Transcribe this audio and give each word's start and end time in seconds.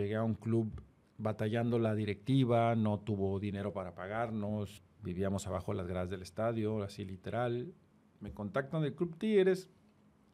llegué 0.00 0.16
a 0.16 0.22
un 0.22 0.34
club 0.34 0.82
batallando 1.18 1.78
la 1.78 1.94
directiva, 1.94 2.74
no 2.76 3.00
tuvo 3.00 3.40
dinero 3.40 3.72
para 3.72 3.94
pagarnos, 3.94 4.82
vivíamos 5.02 5.46
abajo 5.46 5.72
de 5.72 5.78
las 5.78 5.86
gradas 5.86 6.10
del 6.10 6.22
estadio, 6.22 6.82
así 6.82 7.04
literal. 7.04 7.72
Me 8.20 8.32
contactan 8.32 8.82
del 8.82 8.94
Club 8.94 9.16
Tigres 9.18 9.70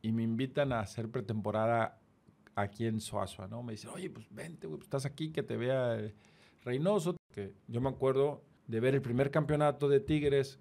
y 0.03 0.12
me 0.12 0.22
invitan 0.22 0.72
a 0.72 0.80
hacer 0.80 1.11
pretemporada 1.11 2.01
aquí 2.54 2.87
en 2.87 3.01
Suazua, 3.01 3.48
¿no? 3.48 3.62
Me 3.62 3.72
dicen, 3.72 3.90
oye, 3.90 4.11
pues 4.11 4.27
vente, 4.30 4.67
güey, 4.67 4.79
pues 4.79 4.87
estás 4.87 5.06
aquí, 5.06 5.30
que 5.30 5.43
te 5.43 5.56
vea 5.56 5.98
eh, 5.98 6.14
Reynoso. 6.64 7.16
Que 7.32 7.54
yo 7.66 7.80
me 7.80 7.88
acuerdo 7.88 8.44
de 8.66 8.80
ver 8.80 8.94
el 8.94 9.02
primer 9.02 9.30
campeonato 9.30 9.88
de 9.88 10.00
Tigres 10.00 10.60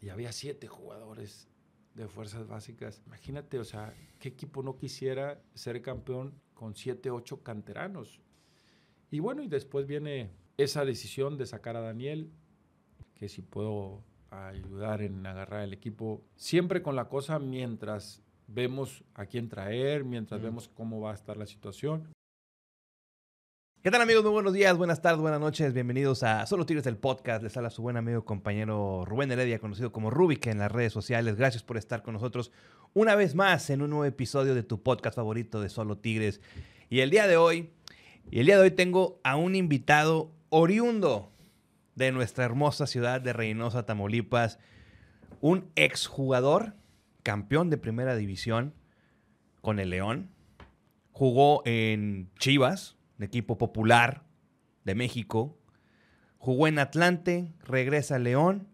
y 0.00 0.08
había 0.08 0.32
siete 0.32 0.66
jugadores 0.66 1.48
de 1.94 2.08
fuerzas 2.08 2.46
básicas. 2.46 3.02
Imagínate, 3.06 3.58
o 3.58 3.64
sea, 3.64 3.94
¿qué 4.18 4.28
equipo 4.28 4.62
no 4.62 4.76
quisiera 4.76 5.40
ser 5.54 5.80
campeón 5.82 6.34
con 6.54 6.74
siete, 6.74 7.10
ocho 7.10 7.42
canteranos? 7.42 8.20
Y 9.10 9.20
bueno, 9.20 9.42
y 9.42 9.48
después 9.48 9.86
viene 9.86 10.30
esa 10.58 10.84
decisión 10.84 11.38
de 11.38 11.46
sacar 11.46 11.76
a 11.76 11.80
Daniel, 11.80 12.30
que 13.14 13.28
si 13.28 13.40
puedo 13.40 14.04
ayudar 14.30 15.00
en 15.00 15.24
agarrar 15.26 15.62
el 15.62 15.72
equipo, 15.72 16.22
siempre 16.36 16.82
con 16.82 16.94
la 16.94 17.08
cosa 17.08 17.38
mientras 17.38 18.22
vemos 18.46 19.02
a 19.14 19.24
quién 19.24 19.48
traer, 19.48 20.04
mientras 20.04 20.42
vemos 20.42 20.68
cómo 20.68 21.00
va 21.00 21.12
a 21.12 21.14
estar 21.14 21.38
la 21.38 21.46
situación. 21.46 22.08
¿Qué 23.82 23.90
tal 23.90 24.02
amigos? 24.02 24.24
Muy 24.24 24.32
buenos 24.32 24.52
días, 24.52 24.76
buenas 24.76 25.00
tardes, 25.00 25.20
buenas 25.20 25.40
noches. 25.40 25.72
Bienvenidos 25.72 26.22
a 26.22 26.44
Solo 26.46 26.66
Tigres 26.66 26.84
del 26.84 26.98
Podcast. 26.98 27.42
Les 27.42 27.56
habla 27.56 27.70
su 27.70 27.80
buen 27.80 27.96
amigo 27.96 28.24
compañero 28.24 29.04
Rubén 29.06 29.30
Heredia, 29.30 29.60
conocido 29.60 29.92
como 29.92 30.10
Rubik 30.10 30.48
en 30.48 30.58
las 30.58 30.70
redes 30.70 30.92
sociales. 30.92 31.36
Gracias 31.36 31.62
por 31.62 31.78
estar 31.78 32.02
con 32.02 32.12
nosotros 32.12 32.52
una 32.92 33.14
vez 33.14 33.34
más 33.34 33.70
en 33.70 33.80
un 33.80 33.90
nuevo 33.90 34.04
episodio 34.04 34.54
de 34.54 34.64
tu 34.64 34.82
podcast 34.82 35.16
favorito 35.16 35.62
de 35.62 35.70
Solo 35.70 35.96
Tigres. 35.96 36.40
Y 36.90 37.00
el 37.00 37.10
día 37.10 37.26
de 37.26 37.36
hoy, 37.36 37.70
y 38.30 38.40
el 38.40 38.46
día 38.46 38.56
de 38.56 38.62
hoy 38.62 38.70
tengo 38.70 39.20
a 39.24 39.36
un 39.36 39.54
invitado 39.54 40.32
oriundo 40.50 41.32
de 41.94 42.12
nuestra 42.12 42.44
hermosa 42.44 42.86
ciudad 42.86 43.20
de 43.20 43.32
Reynosa, 43.32 43.86
Tamaulipas, 43.86 44.58
un 45.40 45.70
exjugador 45.76 46.74
campeón 47.22 47.70
de 47.70 47.78
primera 47.78 48.16
división 48.16 48.74
con 49.60 49.78
el 49.78 49.90
León. 49.90 50.30
Jugó 51.12 51.62
en 51.64 52.30
Chivas, 52.38 52.96
de 53.16 53.26
equipo 53.26 53.58
popular 53.58 54.24
de 54.84 54.94
México. 54.94 55.58
Jugó 56.38 56.68
en 56.68 56.78
Atlante, 56.78 57.52
regresa 57.64 58.16
a 58.16 58.20
León. 58.20 58.68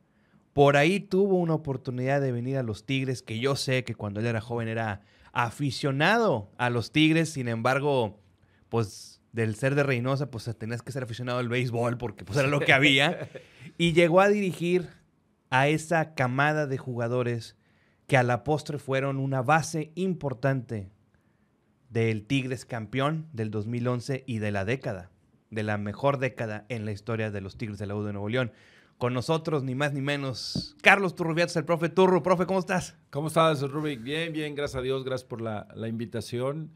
Por 0.53 0.77
ahí 0.77 1.01
tuvo 1.01 1.39
una 1.39 1.55
oportunidad 1.55 2.21
de 2.21 2.33
venir 2.33 2.59
a 2.59 2.63
los 2.63 2.87
Tigres, 2.87 3.23
que 3.23 3.39
yo 3.39 3.57
sé 3.57 3.85
que 3.85 3.95
cuando 3.95 4.21
él 4.21 4.27
era 4.27 4.41
joven 4.41 4.69
era 4.69 5.03
aficionado 5.33 6.51
a 6.59 6.71
los 6.71 6.93
Tigres, 6.93 7.31
sin 7.31 7.49
embargo, 7.49 8.21
pues 8.69 9.14
del 9.35 9.57
ser 9.57 9.75
de 9.75 9.83
Reynosa, 9.83 10.31
pues 10.31 10.49
tenías 10.57 10.81
que 10.81 10.93
ser 10.93 11.03
aficionado 11.03 11.41
al 11.41 11.49
béisbol 11.49 11.99
porque 11.99 12.25
pues 12.25 12.39
era 12.39 12.47
lo 12.47 12.61
que 12.61 12.73
había. 12.73 13.29
Y 13.77 13.93
llegó 13.93 14.21
a 14.21 14.29
dirigir 14.29 14.89
a 15.51 15.67
esa 15.67 16.15
camada 16.15 16.69
de 16.69 16.79
jugadores 16.79 17.57
que 18.07 18.17
a 18.17 18.23
la 18.23 18.45
postre 18.45 18.79
fueron 18.79 19.19
una 19.19 19.43
base 19.43 19.91
importante 19.97 20.93
del 21.91 22.27
Tigres 22.27 22.65
campeón 22.65 23.27
del 23.33 23.51
2011 23.51 24.23
y 24.25 24.39
de 24.39 24.53
la 24.53 24.65
década, 24.65 25.11
de 25.51 25.65
la 25.65 25.79
mejor 25.79 26.19
década 26.19 26.65
en 26.69 26.85
la 26.85 26.93
historia 26.93 27.33
de 27.33 27.41
los 27.41 27.57
Tigres 27.57 27.81
de 27.81 27.87
la 27.87 27.97
U 27.97 28.05
de 28.05 28.13
Nuevo 28.13 28.29
León. 28.29 28.53
Con 28.99 29.15
nosotros, 29.15 29.65
ni 29.65 29.75
más 29.75 29.93
ni 29.93 30.01
menos, 30.01 30.77
Carlos 30.81 31.17
Turrubiatos, 31.17 31.57
el 31.57 31.65
profe 31.65 31.89
Turro. 31.89 32.23
Profe, 32.23 32.47
¿cómo 32.47 32.61
estás? 32.61 32.97
¿Cómo 33.11 33.27
estás, 33.27 33.61
Rubik? 33.63 34.01
Bien, 34.01 34.33
bien, 34.33 34.55
gracias 34.55 34.79
a 34.79 34.83
Dios, 34.83 35.05
gracias 35.05 35.29
por 35.29 35.41
la, 35.41 35.67
invitación. 35.89 36.71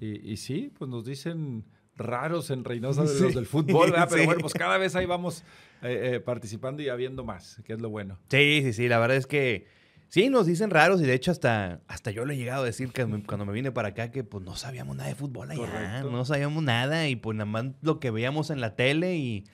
Y, 0.00 0.36
sí, 0.38 0.72
pues 0.76 0.90
nos 0.90 1.04
dicen 1.04 1.64
raros 2.00 2.50
en 2.50 2.64
Reynosa 2.64 3.04
de 3.04 3.08
los 3.20 3.34
del 3.34 3.46
fútbol, 3.46 3.92
pero 4.08 4.24
bueno, 4.24 4.40
pues 4.40 4.54
cada 4.54 4.78
vez 4.78 4.96
ahí 4.96 5.06
vamos 5.06 5.44
eh, 5.82 6.14
eh, 6.14 6.20
participando 6.20 6.82
y 6.82 6.88
habiendo 6.88 7.24
más, 7.24 7.60
que 7.64 7.72
es 7.72 7.80
lo 7.80 7.90
bueno. 7.90 8.18
Sí, 8.30 8.60
sí, 8.62 8.72
sí, 8.72 8.88
la 8.88 8.98
verdad 8.98 9.16
es 9.16 9.26
que 9.26 9.80
Sí, 10.10 10.28
nos 10.28 10.46
dicen 10.46 10.70
raros 10.70 11.00
y 11.00 11.06
de 11.06 11.14
hecho 11.14 11.30
hasta, 11.30 11.82
hasta 11.86 12.10
yo 12.10 12.24
le 12.24 12.34
he 12.34 12.36
llegado 12.36 12.64
a 12.64 12.66
decir 12.66 12.90
que 12.90 13.06
cuando 13.26 13.46
me 13.46 13.52
vine 13.52 13.70
para 13.70 13.90
acá 13.90 14.10
que 14.10 14.24
pues 14.24 14.44
no 14.44 14.56
sabíamos 14.56 14.96
nada 14.96 15.08
de 15.08 15.14
fútbol 15.14 15.52
allá, 15.52 16.02
no 16.02 16.24
sabíamos 16.24 16.64
nada 16.64 17.08
y 17.08 17.14
pues 17.14 17.36
nada 17.36 17.46
más 17.46 17.66
lo 17.80 18.00
que 18.00 18.10
veíamos 18.10 18.50
en 18.50 18.60
la 18.60 18.74
tele 18.74 19.14
y, 19.18 19.44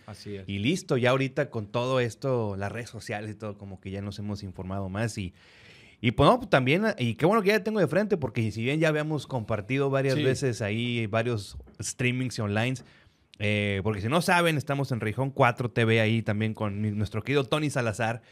y 0.46 0.58
listo, 0.60 0.96
ya 0.96 1.10
ahorita 1.10 1.50
con 1.50 1.66
todo 1.66 2.00
esto, 2.00 2.56
las 2.56 2.72
redes 2.72 2.88
sociales 2.88 3.32
y 3.32 3.34
todo, 3.34 3.58
como 3.58 3.80
que 3.80 3.90
ya 3.90 4.00
nos 4.00 4.18
hemos 4.18 4.42
informado 4.42 4.88
más 4.88 5.18
y, 5.18 5.34
y 6.06 6.12
pues 6.12 6.30
no, 6.30 6.38
pues, 6.38 6.48
también, 6.48 6.84
y 6.98 7.16
qué 7.16 7.26
bueno 7.26 7.42
que 7.42 7.48
ya 7.48 7.64
tengo 7.64 7.80
de 7.80 7.88
frente 7.88 8.16
porque 8.16 8.52
si 8.52 8.62
bien 8.62 8.78
ya 8.78 8.86
habíamos 8.86 9.26
compartido 9.26 9.90
varias 9.90 10.14
veces 10.14 10.62
ahí 10.62 11.08
varios 11.08 11.56
streamings 11.82 12.38
y 12.38 12.42
online, 12.42 12.76
eh, 13.40 13.80
porque 13.82 14.00
si 14.00 14.06
no 14.06 14.22
saben, 14.22 14.56
estamos 14.56 14.92
en 14.92 15.00
Región 15.00 15.32
4 15.32 15.72
TV 15.72 16.00
ahí 16.00 16.22
también 16.22 16.54
con 16.54 16.96
nuestro 16.96 17.24
querido 17.24 17.42
Tony 17.42 17.70
Salazar. 17.70 18.22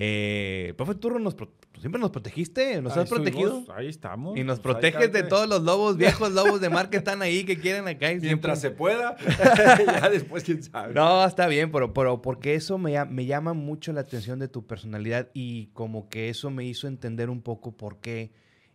Eh, 0.00 0.74
profe 0.76 0.94
Turro, 0.94 1.18
nos 1.18 1.36
siempre 1.80 2.00
nos 2.00 2.12
protegiste, 2.12 2.80
nos 2.80 2.96
has 2.96 3.08
protegido. 3.08 3.64
Ahí 3.74 3.88
estamos. 3.88 4.38
Y 4.38 4.44
nos 4.44 4.60
pues 4.60 4.74
proteges 4.74 5.12
de 5.12 5.24
todos 5.24 5.48
los 5.48 5.62
lobos, 5.62 5.96
viejos 5.98 6.30
lobos 6.30 6.60
de 6.60 6.70
mar 6.70 6.88
que 6.88 6.98
están 6.98 7.20
ahí, 7.20 7.42
que 7.42 7.58
quieren 7.58 7.88
acá. 7.88 8.06
Mientras 8.20 8.60
se 8.60 8.70
pueda, 8.70 9.16
ya 9.86 10.08
después 10.08 10.44
quién 10.44 10.62
sabe. 10.62 10.94
No, 10.94 11.24
está 11.24 11.48
bien, 11.48 11.72
pero, 11.72 11.92
pero 11.92 12.22
porque 12.22 12.54
eso 12.54 12.78
me, 12.78 13.04
me 13.06 13.26
llama 13.26 13.54
mucho 13.54 13.92
la 13.92 14.02
atención 14.02 14.38
de 14.38 14.46
tu 14.46 14.64
personalidad 14.68 15.30
y 15.34 15.66
como 15.72 16.08
que 16.08 16.28
eso 16.28 16.50
me 16.50 16.64
hizo 16.64 16.86
entender 16.86 17.28
un 17.28 17.42
poco 17.42 17.76
por 17.76 17.98
qué 17.98 18.30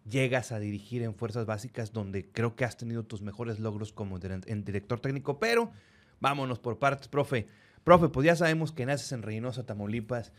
llegas 0.10 0.52
a 0.52 0.60
dirigir 0.60 1.04
en 1.04 1.16
Fuerzas 1.16 1.46
Básicas, 1.46 1.94
donde 1.94 2.30
creo 2.30 2.58
que 2.58 2.66
has 2.66 2.76
tenido 2.76 3.04
tus 3.04 3.22
mejores 3.22 3.62
logros 3.62 3.94
como 3.94 4.20
en 4.22 4.66
director 4.66 5.00
técnico. 5.00 5.40
Pero 5.40 5.72
vámonos 6.20 6.60
por 6.60 6.80
partes, 6.80 7.08
profe. 7.08 7.48
Profe, 7.86 8.10
pues 8.10 8.26
ya 8.26 8.36
sabemos 8.36 8.74
que 8.74 8.86
naces 8.86 9.14
en 9.14 9.22
Reynosa, 9.22 9.66
Tamaulipas. 9.66 10.34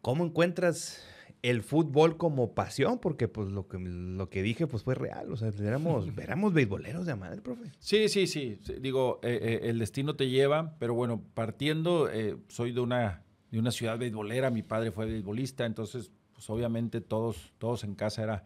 ¿Cómo 0.00 0.24
encuentras 0.24 1.04
el 1.42 1.62
fútbol 1.62 2.16
como 2.16 2.54
pasión? 2.54 2.98
Porque 2.98 3.28
pues 3.28 3.48
lo 3.48 3.68
que, 3.68 3.78
lo 3.78 4.28
que 4.30 4.42
dije 4.42 4.66
pues 4.66 4.82
fue 4.82 4.94
real. 4.94 5.32
O 5.32 5.36
sea, 5.36 5.52
éramos, 5.60 6.06
éramos 6.18 6.52
beisboleros 6.52 7.06
de 7.06 7.14
madre, 7.14 7.40
profe. 7.40 7.70
Sí, 7.78 8.08
sí, 8.08 8.26
sí. 8.26 8.58
Digo, 8.80 9.20
eh, 9.22 9.38
eh, 9.42 9.70
el 9.70 9.78
destino 9.78 10.16
te 10.16 10.28
lleva, 10.28 10.76
pero 10.78 10.94
bueno, 10.94 11.22
partiendo, 11.34 12.10
eh, 12.10 12.36
soy 12.48 12.72
de 12.72 12.80
una, 12.80 13.24
de 13.50 13.58
una 13.58 13.70
ciudad 13.70 13.98
beisbolera, 13.98 14.50
mi 14.50 14.62
padre 14.62 14.92
fue 14.92 15.06
beisbolista, 15.06 15.66
entonces 15.66 16.10
pues 16.32 16.48
obviamente 16.50 17.00
todos, 17.00 17.52
todos 17.58 17.82
en 17.82 17.96
casa 17.96 18.22
era, 18.22 18.44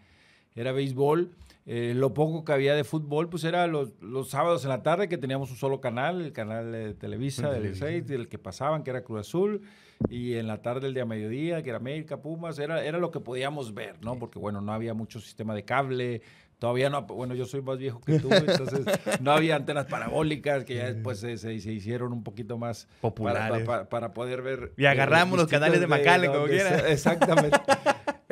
era 0.54 0.72
béisbol. 0.72 1.30
Lo 1.64 2.12
poco 2.14 2.44
que 2.44 2.52
había 2.52 2.74
de 2.74 2.84
fútbol, 2.84 3.28
pues 3.28 3.44
era 3.44 3.66
los, 3.66 3.92
los, 4.00 4.30
sábados 4.30 4.64
en 4.64 4.70
la 4.70 4.82
tarde 4.82 5.08
que 5.08 5.18
teníamos 5.18 5.50
un 5.50 5.56
solo 5.56 5.80
canal, 5.80 6.20
el 6.20 6.32
canal 6.32 6.72
de 6.72 6.94
Televisa, 6.94 7.50
del 7.50 7.74
6, 7.76 8.10
el 8.10 8.28
que 8.28 8.38
pasaban, 8.38 8.82
que 8.82 8.90
era 8.90 9.04
Cruz 9.04 9.20
Azul 9.20 9.62
y 10.08 10.34
en 10.34 10.46
la 10.46 10.62
tarde 10.62 10.86
el 10.86 10.94
día 10.94 11.04
mediodía, 11.04 11.62
que 11.62 11.70
era 11.70 11.78
América, 11.78 12.18
Pumas, 12.18 12.58
era, 12.58 12.84
era 12.84 12.98
lo 12.98 13.10
que 13.10 13.20
podíamos 13.20 13.74
ver, 13.74 13.96
¿no? 14.02 14.18
Porque, 14.18 14.38
bueno, 14.38 14.60
no 14.60 14.72
había 14.72 14.94
mucho 14.94 15.20
sistema 15.20 15.54
de 15.54 15.64
cable, 15.64 16.22
todavía 16.58 16.90
no, 16.90 17.02
bueno, 17.02 17.34
yo 17.34 17.44
soy 17.44 17.62
más 17.62 17.78
viejo 17.78 18.00
que 18.00 18.18
tú, 18.18 18.32
entonces 18.32 18.86
no 19.20 19.32
había 19.32 19.56
antenas 19.56 19.86
parabólicas 19.86 20.64
que 20.64 20.76
ya 20.76 20.92
después 20.92 21.18
se, 21.18 21.36
se, 21.36 21.52
hicieron 21.52 22.12
un 22.12 22.22
poquito 22.22 22.58
más 22.58 22.88
populares 23.00 23.66
para, 23.88 24.12
poder 24.12 24.42
ver. 24.42 24.72
Y 24.76 24.86
agarramos 24.86 25.38
los 25.38 25.48
canales 25.48 25.80
de 25.80 25.86
Macale, 25.86 26.28
como 26.28 26.46
quiera. 26.46 26.88
Exactamente. 26.90 27.58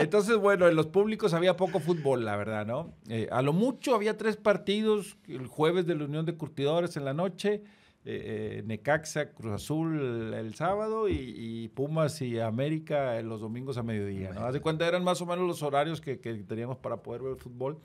Entonces, 0.00 0.36
bueno, 0.36 0.66
en 0.66 0.76
los 0.76 0.86
públicos 0.86 1.34
había 1.34 1.56
poco 1.56 1.78
fútbol, 1.78 2.24
la 2.24 2.36
verdad, 2.36 2.66
¿no? 2.66 2.94
Eh, 3.08 3.28
a 3.30 3.42
lo 3.42 3.52
mucho 3.52 3.94
había 3.94 4.16
tres 4.16 4.36
partidos, 4.36 5.18
el 5.28 5.46
jueves 5.46 5.86
de 5.86 5.94
la 5.94 6.04
Unión 6.04 6.24
de 6.24 6.36
Curtidores 6.36 6.96
en 6.96 7.04
la 7.04 7.12
noche, 7.12 7.62
eh, 8.06 8.60
eh, 8.60 8.62
Necaxa, 8.64 9.32
Cruz 9.32 9.52
Azul 9.52 10.32
el, 10.32 10.54
sábado 10.54 11.06
y, 11.10 11.68
Pumas 11.74 12.22
y 12.22 12.38
América 12.40 13.20
los 13.20 13.42
domingos 13.42 13.76
a 13.76 13.82
mediodía. 13.82 14.32
¿no? 14.32 14.40
Haz 14.40 14.54
de 14.54 14.60
cuenta, 14.60 14.88
eran 14.88 15.04
más 15.04 15.20
o 15.20 15.26
menos 15.26 15.46
los 15.46 15.62
horarios 15.62 16.00
que, 16.00 16.16
teníamos 16.16 16.78
para 16.78 17.02
poder 17.02 17.22
ver 17.22 17.36
fútbol. 17.36 17.78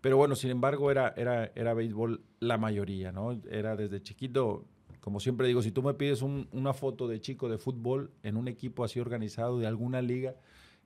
Pero 0.00 0.16
bueno, 0.16 0.36
sin 0.36 0.50
embargo, 0.50 0.90
era, 0.90 1.12
era, 1.16 1.52
era 1.54 1.74
béisbol 1.74 2.22
la 2.40 2.58
mayoría, 2.58 3.12
¿no? 3.12 3.38
Era 3.50 3.76
desde 3.76 4.02
chiquito, 4.02 4.64
como 5.00 5.20
siempre 5.20 5.46
digo, 5.46 5.62
si 5.62 5.70
tú 5.70 5.82
me 5.82 5.94
pides 5.94 6.20
una 6.22 6.74
foto 6.74 7.06
de 7.06 7.20
chico 7.20 7.48
de 7.48 7.58
fútbol 7.58 8.10
en 8.22 8.36
un 8.36 8.48
equipo 8.48 8.84
así 8.84 9.00
organizado 9.00 9.58
de 9.58 9.66
alguna 9.66 10.02
liga, 10.02 10.34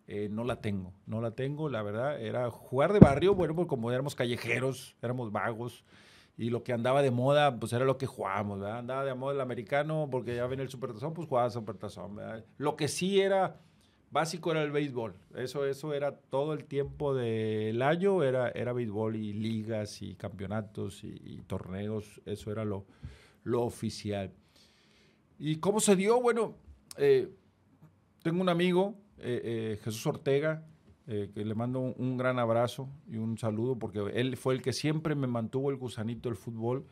eh, 0.09 0.29
no 0.31 0.43
la 0.43 0.63
tengo, 0.63 0.95
no 1.07 1.21
la 1.21 1.33
tengo, 1.33 1.69
la 1.69 1.83
verdad, 1.83 2.21
era 2.21 2.51
jugar 2.51 2.95
de 2.95 2.99
barrio, 2.99 3.35
bueno, 3.35 3.55
pues 3.55 3.69
como 3.69 3.93
éramos 3.93 4.15
callejeros, 4.15 4.97
éramos 5.03 5.31
vagos, 5.31 5.85
y 6.39 6.49
lo 6.49 6.63
que 6.63 6.73
andaba 6.73 7.03
de 7.03 7.11
moda, 7.11 7.61
pues 7.61 7.75
era 7.75 7.85
lo 7.85 7.99
que 7.99 8.07
jugábamos, 8.07 8.61
¿verdad? 8.61 8.79
Andaba 8.79 9.05
de 9.05 9.13
moda 9.15 9.35
el 9.35 9.41
americano 9.43 10.09
porque 10.11 10.35
ya 10.35 10.47
venía 10.47 10.63
el 10.63 10.71
supertazón, 10.71 11.13
pues 11.13 11.29
jugaba 11.29 11.51
supertazón, 11.51 12.17
¿verdad? 12.17 12.45
Lo 12.57 12.75
que 12.75 12.89
sí 12.89 13.21
era 13.21 13.61
básico 14.11 14.51
era 14.51 14.63
el 14.63 14.71
béisbol. 14.71 15.15
Eso, 15.35 15.67
eso 15.67 15.93
era 15.93 16.17
todo 16.17 16.55
el 16.55 16.65
tiempo 16.65 17.15
del 17.15 17.83
año, 17.83 18.23
era, 18.23 18.49
era 18.51 18.73
béisbol 18.73 19.17
y 19.17 19.33
ligas 19.35 20.01
y 20.01 20.15
campeonatos 20.15 21.05
y, 21.05 21.43
torneos, 21.47 22.23
eso 22.25 22.51
era 22.51 22.65
lo, 22.65 22.87
lo 23.43 23.63
oficial. 23.63 24.33
¿Y 25.39 25.57
cómo 25.57 25.81
se 25.81 25.97
dio? 25.97 26.21
Bueno, 26.23 26.55
eh, 26.97 27.29
tengo 28.23 28.41
un 28.41 28.49
amigo, 28.49 28.95
eh, 29.21 29.41
eh, 29.45 29.81
Jesús 29.83 30.07
Ortega, 30.07 30.65
eh, 31.11 31.31
que 31.33 31.43
le 31.45 31.55
mando 31.55 31.81
un, 31.81 32.19
gran 32.19 32.39
abrazo 32.39 32.89
y 33.11 33.17
un 33.17 33.39
saludo 33.39 33.79
porque 33.79 34.01
él 34.15 34.37
fue 34.37 34.53
el 34.55 34.61
que 34.61 34.75
siempre 34.75 35.15
me 35.15 35.27
mantuvo 35.27 35.71
el 35.71 35.77
gusanito 35.77 36.29
del 36.29 36.37
fútbol. 36.37 36.85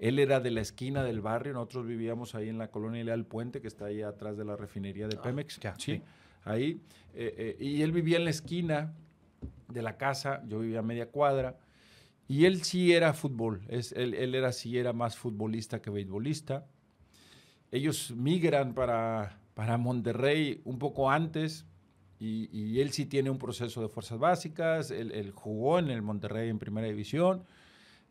Él 0.00 0.18
era 0.18 0.40
de 0.40 0.50
la 0.50 0.60
esquina 0.60 1.04
del 1.04 1.20
barrio, 1.20 1.52
nosotros 1.52 1.86
vivíamos 1.86 2.34
ahí 2.34 2.48
en 2.48 2.58
la 2.58 2.70
colonia 2.70 3.04
Leal 3.04 3.26
Puente, 3.26 3.60
que 3.60 3.68
está 3.68 3.84
ahí 3.84 4.02
atrás 4.02 4.36
de 4.36 4.44
la 4.44 4.56
refinería 4.56 5.06
de 5.06 5.16
Ah, 5.18 5.22
Pemex. 5.22 5.60
ya, 5.60 5.74
sí, 5.76 5.96
sí. 5.96 6.02
ahí. 6.44 6.80
eh, 7.14 7.56
eh, 7.60 7.64
y 7.64 7.82
él 7.82 7.92
vivía 7.92 8.16
en 8.16 8.24
la 8.24 8.30
esquina 8.30 8.92
de 9.68 9.82
la 9.82 9.96
casa, 9.98 10.42
yo 10.48 10.58
vivía 10.60 10.80
a 10.80 10.82
media 10.82 11.06
cuadra. 11.10 11.58
Y 12.26 12.46
él 12.46 12.64
sí 12.64 12.92
era 12.92 13.12
fútbol, 13.12 13.60
es, 13.68 13.92
él, 13.92 14.14
él 14.14 14.34
era 14.34 14.52
sí 14.52 14.78
era 14.78 14.92
más 14.92 15.16
futbolista 15.16 15.80
que 15.82 15.90
beisbolista. 15.90 16.66
Ellos 17.70 18.12
migran 18.16 18.74
para, 18.74 19.38
para 19.54 19.76
Monterrey 19.78 20.60
un 20.64 20.78
poco 20.78 21.10
antes 21.10 21.66
y, 22.20 22.48
y 22.52 22.80
él 22.80 22.92
sí 22.92 23.06
tiene 23.06 23.30
un 23.30 23.38
proceso 23.38 23.80
de 23.80 23.88
fuerzas 23.88 24.18
básicas, 24.18 24.90
él, 24.90 25.32
jugó 25.34 25.78
en 25.78 25.90
el 25.90 26.02
Monterrey 26.02 26.50
en 26.50 26.58
primera 26.58 26.86
división 26.86 27.42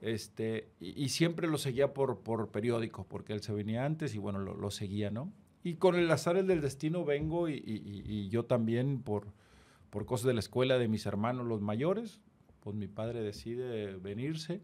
este, 0.02 0.70
y, 0.80 1.10
siempre 1.10 1.48
lo 1.48 1.58
seguía 1.58 1.94
por, 1.94 2.20
por 2.20 2.50
periódico, 2.50 3.06
porque 3.08 3.34
él 3.34 3.42
se 3.42 3.54
venía 3.54 3.86
antes 3.86 4.16
y 4.16 4.18
bueno, 4.18 4.40
lo, 4.40 4.72
seguía, 4.72 5.12
¿no? 5.12 5.32
Y 5.64 5.76
con 5.76 5.96
el 5.96 6.10
azar 6.10 6.44
del 6.44 6.62
destino 6.62 7.06
vengo 7.06 7.50
y- 7.50 7.62
y 7.66 8.30
yo 8.30 8.46
también 8.46 9.02
por, 9.02 9.28
por 9.90 10.06
cosas 10.06 10.28
de 10.28 10.34
la 10.34 10.40
escuela 10.40 10.78
de 10.78 10.88
mis 10.88 11.06
hermanos 11.06 11.46
los 11.46 11.62
mayores, 11.62 12.22
pues 12.62 12.76
mi 12.76 12.88
padre 12.88 13.22
decide 13.22 13.96
venirse 13.98 14.62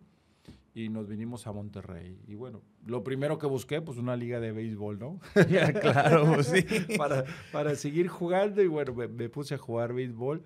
y 0.76 0.90
nos 0.90 1.08
vinimos 1.08 1.48
a 1.48 1.54
Monterrey. 1.54 2.20
Y 2.28 2.36
bueno, 2.36 2.62
lo 2.86 3.02
primero 3.02 3.40
que 3.40 3.48
busqué, 3.48 3.82
pues 3.82 3.98
una 3.98 4.18
liga 4.18 4.42
de 4.42 4.52
béisbol, 4.52 5.00
¿no? 5.00 5.22
Ya, 5.50 5.72
claro, 5.82 6.34
pues 6.34 6.48
sí. 6.48 6.64
para, 6.98 7.24
para 7.54 7.76
seguir 7.76 8.10
jugando 8.10 8.62
y 8.62 8.68
bueno, 8.68 8.94
me, 8.94 9.08
me 9.08 9.30
puse 9.30 9.56
a 9.56 9.58
jugar 9.58 9.94
béisbol, 9.94 10.44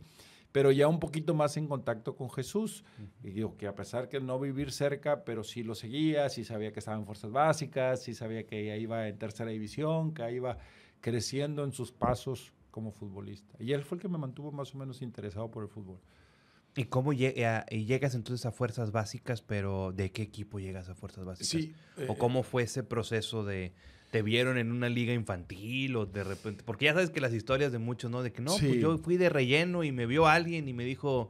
pero 0.52 0.72
ya 0.72 0.88
un 0.88 1.00
poquito 1.00 1.34
más 1.34 1.58
en 1.58 1.68
contacto 1.68 2.16
con 2.16 2.30
Jesús. 2.30 2.84
Y 3.24 3.31
digo 3.31 3.58
que 3.58 3.66
a 3.66 3.74
pesar 3.74 4.08
que 4.08 4.20
no 4.20 4.40
vivir 4.40 4.72
cerca, 4.72 5.24
pero 5.24 5.44
sí 5.44 5.64
lo 5.64 5.74
seguía, 5.74 6.30
sí 6.30 6.44
sabía 6.44 6.72
que 6.72 6.80
estaba 6.80 6.98
en 6.98 7.06
fuerzas 7.06 7.31
básicas, 7.31 8.04
sí 8.04 8.14
sabía 8.14 8.46
que 8.46 8.68
ya 8.68 8.76
iba 8.76 9.08
en 9.08 9.18
tercera 9.18 9.50
división, 9.50 10.14
que 10.14 10.31
iba 10.31 10.60
creciendo 11.02 11.64
en 11.64 11.72
sus 11.72 11.92
pasos 11.92 12.54
como 12.70 12.92
futbolista. 12.92 13.56
Y 13.60 13.74
él 13.74 13.84
fue 13.84 13.96
el 13.96 14.02
que 14.04 14.10
me 14.10 14.20
mantuvo 14.20 14.52
más 14.52 14.76
o 14.76 14.78
menos 14.78 15.02
interesado 15.02 15.50
por 15.50 15.64
el 15.64 15.70
fútbol. 15.70 16.00
¿Y 16.80 16.86
cómo 16.86 17.12
lle- 17.14 17.44
a- 17.46 17.66
y 17.70 17.84
llegas 17.86 18.16
entonces 18.16 18.46
a 18.46 18.52
fuerzas 18.54 18.92
básicas, 18.94 19.42
pero 19.42 19.92
de 19.92 20.12
qué 20.12 20.22
equipo 20.22 20.60
llegas 20.60 20.88
a 20.88 20.96
fuerzas 20.96 21.26
básicas? 21.26 21.70
¿O 22.08 22.14
eh, 22.14 22.16
cómo 22.18 22.42
fue 22.44 22.64
ese 22.64 22.84
proceso 22.84 23.44
de... 23.44 23.74
¿Te 24.12 24.22
vieron 24.22 24.58
en 24.58 24.72
una 24.72 24.88
liga 24.90 25.14
infantil 25.14 25.96
o 25.98 26.06
de 26.06 26.24
repente? 26.24 26.64
Porque 26.66 26.86
ya 26.86 26.94
sabes 26.94 27.10
que 27.10 27.20
las 27.22 27.34
historias 27.34 27.72
de 27.74 27.80
muchos, 27.80 28.10
¿no? 28.10 28.24
De 28.24 28.31
que 28.31 28.42
no, 28.42 28.52
pues 28.52 28.62
Sí. 28.76 28.80
yo 28.80 28.98
fui 28.98 29.18
de 29.18 29.28
relleno 29.30 29.84
y 29.84 29.92
me 29.92 30.06
vio 30.06 30.26
alguien 30.26 30.68
y 30.70 30.74
me 30.74 30.84
dijo, 30.86 31.30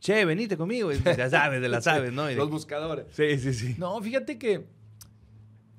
che, 0.00 0.24
venite 0.24 0.56
conmigo. 0.56 0.92
Y 0.92 0.96
ya 1.04 1.28
sabes, 1.30 1.60
de 1.60 1.68
las 1.68 1.84
sabes, 2.08 2.12
¿no? 2.14 2.28
Y 2.30 2.34
de- 2.34 2.40
Los 2.40 2.50
buscadores. 2.50 3.06
Sí, 3.12 3.38
sí, 3.38 3.52
sí. 3.52 3.74
No, 3.78 4.00
fíjate 4.00 4.38
que, 4.38 4.64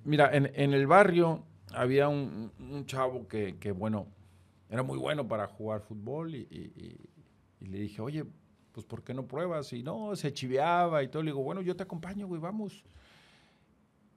mira, 0.06 0.30
en, 0.36 0.52
en 0.54 0.74
el 0.74 0.88
barrio 0.88 1.44
había 1.74 2.08
un, 2.08 2.52
un 2.60 2.86
chavo 2.86 3.28
que, 3.28 3.58
que, 3.60 3.72
bueno, 3.72 4.08
era 4.70 4.84
muy 4.84 4.98
bueno 5.00 5.28
para 5.28 5.48
jugar 5.48 5.82
fútbol 5.82 6.36
y- 6.36 6.48
y- 6.52 7.10
y 7.60 7.66
le 7.66 7.80
dije, 7.80 8.02
oye, 8.02 8.24
pues 8.78 8.86
¿por 8.86 9.02
qué 9.04 9.12
no 9.16 9.26
pruebas? 9.26 9.74
Y 9.74 9.82
no, 9.82 10.16
se 10.16 10.32
chiveaba 10.32 11.02
y 11.02 11.08
todo. 11.08 11.24
Le 11.24 11.32
digo, 11.32 11.42
bueno, 11.42 11.62
yo 11.62 11.76
te 11.76 11.82
acompaño, 11.82 12.28
güey, 12.28 12.40
vamos. 12.40 12.84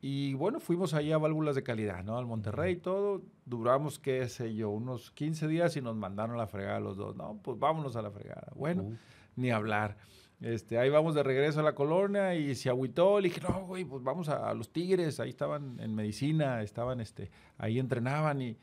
Y 0.03 0.35
bueno, 0.35 0.61
fuimos 0.61 0.93
allá 0.93 1.15
a 1.15 1.19
válvulas 1.19 1.55
de 1.55 1.63
calidad, 1.63 2.05
¿no? 2.05 2.19
Al 2.19 2.27
Monterrey 2.27 2.75
y 2.75 2.77
todo. 2.77 3.23
Duramos, 3.47 3.99
qué 3.99 4.29
sé 4.29 4.55
yo, 4.55 4.69
unos 4.69 5.13
15 5.13 5.49
días 5.49 5.75
y 5.79 5.81
nos 5.81 5.97
mandaron 5.97 6.37
a 6.37 6.41
la 6.41 6.47
fregada 6.47 6.79
los 6.79 6.99
dos. 6.99 7.17
No, 7.17 7.41
pues 7.43 7.59
vámonos 7.59 7.97
a 7.97 8.03
la 8.03 8.11
fregada. 8.11 8.53
Bueno, 8.55 8.83
Uh. 8.83 8.97
ni 9.37 9.51
hablar. 9.51 9.97
Este, 10.43 10.79
ahí 10.79 10.91
vamos 10.91 11.15
de 11.15 11.23
regreso 11.23 11.61
a 11.61 11.63
la 11.63 11.75
colonia 11.75 12.35
y 12.35 12.55
se 12.55 12.69
agüitó. 12.69 13.19
Le 13.19 13.29
dije, 13.31 13.41
no, 13.41 13.65
güey, 13.65 13.87
pues 13.87 14.03
vamos 14.03 14.29
a, 14.29 14.51
a 14.51 14.53
los 14.53 14.71
Tigres. 14.71 15.21
Ahí 15.21 15.31
estaban 15.31 15.81
en 15.81 15.95
medicina, 15.95 16.61
estaban, 16.61 17.01
este, 17.01 17.31
ahí 17.57 17.79
entrenaban 17.79 18.43
y 18.43 18.59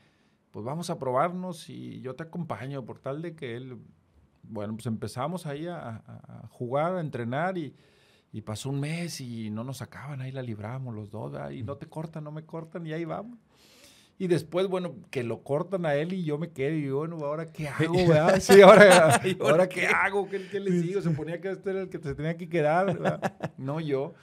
pues 0.52 0.64
vamos 0.64 0.90
a 0.90 0.98
probarnos 1.00 1.68
y 1.68 2.00
yo 2.02 2.14
te 2.14 2.22
acompaño 2.22 2.84
por 2.84 3.00
tal 3.00 3.20
de 3.20 3.34
que 3.34 3.56
él, 3.56 3.78
bueno, 4.48 4.74
pues 4.74 4.86
empezamos 4.86 5.46
ahí 5.46 5.66
a, 5.66 5.78
a- 6.06 6.48
jugar, 6.50 6.96
a 6.96 7.00
entrenar 7.00 7.56
y, 7.58 7.74
y 8.32 8.40
pasó 8.42 8.70
un 8.70 8.80
mes 8.80 9.20
y 9.20 9.50
no 9.50 9.64
nos 9.64 9.78
sacaban, 9.78 10.20
ahí 10.20 10.32
la 10.32 10.42
libramos 10.42 10.94
los 10.94 11.10
dos, 11.10 11.32
¿verdad? 11.32 11.50
y 11.50 11.62
no 11.62 11.76
te 11.76 11.86
cortan, 11.86 12.24
no 12.24 12.30
me 12.32 12.44
cortan 12.44 12.86
y 12.86 12.92
ahí 12.92 13.04
vamos. 13.04 13.38
Y 14.20 14.26
después, 14.26 14.66
bueno, 14.66 14.96
que 15.10 15.22
lo 15.22 15.44
cortan 15.44 15.86
a 15.86 15.94
él 15.94 16.12
y 16.12 16.24
yo 16.24 16.38
me 16.38 16.50
quedo 16.50 16.74
y 16.76 16.86
yo, 16.86 16.96
bueno, 16.98 17.16
¿ahora 17.24 17.46
qué 17.52 17.68
hago, 17.68 17.94
verdad? 17.94 18.40
Sí, 18.40 18.60
ahora, 18.60 19.20
¿Y 19.24 19.34
ahora 19.40 19.50
¿ahora 19.50 19.68
qué 19.68 19.86
hago? 19.86 20.28
¿Qué, 20.28 20.48
qué 20.50 20.58
les 20.58 20.82
digo? 20.82 21.00
Se 21.00 21.10
ponía 21.10 21.40
que 21.40 21.50
este 21.52 21.70
era 21.70 21.82
el 21.82 21.88
que 21.88 21.98
se 22.00 22.14
tenía 22.16 22.36
que 22.36 22.48
quedar, 22.48 22.86
¿verdad? 22.86 23.20
No 23.56 23.78
yo. 23.80 24.14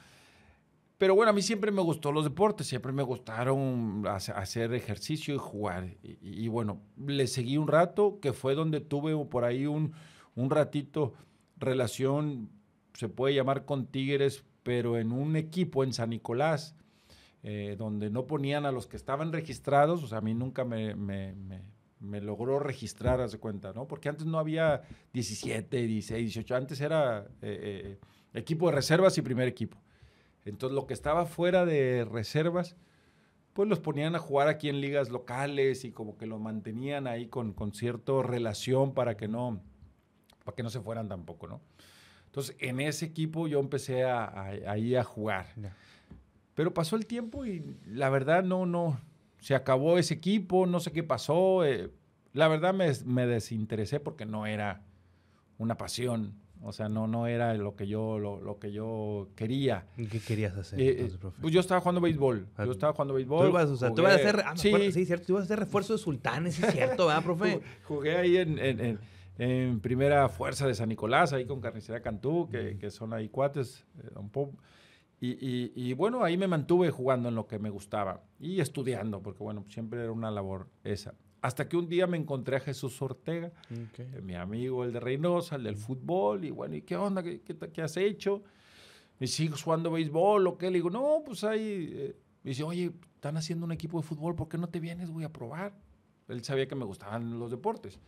Pero 0.97 1.13
bueno, 1.13 1.29
a 1.29 1.33
mí 1.33 1.41
siempre 1.41 1.71
me 1.71 1.81
gustó 1.81 2.11
los 2.13 2.23
deportes, 2.23 2.67
siempre 2.67 2.91
me 2.93 3.03
gustaron 3.03 4.03
hace- 4.07 4.31
hacer 4.31 4.73
ejercicio 4.73 5.35
y 5.35 5.37
jugar. 5.37 5.87
Y, 6.03 6.17
y 6.21 6.47
bueno, 6.47 6.81
le 6.97 7.27
seguí 7.27 7.57
un 7.57 7.67
rato, 7.67 8.19
que 8.21 8.31
fue 8.31 8.55
donde 8.55 8.79
tuve 8.79 9.13
por 9.25 9.43
ahí 9.43 9.65
un, 9.65 9.93
un 10.35 10.49
ratito 10.49 11.13
relación, 11.57 12.49
se 12.93 13.09
puede 13.09 13.33
llamar 13.35 13.65
con 13.65 13.87
Tigres, 13.87 14.43
pero 14.63 14.97
en 14.97 15.11
un 15.11 15.35
equipo 15.35 15.83
en 15.83 15.93
San 15.93 16.09
Nicolás, 16.09 16.75
eh, 17.43 17.75
donde 17.77 18.09
no 18.09 18.25
ponían 18.27 18.65
a 18.65 18.71
los 18.71 18.87
que 18.87 18.97
estaban 18.97 19.31
registrados, 19.31 20.03
o 20.03 20.07
sea, 20.07 20.17
a 20.17 20.21
mí 20.21 20.33
nunca 20.33 20.65
me, 20.65 20.95
me- 20.95 21.33
me- 21.35 22.21
logró 22.21 22.59
registrar, 22.59 23.19
hace 23.21 23.39
cuenta, 23.39 23.73
¿no? 23.73 23.87
Porque 23.87 24.09
antes 24.09 24.25
no 24.27 24.37
había 24.37 24.83
17, 25.13 25.87
16, 25.87 26.21
18, 26.25 26.55
antes 26.55 26.79
era 26.81 27.25
eh, 27.41 27.97
eh, 27.97 27.99
equipo 28.33 28.67
de 28.69 28.75
reservas 28.75 29.17
y 29.17 29.21
primer 29.23 29.47
equipo. 29.47 29.77
Entonces, 30.43 30.75
lo 30.75 30.85
que 30.85 30.93
estaba 30.93 31.25
fuera 31.25 31.65
de 31.65 32.05
reservas, 32.05 32.75
pues 33.53 33.67
los 33.67 33.79
ponían 33.79 34.15
a 34.15 34.19
jugar 34.19 34.47
aquí 34.49 34.69
en 34.69 34.81
ligas 34.81 35.09
locales 35.09 35.83
y 35.85 35.91
como 35.91 36.15
que 36.17 36.27
los 36.27 36.39
mantenían 36.39 37.07
ahí 37.07 37.27
con, 37.27 37.53
con 37.53 37.73
cierta 37.73 38.21
relación 38.21 38.93
para 38.93 39.17
que 39.17 39.27
no, 39.27 39.61
para 40.45 40.55
que 40.55 40.63
no 40.63 40.69
se 40.69 40.79
fueran 40.79 41.09
tampoco, 41.09 41.47
¿no? 41.47 41.59
Entonces, 42.27 42.55
en 42.59 42.79
ese 42.79 43.05
equipo 43.05 43.47
yo 43.47 43.59
empecé 43.59 44.03
a, 44.05 44.23
a- 44.25 44.71
ahí 44.71 44.95
a 44.95 45.03
jugar. 45.03 45.47
Ya. 45.57 45.75
Pero 46.53 46.73
pasó 46.73 46.95
el 46.95 47.05
tiempo 47.05 47.45
y 47.45 47.75
la 47.87 48.09
verdad 48.09 48.43
no, 48.43 48.65
no, 48.65 48.97
se 49.39 49.55
acabó 49.55 49.97
ese 49.97 50.13
equipo, 50.13 50.65
no 50.67 50.79
sé 50.79 50.91
qué 50.91 51.03
pasó. 51.03 51.65
eh, 51.65 51.89
la 52.33 52.47
verdad 52.47 52.73
me, 52.73 52.91
me 53.05 53.25
desinteresé 53.25 53.99
porque 53.99 54.25
no 54.25 54.45
era 54.45 54.81
una 55.57 55.77
pasión, 55.77 56.33
o 56.61 56.71
sea, 56.73 56.89
no, 56.89 57.07
no 57.07 57.27
era 57.27 57.53
lo 57.55 57.75
que 57.75 57.87
yo, 57.87 58.19
lo, 58.19 58.39
lo 58.41 58.59
que 58.59 58.71
yo 58.73 59.29
quería. 59.35 59.85
¿Y 59.97 60.07
¿Qué 60.07 60.19
querías 60.19 60.55
hacer 60.57 60.79
Eh, 60.79 60.89
entonces, 60.91 61.15
eh, 61.15 61.19
profe? 61.19 61.41
pues 61.41 61.53
yo 61.53 61.59
estaba 61.61 61.79
jugando 61.81 62.01
béisbol, 62.01 62.47
Ah, 62.57 62.65
yo 62.65 62.71
estaba 62.73 62.91
jugando 62.93 63.13
béisbol. 63.15 63.45
Tú 63.45 63.49
ibas, 63.49 63.69
o 63.69 63.77
sea, 63.77 63.89
tú 63.89 63.95
jugué- 63.95 64.01
ibas 64.01 64.13
a 64.13 64.15
hacer, 64.17 64.43
ah, 64.45 64.53
sí, 64.57 64.67
acuerdo, 64.67 64.91
sí, 64.91 65.05
cierto, 65.05 65.25
tú 65.25 65.33
ibas 65.33 65.43
a 65.43 65.45
hacer 65.45 65.59
refuerzo 65.59 65.93
de 65.93 65.99
sultanes, 65.99 66.59
es 66.61 66.71
cierto, 66.73 67.07
¿verdad, 67.07 67.23
profe? 67.23 67.53
Jugué- 67.55 67.63
Jugué 67.85 68.17
ahí 68.17 68.37
en, 68.37 68.59
en- 68.59 68.79
en- 68.81 68.99
en 69.37 69.79
primera 69.81 70.29
fuerza 70.29 70.65
de 70.67 70.73
San 70.75 70.89
Nicolás, 70.89 71.33
ahí 71.33 71.45
con 71.45 71.59
Carnicería 71.61 72.01
Cantú, 72.01 72.47
que, 72.49 72.77
que 72.77 72.89
son 72.91 73.13
ahí 73.13 73.29
cuates, 73.29 73.85
eh, 74.03 74.09
Don 74.13 74.29
Pop. 74.29 74.53
Y, 75.19 75.31
y- 75.31 75.71
y 75.75 75.93
bueno, 75.93 76.23
ahí 76.23 76.37
me 76.37 76.47
mantuve 76.47 76.91
jugando 76.91 77.29
en 77.29 77.35
lo 77.35 77.47
que 77.47 77.57
me 77.59 77.69
gustaba 77.69 78.21
y 78.39 78.59
estudiando, 78.59 79.21
porque 79.21 79.43
bueno, 79.43 79.65
siempre 79.69 80.01
era 80.03 80.11
una 80.11 80.29
labor 80.31 80.67
esa. 80.83 81.13
Hasta 81.41 81.67
que 81.69 81.77
un 81.77 81.87
día 81.87 82.07
me 82.07 82.17
encontré 82.17 82.57
a 82.57 82.59
Jesús 82.59 83.01
Ortega, 83.01 83.51
eh, 84.15 84.21
mi 84.21 84.35
amigo, 84.35 84.83
el 84.83 84.91
de 84.91 84.99
Reynosa, 84.99 85.55
el 85.57 85.63
del 85.63 85.77
fútbol, 85.77 86.43
y 86.43 86.51
bueno, 86.51 86.75
¿y 86.75 86.81
qué 86.81 86.95
onda? 86.95 87.21
¿Qué, 87.23 87.41
qué, 87.41 87.55
qué 87.57 87.81
has 87.81 87.95
hecho? 87.97 88.43
¿Me 89.19 89.27
sigues 89.27 89.61
jugando 89.61 89.91
béisbol 89.91 90.47
o 90.47 90.57
qué? 90.57 90.67
Le 90.67 90.77
digo, 90.77 90.89
no, 90.89 91.21
pues 91.25 91.43
ahí. 91.43 91.93
eh", 91.93 92.15
me 92.43 92.49
dice, 92.49 92.63
oye, 92.63 92.91
están 93.15 93.37
haciendo 93.37 93.65
un 93.65 93.71
equipo 93.71 93.99
de 93.99 94.03
fútbol, 94.07 94.35
¿por 94.35 94.49
qué 94.49 94.57
no 94.57 94.67
te 94.69 94.79
vienes, 94.79 95.09
güey, 95.09 95.25
a 95.25 95.31
probar? 95.31 95.73
Él 96.27 96.43
sabía 96.43 96.67
que 96.67 96.75
me 96.75 96.85
gustaban 96.85 97.39
los 97.39 97.51
deportes. 97.51 97.99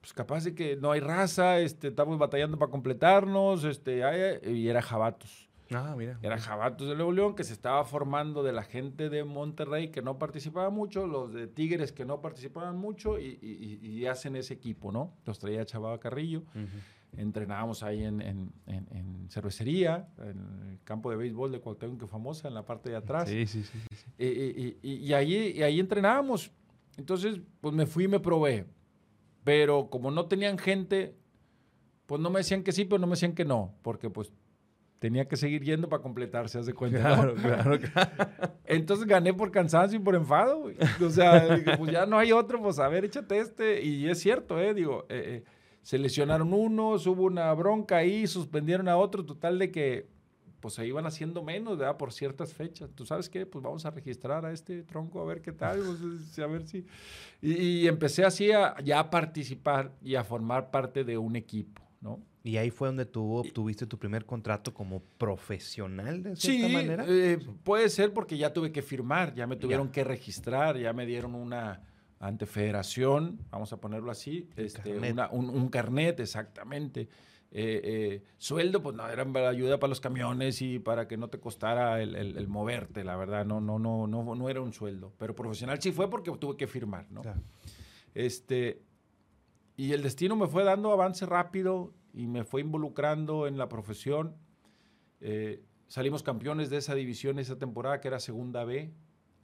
Pues 0.00 0.12
capaz 0.12 0.44
de 0.44 0.54
que 0.54 0.76
no 0.76 0.90
hay 0.92 1.00
raza, 1.00 1.58
este, 1.58 1.88
estamos 1.88 2.18
batallando 2.18 2.58
para 2.58 2.70
completarnos, 2.70 3.64
este, 3.64 4.04
ay, 4.04 4.38
y 4.54 4.68
era 4.68 4.80
Jabatos. 4.82 5.48
Ah, 5.70 5.94
mira. 5.98 6.18
Era 6.22 6.38
Jabatos 6.38 6.88
de 6.88 6.94
Nuevo 6.94 7.12
León, 7.12 7.34
que 7.34 7.44
se 7.44 7.52
estaba 7.52 7.84
formando 7.84 8.42
de 8.42 8.52
la 8.52 8.62
gente 8.62 9.10
de 9.10 9.24
Monterrey 9.24 9.88
que 9.90 10.00
no 10.00 10.18
participaba 10.18 10.70
mucho, 10.70 11.06
los 11.06 11.34
de 11.34 11.46
Tigres 11.46 11.92
que 11.92 12.06
no 12.06 12.22
participaban 12.22 12.78
mucho, 12.78 13.18
y, 13.18 13.38
y- 13.42 13.78
y- 13.86 14.06
hacen 14.06 14.34
ese 14.36 14.54
equipo, 14.54 14.92
¿no? 14.92 15.12
Los 15.26 15.38
traía 15.38 15.66
Chavaba 15.66 15.98
Carrillo. 16.00 16.38
Ujú. 16.54 17.18
Entrenábamos 17.18 17.82
ahí 17.82 18.02
en, 18.04 18.20
en- 18.22 18.52
en- 18.66 18.86
en 18.92 19.26
cervecería, 19.30 20.08
en 20.18 20.38
el 20.70 20.78
campo 20.84 21.10
de 21.10 21.16
béisbol 21.16 21.52
de 21.52 21.60
Cuauhtémoc, 21.60 22.00
que 22.00 22.06
famosa, 22.06 22.48
en 22.48 22.54
la 22.54 22.64
parte 22.64 22.88
de 22.90 22.96
atrás. 22.96 23.28
Sí, 23.28 23.46
sí, 23.46 23.62
sí. 23.64 23.78
y- 24.18 24.78
y 24.82 25.12
ahí, 25.12 25.52
y 25.56 25.62
ahí 25.62 25.80
entrenábamos. 25.80 26.50
Entonces, 26.96 27.40
pues 27.60 27.74
me 27.74 27.86
fui 27.86 28.04
y 28.04 28.08
me 28.08 28.20
probé. 28.20 28.66
Pero 29.44 29.88
como 29.90 30.10
no 30.10 30.26
tenían 30.26 30.58
gente, 30.58 31.16
pues 32.06 32.20
no 32.20 32.30
me 32.30 32.40
decían 32.40 32.62
que 32.62 32.72
sí, 32.72 32.84
pero 32.84 32.98
no 32.98 33.06
me 33.06 33.12
decían 33.12 33.34
que 33.34 33.44
no, 33.44 33.74
porque 33.82 34.10
pues 34.10 34.32
tenía 34.98 35.28
que 35.28 35.36
seguir 35.36 35.62
yendo 35.62 35.88
para 35.88 36.02
completarse, 36.02 36.58
haz 36.58 36.66
de 36.66 36.74
cuenta. 36.74 37.16
¿no? 37.16 37.34
Claro, 37.34 37.34
claro, 37.34 37.78
claro. 37.78 38.32
Entonces 38.64 39.06
gané 39.06 39.32
por 39.32 39.50
cansancio 39.50 39.98
y 39.98 40.02
por 40.02 40.14
enfado. 40.14 40.62
güey. 40.62 40.76
O 41.00 41.10
sea, 41.10 41.60
pues 41.78 41.92
ya 41.92 42.06
no 42.06 42.18
hay 42.18 42.32
otro, 42.32 42.60
pues 42.60 42.78
a 42.78 42.88
ver, 42.88 43.04
échate 43.04 43.38
este. 43.38 43.82
Y 43.82 44.08
es 44.08 44.18
cierto, 44.18 44.60
¿eh? 44.60 44.74
Digo, 44.74 45.06
eh, 45.08 45.22
eh, 45.26 45.44
se 45.82 45.98
lesionaron 45.98 46.52
unos, 46.52 47.06
hubo 47.06 47.24
una 47.24 47.52
bronca 47.54 47.96
ahí, 47.98 48.26
suspendieron 48.26 48.88
a 48.88 48.96
otro, 48.96 49.24
total 49.24 49.58
de 49.58 49.70
que 49.70 50.08
pues 50.60 50.74
se 50.74 50.86
iban 50.86 51.06
haciendo 51.06 51.42
menos, 51.42 51.78
¿verdad? 51.78 51.96
Por 51.96 52.12
ciertas 52.12 52.52
fechas. 52.52 52.90
¿Tú 52.94 53.06
sabes 53.06 53.28
qué? 53.28 53.46
Pues 53.46 53.62
vamos 53.62 53.86
a 53.86 53.90
registrar 53.90 54.44
a 54.44 54.52
este 54.52 54.82
tronco 54.82 55.20
a 55.20 55.24
ver 55.24 55.40
qué 55.40 55.52
tal, 55.52 55.80
pues, 55.80 56.38
a 56.38 56.46
ver 56.46 56.66
si... 56.66 56.84
Y, 57.40 57.86
empecé 57.86 58.24
así 58.24 58.50
a 58.50 58.74
ya 58.82 58.98
a 58.98 59.10
participar 59.10 59.92
y 60.02 60.16
a 60.16 60.24
formar 60.24 60.70
parte 60.70 61.04
de 61.04 61.16
un 61.16 61.36
equipo, 61.36 61.82
¿no? 62.00 62.20
Y 62.42 62.56
ahí 62.56 62.70
fue 62.70 62.88
donde 62.88 63.04
tú 63.04 63.34
obtuviste 63.34 63.86
tu 63.86 63.98
primer 63.98 64.24
contrato 64.24 64.72
como 64.72 65.02
profesional, 65.18 66.22
de 66.22 66.36
cierta 66.36 66.66
sí, 66.66 66.72
manera. 66.72 67.04
Eh, 67.06 67.38
puede 67.62 67.88
ser 67.90 68.12
porque 68.12 68.38
ya 68.38 68.52
tuve 68.52 68.72
que 68.72 68.80
firmar, 68.80 69.34
ya 69.34 69.46
me 69.46 69.56
tuvieron 69.56 69.90
que 69.90 70.02
registrar, 70.02 70.78
ya 70.78 70.92
me 70.92 71.04
dieron 71.04 71.34
una 71.34 71.82
ante 72.20 72.46
federación, 72.46 73.38
vamos 73.50 73.72
a 73.72 73.80
ponerlo 73.80 74.10
así, 74.10 74.48
un, 74.56 74.64
este, 74.64 74.82
carnet. 74.82 75.28
un, 75.30 75.68
carnet, 75.68 76.20
exactamente. 76.20 77.08
Eh, 77.50 77.80
eh, 77.82 78.22
sueldo, 78.36 78.82
pues 78.82 78.94
no, 78.94 79.08
era 79.08 79.24
ayuda 79.48 79.78
para 79.78 79.88
los 79.88 80.00
camiones 80.00 80.60
y 80.60 80.78
para 80.78 81.08
que 81.08 81.16
no 81.16 81.28
te 81.28 81.40
costara 81.40 82.02
el, 82.02 82.48
moverte, 82.48 83.04
la 83.04 83.16
verdad, 83.16 83.46
no, 83.46 83.60
no, 83.60 83.78
no, 83.78 84.06
no, 84.06 84.34
no 84.34 84.48
era 84.48 84.60
un 84.60 84.72
sueldo. 84.72 85.14
Pero 85.18 85.34
profesional 85.34 85.80
sí 85.80 85.92
fue 85.92 86.10
porque 86.10 86.30
tuve 86.32 86.56
que 86.56 86.66
firmar, 86.66 87.10
¿no? 87.10 87.22
Este, 88.14 88.82
y 89.76 89.92
el 89.92 90.02
destino 90.02 90.36
me 90.36 90.46
fue 90.46 90.64
dando 90.64 90.92
avance 90.92 91.24
rápido 91.24 91.94
y 92.12 92.26
me 92.26 92.44
fue 92.44 92.60
involucrando 92.60 93.46
en 93.46 93.56
la 93.56 93.68
profesión. 93.68 94.36
Eh, 95.20 95.64
salimos 95.86 96.22
campeones 96.22 96.68
de 96.68 96.78
esa 96.78 96.94
división 96.94 97.38
esa 97.38 97.58
temporada 97.58 98.00
que 98.00 98.08
era 98.08 98.20
segunda 98.20 98.64
B. 98.64 98.92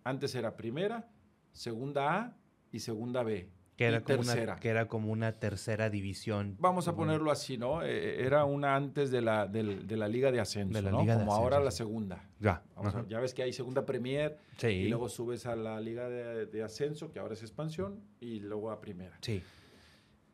Antes 0.03 0.35
era 0.35 0.57
primera, 0.57 1.09
segunda 1.53 2.17
A 2.17 2.37
y 2.71 2.81
segunda 2.81 3.23
B. 3.23 3.49
Que 3.77 3.87
era, 3.87 4.03
como 4.03 4.21
Una, 4.21 4.57
que 4.57 4.69
era 4.69 4.87
como 4.87 5.11
una 5.11 5.33
tercera 5.33 5.91
división. 5.91 6.57
Vamos 6.61 6.87
a 6.87 6.95
ponerlo 6.95 7.33
así, 7.33 7.59
¿no? 7.59 7.83
Eh, 7.83 7.89
eh, 7.89 8.25
era 8.25 8.45
una 8.45 8.77
antes 8.77 9.11
de 9.11 9.21
la, 9.21 9.49
de, 9.49 9.97
la 9.97 10.07
Liga 10.07 10.31
de 10.31 10.39
Ascenso, 10.39 10.81
¿no? 10.81 10.99
como 10.99 11.35
ahora 11.35 11.59
la 11.59 11.73
segunda. 11.73 12.25
Ya. 12.39 12.63
ya 13.09 13.19
ves 13.19 13.35
que 13.35 13.43
hay 13.43 13.53
segunda 13.53 13.85
Premier 13.85 14.39
y 14.63 14.89
luego 14.89 15.09
subes 15.09 15.47
a 15.47 15.57
la 15.57 15.81
Liga 15.81 16.09
de, 16.09 16.63
Ascenso, 16.63 17.11
que 17.11 17.19
ahora 17.19 17.35
es 17.35 17.43
expansión, 17.43 18.01
y 18.21 18.39
luego 18.39 18.71
a 18.71 18.81
primera. 18.81 19.19
Sí. 19.21 19.43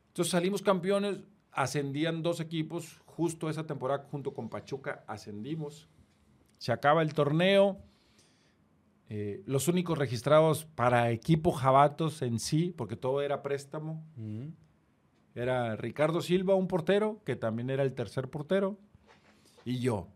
Entonces 0.09 0.31
salimos 0.31 0.61
campeones, 0.61 1.17
ascendían 1.51 2.21
dos 2.21 2.41
equipos, 2.41 3.01
justo 3.05 3.49
esa 3.49 3.65
temporada 3.65 4.07
junto 4.11 4.33
con 4.35 4.49
Pachuca 4.49 5.03
ascendimos. 5.07 5.89
Se 6.59 6.71
acaba 6.71 7.01
el 7.01 7.15
torneo 7.15 7.79
eh, 9.13 9.43
los 9.45 9.67
únicos 9.67 9.97
registrados 9.97 10.63
para 10.63 11.11
equipo 11.11 11.51
Jabatos 11.51 12.21
en 12.21 12.39
sí, 12.39 12.73
porque 12.77 12.95
todo 12.95 13.21
era 13.21 13.41
préstamo, 13.41 14.05
era 15.35 15.75
Ricardo 15.75 16.21
Silva, 16.21 16.55
un 16.55 16.69
portero, 16.69 17.19
que 17.25 17.35
también 17.35 17.69
era 17.69 17.83
el 17.83 17.93
tercer 17.93 18.29
portero, 18.29 18.79
y 19.65 19.79
yo. 19.79 20.07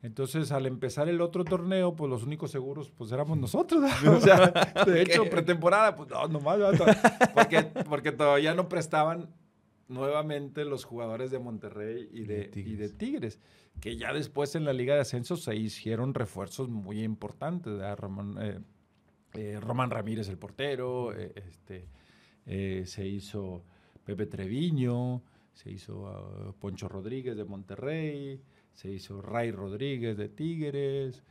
Entonces, 0.00 0.52
al 0.52 0.66
empezar 0.66 1.08
el 1.08 1.20
otro 1.20 1.42
torneo, 1.42 1.96
pues 1.96 2.08
los 2.08 2.22
únicos 2.22 2.52
seguros, 2.52 2.88
pues 2.96 3.10
éramos 3.10 3.36
nosotros. 3.40 3.82
o 4.06 4.20
sea, 4.20 4.46
de 4.86 5.02
hecho, 5.02 5.28
pretemporada, 5.28 5.96
pues 5.96 6.08
no, 6.08 6.28
nomás, 6.28 6.60
porque, 7.34 7.64
porque 7.88 8.12
todavía 8.12 8.54
no 8.54 8.68
prestaban 8.68 9.28
nuevamente 9.88 10.64
los 10.64 10.84
jugadores 10.84 11.30
de 11.30 11.38
Monterrey 11.38 12.08
y 12.12 12.24
de, 12.24 12.50
y 12.54 12.76
de 12.76 12.88
Tigres 12.90 13.40
que 13.80 13.96
ya 13.96 14.12
después 14.12 14.54
en 14.54 14.64
la 14.64 14.72
Liga 14.72 14.94
de 14.94 15.00
Ascenso 15.00 15.36
se 15.36 15.54
hicieron 15.56 16.14
refuerzos 16.14 16.68
muy 16.68 17.02
importantes. 17.02 17.80
Eh, 17.80 18.58
eh, 19.34 19.60
Román 19.60 19.90
Ramírez, 19.90 20.28
el 20.28 20.38
portero, 20.38 21.14
eh, 21.16 21.32
este, 21.36 21.88
se 22.86 23.06
hizo 23.06 23.64
Pepe 24.04 24.26
Treviño, 24.26 25.22
se 25.52 25.70
hizo 25.70 26.06
ah, 26.08 26.54
Poncho 26.58 26.88
Rodríguez 26.88 27.36
de 27.36 27.44
Monterrey, 27.44 28.42
se 28.72 28.90
hizo 28.90 29.20
Ray 29.20 29.50
Rodríguez 29.50 30.16
de 30.16 30.28
Tigres, 30.28 31.22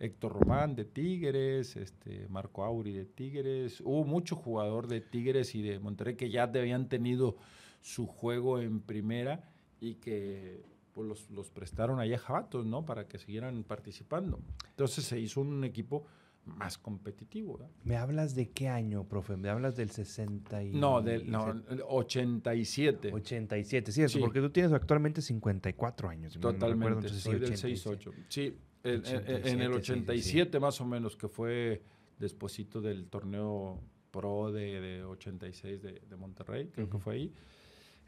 Héctor 0.00 0.32
Román 0.32 0.74
de 0.74 0.86
Tigres, 0.86 1.76
este, 1.76 2.26
Marco 2.28 2.64
Auri 2.64 2.92
de 2.94 3.04
Tigres. 3.04 3.80
Hubo 3.82 4.04
mucho 4.04 4.34
jugador 4.34 4.88
de 4.88 5.02
Tigres 5.02 5.54
y 5.54 5.62
de 5.62 5.78
Monterrey 5.78 6.16
que 6.16 6.30
ya 6.30 6.44
habían 6.44 6.88
tenido 6.88 7.36
su 7.82 8.06
juego 8.06 8.60
en 8.60 8.80
primera 8.80 9.44
y 9.78 9.96
que 9.96 10.64
pues, 10.94 11.28
los, 11.30 11.50
prestaron 11.50 12.00
ahí 12.00 12.14
a 12.14 12.18
Jabatos, 12.18 12.64
¿no? 12.64 12.86
Para 12.86 13.06
que 13.08 13.18
siguieran 13.18 13.62
participando. 13.62 14.40
Entonces 14.70 15.04
se 15.04 15.20
hizo 15.20 15.42
un 15.42 15.64
equipo 15.64 16.06
más 16.46 16.78
competitivo. 16.78 17.60
¿Me 17.84 17.98
hablas 17.98 18.34
de 18.34 18.48
qué 18.48 18.68
año, 18.68 19.04
profe? 19.04 19.36
¿Me 19.36 19.50
hablas 19.50 19.76
del 19.76 19.90
60 19.90 20.62
y... 20.62 20.72
No, 20.72 21.02
del 21.02 21.30
no, 21.30 21.62
87. 21.88 23.12
87, 23.12 23.92
sí, 23.92 24.02
eso, 24.02 24.18
porque 24.18 24.40
tú 24.40 24.48
tienes 24.48 24.72
actualmente 24.72 25.20
54 25.20 26.08
años. 26.08 26.38
Totalmente, 26.40 27.10
soy 27.10 27.38
del 27.38 27.50
68. 27.50 28.12
Sí, 28.28 28.56
en, 28.82 29.60
el 29.60 29.72
87 29.72 30.58
más 30.60 30.80
o 30.80 30.86
menos, 30.86 31.16
que 31.16 31.28
fue 31.28 31.82
despuesito 32.18 32.80
del 32.80 33.06
torneo 33.06 33.80
pro 34.10 34.52
de, 34.52 35.04
86 35.04 35.82
de, 35.82 36.16
Monterrey, 36.16 36.68
creo 36.72 36.88
que 36.88 36.98
fue 36.98 37.14
ahí. 37.14 37.32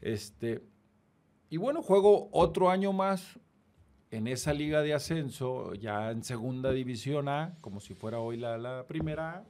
Este, 0.01 0.61
y 1.49 1.57
bueno, 1.57 1.81
juego 1.81 2.29
otro 2.31 2.69
año 2.69 2.93
más 2.93 3.39
en 4.13 4.27
esa 4.27 4.53
liga 4.53 4.81
de 4.81 4.93
ascenso, 4.93 5.73
ya 5.73 6.11
en 6.11 6.23
segunda 6.23 6.71
división 6.71 7.27
A, 7.29 7.57
como 7.61 7.79
si 7.79 7.95
fuera 7.95 8.19
hoy 8.19 8.37
la, 8.37 8.85
primera 8.87 9.37
A. 9.37 9.43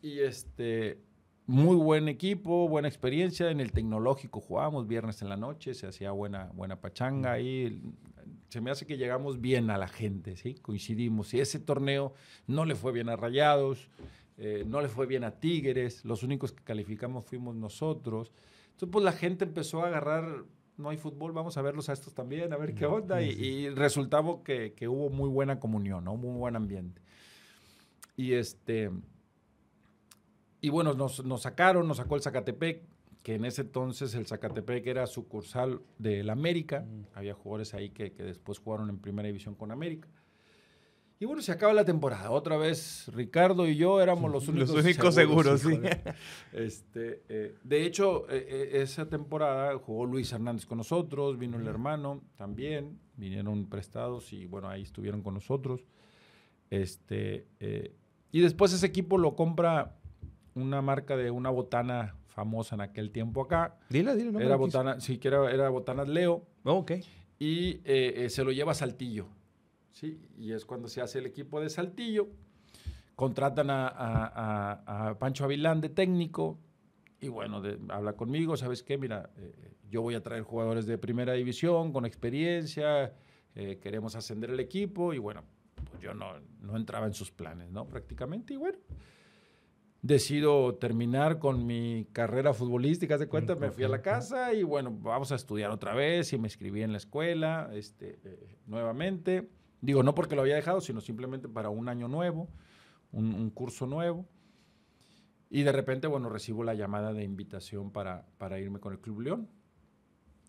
Y 0.00 0.20
este, 0.20 1.00
muy 1.46 1.76
buen 1.76 2.08
equipo, 2.08 2.68
buena 2.68 2.86
experiencia. 2.86 3.50
En 3.50 3.60
el 3.60 3.72
tecnológico 3.72 4.40
jugábamos 4.40 4.86
viernes 4.86 5.22
en 5.22 5.28
la 5.28 5.36
noche, 5.36 5.74
se 5.74 5.88
hacía 5.88 6.12
buena, 6.12 6.52
buena 6.54 6.80
pachanga 6.80 7.32
ahí. 7.32 7.82
Se 8.56 8.62
me 8.62 8.70
hace 8.70 8.86
que 8.86 8.96
llegamos 8.96 9.42
bien 9.42 9.68
a 9.68 9.76
la 9.76 9.86
gente, 9.86 10.34
¿sí? 10.38 10.54
Coincidimos. 10.54 11.34
Y 11.34 11.40
ese 11.40 11.58
torneo 11.58 12.14
no 12.46 12.64
le 12.64 12.74
fue 12.74 12.90
bien 12.90 13.10
a 13.10 13.14
Rayados, 13.14 13.90
eh, 14.38 14.64
no 14.66 14.80
le 14.80 14.88
fue 14.88 15.04
bien 15.04 15.24
a 15.24 15.32
Tigres, 15.32 16.06
los 16.06 16.22
únicos 16.22 16.52
que 16.52 16.64
calificamos 16.64 17.26
fuimos 17.26 17.54
nosotros. 17.54 18.32
Entonces, 18.68 18.88
pues 18.90 19.04
la 19.04 19.12
gente 19.12 19.44
empezó 19.44 19.82
a 19.82 19.88
agarrar 19.88 20.46
no 20.78 20.88
hay 20.88 20.96
fútbol, 20.96 21.32
vamos 21.32 21.58
a 21.58 21.60
verlos 21.60 21.90
a 21.90 21.92
estos 21.92 22.14
también, 22.14 22.50
a 22.54 22.56
ver 22.56 22.74
qué 22.74 22.86
onda. 22.86 23.20
Y, 23.20 23.68
resultaba 23.68 24.42
que, 24.42 24.88
hubo 24.88 25.10
muy 25.10 25.28
buena 25.28 25.60
comunión, 25.60 26.04
¿no? 26.04 26.16
Muy 26.16 26.38
buen 26.38 26.56
ambiente. 26.56 27.02
Y 28.16 28.32
este. 28.32 28.90
Y 30.62 30.70
bueno, 30.70 30.94
nos, 30.94 31.22
sacaron, 31.42 31.86
nos 31.86 31.98
sacó 31.98 32.16
el 32.16 32.22
Zacatepec, 32.22 32.84
que 33.26 33.34
en 33.34 33.44
ese 33.44 33.62
entonces 33.62 34.14
el 34.14 34.24
Zacatepec 34.24 34.86
era 34.86 35.04
sucursal 35.08 35.80
del 35.98 36.30
América. 36.30 36.86
Había 37.12 37.34
jugadores 37.34 37.74
ahí 37.74 37.90
que, 37.90 38.12
que 38.12 38.22
después 38.22 38.60
jugaron 38.60 38.88
en 38.88 38.98
primera 38.98 39.26
división 39.26 39.56
con 39.56 39.72
América. 39.72 40.08
Y 41.18 41.24
bueno, 41.24 41.42
se 41.42 41.50
acaba 41.50 41.72
la 41.72 41.84
temporada. 41.84 42.30
Otra 42.30 42.56
vez 42.56 43.10
Ricardo 43.12 43.66
y 43.66 43.74
yo 43.74 44.00
éramos 44.00 44.30
los 44.30 44.46
únicos, 44.48 44.70
los 44.70 44.84
únicos 44.84 45.12
seguros. 45.16 45.60
sí. 45.60 45.80
Este, 46.52 47.24
eh, 47.28 47.56
de 47.64 47.84
hecho, 47.84 48.30
eh, 48.30 48.46
eh, 48.48 48.82
esa 48.82 49.08
temporada 49.08 49.76
jugó 49.76 50.06
Luis 50.06 50.30
Hernández 50.30 50.64
con 50.64 50.78
nosotros, 50.78 51.36
vino 51.36 51.58
el 51.58 51.66
hermano 51.66 52.22
también, 52.36 53.00
vinieron 53.16 53.68
prestados 53.68 54.32
y 54.32 54.46
bueno, 54.46 54.68
ahí 54.68 54.82
estuvieron 54.82 55.22
con 55.22 55.34
nosotros. 55.34 55.84
Este, 56.70 57.48
y 58.30 58.40
después 58.40 58.72
ese 58.72 58.86
equipo 58.86 59.18
lo 59.18 59.34
compra 59.34 59.96
una 60.54 60.80
marca 60.80 61.16
de 61.16 61.32
una 61.32 61.50
botana 61.50 62.14
famosa 62.36 62.74
en 62.74 62.82
aquel 62.82 63.10
tiempo 63.10 63.40
acá. 63.40 63.78
Dile, 63.88 64.14
dile, 64.14 64.30
no 64.30 64.40
Era 64.40 64.56
botana, 64.56 65.00
sí, 65.00 65.16
que 65.16 65.28
era, 65.28 65.50
era 65.50 65.70
botanas 65.70 66.06
Leo. 66.06 66.44
Oh, 66.64 66.74
ok. 66.74 66.92
Y 67.38 67.80
se 68.28 68.44
lo 68.44 68.52
lleva 68.52 68.72
a 68.72 68.74
Saltillo. 68.74 69.26
¿sí? 69.96 70.20
Y 70.36 70.52
es 70.52 70.66
cuando 70.66 70.88
se 70.88 71.00
hace 71.00 71.18
el 71.18 71.26
equipo 71.26 71.60
de 71.60 71.70
Saltillo. 71.70 72.28
Contratan 73.14 73.68
a, 73.70 75.16
Pancho 75.18 75.44
Avilán 75.44 75.80
de 75.80 75.88
técnico 75.88 76.58
y 77.18 77.28
bueno, 77.28 77.62
habla 77.88 78.12
conmigo, 78.12 78.58
¿sabes 78.58 78.82
qué? 78.82 78.98
Mira, 78.98 79.30
eh, 79.38 79.72
yo 79.88 80.02
voy 80.02 80.14
a 80.14 80.22
traer 80.22 80.42
jugadores 80.42 80.84
de 80.84 80.98
primera 80.98 81.32
división 81.32 81.94
con 81.94 82.04
experiencia, 82.04 83.14
eh, 83.54 83.78
queremos 83.80 84.14
ascender 84.16 84.50
el 84.50 84.60
equipo 84.60 85.14
y 85.14 85.18
bueno, 85.18 85.44
pues 85.90 86.02
yo 86.02 86.12
no, 86.12 86.38
no 86.60 86.76
entraba 86.76 87.06
en 87.06 87.14
sus 87.14 87.30
planes, 87.30 87.70
¿no? 87.70 87.88
Prácticamente 87.88 88.52
y 88.52 88.58
bueno 88.58 88.76
decido 90.06 90.74
terminar 90.76 91.38
con 91.38 91.66
mi 91.66 92.06
carrera 92.12 92.54
futbolística, 92.54 93.18
de 93.18 93.28
cuenta, 93.28 93.56
me 93.56 93.70
fui 93.70 93.84
a 93.84 93.88
la 93.88 94.02
casa 94.02 94.52
y 94.54 94.62
bueno, 94.62 94.90
vamos 94.90 95.32
a 95.32 95.34
estudiar 95.34 95.70
otra 95.70 95.94
vez 95.94 96.32
y 96.32 96.38
me 96.38 96.46
inscribí 96.46 96.82
en 96.82 96.92
la 96.92 96.98
escuela 96.98 97.70
este, 97.72 98.20
eh, 98.24 98.56
nuevamente. 98.66 99.48
Digo, 99.80 100.02
no 100.02 100.14
porque 100.14 100.34
lo 100.34 100.42
había 100.42 100.54
dejado, 100.54 100.80
sino 100.80 101.00
simplemente 101.00 101.48
para 101.48 101.70
un 101.70 101.88
año 101.88 102.08
nuevo, 102.08 102.48
un, 103.12 103.50
curso 103.50 103.86
nuevo. 103.86 104.26
Y 105.50 105.62
de 105.62 105.72
repente, 105.72 106.06
bueno, 106.06 106.28
recibo 106.28 106.64
la 106.64 106.74
llamada 106.74 107.12
de 107.12 107.22
invitación 107.22 107.92
para, 107.92 108.26
para 108.38 108.58
irme 108.58 108.80
con 108.80 108.92
el 108.92 109.00
Club 109.00 109.20
León. 109.20 109.48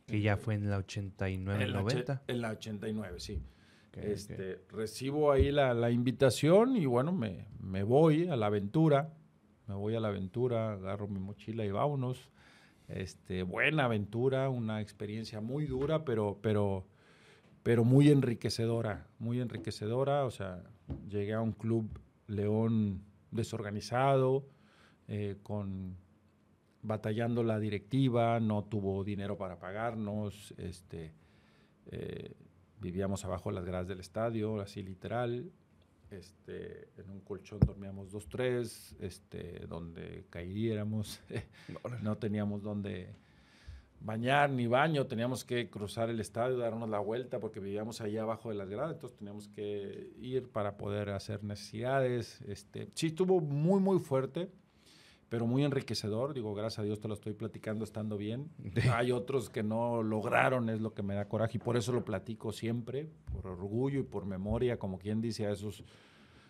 Que 0.05 0.21
ya 0.21 0.37
fue 0.37 0.55
en 0.55 0.69
la 0.69 0.77
89, 0.77 1.63
en 1.63 1.71
90. 1.73 2.23
En 2.27 2.41
la 2.41 2.51
89, 2.51 3.19
sí. 3.19 3.43
este, 3.93 4.63
Recibo 4.69 5.31
ahí 5.31 5.51
la, 5.51 5.73
la, 5.73 5.91
invitación 5.91 6.77
y 6.77 6.85
bueno, 6.85 7.11
me, 7.11 7.45
me, 7.59 7.83
voy 7.83 8.27
a 8.27 8.35
la 8.35 8.47
aventura. 8.47 9.16
Me 9.67 9.75
voy 9.75 9.95
a 9.95 9.99
la 9.99 10.07
aventura, 10.09 10.73
agarro 10.73 11.07
mi 11.07 11.19
mochila 11.19 11.65
y 11.65 11.71
vámonos. 11.71 12.29
Este, 12.87 13.43
buena 13.43 13.85
aventura, 13.85 14.49
una 14.49 14.81
experiencia 14.81 15.41
muy 15.41 15.65
dura, 15.65 16.05
pero, 16.05 16.39
pero 16.41 16.85
pero 17.67 17.83
muy 17.83 18.09
enriquecedora, 18.09 19.07
muy 19.19 19.41
enriquecedora. 19.41 20.23
O 20.23 20.31
sea, 20.31 20.63
llegué 21.09 21.33
a 21.33 21.41
un 21.41 21.51
club 21.51 21.99
León 22.27 23.03
desorganizado, 23.29 24.47
eh, 25.09 25.35
con 25.43 25.97
batallando 26.81 27.43
la 27.43 27.59
directiva, 27.59 28.39
no 28.39 28.63
tuvo 28.63 29.03
dinero 29.03 29.37
para 29.37 29.59
pagarnos, 29.59 30.53
este, 30.57 31.13
eh, 31.87 32.35
vivíamos 32.79 33.25
abajo 33.25 33.51
las 33.51 33.65
gradas 33.65 33.89
del 33.89 33.99
estadio, 33.99 34.61
así 34.61 34.81
literal, 34.81 35.51
este, 36.11 36.89
en 36.97 37.09
un 37.09 37.21
colchón 37.21 37.59
dormíamos 37.59 38.11
dos, 38.11 38.27
tres, 38.27 38.95
este, 38.99 39.65
donde 39.67 40.25
caíamos, 40.29 41.21
no 42.01 42.17
teníamos 42.17 42.63
donde 42.63 43.15
bañar 43.99 44.49
ni 44.49 44.67
baño, 44.67 45.07
teníamos 45.07 45.43
que 45.43 45.69
cruzar 45.69 46.09
el 46.09 46.19
estadio, 46.19 46.57
darnos 46.57 46.89
la 46.89 46.99
vuelta 46.99 47.39
porque 47.39 47.59
vivíamos 47.59 48.01
ahí 48.01 48.17
abajo 48.17 48.49
de 48.49 48.55
las 48.55 48.69
gradas, 48.69 48.93
entonces 48.93 49.17
teníamos 49.17 49.47
que 49.47 50.13
ir 50.19 50.49
para 50.49 50.77
poder 50.77 51.09
hacer 51.09 51.43
necesidades. 51.43 52.41
Este, 52.41 52.89
sí, 52.93 53.07
estuvo 53.07 53.41
muy, 53.41 53.79
muy 53.79 53.99
fuerte, 53.99 54.49
pero 55.29 55.45
muy 55.45 55.63
enriquecedor. 55.63 56.33
Digo, 56.33 56.53
gracias 56.53 56.79
a 56.79 56.83
Dios 56.83 56.99
te 56.99 57.07
lo 57.07 57.13
estoy 57.13 57.33
platicando 57.33 57.83
estando 57.83 58.17
bien. 58.17 58.49
Hay 58.93 59.11
otros 59.11 59.49
que 59.49 59.63
no 59.63 60.03
lograron, 60.03 60.69
es 60.69 60.81
lo 60.81 60.93
que 60.93 61.03
me 61.03 61.15
da 61.15 61.27
coraje 61.27 61.57
y 61.57 61.59
por 61.59 61.77
eso 61.77 61.91
lo 61.91 62.05
platico 62.05 62.51
siempre, 62.51 63.09
por 63.31 63.47
orgullo 63.47 63.99
y 63.99 64.03
por 64.03 64.25
memoria, 64.25 64.77
como 64.77 64.99
quien 64.99 65.21
dice 65.21 65.47
a 65.47 65.51
esos 65.51 65.83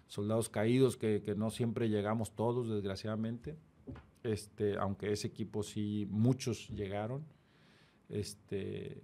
soldados 0.08 0.50
caídos 0.50 0.98
que, 0.98 1.22
que 1.22 1.36
no 1.36 1.50
siempre 1.50 1.90
llegamos 1.90 2.34
todos, 2.36 2.70
desgraciadamente. 2.70 3.58
Este, 4.24 4.78
aunque 4.78 5.12
ese 5.12 5.28
equipo 5.28 5.64
sí, 5.64 6.08
muchos 6.10 6.70
llegaron. 6.70 7.26
Este, 8.10 9.04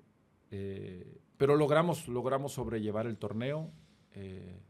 eh, 0.51 1.21
pero 1.37 1.55
logramos, 1.55 2.07
logramos 2.07 2.53
sobrellevar 2.53 3.07
el 3.07 3.17
torneo, 3.17 3.71
eh, 4.13 4.61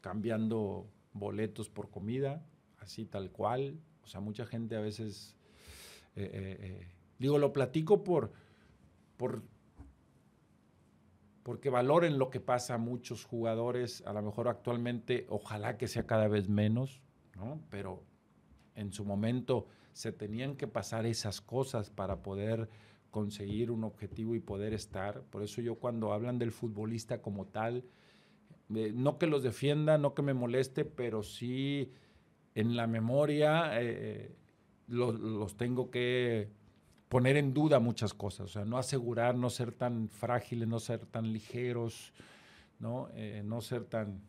cambiando 0.00 0.88
boletos 1.12 1.68
por 1.68 1.90
comida, 1.90 2.44
así 2.78 3.06
tal 3.06 3.30
cual. 3.30 3.78
O 4.04 4.08
sea, 4.08 4.20
mucha 4.20 4.46
gente 4.46 4.76
a 4.76 4.80
veces, 4.80 5.36
eh, 6.16 6.86
digo, 7.18 7.38
lo 7.38 7.52
platico 7.52 8.02
por, 8.04 8.32
por, 9.16 9.42
porque 11.42 11.70
valoren 11.70 12.18
lo 12.18 12.30
que 12.30 12.40
pasa 12.40 12.74
a 12.74 12.78
muchos 12.78 13.24
jugadores, 13.24 14.02
a 14.06 14.12
lo 14.12 14.22
mejor 14.22 14.48
actualmente, 14.48 15.26
ojalá 15.28 15.76
que 15.76 15.88
sea 15.88 16.06
cada 16.06 16.28
vez 16.28 16.48
menos, 16.48 17.02
¿no? 17.36 17.60
Pero 17.70 18.02
en 18.74 18.92
su 18.92 19.04
momento 19.04 19.66
se 19.92 20.12
tenían 20.12 20.56
que 20.56 20.68
pasar 20.68 21.06
esas 21.06 21.40
cosas 21.40 21.90
para 21.90 22.22
poder 22.22 22.68
conseguir 23.10 23.70
un 23.70 23.84
objetivo 23.84 24.34
y 24.34 24.40
poder 24.40 24.72
estar. 24.72 25.22
Por 25.24 25.42
eso 25.42 25.60
yo 25.60 25.76
cuando 25.76 26.12
hablan 26.12 26.38
del 26.38 26.52
futbolista 26.52 27.20
como 27.20 27.46
tal, 27.46 27.84
eh, 28.74 28.92
no 28.94 29.18
que 29.18 29.26
los 29.26 29.42
defienda, 29.42 29.98
no 29.98 30.14
que 30.14 30.22
me 30.22 30.34
moleste, 30.34 30.84
pero 30.84 31.22
sí 31.22 31.92
en 32.54 32.76
la 32.76 32.86
memoria 32.86 33.80
eh, 33.80 34.30
eh, 34.30 34.36
los, 34.88 35.56
tengo 35.56 35.90
que 35.90 36.50
poner 37.08 37.36
en 37.36 37.54
duda 37.54 37.78
muchas 37.78 38.14
cosas, 38.14 38.46
o 38.46 38.48
sea, 38.48 38.64
no 38.64 38.78
asegurar, 38.78 39.34
no 39.34 39.50
ser 39.50 39.72
tan 39.72 40.08
frágiles, 40.08 40.68
no 40.68 40.80
ser 40.80 41.06
tan 41.06 41.32
ligeros, 41.32 42.12
no, 42.78 43.08
no 43.44 43.60
ser 43.60 43.84
tan, 43.84 44.22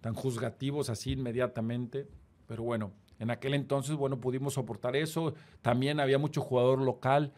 tan 0.00 0.14
juzgativos 0.14 0.88
así 0.88 1.12
inmediatamente. 1.12 2.08
Pero 2.46 2.62
bueno, 2.62 2.92
en 3.18 3.30
aquel 3.30 3.54
entonces, 3.54 3.96
bueno, 3.96 4.18
pudimos 4.18 4.54
soportar 4.54 4.96
eso. 4.96 5.34
También 5.62 6.00
había 6.00 6.18
mucho 6.18 6.40
jugador 6.40 6.80
local 6.80 7.32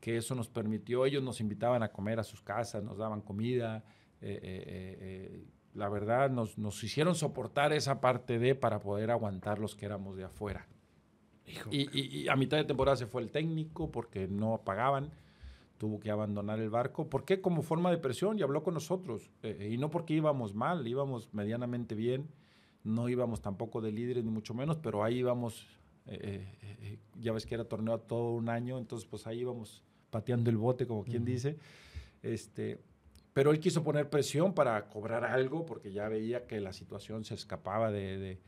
que 0.00 0.16
eso 0.16 0.34
nos 0.34 0.48
permitió, 0.48 1.06
ellos 1.06 1.22
nos 1.22 1.40
invitaban 1.40 1.82
a 1.82 1.92
comer 1.92 2.20
a 2.20 2.24
sus 2.24 2.40
casas, 2.40 2.82
nos 2.82 2.98
daban 2.98 3.20
comida, 3.20 3.84
eh, 4.20 4.38
eh, 4.42 4.98
eh, 5.00 5.44
la 5.78 5.88
verdad 5.88 6.28
nos, 6.28 6.58
nos, 6.58 6.82
hicieron 6.82 7.14
soportar 7.14 7.72
esa 7.72 8.00
parte 8.00 8.38
de 8.38 8.56
para 8.56 8.80
poder 8.80 9.12
aguantar 9.12 9.60
los 9.60 9.76
que 9.76 9.86
éramos 9.86 10.16
de 10.16 10.24
afuera. 10.24 10.66
Y, 11.70 12.22
y, 12.22 12.28
a 12.28 12.36
mitad 12.36 12.58
de 12.58 12.64
temporada 12.64 12.96
se 12.96 13.06
fue 13.06 13.22
el 13.22 13.30
técnico 13.30 13.90
porque 13.90 14.26
no 14.26 14.60
pagaban, 14.64 15.12
tuvo 15.78 16.00
que 16.00 16.10
abandonar 16.10 16.58
el 16.58 16.68
barco. 16.68 17.08
¿Por 17.08 17.24
qué? 17.24 17.40
Como 17.40 17.62
forma 17.62 17.90
de 17.90 17.98
presión 17.98 18.38
y 18.38 18.42
habló 18.42 18.62
con 18.62 18.74
nosotros. 18.74 19.30
y 19.42 19.78
no 19.78 19.88
porque 19.88 20.14
íbamos 20.14 20.54
mal, 20.54 20.86
íbamos 20.86 21.32
medianamente 21.32 21.94
bien, 21.94 22.28
no 22.82 23.08
íbamos 23.08 23.40
tampoco 23.40 23.80
de 23.80 23.92
líderes 23.92 24.24
ni 24.24 24.30
mucho 24.30 24.52
menos, 24.52 24.76
pero 24.78 25.04
ahí 25.04 25.18
íbamos, 25.18 25.66
ya 27.18 27.32
ves 27.32 27.46
que 27.46 27.54
era 27.54 27.64
torneo 27.64 27.98
todo 28.00 28.34
un 28.34 28.48
año, 28.48 28.76
entonces 28.78 29.08
pues 29.08 29.26
ahí 29.26 29.40
íbamos 29.40 29.84
pateando 30.10 30.50
el 30.50 30.56
bote, 30.56 30.86
como 30.86 31.04
quien 31.04 31.24
dice. 31.24 31.56
Este, 32.22 32.80
pero 33.38 33.52
él 33.52 33.60
quiso 33.60 33.84
poner 33.84 34.10
presión 34.10 34.52
para 34.52 34.88
cobrar 34.88 35.24
algo 35.24 35.64
porque 35.64 35.92
ya 35.92 36.08
veía 36.08 36.48
que 36.48 36.58
la 36.58 36.72
situación 36.72 37.24
se 37.24 37.34
escapaba 37.34 37.88
de, 37.92 38.40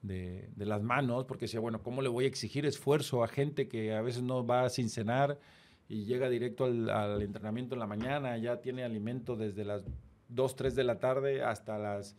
de, 0.00 0.48
de, 0.56 0.64
las 0.64 0.82
manos, 0.82 1.26
porque 1.26 1.44
decía, 1.44 1.60
bueno, 1.60 1.82
¿cómo 1.82 2.00
le 2.00 2.08
voy 2.08 2.24
a 2.24 2.28
exigir 2.28 2.64
esfuerzo 2.64 3.22
a 3.22 3.28
gente 3.28 3.68
que 3.68 3.92
a 3.92 4.00
veces 4.00 4.22
no 4.22 4.46
va 4.46 4.70
sin 4.70 4.88
cenar 4.88 5.38
y 5.86 6.06
llega 6.06 6.30
directo 6.30 6.64
al, 6.64 6.88
al 6.88 7.20
entrenamiento 7.20 7.74
en 7.74 7.80
la 7.80 7.86
mañana, 7.86 8.38
ya 8.38 8.62
tiene 8.62 8.84
alimento 8.84 9.36
desde 9.36 9.66
las 9.66 9.84
2, 10.28 10.56
3 10.56 10.74
de 10.74 10.84
la 10.84 10.98
tarde 10.98 11.42
hasta 11.42 11.76
las 11.76 12.16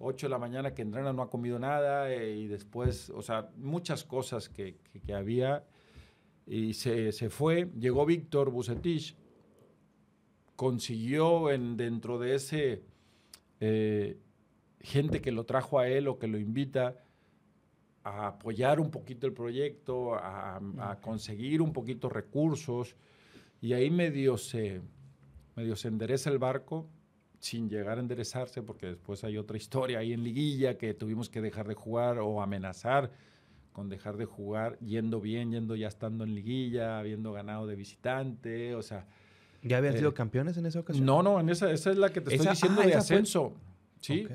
8 0.00 0.26
de 0.26 0.30
la 0.30 0.38
mañana 0.38 0.74
que 0.74 0.82
entrena, 0.82 1.14
no 1.14 1.22
ha 1.22 1.30
comido 1.30 1.58
nada 1.58 2.12
eh, 2.12 2.36
y 2.36 2.46
después, 2.46 3.08
o 3.08 3.22
sea, 3.22 3.48
muchas 3.56 4.04
cosas 4.04 4.50
que, 4.50 4.76
que, 5.06 5.14
había 5.14 5.64
y 6.46 6.74
se, 6.74 7.10
se 7.10 7.30
fue. 7.30 7.70
Llegó 7.78 8.04
Víctor 8.04 8.50
Bucetich, 8.50 9.16
consiguió 10.58 11.52
en, 11.52 11.76
dentro 11.76 12.18
de 12.18 12.34
ese 12.34 12.82
eh, 13.60 14.18
gente 14.80 15.20
que 15.20 15.30
lo 15.30 15.44
trajo 15.44 15.78
a 15.78 15.86
él 15.86 16.08
o 16.08 16.18
que 16.18 16.26
lo 16.26 16.36
invita 16.36 16.96
a 18.02 18.26
apoyar 18.26 18.80
un 18.80 18.90
poquito 18.90 19.28
el 19.28 19.34
proyecto, 19.34 20.16
a, 20.16 20.56
a 20.80 21.00
conseguir 21.00 21.62
un 21.62 21.72
poquito 21.72 22.08
recursos 22.08 22.96
y 23.60 23.72
ahí 23.72 23.88
medio 23.88 24.36
se, 24.36 24.80
medio 25.54 25.76
se 25.76 25.86
endereza 25.86 26.28
el 26.28 26.38
barco 26.38 26.88
sin 27.38 27.70
llegar 27.70 27.98
a 27.98 28.00
enderezarse 28.00 28.60
porque 28.60 28.86
después 28.86 29.22
hay 29.22 29.38
otra 29.38 29.56
historia 29.56 30.00
ahí 30.00 30.12
en 30.12 30.24
liguilla 30.24 30.76
que 30.76 30.92
tuvimos 30.92 31.30
que 31.30 31.40
dejar 31.40 31.68
de 31.68 31.74
jugar 31.74 32.18
o 32.18 32.42
amenazar 32.42 33.12
con 33.72 33.88
dejar 33.88 34.16
de 34.16 34.24
jugar, 34.24 34.76
yendo 34.80 35.20
bien, 35.20 35.52
yendo 35.52 35.76
ya 35.76 35.86
estando 35.86 36.24
en 36.24 36.34
liguilla, 36.34 36.98
habiendo 36.98 37.32
ganado 37.32 37.68
de 37.68 37.76
visitante, 37.76 38.74
o 38.74 38.82
sea... 38.82 39.06
¿Ya 39.62 39.78
habían 39.78 39.96
sido 39.96 40.10
eh, 40.10 40.14
campeones 40.14 40.56
en 40.56 40.66
esa 40.66 40.80
ocasión? 40.80 41.04
No, 41.04 41.22
no, 41.22 41.40
en 41.40 41.48
esa, 41.48 41.70
esa 41.70 41.90
es 41.90 41.98
la 41.98 42.10
que 42.10 42.20
te 42.20 42.34
estoy 42.34 42.50
diciendo 42.50 42.80
ah, 42.82 42.86
de 42.86 42.94
ascenso. 42.94 43.54
Sí, 44.00 44.26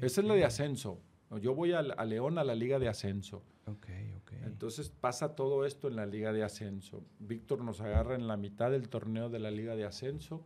esa 0.00 0.20
es 0.20 0.26
la 0.26 0.34
de 0.34 0.44
ascenso. 0.44 1.00
Yo 1.40 1.54
voy 1.54 1.72
a, 1.72 1.78
a, 1.78 2.04
León 2.04 2.38
a 2.38 2.44
la 2.44 2.54
liga 2.54 2.78
de 2.78 2.88
ascenso. 2.88 3.42
Entonces 4.44 4.88
pasa 4.88 5.34
todo 5.34 5.64
esto 5.64 5.88
en 5.88 5.96
la 5.96 6.06
liga 6.06 6.32
de 6.32 6.44
ascenso. 6.44 7.02
Víctor 7.18 7.62
nos 7.62 7.80
agarra 7.80 8.14
en 8.14 8.28
la 8.28 8.36
mitad 8.36 8.70
del 8.70 8.88
torneo 8.88 9.28
de 9.28 9.38
la 9.38 9.50
liga 9.50 9.74
de 9.74 9.84
ascenso. 9.84 10.44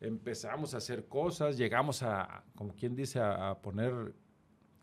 Empezamos 0.00 0.74
a 0.74 0.78
hacer 0.78 1.06
cosas, 1.06 1.56
llegamos 1.56 2.02
a, 2.02 2.44
como 2.54 2.74
quien 2.74 2.96
dice, 2.96 3.20
a 3.20 3.58
poner 3.62 4.14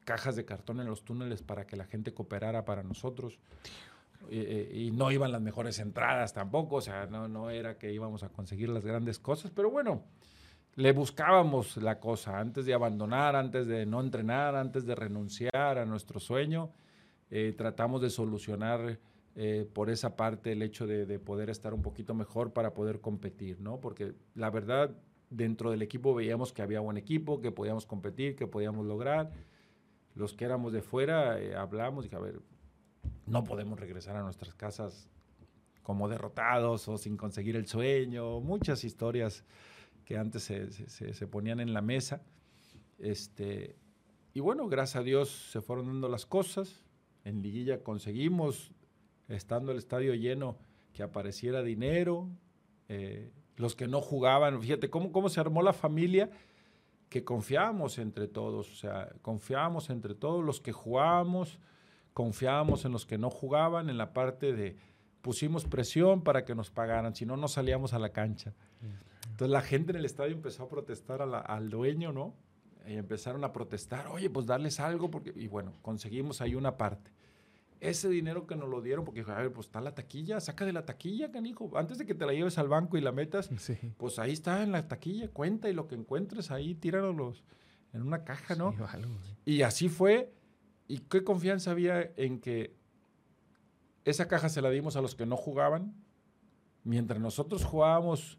cajas 0.05 0.35
de 0.37 0.45
cartón 0.45 0.79
en 0.79 0.87
los 0.87 1.03
túneles 1.03 1.41
para 1.43 1.67
que 1.67 1.75
la 1.75 1.85
gente 1.85 2.13
cooperara 2.13 2.63
para 2.63 2.83
nosotros. 2.83 3.39
Y 4.29 4.91
no 4.91 5.11
iban 5.11 5.31
las 5.31 5.41
mejores 5.41 5.79
entradas 5.79 6.33
tampoco, 6.33 6.77
o 6.77 6.81
sea, 6.81 7.05
no, 7.07 7.27
no 7.27 7.49
era 7.49 7.77
que 7.77 7.91
íbamos 7.91 8.23
a 8.23 8.29
conseguir 8.29 8.69
las 8.69 8.85
grandes 8.85 9.19
cosas, 9.19 9.51
pero 9.51 9.69
bueno, 9.69 10.03
le 10.75 10.91
buscábamos 10.91 11.77
la 11.77 11.99
cosa 11.99 12.39
antes 12.39 12.65
de 12.65 12.73
abandonar, 12.73 13.35
antes 13.35 13.65
de 13.65 13.85
no 13.87 13.99
entrenar, 13.99 14.55
antes 14.55 14.85
de 14.85 14.93
renunciar 14.93 15.79
a 15.79 15.85
nuestro 15.85 16.19
sueño. 16.19 16.71
Eh, 17.31 17.55
tratamos 17.57 17.99
de 18.01 18.11
solucionar 18.11 18.99
eh, 19.35 19.67
por 19.73 19.89
esa 19.89 20.15
parte 20.15 20.51
el 20.51 20.61
hecho 20.61 20.85
de, 20.85 21.07
de, 21.07 21.17
poder 21.17 21.49
estar 21.49 21.73
un 21.73 21.81
poquito 21.81 22.13
mejor 22.13 22.53
para 22.53 22.75
poder 22.75 23.01
competir, 23.01 23.59
¿no? 23.59 23.81
Porque 23.81 24.13
la 24.35 24.51
verdad, 24.51 24.95
dentro 25.31 25.71
del 25.71 25.81
equipo 25.81 26.13
veíamos 26.13 26.53
que 26.53 26.61
había 26.61 26.79
buen 26.79 26.97
equipo, 26.97 27.41
que 27.41 27.51
podíamos 27.51 27.87
competir, 27.87 28.35
que 28.35 28.45
podíamos 28.45 28.85
lograr 28.85 29.31
los 30.17 30.33
que 30.33 30.45
éramos 30.45 30.73
de 30.73 30.81
fuera 30.81 31.39
eh, 31.39 31.55
hablamos 31.55 32.05
y 32.05 32.07
dije, 32.07 32.15
a 32.15 32.19
ver, 32.19 32.39
no 33.25 33.43
podemos 33.43 33.79
regresar 33.79 34.15
a 34.15 34.23
nuestras 34.23 34.53
casas 34.55 35.09
como 35.83 36.09
derrotados 36.09 36.87
o 36.87 36.97
sin 36.97 37.17
conseguir 37.17 37.55
el 37.55 37.67
sueño, 37.67 38.39
muchas 38.41 38.83
historias 38.83 39.43
que 40.05 40.17
antes 40.17 40.43
se, 40.43 40.71
se, 40.71 41.27
ponían 41.27 41.59
en 41.59 41.73
la 41.73 41.81
mesa. 41.81 42.21
Este, 42.97 43.75
y 44.33 44.39
bueno, 44.39 44.67
gracias 44.67 45.01
a 45.01 45.03
Dios 45.03 45.29
se 45.51 45.61
fueron 45.61 45.87
dando 45.87 46.09
las 46.09 46.25
cosas. 46.25 46.85
En 47.23 47.41
liguilla 47.41 47.83
conseguimos, 47.83 48.71
estando 49.27 49.71
el 49.71 49.77
estadio 49.77 50.13
lleno, 50.13 50.57
que 50.93 51.03
apareciera 51.03 51.61
dinero. 51.61 52.29
Eh, 52.87 53.31
los 53.57 53.75
que 53.75 53.87
no 53.87 54.01
jugaban, 54.01 54.61
fíjate 54.61 54.89
cómo, 54.89 55.11
cómo 55.11 55.29
se 55.29 55.39
armó 55.39 55.61
la 55.61 55.73
familia 55.73 56.29
que 57.09 57.23
confiábamos 57.23 57.97
entre 57.99 58.27
todos, 58.27 58.71
o 58.71 58.75
sea, 58.75 59.09
confiábamos 59.21 59.89
entre 59.89 60.13
todos 60.13 60.43
los 60.43 60.59
que 60.59 60.71
jugábamos, 60.71 61.59
confiábamos 62.17 62.83
en 62.83 62.91
los 62.93 63.05
que 63.05 63.19
no 63.19 63.29
jugaban, 63.29 63.91
en 63.91 63.97
la 63.99 64.11
parte 64.11 64.51
de 64.51 64.75
pusimos 65.21 65.65
presión 65.65 66.23
para 66.23 66.45
que 66.45 66.55
nos 66.55 66.71
pagaran, 66.71 67.13
si 67.13 67.27
no, 67.27 67.37
no 67.37 67.47
salíamos 67.47 67.93
a 67.93 67.99
la 67.99 68.09
cancha. 68.09 68.55
Entonces 69.29 69.51
la 69.51 69.61
gente 69.61 69.91
en 69.91 69.97
el 69.97 70.05
estadio 70.05 70.33
empezó 70.33 70.63
a 70.63 70.67
protestar 70.67 71.21
al 71.21 71.69
dueño, 71.69 72.11
¿no? 72.11 72.33
Y 72.87 72.93
empezaron 72.93 73.43
a 73.43 73.53
protestar, 73.53 74.07
oye, 74.07 74.31
pues 74.31 74.47
darles 74.47 74.79
algo, 74.79 75.11
porque, 75.11 75.31
y 75.35 75.47
bueno, 75.47 75.73
conseguimos 75.83 76.41
ahí 76.41 76.55
una 76.55 76.75
parte. 76.75 77.11
Ese 77.81 78.09
dinero 78.09 78.47
que 78.47 78.55
nos 78.55 78.67
lo 78.67 78.81
dieron, 78.81 79.05
porque, 79.05 79.21
a 79.21 79.35
ver, 79.35 79.53
pues 79.53 79.67
está 79.67 79.79
la 79.79 79.93
taquilla, 79.93 80.39
saca 80.39 80.65
de 80.65 80.73
la 80.73 80.87
taquilla, 80.87 81.29
canijo. 81.29 81.69
Antes 81.77 81.99
de 81.99 82.07
que 82.07 82.15
te 82.15 82.25
la 82.25 82.33
lleves 82.33 82.57
al 82.57 82.67
banco 82.67 82.97
y 82.97 83.01
la 83.01 83.11
metas, 83.11 83.51
pues 83.97 84.17
ahí 84.17 84.31
está 84.31 84.63
en 84.63 84.71
la 84.71 84.87
taquilla, 84.87 85.29
cuenta 85.29 85.69
y 85.69 85.73
lo 85.73 85.87
que 85.87 85.93
encuentres 85.93 86.49
ahí, 86.49 86.73
tíralos 86.73 87.43
en 87.93 88.01
una 88.01 88.23
caja, 88.23 88.55
¿no? 88.55 88.73
y 89.45 89.61
así 89.61 89.87
fue. 89.87 90.33
¿Y 90.87 90.99
qué 90.99 91.23
confianza 91.23 91.71
había 91.71 92.11
en 92.15 92.39
que 92.39 92.75
esa 94.05 94.27
caja 94.27 94.49
se 94.49 94.61
la 94.61 94.69
dimos 94.69 94.95
a 94.95 95.01
los 95.01 95.15
que 95.15 95.25
no 95.25 95.35
jugaban? 95.35 95.93
Mientras 96.83 97.19
nosotros 97.19 97.65
jugábamos 97.65 98.37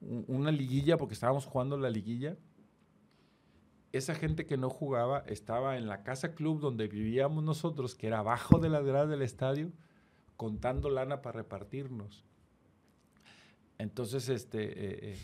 una 0.00 0.50
liguilla, 0.50 0.96
porque 0.96 1.14
estábamos 1.14 1.46
jugando 1.46 1.76
la 1.76 1.90
liguilla, 1.90 2.36
esa 3.92 4.14
gente 4.14 4.46
que 4.46 4.56
no 4.56 4.70
jugaba 4.70 5.20
estaba 5.26 5.76
en 5.76 5.86
la 5.86 6.02
casa 6.02 6.34
club 6.34 6.60
donde 6.60 6.88
vivíamos 6.88 7.44
nosotros, 7.44 7.94
que 7.94 8.06
era 8.06 8.20
abajo 8.20 8.58
de 8.58 8.70
la 8.70 8.80
grada 8.80 9.06
del 9.06 9.22
estadio, 9.22 9.70
contando 10.36 10.90
lana 10.90 11.22
para 11.22 11.38
repartirnos. 11.38 12.24
Entonces, 13.78 14.28
este, 14.28 14.64
eh, 14.64 15.12
eh, 15.12 15.18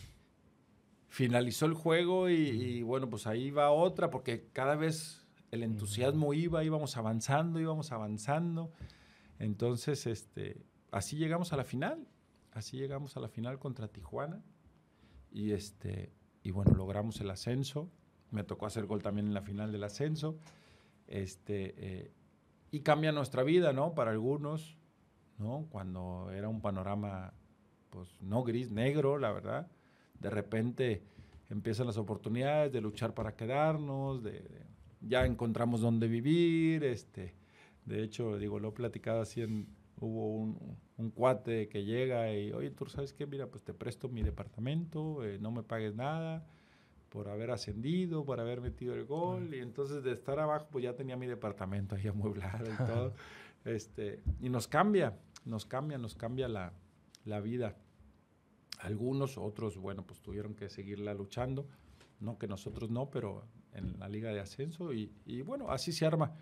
finalizó 1.07 1.65
el 1.65 1.73
juego 1.73 2.29
y, 2.29 2.83
bueno, 2.83 3.09
pues 3.09 3.25
ahí 3.25 3.51
va 3.51 3.71
otra, 3.71 4.09
porque 4.11 4.47
cada 4.53 4.75
vez 4.75 5.18
el 5.51 5.63
entusiasmo 5.63 6.33
iba, 6.33 6.63
íbamos 6.63 6.97
avanzando, 6.97 7.59
íbamos 7.59 7.91
avanzando. 7.91 8.71
Entonces, 9.39 10.05
este, 10.07 10.65
así 10.91 11.17
llegamos 11.17 11.53
a 11.53 11.57
la 11.57 11.63
final, 11.63 12.07
así 12.51 12.77
llegamos 12.77 13.17
a 13.17 13.19
la 13.19 13.29
final 13.29 13.59
contra 13.59 13.87
Tijuana 13.87 14.41
y 15.31 15.51
este, 15.51 16.11
y 16.43 16.51
bueno, 16.51 16.73
logramos 16.73 17.19
el 17.21 17.29
ascenso 17.29 17.89
me 18.31 18.43
tocó 18.43 18.65
hacer 18.65 18.85
gol 18.85 19.01
también 19.01 19.27
en 19.27 19.33
la 19.33 19.41
final 19.41 19.71
del 19.71 19.83
ascenso. 19.83 20.37
Este, 21.07 21.73
eh, 21.77 22.11
y 22.71 22.81
cambia 22.81 23.11
nuestra 23.11 23.43
vida, 23.43 23.73
¿no? 23.73 23.95
Para 23.95 24.11
algunos, 24.11 24.77
¿no? 25.37 25.67
Cuando 25.71 26.29
era 26.31 26.47
un 26.47 26.61
panorama, 26.61 27.33
pues 27.89 28.15
no 28.21 28.43
gris, 28.43 28.71
negro, 28.71 29.17
la 29.17 29.31
verdad. 29.31 29.67
De 30.19 30.29
repente 30.29 31.03
empiezan 31.49 31.87
las 31.87 31.97
oportunidades 31.97 32.71
de 32.71 32.81
luchar 32.81 33.13
para 33.13 33.35
quedarnos, 33.35 34.21
de, 34.21 34.43
ya 35.01 35.25
encontramos 35.25 35.81
dónde 35.81 36.07
vivir, 36.07 36.83
este. 36.83 37.35
De 37.85 38.03
hecho, 38.03 38.37
digo, 38.37 38.59
lo 38.59 38.69
he 38.69 38.71
platicado 38.71 39.21
así 39.21 39.41
en, 39.41 39.67
hubo 39.99 40.35
un, 40.37 40.77
un, 40.97 41.11
cuate 41.11 41.67
que 41.69 41.83
llega 41.83 42.33
y, 42.33 42.51
oye, 42.51 42.71
tú 42.71 42.85
sabes 42.85 43.13
qué, 43.13 43.25
mira, 43.25 43.47
pues 43.47 43.63
te 43.63 43.73
presto 43.73 44.09
mi 44.09 44.21
departamento, 44.21 45.23
eh, 45.25 45.39
no 45.39 45.51
me 45.51 45.63
pagues 45.63 45.95
nada, 45.95 46.45
por 47.09 47.27
haber 47.27 47.51
ascendido, 47.51 48.23
por 48.23 48.39
haber 48.39 48.61
metido 48.61 48.93
el 48.93 49.05
gol. 49.05 49.53
Y 49.53 49.59
entonces 49.59 50.03
de 50.03 50.13
estar 50.13 50.39
abajo, 50.39 50.67
pues 50.71 50.83
ya 50.83 50.95
tenía 50.95 51.17
mi 51.17 51.27
departamento 51.27 51.95
ahí 51.95 52.07
amueblado 52.07 52.65
y 52.71 52.77
todo. 52.77 53.13
este, 53.65 54.21
y 54.39 54.49
nos 54.49 54.67
cambia, 54.67 55.17
nos 55.45 55.65
cambia, 55.65 55.97
nos 55.97 56.15
cambia 56.15 56.47
la, 56.47 56.73
la, 57.25 57.41
vida. 57.41 57.75
Algunos, 58.79 59.37
otros, 59.37 59.77
bueno, 59.77 60.05
pues 60.05 60.21
tuvieron 60.21 60.55
que 60.55 60.69
seguirla 60.69 61.13
luchando. 61.13 61.67
No 62.19 62.37
que 62.37 62.47
nosotros 62.47 62.89
no, 62.89 63.09
pero 63.09 63.45
en 63.73 63.99
la 63.99 64.09
liga 64.09 64.31
de 64.31 64.39
ascenso. 64.39 64.93
Y, 64.93 65.11
y 65.25 65.41
bueno, 65.41 65.71
así 65.71 65.91
se 65.91 66.05
arma 66.05 66.33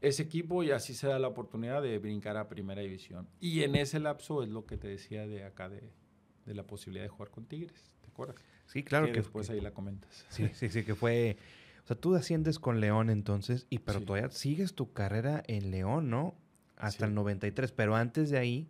ese 0.00 0.22
equipo 0.22 0.62
y 0.62 0.70
así 0.70 0.94
se 0.94 1.08
da 1.08 1.18
la 1.18 1.28
oportunidad 1.28 1.82
de 1.82 1.98
brincar 1.98 2.36
a 2.36 2.48
primera 2.48 2.82
división. 2.82 3.28
Y 3.40 3.62
en 3.62 3.74
ese 3.74 3.98
lapso 3.98 4.42
es 4.42 4.48
lo 4.48 4.66
que 4.66 4.76
te 4.76 4.88
decía 4.88 5.26
de 5.26 5.44
acá 5.44 5.68
de, 5.68 5.92
de 6.46 6.54
la 6.54 6.66
posibilidad 6.66 7.04
de 7.04 7.08
jugar 7.08 7.30
con 7.30 7.46
Tigres, 7.46 7.90
¿te 8.00 8.08
acuerdas? 8.08 8.36
Sí, 8.66 8.82
claro 8.82 9.06
que, 9.06 9.12
después 9.12 9.48
ahí 9.50 9.60
la 9.60 9.72
comentas. 9.72 10.26
Sí, 10.28 10.48
sí, 10.54 10.68
sí, 10.68 10.84
que 10.84 10.94
fue... 10.94 11.36
O 11.84 11.86
sea, 11.88 11.96
tú 11.96 12.14
asciendes 12.14 12.58
con 12.58 12.80
León 12.80 13.08
entonces, 13.08 13.66
y 13.70 13.78
pero 13.78 14.02
todavía 14.02 14.30
sigues 14.30 14.74
tu 14.74 14.92
carrera 14.92 15.42
en 15.46 15.70
León, 15.70 16.10
¿no? 16.10 16.34
Hasta 16.76 17.06
el 17.06 17.14
93, 17.14 17.72
pero 17.72 17.96
antes 17.96 18.28
de 18.28 18.38
ahí 18.38 18.68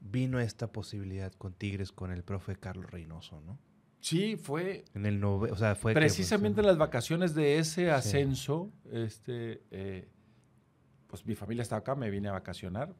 vino 0.00 0.38
esta 0.38 0.70
posibilidad 0.70 1.32
con 1.32 1.54
Tigres 1.54 1.92
con 1.92 2.12
el 2.12 2.22
profe 2.22 2.56
Carlos 2.56 2.90
Reynoso, 2.90 3.40
¿no? 3.40 3.58
Sí, 4.00 4.36
fue. 4.36 4.84
En 4.94 5.06
el 5.06 5.20
nove, 5.20 5.50
o 5.52 5.56
sea, 5.56 5.74
fue 5.74 5.92
precisamente 5.92 6.60
en 6.60 6.66
las 6.66 6.78
vacaciones 6.78 7.34
de 7.34 7.58
ese 7.58 7.90
ascenso, 7.90 8.72
este, 8.90 9.62
eh, 9.70 10.08
pues 11.06 11.26
mi 11.26 11.34
familia 11.34 11.62
estaba 11.62 11.80
acá, 11.80 11.94
me 11.94 12.10
vine 12.10 12.28
a 12.28 12.32
vacacionar. 12.32 12.94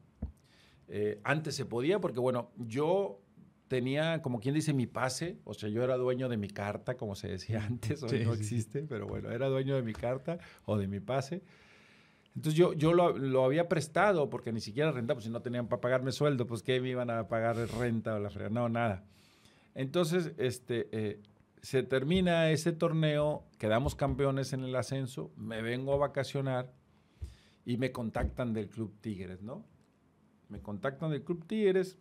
Eh, 0.87 1.19
antes 1.23 1.55
se 1.55 1.65
podía 1.65 1.99
porque 1.99 2.19
bueno, 2.19 2.51
yo 2.57 3.21
tenía, 3.67 4.21
como 4.21 4.41
quien 4.41 4.53
dice, 4.53 4.73
mi 4.73 4.85
pase, 4.85 5.39
o 5.45 5.53
sea, 5.53 5.69
yo 5.69 5.81
era 5.81 5.95
dueño 5.95 6.27
de 6.27 6.35
mi 6.35 6.49
carta, 6.49 6.97
como 6.97 7.15
se 7.15 7.29
decía 7.29 7.63
antes, 7.65 8.03
hoy 8.03 8.25
no 8.25 8.33
existe, 8.33 8.83
pero 8.83 9.07
bueno, 9.07 9.31
era 9.31 9.47
dueño 9.47 9.75
de 9.75 9.81
mi 9.81 9.93
carta 9.93 10.39
o 10.65 10.77
de 10.77 10.87
mi 10.87 10.99
pase. 10.99 11.41
Entonces 12.35 12.57
yo, 12.57 12.73
yo 12.73 12.93
lo, 12.93 13.45
había 13.45 13.67
prestado 13.69 14.29
porque 14.29 14.51
ni 14.51 14.61
siquiera 14.61 14.91
rentaba, 14.91 15.15
pues 15.15 15.25
si 15.25 15.31
no 15.31 15.41
tenían 15.41 15.67
para 15.67 15.81
pagarme 15.81 16.11
sueldo, 16.11 16.45
pues 16.47 16.63
¿qué 16.63 16.79
me 16.79 16.89
iban 16.89 17.09
a 17.09 17.27
pagar 17.27 17.55
renta 17.55 18.15
o 18.15 18.19
la 18.19 18.29
frega? 18.29 18.49
No, 18.49 18.69
nada. 18.69 19.05
Entonces, 19.75 20.33
este, 20.37 20.89
eh, 20.91 21.21
se 21.61 21.83
termina 21.83 22.49
ese 22.51 22.71
torneo, 22.71 23.45
quedamos 23.57 23.95
campeones 23.95 24.53
en 24.53 24.63
el 24.63 24.75
ascenso, 24.75 25.31
me 25.35 25.61
vengo 25.61 25.93
a 25.93 25.97
vacacionar 25.97 26.73
y 27.65 27.77
me 27.77 27.91
contactan 27.91 28.53
del 28.53 28.69
Club 28.69 28.93
Tigres, 29.01 29.41
¿no? 29.41 29.65
Me 30.49 30.61
contactan 30.61 31.11
del 31.11 31.23
Club 31.23 31.45
Tigres, 31.45 31.97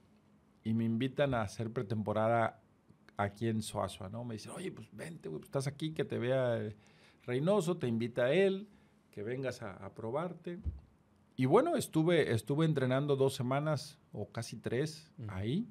y 0.64 0.74
me 0.74 0.84
invitan 0.84 1.34
a 1.34 1.42
hacer 1.42 1.72
pretemporada 1.72 2.60
aquí 3.16 3.48
en 3.48 3.62
Soazua, 3.62 4.08
¿no? 4.08 4.24
Me 4.24 4.34
dicen, 4.34 4.52
oye, 4.52 4.72
pues 4.72 4.88
vente, 4.92 5.28
güey, 5.28 5.40
pues 5.40 5.48
estás 5.48 5.66
aquí, 5.66 5.92
que 5.92 6.04
te 6.04 6.18
vea 6.18 6.58
Reynoso, 7.24 7.76
te 7.76 7.86
invita 7.86 8.26
a 8.26 8.32
él, 8.32 8.68
que 9.10 9.22
vengas 9.22 9.62
a, 9.62 9.94
probarte. 9.94 10.58
Y 11.36 11.46
bueno, 11.46 11.76
estuve, 11.76 12.32
estuve 12.32 12.66
entrenando 12.66 13.16
dos 13.16 13.34
semanas 13.34 13.98
o 14.12 14.30
casi 14.30 14.56
tres 14.56 15.12
ahí. 15.28 15.68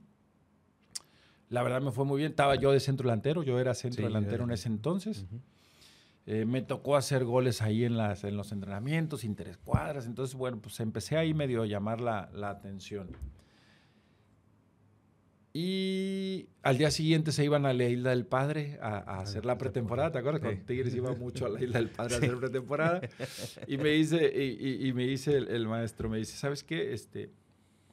La 1.49 1.63
verdad 1.63 1.81
me 1.81 1.91
fue 1.91 2.05
muy 2.05 2.19
bien. 2.19 2.31
Estaba 2.31 2.55
yo 2.55 2.71
de 2.71 2.79
centro 2.79 3.07
delantero, 3.07 3.43
yo 3.43 3.59
era 3.59 3.73
centro 3.73 4.05
delantero 4.05 4.43
en 4.43 4.51
ese 4.51 4.69
entonces. 4.69 5.25
Eh, 6.27 6.45
me 6.45 6.61
tocó 6.61 6.95
hacer 6.95 7.25
goles 7.25 7.63
ahí 7.63 7.83
en, 7.83 7.97
las, 7.97 8.23
en 8.23 8.37
los 8.37 8.51
entrenamientos, 8.51 9.23
interescuadras. 9.23 10.05
Entonces, 10.05 10.35
bueno, 10.35 10.59
pues 10.61 10.79
empecé 10.79 11.17
ahí 11.17 11.33
medio 11.33 11.63
a 11.63 11.65
llamar 11.65 12.01
la, 12.01 12.29
la 12.33 12.51
atención. 12.51 13.09
Y 15.51 16.49
al 16.61 16.77
día 16.77 16.91
siguiente 16.91 17.31
se 17.31 17.43
iban 17.43 17.65
a 17.65 17.73
la 17.73 17.85
Isla 17.85 18.11
del 18.11 18.27
Padre 18.27 18.77
a, 18.83 19.19
hacer 19.19 19.45
la 19.45 19.57
pretemporada. 19.57 20.11
¿Te 20.11 20.19
acuerdas? 20.19 20.41
Con 20.41 20.65
Tigres 20.67 20.93
iba 20.93 21.15
mucho 21.15 21.47
a 21.47 21.49
la 21.49 21.63
Isla 21.63 21.79
del 21.79 21.89
Padre 21.89 22.13
a 22.13 22.17
hacer 22.19 22.37
pretemporada. 22.37 23.01
Y 23.65 23.77
me 23.77 23.89
dice, 23.89 24.27
y, 24.27 24.93
me 24.93 25.07
dice 25.07 25.35
el, 25.35 25.67
maestro, 25.67 26.07
me 26.07 26.19
dice, 26.19 26.37
¿sabes 26.37 26.63
qué? 26.63 26.93
Este, 26.93 27.31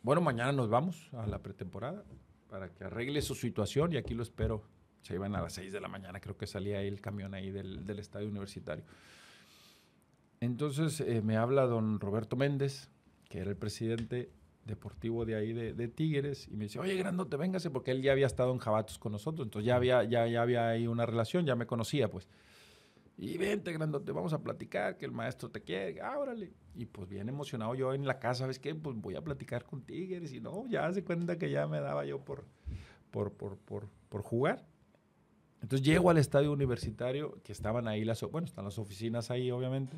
bueno, 0.03 0.21
mañana 0.21 0.53
nos 0.53 0.69
vamos 0.69 1.09
a 1.15 1.27
la 1.27 1.39
pretemporada 1.39 2.05
para 2.49 2.73
que 2.73 2.85
arregle 2.85 3.23
su 3.23 3.35
situación 3.35 3.93
y 3.93 3.97
aquí 3.97 4.15
lo 4.15 4.23
espero. 4.23 4.63
Se 5.03 5.15
iban 5.15 5.37
a 5.37 5.43
las 5.43 5.53
6 5.55 5.73
de 5.73 5.81
la 5.81 5.89
mañana, 5.89 6.21
creo 6.21 6.37
que 6.37 6.47
salía 6.47 6.79
ahí 6.79 6.89
el 6.89 7.01
camión 7.01 7.35
ahí 7.35 7.51
del, 7.51 7.99
estadio 7.99 8.29
universitario. 8.29 8.85
Entonces 10.41 11.01
eh, 11.01 11.23
me 11.23 11.37
habla 11.37 11.67
don 11.67 12.01
Roberto 12.01 12.37
Méndez, 12.37 12.91
que 13.29 13.39
era 13.39 13.51
el 13.51 13.57
presidente, 13.57 14.31
deportivo 14.67 15.25
de 15.25 15.37
ahí 15.37 15.53
de, 15.53 15.89
Tigres 15.89 16.49
y 16.49 16.57
me 16.57 16.65
dice, 16.65 16.81
oye, 16.81 16.97
Grandote, 16.97 17.37
véngase, 17.37 17.71
porque 17.71 17.93
él 17.93 18.03
ya 18.03 18.13
había 18.13 18.27
estado 18.27 18.53
en 18.53 18.59
Jabatos 18.59 18.99
con 18.99 19.13
nosotros, 19.13 19.47
entonces 19.47 19.67
ya 19.67 19.77
había, 19.77 20.03
ya, 20.05 20.27
ya 20.27 20.43
había 20.43 20.69
ahí 20.69 20.87
una 20.87 21.07
relación, 21.07 21.47
ya 21.47 21.55
me 21.55 21.67
conocía, 21.67 22.11
pues. 22.11 22.29
Y 23.19 23.39
vente, 23.39 23.73
Grandote, 23.73 24.13
vamos 24.13 24.35
a 24.35 24.43
platicar, 24.43 24.99
que 24.99 25.07
el 25.07 25.13
maestro 25.13 25.51
te 25.51 25.63
quiere, 25.63 26.01
ah, 26.03 26.19
Y 26.75 26.85
pues 26.85 27.09
bien 27.09 27.29
emocionado 27.29 27.75
yo 27.75 27.95
en 27.95 28.07
la 28.07 28.19
casa, 28.19 28.41
¿sabes 28.41 28.59
qué? 28.59 28.75
Pues 28.75 28.95
voy 28.97 29.17
a 29.17 29.23
platicar 29.23 29.65
con 29.65 29.83
Tigres 29.83 30.33
y 30.35 30.41
no, 30.41 30.67
ya 30.67 30.93
se 30.93 31.03
cuenta 31.03 31.39
que 31.39 31.51
ya 31.51 31.67
me 31.67 31.81
daba 31.81 32.05
yo 32.05 32.23
por, 32.23 32.45
por, 33.11 33.33
por, 33.33 33.57
por, 33.57 33.89
por 34.11 34.23
jugar. 34.23 34.67
Entonces 35.63 35.87
llego 35.87 36.11
al 36.11 36.19
estadio 36.19 36.53
universitario, 36.53 37.41
que 37.43 37.53
estaban 37.53 37.89
ahí 37.89 38.05
las, 38.05 38.21
bueno, 38.23 38.47
están 38.47 38.67
las 38.67 38.79
oficinas 38.79 39.31
ahí, 39.31 39.51
obviamente. 39.51 39.97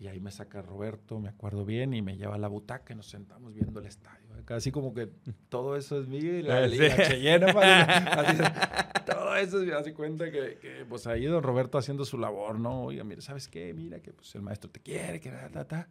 Y 0.00 0.08
ahí 0.08 0.18
me 0.18 0.32
saca 0.32 0.62
Roberto, 0.62 1.20
me 1.20 1.28
acuerdo 1.28 1.64
bien, 1.64 1.94
y 1.94 2.02
me 2.02 2.16
lleva 2.16 2.34
a 2.34 2.38
la 2.38 2.48
butaca 2.48 2.92
y 2.92 2.96
nos 2.96 3.06
sentamos 3.06 3.54
viendo 3.54 3.78
el 3.78 3.86
estadio. 3.86 4.29
Casi 4.44 4.70
como 4.70 4.94
que 4.94 5.08
todo 5.48 5.76
eso 5.76 6.00
es 6.00 6.06
mío 6.06 6.38
y 6.38 6.42
la, 6.42 6.66
llena. 6.66 7.52
todo 9.06 9.36
eso 9.36 9.62
es 9.62 9.72
Así 9.72 9.92
cuenta 9.92 10.30
que, 10.30 10.58
que, 10.60 10.84
pues 10.88 11.06
ahí 11.06 11.24
don 11.24 11.42
Roberto 11.42 11.78
haciendo 11.78 12.04
su 12.04 12.18
labor, 12.18 12.58
¿no? 12.58 12.84
Oiga, 12.84 13.04
mira, 13.04 13.20
¿sabes 13.20 13.48
qué? 13.48 13.72
Mira 13.74 14.00
que 14.00 14.12
pues 14.12 14.34
el 14.34 14.42
maestro 14.42 14.70
te 14.70 14.80
quiere, 14.80 15.20
que 15.20 15.30
ta, 15.30 15.64
ta. 15.64 15.88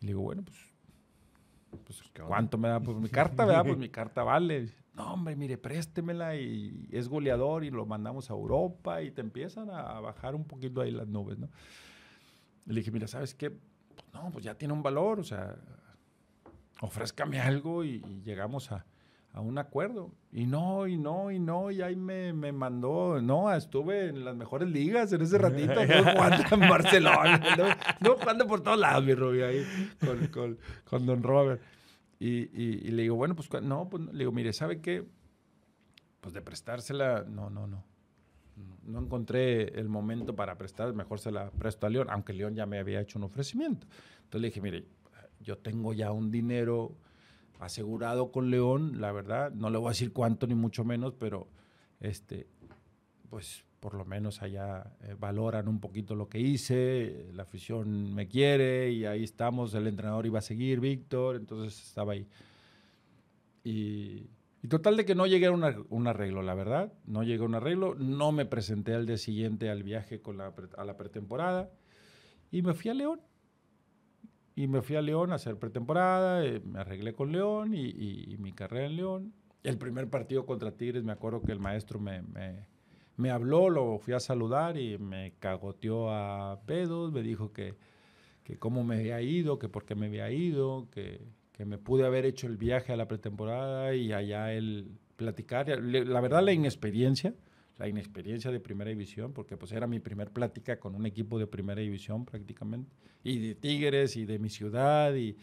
Y 0.00 0.06
le 0.06 0.08
digo, 0.08 0.22
bueno, 0.22 0.42
pues, 0.42 0.58
pues 1.84 2.02
¿cuánto 2.26 2.58
me 2.58 2.68
da? 2.68 2.80
Pues 2.80 2.96
mi 2.96 3.08
carta, 3.08 3.44
¿verdad? 3.44 3.64
Pues 3.64 3.78
mi 3.78 3.88
carta 3.90 4.22
vale. 4.22 4.68
No, 4.94 5.14
hombre, 5.14 5.36
mire, 5.36 5.56
préstemela 5.56 6.36
y 6.36 6.88
es 6.92 7.08
goleador 7.08 7.64
y 7.64 7.70
lo 7.70 7.86
mandamos 7.86 8.30
a 8.30 8.34
Europa 8.34 9.02
y 9.02 9.10
te 9.10 9.22
empiezan 9.22 9.70
a 9.70 10.00
bajar 10.00 10.34
un 10.34 10.44
poquito 10.44 10.82
ahí 10.82 10.90
las 10.90 11.08
nubes, 11.08 11.38
¿no? 11.38 11.48
Le 12.66 12.74
dije, 12.74 12.90
mira, 12.90 13.08
¿sabes 13.08 13.34
qué? 13.34 13.50
Pues 13.50 14.06
no, 14.12 14.30
pues 14.30 14.44
ya 14.44 14.54
tiene 14.54 14.74
un 14.74 14.82
valor, 14.82 15.18
o 15.18 15.24
sea, 15.24 15.56
ofrézcame 16.82 17.40
algo 17.40 17.84
y, 17.84 18.02
llegamos 18.24 18.72
a, 18.72 18.84
a 19.32 19.40
un 19.40 19.56
acuerdo. 19.56 20.12
Y 20.32 20.46
no, 20.46 20.86
y 20.86 20.96
no, 20.96 21.30
y 21.30 21.38
no, 21.38 21.70
y 21.70 21.80
ahí 21.80 21.96
me, 21.96 22.32
me 22.32 22.52
mandó, 22.52 23.20
no, 23.22 23.52
estuve 23.54 24.08
en 24.08 24.24
las 24.24 24.36
mejores 24.36 24.68
ligas 24.68 25.12
en 25.12 25.22
ese 25.22 25.38
ratito, 25.38 25.74
no 25.74 26.12
jugando 26.12 26.44
en 26.50 26.60
Barcelona, 26.68 27.76
no, 28.00 28.16
jugando 28.16 28.46
por 28.46 28.62
todos 28.62 28.78
lados, 28.78 29.04
mi 29.04 29.14
Rubio, 29.14 29.46
ahí 29.46 29.64
con, 30.04 30.26
con, 30.28 30.58
con 30.84 31.06
Don 31.06 31.22
Robert. 31.22 31.62
Y, 32.18 32.50
y, 32.60 32.90
le 32.90 33.02
digo, 33.02 33.16
bueno, 33.16 33.34
pues 33.34 33.48
no, 33.62 33.88
pues 33.88 34.04
le 34.04 34.18
digo, 34.18 34.30
mire, 34.30 34.52
¿sabe 34.52 34.80
qué? 34.80 35.04
Pues 36.20 36.34
de 36.34 36.40
prestársela, 36.40 37.24
no, 37.28 37.50
no, 37.50 37.66
no. 37.66 37.84
No 38.84 39.00
encontré 39.00 39.78
el 39.78 39.88
momento 39.88 40.36
para 40.36 40.56
prestar, 40.56 40.92
mejor 40.92 41.18
se 41.18 41.32
la 41.32 41.50
presto 41.50 41.86
a 41.86 41.90
León, 41.90 42.08
aunque 42.10 42.32
León 42.32 42.54
ya 42.54 42.66
me 42.66 42.78
había 42.78 43.00
hecho 43.00 43.18
un 43.18 43.24
ofrecimiento. 43.24 43.86
Entonces 44.18 44.40
le 44.40 44.48
dije, 44.48 44.60
mire, 44.60 44.84
yo 45.42 45.58
tengo 45.58 45.92
ya 45.92 46.12
un 46.12 46.30
dinero 46.30 46.96
asegurado 47.58 48.32
con 48.32 48.50
León, 48.50 49.00
la 49.00 49.12
verdad, 49.12 49.52
no 49.52 49.70
le 49.70 49.78
voy 49.78 49.88
a 49.88 49.90
decir 49.90 50.12
cuánto 50.12 50.46
ni 50.46 50.54
mucho 50.54 50.84
menos, 50.84 51.14
pero 51.14 51.48
este, 52.00 52.48
pues 53.30 53.64
por 53.82 53.94
lo 53.94 54.04
menos 54.04 54.42
allá 54.42 54.92
eh, 55.02 55.16
valoran 55.18 55.66
un 55.66 55.80
poquito 55.80 56.14
lo 56.14 56.28
que 56.28 56.38
hice, 56.38 57.26
la 57.32 57.42
afición 57.42 58.14
me 58.14 58.28
quiere 58.28 58.92
y 58.92 59.04
ahí 59.06 59.24
estamos, 59.24 59.74
el 59.74 59.88
entrenador 59.88 60.24
iba 60.24 60.38
a 60.38 60.42
seguir, 60.42 60.78
Víctor, 60.78 61.36
entonces 61.36 61.82
estaba 61.82 62.12
ahí. 62.12 62.28
Y, 63.64 64.28
total 64.68 64.96
de 64.96 65.04
que 65.04 65.16
no 65.16 65.26
llegué 65.26 65.46
a 65.46 65.50
un 65.50 66.06
arreglo, 66.06 66.42
la 66.42 66.54
verdad, 66.54 66.92
no 67.06 67.24
llegué 67.24 67.42
a 67.42 67.46
un 67.46 67.56
arreglo, 67.56 67.96
no 67.96 68.30
me 68.30 68.46
presenté 68.46 68.94
al 68.94 69.06
día 69.06 69.18
siguiente 69.18 69.68
al 69.68 69.82
viaje 69.82 70.20
con 70.20 70.36
la, 70.36 70.52
a 70.76 70.84
la 70.84 70.96
pretemporada 70.96 71.68
y 72.52 72.62
me 72.62 72.74
fui 72.74 72.90
a 72.90 72.94
León. 72.94 73.20
Y 74.54 74.66
me 74.66 74.82
fui 74.82 74.96
a 74.96 75.02
León 75.02 75.32
a 75.32 75.36
hacer 75.36 75.56
pretemporada, 75.58 76.44
eh, 76.44 76.60
me 76.64 76.80
arreglé 76.80 77.14
con 77.14 77.32
León 77.32 77.74
y, 77.74 78.36
mi 78.38 78.52
carrera 78.52 78.86
en 78.86 78.96
León. 78.96 79.32
El 79.62 79.78
primer 79.78 80.10
partido 80.10 80.44
contra 80.44 80.72
Tigres, 80.72 81.04
me 81.04 81.12
acuerdo 81.12 81.42
que 81.42 81.52
el 81.52 81.60
maestro 81.60 81.98
me, 81.98 82.22
me, 83.16 83.30
habló, 83.30 83.70
lo 83.70 83.98
fui 83.98 84.12
a 84.14 84.20
saludar 84.20 84.76
y 84.76 84.98
me 84.98 85.34
cagoteó 85.38 86.10
a 86.10 86.60
pedos, 86.66 87.12
me 87.12 87.22
dijo 87.22 87.52
que, 87.52 87.74
que 88.44 88.58
cómo 88.58 88.84
me 88.84 88.96
había 88.96 89.22
ido, 89.22 89.58
que 89.58 89.68
por 89.68 89.84
qué 89.84 89.94
me 89.94 90.06
había 90.06 90.30
ido, 90.30 90.88
que, 90.90 91.20
que 91.52 91.64
me 91.64 91.78
pude 91.78 92.04
haber 92.04 92.26
hecho 92.26 92.46
el 92.46 92.56
viaje 92.56 92.92
a 92.92 92.96
la 92.96 93.08
pretemporada 93.08 93.94
y 93.94 94.12
allá 94.12 94.52
él 94.52 94.98
platicar. 95.16 95.68
La 95.68 96.20
verdad, 96.20 96.42
la 96.42 96.52
inexperiencia, 96.52 97.34
la 97.82 97.88
inexperiencia 97.88 98.52
de 98.52 98.60
primera 98.60 98.90
división, 98.90 99.32
porque 99.32 99.56
pues 99.56 99.72
era 99.72 99.88
mi 99.88 99.98
primer 99.98 100.30
plática 100.30 100.78
con 100.78 100.94
un 100.94 101.04
equipo 101.04 101.36
de 101.40 101.48
primera 101.48 101.80
división 101.80 102.24
prácticamente, 102.24 102.94
y 103.24 103.40
de 103.40 103.56
Tigres 103.56 104.16
y 104.16 104.24
de 104.24 104.38
mi 104.38 104.50
ciudad, 104.50 105.12
y 105.16 105.36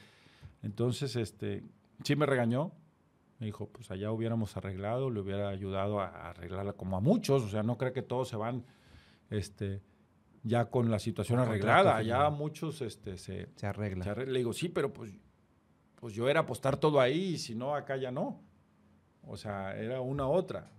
entonces 0.63 1.17
este, 1.17 1.65
sí 2.01 2.15
me 2.15 2.25
regañó, 2.25 2.71
me 3.39 3.47
dijo, 3.47 3.67
pues 3.67 3.91
allá 3.91 4.13
hubiéramos 4.13 4.55
arreglado, 4.55 5.09
le 5.09 5.19
hubiera 5.19 5.49
ayudado 5.49 5.99
a 5.99 6.29
arreglarla 6.29 6.71
como 6.71 6.95
a 6.95 7.01
muchos, 7.01 7.43
o 7.43 7.49
sea, 7.49 7.61
no 7.61 7.77
creo 7.77 7.91
que 7.91 8.03
todos 8.03 8.29
se 8.29 8.37
van 8.37 8.63
este, 9.29 9.81
ya 10.43 10.69
con 10.69 10.89
la 10.89 10.99
situación 10.99 11.39
arreglada, 11.39 11.97
allá 11.97 12.29
muchos 12.29 12.81
este, 12.81 13.17
se, 13.17 13.49
se 13.53 13.67
arregla. 13.67 14.15
Le 14.15 14.39
digo, 14.39 14.53
sí, 14.53 14.69
pero 14.69 14.93
pues, 14.93 15.11
pues 15.95 16.13
yo 16.13 16.29
era 16.29 16.39
apostar 16.39 16.77
todo 16.77 17.01
ahí, 17.01 17.33
y 17.33 17.37
si 17.37 17.53
no, 17.53 17.75
acá 17.75 17.97
ya 17.97 18.11
no. 18.11 18.41
O 19.23 19.35
sea, 19.35 19.75
era 19.77 19.99
una 19.99 20.25
otra 20.25 20.71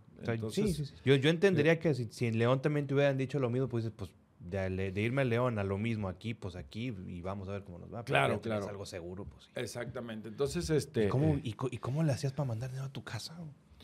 sí, 0.50 0.72
sí, 0.72 0.84
sí. 0.86 0.94
Yo, 1.04 1.14
yo 1.16 1.30
entendería 1.30 1.78
que 1.78 1.94
si, 1.94 2.26
en 2.26 2.38
León 2.38 2.62
también 2.62 2.86
te 2.86 2.94
hubieran 2.94 3.16
dicho 3.16 3.38
lo 3.38 3.50
mismo, 3.50 3.68
pues, 3.68 3.90
pues 3.94 4.10
de, 4.40 4.92
irme 4.96 5.22
a 5.22 5.24
León 5.24 5.58
a 5.58 5.64
lo 5.64 5.78
mismo 5.78 6.08
aquí, 6.08 6.34
pues 6.34 6.56
aquí 6.56 6.94
y 7.06 7.20
vamos 7.20 7.48
a 7.48 7.52
ver 7.52 7.64
cómo 7.64 7.78
nos 7.78 7.92
va. 7.92 8.04
Claro, 8.04 8.40
claro. 8.40 8.62
Es 8.62 8.68
algo 8.68 8.86
seguro, 8.86 9.24
pues. 9.26 9.50
Exactamente. 9.54 10.28
Entonces, 10.28 10.70
este. 10.70 11.06
¿Y 11.06 11.08
cómo, 11.08 11.38
y, 11.42 11.52
cómo 11.54 12.02
le 12.02 12.12
hacías 12.12 12.32
para 12.32 12.48
mandar 12.48 12.70
dinero 12.70 12.86
a 12.86 12.92
tu 12.92 13.04
casa? 13.04 13.36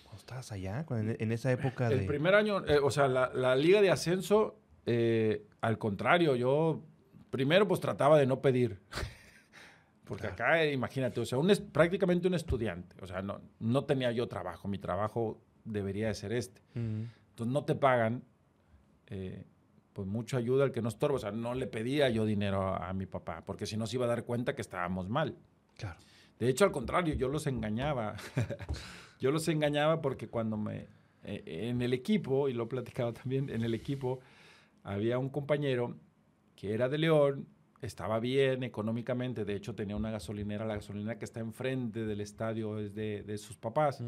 Cuando 0.03 0.19
estabas 0.19 0.51
allá, 0.53 0.87
en, 0.91 1.33
esa 1.33 1.53
época 1.53 1.89
de. 1.89 1.97
El 1.97 2.07
primer 2.07 2.35
año, 2.35 2.65
eh, 2.67 2.79
o 2.83 2.91
sea, 2.91 3.07
la, 3.09 3.57
liga 3.57 3.83
de 3.83 3.91
ascenso, 3.91 4.59
eh, 4.87 5.47
al 5.61 5.79
contrario, 5.79 6.37
yo 6.37 6.83
primero 7.31 7.69
pues 7.69 7.81
trataba 7.81 8.19
de 8.19 8.27
no 8.27 8.41
pedir. 8.41 8.81
Porque 10.05 10.29
acá, 10.29 10.65
imagínate, 10.65 11.21
o 11.21 11.27
sea, 11.27 11.37
un, 11.37 11.53
prácticamente 11.73 12.29
un 12.29 12.35
estudiante. 12.35 12.95
O 13.03 13.09
sea, 13.09 13.23
no, 13.23 13.41
no 13.59 13.85
tenía 13.85 14.13
yo 14.13 14.29
trabajo. 14.29 14.69
Mi 14.69 14.79
trabajo 14.79 15.41
debería 15.67 16.09
de 16.09 16.15
ser 16.15 16.33
este. 16.33 16.63
Entonces 16.75 17.53
no 17.53 17.65
te 17.65 17.75
pagan, 17.75 18.23
eh, 19.09 19.45
pues 19.93 20.09
mucho 20.09 20.37
ayuda 20.37 20.65
al 20.65 20.73
que 20.73 20.83
no 20.83 20.89
estorba. 20.89 21.17
O 21.17 21.19
sea, 21.19 21.33
no 21.33 21.55
le 21.55 21.67
pedía 21.67 22.09
yo 22.09 22.25
dinero 22.25 22.75
a, 22.75 22.93
mi 22.93 23.07
papá, 23.07 23.45
porque 23.45 23.67
si 23.67 23.77
no 23.77 23.87
se 23.87 23.97
iba 23.97 24.07
a 24.07 24.09
dar 24.09 24.25
cuenta 24.25 24.55
que 24.55 24.63
estábamos 24.63 25.09
mal. 25.09 25.37
Claro. 25.77 25.99
De 26.39 26.49
hecho, 26.49 26.65
al 26.65 26.73
contrario, 26.73 27.15
yo 27.15 27.29
los 27.29 27.47
engañaba. 27.47 28.17
yo 29.21 29.31
los 29.31 29.49
engañaba 29.49 30.01
porque 30.01 30.29
cuando 30.29 30.57
me... 30.57 30.87
Eh, 31.25 31.69
en 31.69 31.83
el 31.83 31.93
equipo, 31.93 32.49
y 32.49 32.53
lo 32.53 32.65
he 32.65 32.67
platicado 32.69 33.13
también, 33.13 33.51
en 33.51 33.63
el 33.63 33.75
equipo 33.75 34.21
había 34.85 35.19
un 35.19 35.29
compañero 35.29 35.97
que 36.55 36.73
era 36.73 36.89
de 36.89 36.99
León, 36.99 37.49
estaba 37.83 38.21
bien 38.21 38.63
económicamente, 38.63 39.45
de 39.45 39.55
hecho 39.55 39.75
tenía 39.75 39.97
una 39.97 40.11
gasolinera, 40.11 40.65
la 40.65 40.77
gasolinera 40.77 41.19
que 41.19 41.25
está 41.25 41.41
enfrente 41.41 42.07
del 42.07 42.21
estadio 42.21 42.79
es 42.79 42.95
de, 42.95 43.39
sus 43.39 43.57
papás 43.57 44.03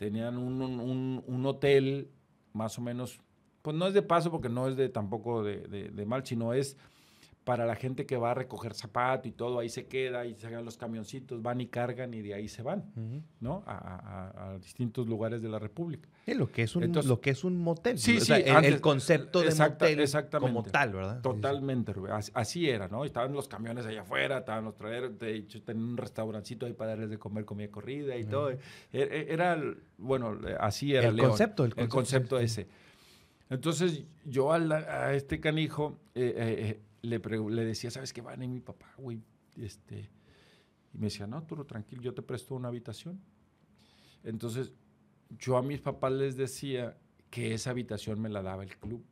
tenían 0.00 0.38
un, 0.38 1.44
hotel 1.44 2.08
más 2.54 2.78
o 2.78 2.80
menos, 2.80 3.20
pues 3.60 3.76
no 3.76 3.86
es 3.86 3.92
de 3.92 4.00
paso 4.00 4.30
porque 4.30 4.48
no 4.48 4.66
es 4.66 4.74
de 4.74 4.88
tampoco 4.88 5.42
de, 5.44 6.04
mal, 6.06 6.24
sino 6.24 6.54
es 6.54 6.78
para 7.44 7.64
la 7.64 7.74
gente 7.74 8.04
que 8.04 8.16
va 8.16 8.32
a 8.32 8.34
recoger 8.34 8.74
zapato 8.74 9.26
y 9.26 9.32
todo, 9.32 9.58
ahí 9.58 9.68
se 9.68 9.86
queda 9.86 10.26
y 10.26 10.34
se 10.34 10.46
hagan 10.46 10.64
los 10.64 10.76
camioncitos, 10.76 11.40
van 11.40 11.60
y 11.60 11.66
cargan 11.66 12.12
y 12.12 12.20
de 12.20 12.34
ahí 12.34 12.48
se 12.48 12.62
van, 12.62 12.84
¿no? 13.40 13.64
A, 13.66 14.58
distintos 14.60 15.08
lugares 15.08 15.40
de 15.40 15.48
la 15.48 15.58
República. 15.58 16.08
Sí, 16.26 16.34
lo 16.34 16.50
que 16.50 16.62
es 16.62 16.76
un, 16.76 16.92
lo 16.92 17.20
que 17.20 17.30
es 17.30 17.42
un 17.42 17.58
motel. 17.58 17.98
Sí, 17.98 18.20
sí. 18.20 18.32
el, 18.32 18.80
concepto 18.80 19.40
de 19.40 19.54
motel 19.54 20.08
como 20.38 20.62
tal, 20.62 20.92
¿verdad? 20.92 21.20
Totalmente, 21.22 21.94
Así, 22.34 22.68
era, 22.68 22.88
¿no? 22.88 23.04
Estaban 23.04 23.32
los 23.32 23.48
camiones 23.48 23.86
allá 23.86 24.02
afuera, 24.02 24.38
estaban 24.38 24.64
los 24.64 24.76
traeros, 24.76 25.18
de 25.18 25.34
hecho, 25.34 25.62
tenían 25.62 25.88
un 25.88 25.96
restaurancito 25.96 26.66
ahí 26.66 26.74
para 26.74 26.90
darles 26.90 27.10
de 27.10 27.18
comer 27.18 27.44
comida 27.44 27.70
corrida 27.70 28.16
y 28.16 28.24
todo. 28.24 28.50
E, 28.50 28.58
e, 28.92 29.26
era, 29.32 29.58
bueno, 29.96 30.38
así 30.58 30.94
era 30.94 31.08
el 31.08 31.18
concepto. 31.18 31.64
El 31.64 31.88
concepto, 31.88 32.38
ese. 32.38 32.68
Entonces, 33.48 34.04
yo 34.24 34.52
a, 34.52 35.14
este 35.14 35.40
canijo... 35.40 35.98
Eh, 36.14 36.34
eh, 36.36 36.70
eh 36.70 36.80
le, 37.02 37.18
le 37.18 37.64
decía, 37.64 37.90
¿sabes 37.90 38.12
qué? 38.12 38.20
Van 38.20 38.42
en 38.42 38.52
mi 38.52 38.60
papá, 38.60 38.92
güey. 38.96 39.22
Este, 39.56 40.10
y 40.92 40.98
me 40.98 41.06
decía, 41.06 41.26
no, 41.26 41.42
tú 41.42 41.64
tranquilo, 41.64 42.02
yo 42.02 42.14
te 42.14 42.22
presto 42.22 42.54
una 42.54 42.68
habitación. 42.68 43.20
Entonces, 44.22 44.72
yo 45.38 45.56
a 45.56 45.62
mis 45.62 45.80
papás 45.80 46.12
les 46.12 46.36
decía 46.36 46.98
que 47.30 47.54
esa 47.54 47.70
habitación 47.70 48.20
me 48.20 48.28
la 48.28 48.42
daba 48.42 48.62
el 48.62 48.76
club. 48.76 49.04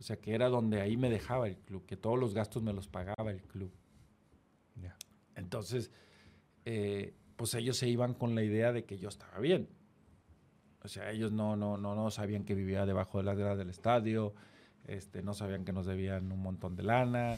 O 0.00 0.02
sea, 0.02 0.16
que 0.16 0.34
era 0.34 0.48
donde 0.48 0.80
ahí 0.80 0.96
me 0.96 1.10
dejaba 1.10 1.48
el 1.48 1.56
club, 1.58 1.84
que 1.84 1.96
todos 1.96 2.18
los 2.18 2.32
gastos 2.34 2.62
me 2.62 2.72
los 2.72 2.88
pagaba 2.88 3.30
el 3.30 3.42
club. 3.42 3.72
Entonces, 5.34 5.92
eh, 6.64 7.14
pues 7.36 7.54
ellos 7.54 7.76
se 7.76 7.88
iban 7.88 8.14
con 8.14 8.34
la 8.34 8.42
idea 8.42 8.72
de 8.72 8.84
que 8.84 8.98
yo 8.98 9.08
estaba 9.08 9.38
bien. 9.38 9.68
O 10.82 10.88
sea, 10.88 11.12
ellos 11.12 11.30
no, 11.30 11.54
no, 11.54 11.76
no, 11.76 11.94
no 11.94 12.10
sabían 12.10 12.44
que 12.44 12.54
vivía 12.54 12.86
debajo 12.86 13.18
de 13.18 13.24
las 13.24 13.38
gradas 13.38 13.58
del 13.58 13.70
estadio, 13.70 14.34
este, 14.88 15.22
no 15.22 15.34
sabían 15.34 15.64
que 15.64 15.72
nos 15.72 15.86
debían 15.86 16.32
un 16.32 16.40
montón 16.40 16.74
de 16.74 16.82
lana, 16.82 17.36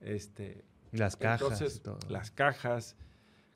este, 0.00 0.64
las 0.92 1.16
cajas, 1.16 1.82
las 2.08 2.30
cajas. 2.30 2.96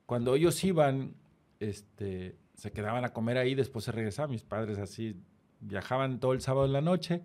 Cuando 0.06 0.34
ellos 0.34 0.62
iban, 0.64 1.14
este, 1.60 2.36
se 2.54 2.72
quedaban 2.72 3.04
a 3.04 3.12
comer 3.12 3.38
ahí, 3.38 3.54
después 3.54 3.84
se 3.84 3.92
regresaban. 3.92 4.32
Mis 4.32 4.42
padres 4.42 4.78
así 4.78 5.22
viajaban 5.60 6.18
todo 6.18 6.32
el 6.32 6.40
sábado 6.40 6.66
en 6.66 6.72
la 6.72 6.80
noche, 6.80 7.24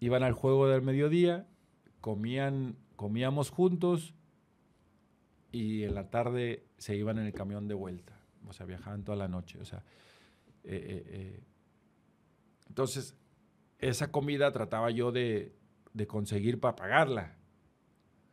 iban 0.00 0.22
al 0.22 0.32
juego 0.32 0.66
del 0.66 0.80
mediodía, 0.80 1.46
comían, 2.00 2.76
comíamos 2.96 3.50
juntos 3.50 4.14
y 5.52 5.82
en 5.82 5.94
la 5.94 6.08
tarde 6.08 6.64
se 6.78 6.96
iban 6.96 7.18
en 7.18 7.26
el 7.26 7.32
camión 7.34 7.68
de 7.68 7.74
vuelta. 7.74 8.18
O 8.48 8.54
sea, 8.54 8.64
viajaban 8.64 9.04
toda 9.04 9.18
la 9.18 9.28
noche. 9.28 9.58
O 9.60 9.64
sea, 9.66 9.82
eh, 10.64 10.74
eh, 10.74 11.04
eh. 11.06 11.40
entonces 12.68 13.14
esa 13.80 14.10
comida 14.12 14.52
trataba 14.52 14.90
yo 14.90 15.12
de, 15.12 15.54
conseguir 16.06 16.60
para 16.60 16.76
pagarla, 16.76 17.36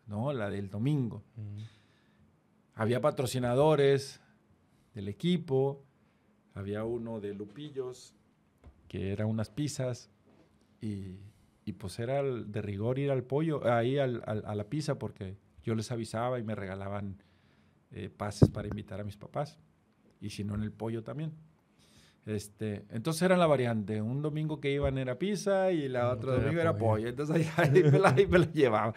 ¿no? 0.06 0.34
La 0.34 0.50
del 0.50 0.70
domingo. 0.70 1.24
Había 2.76 3.02
patrocinadores 3.02 4.22
del 4.94 5.08
equipo, 5.08 5.84
había 6.54 6.84
uno 6.84 7.20
de 7.20 7.34
Lupillos, 7.34 8.14
que 8.88 9.12
era 9.12 9.26
unas 9.26 9.50
pizzas, 9.50 10.10
y, 10.82 11.18
pues 11.78 12.00
era 12.00 12.24
de 12.24 12.62
rigor 12.62 12.98
ir 13.00 13.12
al 13.12 13.24
pollo, 13.24 13.70
ahí 13.72 13.98
a 13.98 14.08
la 14.08 14.64
pizza, 14.70 14.98
porque 14.98 15.38
yo 15.64 15.76
les 15.76 15.92
avisaba 15.92 16.40
y 16.40 16.44
me 16.44 16.56
regalaban 16.56 17.22
eh, 17.92 18.10
pases 18.10 18.50
para 18.50 18.68
invitar 18.68 19.00
a 19.00 19.04
mis 19.04 19.18
papás, 19.18 19.58
y 20.22 20.30
si 20.30 20.44
no 20.44 20.56
en 20.56 20.64
el 20.64 20.72
pollo 20.72 21.04
también. 21.04 21.34
Este, 22.28 22.84
entonces 22.90 23.22
era 23.22 23.38
la 23.38 23.48
variante. 23.48 24.02
Un 24.02 24.22
domingo 24.22 24.60
que 24.60 24.72
iban 24.72 24.98
era 24.98 25.18
pizza 25.18 25.72
y 25.72 25.88
la 25.88 26.12
otra 26.12 26.34
domingo 26.34 26.60
era 26.60 26.78
pollo. 26.78 27.08
Entonces 27.08 27.48
ahí, 27.58 27.72
me 27.84 28.00
la, 28.00 28.14
llevaba. 28.54 28.94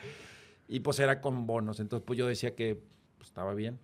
Y 0.67 0.81
pues 0.81 0.99
era 0.99 1.21
con 1.21 1.47
bonos. 1.47 1.79
Entonces 1.79 2.05
pues 2.05 2.19
yo 2.19 2.27
decía 2.27 2.57
que 2.57 2.83
pues, 3.19 3.29
estaba 3.29 3.55
bien. 3.55 3.79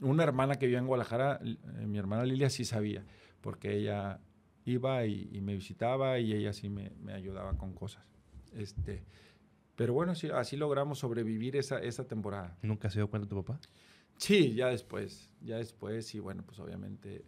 Una 0.00 0.22
hermana 0.22 0.56
que 0.56 0.66
vivía 0.66 0.78
en 0.78 0.86
Guadalajara, 0.86 1.40
eh, 1.44 1.86
mi 1.86 1.98
hermana 1.98 2.24
Lilia 2.24 2.48
sí 2.50 2.64
sabía, 2.64 3.04
porque 3.40 3.76
ella 3.76 4.20
iba 4.64 5.04
y, 5.06 5.40
me 5.40 5.54
visitaba 5.54 6.18
y 6.20 6.32
ella 6.32 6.52
sí 6.52 6.68
me, 6.68 6.92
ayudaba 7.12 7.58
con 7.58 7.74
cosas. 7.74 8.08
Este, 8.54 9.02
pero 9.74 9.92
bueno, 9.92 10.14
sí, 10.14 10.30
así 10.32 10.56
logramos 10.56 11.00
sobrevivir 11.00 11.56
esa, 11.56 11.80
esa 11.80 12.06
temporada. 12.06 12.56
¿Nunca 12.62 12.88
se 12.90 13.00
dio 13.00 13.10
cuenta 13.10 13.28
tu 13.28 13.42
papá? 13.42 13.60
Sí, 14.18 14.54
ya 14.54 14.68
después, 14.68 15.30
ya 15.40 15.56
después 15.56 16.14
y 16.14 16.20
bueno, 16.20 16.44
pues 16.46 16.58
obviamente 16.60 17.24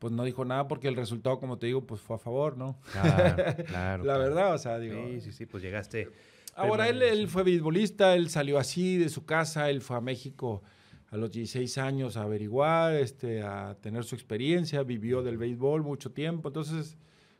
pues 0.00 0.12
no 0.12 0.24
dijo 0.24 0.44
nada 0.44 0.66
porque 0.66 0.88
el 0.88 0.96
resultado, 0.96 1.38
como 1.38 1.58
te 1.58 1.66
digo, 1.66 1.86
pues 1.86 2.00
fue 2.00 2.16
a 2.16 2.18
favor, 2.18 2.56
¿no? 2.56 2.80
Claro, 2.90 3.54
claro. 3.66 4.04
La 4.04 4.18
verdad, 4.18 4.54
o 4.54 4.58
sea, 4.58 4.80
digo. 4.80 4.96
Sí, 5.06 5.20
sí, 5.20 5.32
sí, 5.32 5.46
pues 5.46 5.62
llegaste. 5.62 6.08
Ahora, 6.56 6.88
él, 6.88 7.00
él 7.02 7.28
fue 7.28 7.44
beisbolista, 7.44 8.16
él 8.16 8.28
salió 8.28 8.58
así 8.58 8.96
de 8.96 9.08
su 9.08 9.24
casa, 9.24 9.70
él 9.70 9.80
fue 9.80 9.96
a 9.96 10.00
México 10.00 10.62
a 11.10 11.16
los 11.16 11.30
16 11.30 11.78
años 11.78 12.16
a 12.16 12.22
averiguar, 12.22 12.94
este, 12.94 13.42
a 13.42 13.76
tener 13.80 14.04
su 14.04 14.14
experiencia, 14.14 14.82
vivió 14.82 15.22
del 15.22 15.38
béisbol 15.38 15.82
mucho 15.82 16.12
tiempo, 16.12 16.48
entonces 16.48 16.96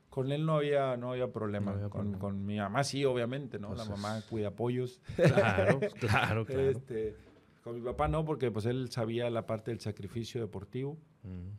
con 0.08 0.32
él 0.32 0.44
no 0.44 0.56
había, 0.56 0.96
no 0.96 1.12
había 1.12 1.32
problema. 1.32 1.88
con, 1.88 2.44
mi 2.44 2.58
mamá 2.58 2.82
sí, 2.82 3.04
obviamente, 3.04 3.58
¿no? 3.58 3.74
la 3.74 3.84
mamá 3.84 4.22
cuida 4.28 4.50
pollos. 4.50 5.00
Claro, 5.14 5.80
claro, 6.00 6.44
claro. 6.44 6.70
Este, 6.70 7.14
con 7.62 7.74
mi 7.74 7.82
papá 7.82 8.08
no, 8.08 8.24
porque 8.24 8.50
pues 8.50 8.66
él 8.66 8.90
sabía 8.90 9.28
la 9.30 9.46
parte 9.46 9.70
del 9.70 9.80
sacrificio 9.80 10.40
deportivo. 10.40 10.96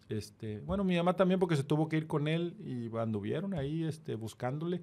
este, 0.10 0.60
bueno, 0.62 0.84
mi 0.84 0.96
mamá 0.98 1.16
también 1.16 1.40
porque 1.40 1.56
se 1.56 1.64
tuvo 1.64 1.88
que 1.88 1.98
ir 1.98 2.08
con 2.08 2.28
él 2.28 2.56
y 2.60 2.96
anduvieron 2.98 3.54
ahí 3.54 3.84
este, 3.84 4.16
buscándole 4.16 4.82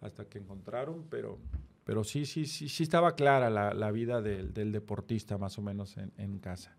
hasta 0.00 0.24
que 0.26 0.38
encontraron, 0.38 1.04
pero, 1.10 1.38
pero 1.84 2.04
sí, 2.04 2.24
sí, 2.24 2.46
sí, 2.46 2.68
sí 2.68 2.82
estaba 2.82 3.14
clara 3.14 3.50
la, 3.50 3.74
la 3.74 3.90
vida 3.90 4.22
del, 4.22 4.54
del, 4.54 4.72
deportista 4.72 5.36
más 5.38 5.58
o 5.58 5.62
menos 5.62 5.96
en, 5.96 6.12
en, 6.16 6.38
casa. 6.38 6.78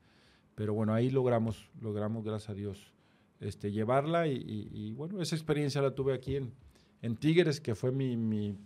Pero 0.56 0.74
bueno, 0.74 0.94
ahí 0.94 1.10
logramos, 1.10 1.70
logramos, 1.82 2.24
gracias 2.24 2.50
a 2.50 2.54
Dios, 2.54 2.94
este, 3.40 3.72
llevarla 3.72 4.28
y, 4.28 4.70
y, 4.72 4.94
bueno, 4.94 5.22
esa 5.22 5.36
experiencia 5.36 5.82
la 5.82 5.92
tuve 5.92 6.14
aquí 6.14 6.38
en, 6.38 6.54
en 7.02 7.18
Tigres, 7.18 7.62
que 7.62 7.76
fue 7.76 7.92
mi... 7.92 8.18
mi 8.18 8.58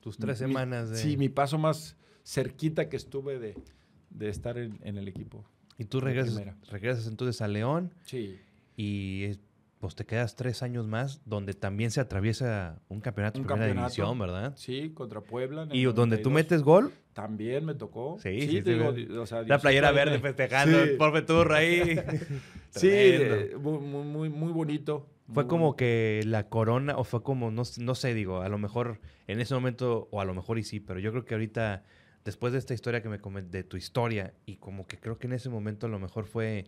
Tus 0.00 0.18
tres 0.18 0.38
semanas 0.38 0.90
de... 0.90 0.96
Sí, 0.96 1.16
mi 1.16 1.28
paso 1.28 1.56
más 1.56 1.96
cerquita 2.24 2.88
que 2.88 2.96
estuve 2.96 3.38
de, 3.38 3.54
de 4.10 4.28
estar 4.28 4.58
en, 4.58 4.78
el 4.82 5.08
equipo. 5.08 5.44
Y 5.78 5.84
tú 5.84 6.00
regresas, 6.00 6.42
regresas 6.70 7.06
entonces 7.06 7.40
a 7.40 7.48
León. 7.48 7.92
Sí. 8.04 8.38
Y 8.76 9.38
pues 9.80 9.94
te 9.94 10.04
quedas 10.04 10.34
tres 10.34 10.62
años 10.62 10.86
más, 10.86 11.20
donde 11.24 11.54
también 11.54 11.90
se 11.90 12.00
atraviesa 12.00 12.80
un 12.88 13.00
campeonato 13.00 13.38
de 13.38 13.46
primera 13.46 13.72
división, 13.72 14.18
¿verdad? 14.18 14.54
Sí, 14.56 14.90
contra 14.90 15.20
Puebla. 15.20 15.68
¿Y 15.72 15.84
donde 15.84 16.18
tú 16.18 16.30
metes 16.30 16.62
gol? 16.62 16.92
También 17.12 17.64
me 17.64 17.74
tocó. 17.74 18.18
Sí, 18.20 18.40
sí. 18.40 18.62
la 19.46 19.58
playera 19.58 19.92
verde 19.92 20.18
festejando, 20.18 20.80
el 20.80 20.96
por 20.96 21.52
ahí. 21.52 21.98
sí, 22.70 22.90
eh, 22.90 23.56
muy, 23.60 23.78
muy, 23.78 24.28
muy 24.28 24.52
bonito. 24.52 25.06
Fue 25.32 25.46
como 25.46 25.76
que 25.76 26.22
la 26.24 26.48
corona, 26.48 26.96
o 26.96 27.04
fue 27.04 27.22
como, 27.22 27.50
no, 27.50 27.62
no 27.78 27.94
sé, 27.94 28.14
digo, 28.14 28.40
a 28.40 28.48
lo 28.48 28.58
mejor 28.58 29.00
en 29.26 29.40
ese 29.40 29.54
momento, 29.54 30.08
o 30.10 30.20
a 30.20 30.24
lo 30.24 30.32
mejor 30.32 30.58
y 30.58 30.64
sí, 30.64 30.80
pero 30.80 30.98
yo 31.00 31.10
creo 31.10 31.24
que 31.26 31.34
ahorita 31.34 31.84
después 32.28 32.52
de 32.52 32.58
esta 32.58 32.74
historia 32.74 33.00
que 33.00 33.08
me 33.08 33.22
comenté, 33.22 33.56
de 33.56 33.64
tu 33.64 33.78
historia, 33.78 34.34
y 34.44 34.56
como 34.56 34.86
que 34.86 35.00
creo 35.00 35.18
que 35.18 35.28
en 35.28 35.32
ese 35.32 35.48
momento 35.48 35.86
a 35.86 35.88
lo 35.88 35.98
mejor 35.98 36.26
fue, 36.26 36.66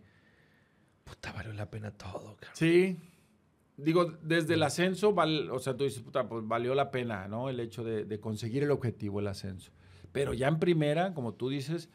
puta, 1.03 1.31
valió 1.33 1.53
la 1.53 1.69
pena 1.69 1.91
todo. 1.91 2.35
Cabrón. 2.37 2.55
Sí. 2.55 2.97
Digo, 3.77 4.05
desde 4.23 4.55
el 4.55 4.63
ascenso, 4.63 5.13
o 5.15 5.59
sea, 5.59 5.77
tú 5.77 5.83
dices, 5.83 6.01
puta, 6.01 6.27
pues 6.27 6.47
valió 6.47 6.73
la 6.73 6.89
pena, 6.89 7.27
¿no? 7.27 7.47
El 7.47 7.59
hecho 7.59 7.83
de, 7.83 8.05
de 8.05 8.19
conseguir 8.19 8.63
el 8.63 8.71
objetivo, 8.71 9.19
el 9.19 9.27
ascenso. 9.27 9.71
Pero 10.11 10.33
ya 10.33 10.47
en 10.47 10.57
primera, 10.57 11.13
como 11.13 11.35
tú 11.35 11.49
dices, 11.49 11.89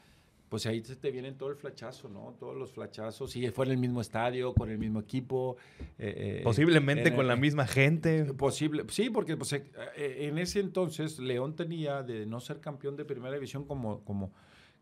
pues 0.49 0.65
ahí 0.67 0.81
te 0.81 1.11
vienen 1.11 1.37
todo 1.37 1.51
el 1.51 1.57
flachazo, 1.57 2.09
¿no? 2.09 2.37
Todos 2.39 2.57
los 2.57 2.73
flachazos. 2.73 3.33
Si 3.33 3.49
fue 3.51 3.67
en 3.67 3.73
el 3.73 3.79
mismo 3.79 4.01
estadio, 4.01 4.55
con 4.55 4.71
el 4.71 4.79
mismo 4.79 5.01
equipo. 5.01 5.57
Eh, 5.99 6.39
eh, 6.39 6.41
Posiblemente 6.45 7.15
con 7.15 7.27
la 7.27 7.37
misma 7.37 7.67
gente. 7.67 8.25
Posible, 8.35 8.85
sí, 8.89 9.11
porque 9.11 9.37
pues, 9.37 9.53
eh, 9.55 9.65
en 9.97 10.39
ese 10.39 10.61
entonces 10.61 11.19
León 11.19 11.57
tenía 11.57 12.03
de 12.03 12.27
no 12.27 12.39
ser 12.41 12.61
campeón 12.61 12.97
de 12.97 13.05
primera 13.05 13.35
división 13.35 13.65
como, 13.65 14.05
como 14.05 14.33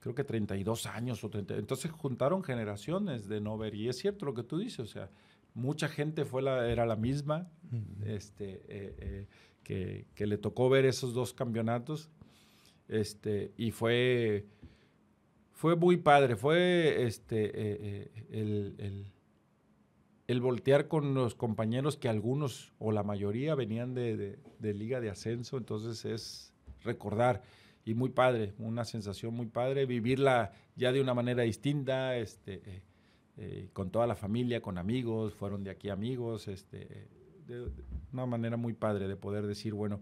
creo 0.00 0.14
que 0.14 0.24
32 0.24 0.84
años 0.86 1.24
o 1.24 1.30
30. 1.30 1.56
Entonces 1.56 1.90
juntaron 1.90 2.44
generaciones 2.44 3.26
de 3.26 3.40
no 3.40 3.56
ver. 3.56 3.74
Y 3.74 3.88
es 3.88 3.96
cierto 3.96 4.26
lo 4.26 4.34
que 4.34 4.42
tú 4.42 4.58
dices, 4.58 4.80
o 4.80 4.86
sea, 4.86 5.08
mucha 5.54 5.88
gente 5.88 6.26
fue 6.26 6.42
la, 6.42 6.68
era 6.68 6.84
la 6.84 6.96
misma, 6.96 7.48
este, 8.04 9.26
que, 9.62 10.08
que 10.14 10.26
le 10.26 10.36
tocó 10.36 10.68
ver 10.68 10.84
esos 10.84 11.14
dos 11.14 11.32
campeonatos. 11.32 12.10
Este, 12.86 13.52
y 13.56 13.70
fue 13.70 14.44
fue 15.54 15.76
muy 15.76 15.96
padre, 15.96 16.36
fue 16.36 17.04
este, 17.04 17.44
eh, 17.46 18.10
eh, 18.30 19.04
el, 20.26 20.40
voltear 20.40 20.88
con 20.88 21.14
los 21.14 21.36
compañeros 21.36 21.96
que 21.96 22.08
algunos 22.08 22.72
o 22.78 22.90
la 22.90 23.04
mayoría 23.04 23.54
venían 23.54 23.94
de, 23.94 24.36
liga 24.60 25.00
de 25.00 25.10
ascenso, 25.10 25.56
entonces 25.56 26.04
es 26.04 26.52
recordar 26.82 27.42
y 27.84 27.94
muy 27.94 28.10
padre, 28.10 28.52
una 28.58 28.84
sensación 28.84 29.34
muy 29.34 29.46
padre, 29.46 29.86
vivirla 29.86 30.52
ya 30.74 30.90
de 30.90 31.00
una 31.00 31.14
manera 31.14 31.44
distinta, 31.44 32.16
este, 32.16 32.82
eh, 33.36 33.68
con 33.72 33.90
toda 33.90 34.06
la 34.08 34.16
familia, 34.16 34.60
con 34.60 34.76
amigos, 34.76 35.34
fueron 35.34 35.62
de 35.62 35.70
aquí 35.70 35.88
amigos, 35.88 36.48
este, 36.48 37.06
de 37.46 37.70
una 38.12 38.26
manera 38.26 38.56
muy 38.56 38.72
padre 38.72 39.06
de 39.06 39.16
poder 39.16 39.46
decir, 39.46 39.72
bueno, 39.72 40.00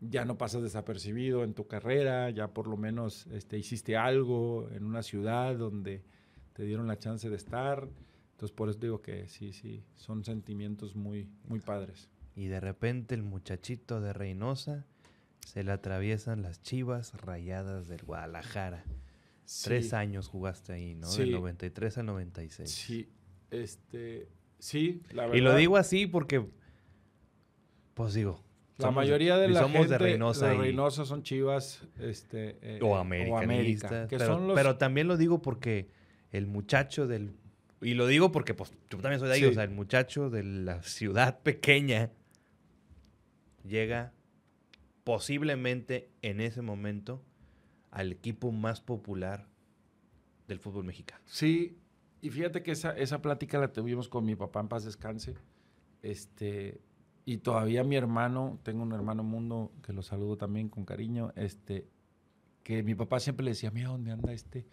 ya 0.00 0.24
no 0.24 0.36
pasas 0.36 0.62
desapercibido 0.62 1.44
en 1.44 1.54
tu 1.54 1.66
carrera, 1.66 2.30
ya 2.30 2.48
por 2.48 2.66
lo 2.66 2.76
menos 2.76 3.26
este, 3.28 3.58
hiciste 3.58 3.96
algo 3.96 4.68
en 4.72 4.84
una 4.84 5.02
ciudad 5.02 5.56
donde 5.56 6.02
te 6.52 6.64
dieron 6.64 6.86
la 6.86 6.98
chance 6.98 7.28
de 7.30 7.36
estar. 7.36 7.88
Entonces 8.32 8.54
por 8.54 8.68
eso 8.68 8.78
digo 8.78 9.00
que 9.00 9.28
sí, 9.28 9.52
sí, 9.52 9.82
son 9.96 10.24
sentimientos 10.24 10.94
muy, 10.94 11.28
muy 11.44 11.60
padres. 11.60 12.10
Y 12.34 12.46
de 12.46 12.60
repente 12.60 13.14
el 13.14 13.22
muchachito 13.22 14.00
de 14.00 14.12
Reynosa 14.12 14.84
se 15.46 15.64
le 15.64 15.72
atraviesan 15.72 16.42
las 16.42 16.60
chivas 16.60 17.14
rayadas 17.22 17.88
del 17.88 18.02
Guadalajara. 18.02 18.84
Tres 19.62 19.94
años 19.94 20.28
jugaste 20.28 20.72
ahí, 20.72 20.94
¿no? 20.94 21.10
Del 21.10 21.30
93 21.32 21.98
al 21.98 22.06
96. 22.06 22.68
Sí, 22.68 23.08
este, 23.50 24.28
sí, 24.58 25.02
la 25.12 25.22
verdad. 25.22 25.36
Y 25.36 25.40
lo 25.40 25.54
digo 25.54 25.76
así 25.76 26.06
porque, 26.08 26.44
pues 27.94 28.12
digo, 28.12 28.42
la 28.78 28.90
mayoría 28.90 29.36
de 29.38 29.48
la 29.48 29.60
somos 29.60 29.88
de 29.88 29.98
Reynosa. 29.98 30.48
De 30.48 30.54
Reynosa 30.54 31.04
son 31.04 31.22
chivas 31.22 31.86
este, 31.98 32.58
eh, 32.60 32.78
o, 32.82 32.96
americanistas. 32.96 34.08
pero, 34.08 34.76
también 34.76 35.08
lo 35.08 35.16
digo 35.16 35.40
porque 35.40 35.88
el 36.32 36.46
muchacho 36.46 37.06
del... 37.06 37.34
Y 37.80 37.94
lo 37.94 38.06
digo 38.06 38.32
porque 38.32 38.54
pues, 38.54 38.72
yo 38.90 38.98
también 38.98 39.20
soy 39.20 39.28
de 39.28 39.34
ahí. 39.34 39.44
O 39.44 39.52
sea, 39.52 39.64
el 39.64 39.70
muchacho 39.70 40.30
de 40.30 40.42
la 40.42 40.82
ciudad 40.82 41.40
pequeña 41.40 42.10
llega 43.64 44.12
posiblemente 45.04 46.10
en 46.22 46.40
ese 46.40 46.62
momento 46.62 47.22
al 47.90 48.12
equipo 48.12 48.50
más 48.52 48.80
popular 48.80 49.46
del 50.48 50.58
fútbol 50.58 50.84
mexicano. 50.84 51.22
Sí, 51.26 51.78
y 52.20 52.30
fíjate 52.30 52.62
que 52.62 52.72
esa, 52.72 52.96
esa 52.96 53.22
plática 53.22 53.58
la 53.58 53.72
tuvimos 53.72 54.08
con 54.08 54.24
mi 54.24 54.34
papá 54.36 54.60
en 54.60 54.68
paz 54.68 54.84
descanse. 54.84 55.34
Este, 56.02 56.80
y 57.26 57.38
todavía 57.38 57.84
mi 57.84 57.96
hermano, 57.96 58.58
tengo 58.62 58.84
un 58.84 58.92
hermano 58.92 59.24
mundo 59.24 59.72
que 59.82 59.92
lo 59.92 60.02
saludo 60.02 60.36
también 60.36 60.68
con 60.68 60.84
cariño, 60.84 61.32
este, 61.34 61.88
que 62.62 62.82
mi 62.82 62.94
papá 62.94 63.20
siempre 63.20 63.44
le 63.44 63.50
decía, 63.50 63.70
mira, 63.72 63.88
¿dónde 63.88 64.12
anda 64.12 64.32
este? 64.32 64.64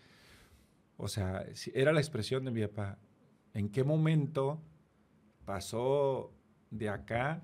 O 0.96 1.08
sea, 1.08 1.46
era 1.74 1.92
la 1.92 2.00
expresión 2.00 2.46
de 2.46 2.52
mi 2.52 2.62
papá. 2.62 3.00
¿En 3.56 3.70
qué 3.70 3.84
momento 3.84 4.62
pasó 5.46 6.32
de 6.70 6.90
acá 6.90 7.44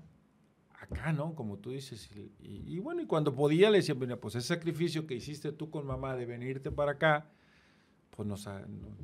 acá, 0.80 1.12
¿no? 1.12 1.34
Como 1.34 1.58
tú 1.58 1.70
dices. 1.70 2.10
Y, 2.38 2.78
bueno, 2.78 3.02
y 3.02 3.06
cuando 3.06 3.34
podía 3.34 3.70
le 3.70 3.78
decía, 3.78 3.94
mira, 3.94 4.18
pues 4.18 4.34
ese 4.34 4.48
sacrificio 4.48 5.06
que 5.06 5.14
hiciste 5.14 5.52
tú 5.52 5.70
con 5.70 5.86
mamá 5.86 6.16
de 6.16 6.24
venirte 6.24 6.70
para 6.70 6.92
acá, 6.92 7.26
pues 8.10 8.26
nos, 8.26 8.48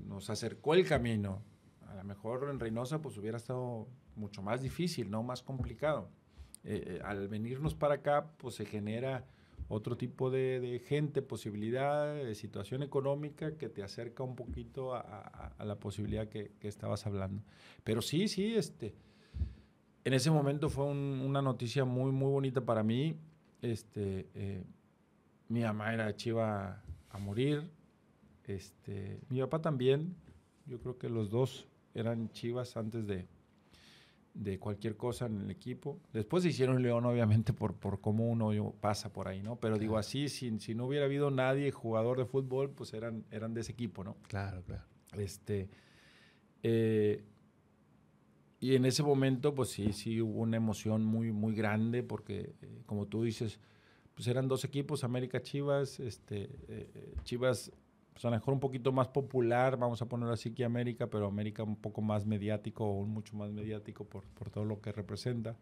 nos 0.06 0.30
acercó 0.30 0.74
el 0.74 0.86
camino. 0.86 1.42
A 1.88 1.94
lo 1.94 2.04
mejor 2.04 2.48
en 2.50 2.58
Reynosa 2.58 3.02
pues 3.02 3.16
hubiera 3.18 3.36
estado 3.36 3.88
mucho 4.16 4.42
más 4.42 4.62
difícil, 4.62 5.10
¿no? 5.10 5.22
Más 5.22 5.42
complicado. 5.42 6.08
Eh, 6.64 6.82
eh, 6.86 7.00
al 7.04 7.28
venirnos 7.28 7.74
para 7.74 7.94
acá, 7.94 8.32
pues 8.38 8.56
se 8.56 8.64
genera 8.64 9.24
otro 9.68 9.96
tipo 9.96 10.30
de, 10.30 10.82
gente, 10.86 11.22
posibilidad, 11.22 12.14
de 12.14 12.34
situación 12.34 12.82
económica 12.82 13.56
que 13.56 13.68
te 13.68 13.82
acerca 13.82 14.22
un 14.22 14.36
poquito 14.36 14.94
a, 14.94 15.52
la 15.58 15.76
posibilidad 15.76 16.28
que, 16.28 16.52
estabas 16.62 17.06
hablando. 17.06 17.42
Pero 17.82 18.02
sí, 18.02 18.28
sí, 18.28 18.54
este, 18.54 18.94
en 20.04 20.12
ese 20.12 20.30
momento 20.30 20.68
fue 20.68 20.84
una 20.86 21.42
noticia 21.42 21.84
muy, 21.84 22.12
muy 22.12 22.30
bonita 22.30 22.60
para 22.60 22.82
mí. 22.82 23.16
Este, 23.62 24.28
eh, 24.34 24.64
mi 25.48 25.62
mamá 25.62 25.94
era 25.94 26.14
chiva 26.14 26.82
a 27.10 27.18
morir, 27.18 27.68
este, 28.44 29.18
mi 29.28 29.40
papá 29.40 29.60
también, 29.60 30.14
yo 30.66 30.80
creo 30.80 30.98
que 30.98 31.08
los 31.08 31.30
dos 31.30 31.66
eran 31.94 32.30
chivas 32.30 32.76
antes 32.76 33.06
de, 33.06 33.26
de 34.36 34.58
cualquier 34.58 34.96
cosa 34.96 35.26
en 35.26 35.40
el 35.40 35.50
equipo. 35.50 35.98
Después 36.12 36.42
se 36.42 36.50
hicieron 36.50 36.82
León, 36.82 37.04
obviamente, 37.06 37.52
por, 37.52 37.74
por 37.74 38.00
cómo 38.00 38.28
uno 38.28 38.74
pasa 38.80 39.12
por 39.12 39.28
ahí, 39.28 39.42
¿no? 39.42 39.56
Pero 39.56 39.78
digo 39.78 39.96
así, 39.98 40.28
si, 40.28 40.58
si 40.60 40.74
no 40.74 40.86
hubiera 40.86 41.06
habido 41.06 41.30
nadie 41.30 41.70
jugador 41.72 42.18
de 42.18 42.26
fútbol, 42.26 42.70
pues 42.70 42.92
eran, 42.92 43.24
eran 43.30 43.54
de 43.54 43.62
ese 43.62 43.72
equipo, 43.72 44.04
¿no? 44.04 44.16
Claro, 44.28 44.62
claro. 44.62 44.84
Este, 45.16 45.68
eh, 46.62 47.24
y 48.60 48.74
en 48.74 48.84
ese 48.84 49.02
momento, 49.02 49.54
pues 49.54 49.70
sí, 49.70 49.92
sí 49.92 50.20
hubo 50.20 50.40
una 50.40 50.56
emoción 50.56 51.04
muy, 51.04 51.32
muy 51.32 51.54
grande 51.54 52.02
porque, 52.02 52.54
eh, 52.60 52.82
como 52.86 53.06
tú 53.06 53.22
dices, 53.22 53.58
pues 54.14 54.28
eran 54.28 54.48
dos 54.48 54.64
equipos, 54.64 55.04
América 55.04 55.42
Chivas, 55.42 56.00
este, 56.00 56.50
eh, 56.68 57.14
Chivas, 57.22 57.72
pues 58.16 58.24
a 58.24 58.28
lo 58.28 58.36
mejor 58.36 58.54
un 58.54 58.60
poquito 58.60 58.92
más 58.92 59.08
popular, 59.08 59.76
vamos 59.76 60.00
a 60.00 60.08
ponerlo 60.08 60.32
así 60.32 60.50
que 60.50 60.64
América, 60.64 61.06
pero 61.10 61.26
América 61.26 61.62
un 61.62 61.76
poco 61.76 62.00
más 62.00 62.24
mediático, 62.24 62.82
o 62.82 63.04
mucho 63.04 63.36
más 63.36 63.52
mediático 63.52 64.06
por, 64.06 64.24
por 64.28 64.48
todo 64.48 64.64
lo 64.64 64.80
que 64.80 64.90
representa. 64.90 65.54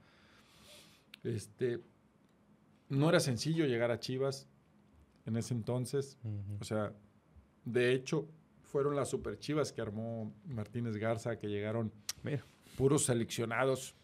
Este, 1.24 1.80
no 2.88 3.08
era 3.08 3.18
sencillo 3.18 3.66
llegar 3.66 3.90
a 3.90 3.98
Chivas 3.98 4.46
en 5.26 5.36
ese 5.36 5.52
entonces, 5.52 6.16
o 6.60 6.62
sea, 6.62 6.92
de 7.64 7.92
hecho, 7.92 8.28
fueron 8.62 8.94
las 8.94 9.08
super 9.08 9.36
Chivas 9.36 9.72
que 9.72 9.80
armó 9.80 10.32
Martínez 10.46 10.96
Garza, 10.96 11.36
que 11.36 11.48
llegaron 11.48 11.90
puros 12.76 13.06
seleccionados, 13.06 13.96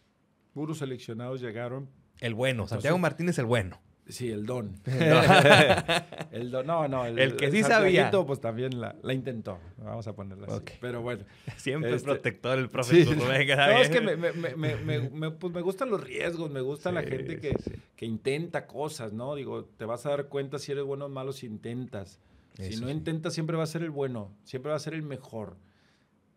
puros 0.53 0.79
seleccionados 0.79 1.39
llegaron. 1.39 1.89
El 2.19 2.33
bueno, 2.33 2.67
Santiago 2.67 2.97
Martínez 2.97 3.39
el 3.39 3.45
bueno. 3.45 3.79
Sí, 4.11 4.29
el 4.29 4.45
don. 4.45 4.75
el 6.31 6.51
don, 6.51 6.67
no, 6.67 6.87
no. 6.89 7.05
El, 7.05 7.37
que 7.37 7.49
sí 7.49 7.63
sabía. 7.63 8.11
pues 8.11 8.41
también 8.41 8.79
la, 8.79 8.95
intentó. 9.13 9.57
Vamos 9.77 10.05
a 10.05 10.13
ponerla 10.13 10.47
así. 10.47 10.63
Pero 10.81 11.01
bueno. 11.01 11.23
Siempre 11.55 11.91
es 11.91 11.97
este, 11.97 12.11
protector 12.11 12.59
el 12.59 12.69
profe. 12.69 13.05
no, 13.05 13.31
es 13.31 13.89
que 13.89 14.01
me, 14.01 14.15
me, 14.17 14.31
me, 14.55 15.31
pues 15.31 15.53
me, 15.53 15.61
gustan 15.61 15.89
los 15.89 16.03
riesgos, 16.03 16.51
me 16.51 16.61
gusta 16.61 16.91
la 16.91 17.03
gente 17.03 17.39
que, 17.39 17.55
que, 17.95 18.05
intenta 18.05 18.67
cosas, 18.67 19.13
¿no? 19.13 19.35
Digo, 19.35 19.63
te 19.63 19.85
vas 19.85 20.05
a 20.05 20.09
dar 20.09 20.27
cuenta 20.27 20.59
si 20.59 20.73
eres 20.73 20.83
bueno 20.83 21.05
o 21.05 21.09
malo 21.09 21.31
si 21.31 21.45
intentas. 21.45 22.19
si 22.59 22.81
no 22.81 22.89
intentas, 22.89 23.33
siempre 23.33 23.55
va 23.55 23.63
a 23.63 23.67
ser 23.67 23.81
el 23.81 23.91
bueno, 23.91 24.29
siempre 24.43 24.71
va 24.71 24.75
a 24.75 24.79
ser 24.79 24.93
el 24.93 25.03
mejor. 25.03 25.55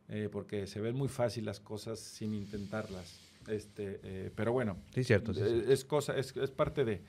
Eh, 0.09 0.29
porque 0.31 0.67
se 0.67 0.81
ven 0.81 0.95
muy 0.95 1.09
fácil 1.09 1.45
las 1.47 1.61
cosas 1.61 1.99
sin 1.99 2.35
intentarlas. 2.35 3.19
Este, 3.49 4.01
eh, 4.03 4.31
pero 4.35 4.53
bueno. 4.53 4.77
Sí, 4.95 5.03
cierto. 5.03 5.33
Eh, 5.33 5.65
es, 5.69 5.85
cosa, 5.85 6.17
es, 6.17 6.37
es 6.37 6.51
parte 6.51 6.85
de. 6.85 7.03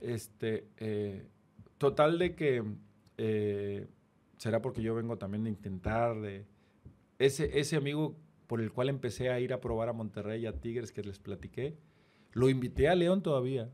Este, 0.00 0.68
eh, 0.78 1.26
total 1.78 2.18
de 2.18 2.34
que 2.34 2.62
eh, 3.18 3.86
será 4.36 4.60
porque 4.60 4.82
yo 4.82 4.94
vengo 4.94 5.16
también 5.16 5.44
de 5.44 5.50
intentar, 5.50 6.20
de 6.20 6.44
ese, 7.18 7.58
ese 7.58 7.76
amigo 7.76 8.16
por 8.46 8.60
el 8.60 8.72
cual 8.72 8.88
empecé 8.88 9.30
a 9.30 9.40
ir 9.40 9.52
a 9.52 9.60
probar 9.60 9.88
a 9.88 9.92
Monterrey 9.92 10.46
a 10.46 10.52
Tigres 10.52 10.92
que 10.92 11.02
les 11.02 11.18
platiqué, 11.18 11.76
lo 12.32 12.48
invité 12.48 12.88
a 12.88 12.94
León 12.94 13.22
todavía. 13.22 13.70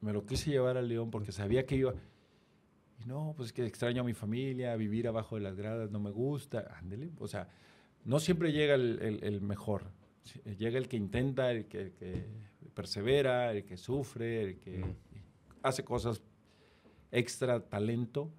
Me 0.00 0.12
lo 0.12 0.26
quise 0.26 0.50
llevar 0.50 0.76
a 0.76 0.82
León 0.82 1.10
porque 1.10 1.32
sabía 1.32 1.64
que 1.64 1.76
iba. 1.76 1.94
Y 3.00 3.06
no, 3.06 3.34
pues 3.36 3.48
es 3.48 3.52
que 3.52 3.64
extraño 3.64 4.02
a 4.02 4.04
mi 4.04 4.14
familia, 4.14 4.76
vivir 4.76 5.08
abajo 5.08 5.36
de 5.36 5.42
las 5.42 5.56
gradas 5.56 5.90
no 5.90 5.98
me 5.98 6.10
gusta. 6.10 6.76
Ándele. 6.78 7.10
O 7.18 7.28
sea, 7.28 7.48
no 8.04 8.20
siempre 8.20 8.52
llega 8.52 8.74
el, 8.74 9.40
mejor. 9.40 9.84
Llega 10.58 10.78
el 10.78 10.88
que 10.88 10.96
intenta, 10.96 11.50
el 11.50 11.66
que, 11.66 12.26
persevera, 12.74 13.52
el 13.52 13.64
que 13.64 13.76
sufre, 13.76 14.42
el 14.42 14.58
que 14.58 14.84
hace 15.62 15.84
cosas 15.84 16.22
extra 17.10 17.60
talento 17.60 18.32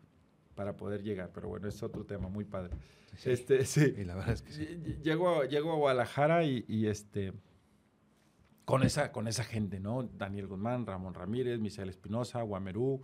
para 0.55 0.75
poder 0.75 1.03
llegar. 1.03 1.31
Pero 1.33 1.49
bueno, 1.49 1.67
es 1.67 1.81
otro 1.83 2.05
tema 2.05 2.27
muy 2.29 2.45
padre. 2.45 2.75
Este, 3.23 3.65
sí. 3.65 3.93
Y 3.97 4.03
la 4.03 4.15
verdad 4.15 4.33
es 4.33 4.41
que 4.41 4.51
sí. 4.51 4.65
Llego, 5.03 5.41
a, 5.41 5.43
a 5.45 5.75
Guadalajara 5.77 6.43
y, 6.43 6.87
este 6.87 7.33
con 8.65 8.83
esa, 8.83 9.11
con 9.11 9.27
esa 9.27 9.43
gente, 9.43 9.79
¿no? 9.79 10.03
Daniel 10.03 10.47
Guzmán, 10.47 10.85
Ramón 10.85 11.13
Ramírez, 11.13 11.59
Misael 11.59 11.89
Espinosa, 11.89 12.41
Guamerú, 12.43 13.01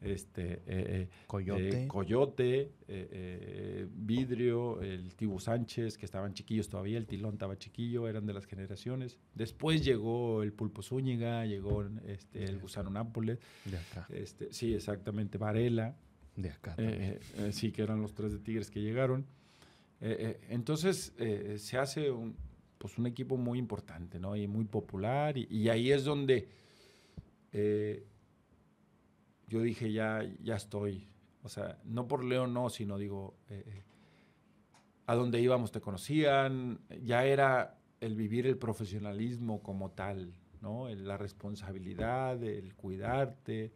este, 0.00 0.52
eh, 0.52 0.60
eh, 0.66 1.08
Coyote, 1.26 2.72
eh, 2.88 3.86
Vidrio, 3.92 4.80
el 4.80 5.14
Tibu 5.14 5.38
Sánchez, 5.38 5.98
que 5.98 6.06
estaban 6.06 6.32
chiquillos 6.32 6.68
todavía, 6.68 6.96
el 6.96 7.06
Tilón 7.06 7.34
estaba 7.34 7.58
chiquillo, 7.58 8.08
eran 8.08 8.24
de 8.24 8.32
las 8.32 8.46
generaciones. 8.46 9.18
Después 9.34 9.84
llegó 9.84 10.42
el 10.42 10.52
Pulpo 10.52 10.82
Zúñiga, 10.82 11.44
llegó 11.44 11.84
este, 12.06 12.44
el 12.44 12.58
Gusano 12.58 12.88
Nápoles. 12.88 13.38
De 13.66 13.76
acá. 13.76 14.06
Este, 14.10 14.52
sí, 14.52 14.74
exactamente, 14.74 15.36
Varela. 15.36 15.96
De 16.34 16.50
acá. 16.50 16.76
sí, 17.50 17.70
que 17.70 17.82
eran 17.82 18.00
los 18.00 18.14
tres 18.14 18.32
de 18.32 18.38
Tigres 18.38 18.70
que 18.70 18.80
llegaron. 18.80 19.26
entonces 20.00 21.12
se 21.56 21.76
hace 21.76 22.10
un, 22.10 22.36
pues 22.78 22.96
un 22.96 23.06
equipo 23.06 23.36
muy 23.36 23.58
importante, 23.58 24.18
¿no? 24.18 24.34
Y 24.34 24.48
muy 24.48 24.64
popular, 24.64 25.36
y, 25.36 25.46
y 25.50 25.68
ahí 25.68 25.92
es 25.92 26.04
donde 26.04 26.48
yo 29.50 29.60
dije, 29.60 29.92
ya, 29.92 30.24
ya 30.42 30.56
estoy. 30.56 31.06
O 31.42 31.48
sea, 31.48 31.78
no 31.84 32.08
por 32.08 32.24
León, 32.24 32.54
no, 32.54 32.70
sino 32.70 32.96
digo, 32.96 33.34
eh, 33.50 33.64
eh, 33.66 33.82
a 35.06 35.14
donde 35.14 35.40
íbamos 35.40 35.72
te 35.72 35.80
conocían, 35.80 36.80
ya 37.02 37.24
era 37.24 37.78
el 38.00 38.14
vivir 38.14 38.46
el 38.46 38.56
profesionalismo 38.56 39.62
como 39.62 39.90
tal, 39.90 40.32
¿no? 40.62 40.88
la 40.88 41.16
responsabilidad, 41.16 42.42
el 42.42 42.74
cuidarte, 42.74 43.72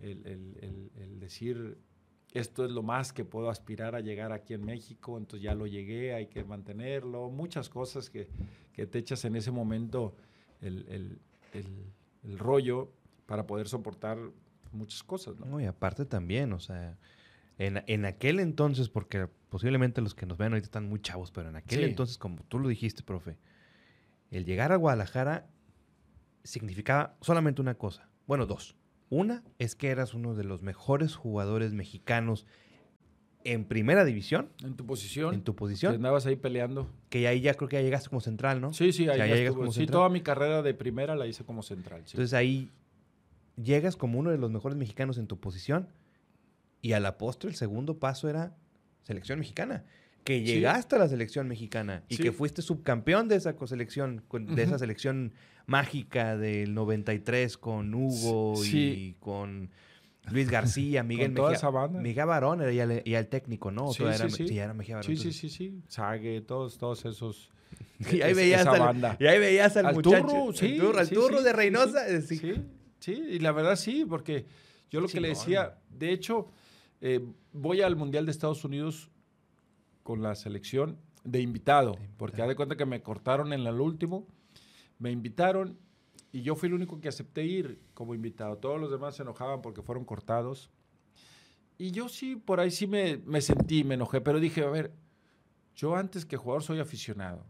el, 0.00 1.18
decir, 1.18 1.78
esto 2.32 2.64
es 2.64 2.70
lo 2.70 2.82
más 2.82 3.12
que 3.12 3.24
puedo 3.24 3.50
aspirar 3.50 3.94
a 3.94 4.00
llegar 4.00 4.32
aquí 4.32 4.54
en 4.54 4.64
México, 4.64 5.18
entonces 5.18 5.42
ya 5.42 5.54
lo 5.54 5.66
llegué, 5.66 6.14
hay 6.14 6.26
que 6.28 6.44
mantenerlo, 6.44 7.30
muchas 7.30 7.68
cosas 7.68 8.08
que, 8.08 8.28
que 8.72 8.86
te 8.86 8.98
echas 8.98 9.24
en 9.24 9.36
ese 9.36 9.50
momento 9.50 10.14
el, 10.60 11.18
rollo 12.38 12.92
para 13.26 13.46
poder 13.46 13.68
soportar 13.68 14.18
muchas 14.76 15.02
cosas, 15.02 15.36
¿no? 15.38 15.60
y 15.60 15.64
aparte 15.64 16.04
también, 16.04 16.52
o 16.52 16.60
sea, 16.60 16.96
en, 17.58 18.04
aquel 18.04 18.40
entonces, 18.40 18.88
porque 18.88 19.28
posiblemente 19.48 20.00
los 20.00 20.14
que 20.14 20.26
nos 20.26 20.36
ven 20.36 20.52
ahorita 20.52 20.66
están 20.66 20.88
muy 20.88 21.00
chavos, 21.00 21.30
pero 21.30 21.48
en 21.48 21.56
aquel 21.56 21.84
entonces, 21.84 22.18
como 22.18 22.42
tú 22.44 22.58
lo 22.58 22.68
dijiste, 22.68 23.02
profe, 23.02 23.38
el 24.30 24.44
llegar 24.44 24.72
a 24.72 24.76
Guadalajara 24.76 25.46
significaba 26.44 27.16
solamente 27.20 27.60
una 27.60 27.74
cosa, 27.74 28.08
bueno, 28.26 28.46
dos. 28.46 28.76
Una 29.08 29.44
es 29.58 29.76
que 29.76 29.88
eras 29.88 30.14
uno 30.14 30.34
de 30.34 30.42
los 30.42 30.62
mejores 30.62 31.14
jugadores 31.14 31.72
mexicanos 31.72 32.44
en 33.44 33.64
primera 33.64 34.04
división. 34.04 34.50
En 34.64 34.74
tu 34.74 34.84
posición. 34.84 35.32
En 35.32 35.42
tu 35.42 35.54
posición. 35.54 35.92
Que 35.92 35.96
andabas 35.96 36.26
ahí 36.26 36.34
peleando. 36.34 36.90
Que 37.08 37.28
ahí 37.28 37.40
ya 37.40 37.54
creo 37.54 37.68
que 37.68 37.76
ya 37.76 37.82
llegaste 37.82 38.08
como 38.08 38.20
central, 38.20 38.60
¿no? 38.60 38.72
Sí, 38.72 38.92
sí, 38.92 39.08
ahí 39.08 39.44
ya 39.44 39.52
como 39.52 39.72
Sí, 39.72 39.86
toda 39.86 40.08
mi 40.08 40.20
carrera 40.20 40.62
de 40.62 40.74
primera 40.74 41.14
la 41.14 41.26
hice 41.26 41.44
como 41.44 41.62
central. 41.62 42.00
Entonces 42.00 42.34
ahí 42.34 42.70
llegas 43.56 43.96
como 43.96 44.18
uno 44.18 44.30
de 44.30 44.38
los 44.38 44.50
mejores 44.50 44.76
mexicanos 44.76 45.18
en 45.18 45.26
tu 45.26 45.40
posición 45.40 45.88
y 46.82 46.92
a 46.92 47.00
la 47.00 47.18
postre 47.18 47.50
el 47.50 47.56
segundo 47.56 47.98
paso 47.98 48.28
era 48.28 48.56
selección 49.02 49.38
mexicana. 49.38 49.84
Que 50.24 50.42
llegaste 50.42 50.96
a 50.96 50.98
la 50.98 51.08
selección 51.08 51.46
mexicana 51.46 52.02
y 52.08 52.16
que 52.16 52.32
fuiste 52.32 52.60
subcampeón 52.60 53.28
de 53.28 53.36
esa 53.36 53.54
selección, 53.66 54.24
de 54.32 54.62
esa 54.62 54.76
selección 54.76 55.32
mágica 55.66 56.36
del 56.36 56.74
93 56.74 57.56
con 57.56 57.94
Hugo 57.94 58.54
y 58.64 59.14
con 59.20 59.70
Luis 60.30 60.50
García, 60.50 61.02
Miguel 61.04 61.30
Mejía. 61.30 61.52
Esa 61.52 61.70
banda. 61.70 62.00
Miguel 62.00 62.26
Barón 62.26 62.60
era 62.60 62.72
ya, 62.72 63.18
el 63.18 63.28
técnico, 63.28 63.70
¿no? 63.70 63.92
Sí, 63.92 64.02
era, 64.02 64.28
sí, 64.28 64.48
sí. 64.48 64.58
era 64.58 64.74
Mejía 64.74 64.96
Barón. 64.96 65.16
Sí, 65.16 65.16
sí, 65.16 65.32
sí, 65.32 65.48
sí. 65.48 65.80
Sague, 65.86 66.40
todos, 66.40 66.76
todos 66.78 67.04
esos. 67.04 67.50
Y 68.12 68.20
ahí, 68.22 68.34
veías 68.34 68.66
al, 68.66 68.78
banda. 68.78 69.16
y 69.18 69.26
ahí 69.26 69.38
veías 69.38 69.76
al, 69.76 69.94
muchacho. 69.94 70.26
Turro, 70.26 70.52
sí, 70.52 70.76
turro, 70.78 70.98
al 70.98 71.08
turro 71.08 71.42
de 71.42 71.52
Reynosa. 71.52 72.20
sí. 72.22 72.40
Sí, 73.06 73.12
y 73.12 73.38
la 73.38 73.52
verdad 73.52 73.76
sí, 73.76 74.04
porque 74.04 74.46
yo 74.90 75.00
lo 75.00 75.06
que 75.06 75.20
le 75.20 75.28
decía, 75.28 75.78
de 75.90 76.10
hecho, 76.10 76.48
eh, 77.00 77.24
voy 77.52 77.80
al 77.80 77.94
Mundial 77.94 78.26
de 78.26 78.32
Estados 78.32 78.64
Unidos 78.64 79.12
con 80.02 80.22
la 80.22 80.34
selección 80.34 80.98
de 81.22 81.40
invitado, 81.40 81.96
porque 82.16 82.42
haz 82.42 82.48
de 82.48 82.56
cuenta 82.56 82.76
que 82.76 82.84
me 82.84 83.02
cortaron 83.02 83.52
en 83.52 83.64
el 83.64 83.80
último, 83.80 84.26
me 84.98 85.12
invitaron 85.12 85.78
y 86.32 86.42
yo 86.42 86.56
fui 86.56 86.66
el 86.66 86.74
único 86.74 87.00
que 87.00 87.06
acepté 87.06 87.44
ir 87.44 87.78
como 87.94 88.12
invitado. 88.12 88.58
Todos 88.58 88.80
los 88.80 88.90
demás 88.90 89.14
se 89.14 89.22
enojaban 89.22 89.62
porque 89.62 89.82
fueron 89.82 90.04
cortados. 90.04 90.72
Y 91.78 91.92
yo 91.92 92.08
sí, 92.08 92.34
por 92.34 92.58
ahí 92.58 92.72
sí 92.72 92.88
me, 92.88 93.18
me 93.18 93.40
sentí, 93.40 93.84
me 93.84 93.94
enojé, 93.94 94.20
pero 94.20 94.40
dije, 94.40 94.64
a 94.64 94.70
ver, 94.70 94.92
yo 95.76 95.94
antes 95.94 96.26
que 96.26 96.36
jugador 96.36 96.64
soy 96.64 96.80
aficionado 96.80 97.44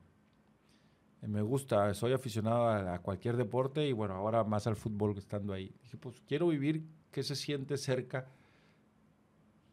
me 1.28 1.42
gusta, 1.42 1.92
soy 1.94 2.12
aficionado 2.12 2.68
a, 2.68 2.98
cualquier 3.00 3.36
deporte 3.36 3.86
y 3.86 3.92
bueno, 3.92 4.14
ahora 4.14 4.44
más 4.44 4.66
al 4.66 4.76
fútbol 4.76 5.16
estando 5.18 5.52
ahí. 5.52 5.72
Dije, 5.82 5.96
pues 5.96 6.20
quiero 6.26 6.48
vivir 6.48 6.84
que 7.10 7.22
se 7.22 7.34
siente 7.34 7.76
cerca, 7.76 8.28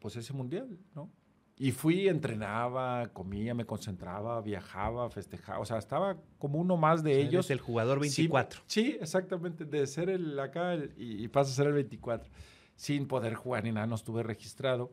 pues 0.00 0.16
ese 0.16 0.32
mundial, 0.32 0.78
¿no? 0.94 1.10
Y 1.56 1.70
fui, 1.70 2.08
entrenaba, 2.08 3.08
comía, 3.12 3.54
me 3.54 3.64
concentraba, 3.64 4.40
viajaba, 4.40 5.08
festejaba, 5.08 5.60
o 5.60 5.64
sea, 5.64 5.78
estaba 5.78 6.16
como 6.38 6.58
uno 6.58 6.76
más 6.76 7.04
de 7.04 7.20
ellos. 7.20 7.48
el 7.50 7.60
jugador 7.60 8.00
24. 8.00 8.62
Sí, 8.66 8.96
exactamente, 9.00 9.64
de 9.64 9.86
ser 9.86 10.10
el 10.10 10.38
acá 10.40 10.76
y, 10.96 11.28
pasa 11.28 11.52
a 11.52 11.54
ser 11.54 11.68
el 11.68 11.74
24, 11.74 12.28
sin 12.74 13.06
poder 13.06 13.34
jugar 13.34 13.62
ni 13.62 13.70
nada, 13.70 13.86
no 13.86 13.94
estuve 13.94 14.24
registrado. 14.24 14.90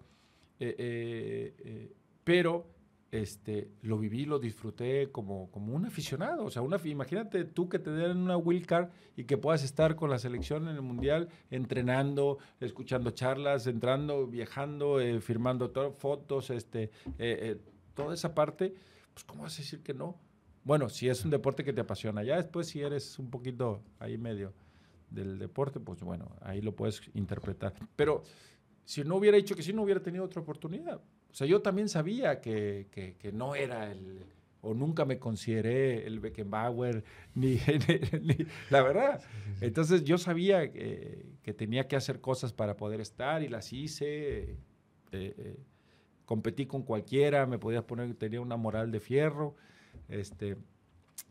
Eh, 0.60 0.76
eh, 0.78 1.56
eh, 1.58 1.94
pero 2.24 2.68
este, 3.12 3.70
lo 3.82 3.98
viví, 3.98 4.26
lo 4.26 4.40
disfruté 4.40 5.12
como, 5.12 5.52
como 5.52 5.76
un 5.76 5.86
aficionado. 5.86 6.46
O 6.46 6.50
sea, 6.50 6.62
una, 6.62 6.80
imagínate 6.84 7.44
tú 7.44 7.68
que 7.68 7.78
te 7.78 7.92
den 7.92 8.18
una 8.18 8.38
wildcard 8.38 8.90
y 9.18 9.26
que 9.26 9.38
puedas 9.38 9.64
estar 9.64 9.96
con 9.96 10.10
la 10.10 10.18
selección 10.18 10.68
en 10.70 10.76
el 10.76 10.82
Mundial 10.82 11.28
entrenando, 11.50 12.38
escuchando 12.62 13.12
charlas, 13.12 13.68
entrando, 13.68 14.28
viajando, 14.28 15.02
eh, 15.02 15.20
firmando 15.20 15.72
fotos, 15.98 16.50
este, 16.50 16.84
eh, 16.84 16.90
eh, 17.20 17.58
toda 17.94 18.14
esa 18.14 18.34
parte, 18.34 18.74
pues 19.14 19.26
¿cómo 19.26 19.44
vas 19.44 19.56
a 19.56 19.58
decir 19.58 19.84
que 19.84 19.94
no? 19.94 20.18
Bueno, 20.64 20.88
si 20.90 21.10
es 21.10 21.26
un 21.26 21.32
deporte 21.32 21.64
que 21.64 21.74
te 21.74 21.82
apasiona, 21.82 22.24
ya 22.24 22.38
después 22.38 22.68
si 22.68 22.82
eres 22.82 23.20
un 23.20 23.30
poquito 23.30 23.82
ahí 24.00 24.18
medio 24.18 24.54
del 25.10 25.38
deporte, 25.38 25.80
pues 25.80 26.02
bueno, 26.02 26.32
ahí 26.42 26.62
lo 26.62 26.76
puedes 26.76 27.02
interpretar. 27.14 27.74
Pero 27.96 28.24
si 28.86 29.04
no 29.04 29.16
hubiera 29.18 29.36
dicho 29.38 29.56
que 29.56 29.64
sí, 29.64 29.74
no 29.74 29.84
hubiera 29.84 30.02
tenido 30.02 30.24
otra 30.24 30.42
oportunidad. 30.42 31.02
O 31.32 31.34
sea, 31.34 31.48
yo 31.48 31.62
también 31.62 31.88
sabía 31.88 32.42
que, 32.42 32.88
que, 32.92 33.32
no 33.32 33.56
era 33.56 33.90
el, 33.92 34.26
o 34.62 34.74
nunca 34.74 35.06
me 35.06 35.18
consideré 35.18 36.06
el 36.06 36.20
Beckenbauer, 36.20 37.04
ni, 37.36 37.58
la 38.70 38.82
verdad. 38.82 39.22
Entonces 39.62 40.04
yo 40.04 40.18
sabía 40.18 40.72
que, 40.72 41.26
tenía 41.58 41.88
que 41.88 41.96
hacer 41.96 42.20
cosas 42.22 42.54
para 42.54 42.76
poder 42.76 43.02
estar 43.02 43.44
y 43.44 43.48
las 43.48 43.72
hice. 43.72 44.58
Eh, 45.14 45.36
eh, 45.38 45.58
competí 46.26 46.66
con 46.66 46.84
cualquiera, 46.84 47.46
me 47.46 47.60
podía 47.60 47.86
poner, 47.86 48.14
tenía 48.16 48.40
una 48.40 48.56
moral 48.56 48.90
de 48.90 49.02
fierro, 49.02 49.56
este, 50.08 50.56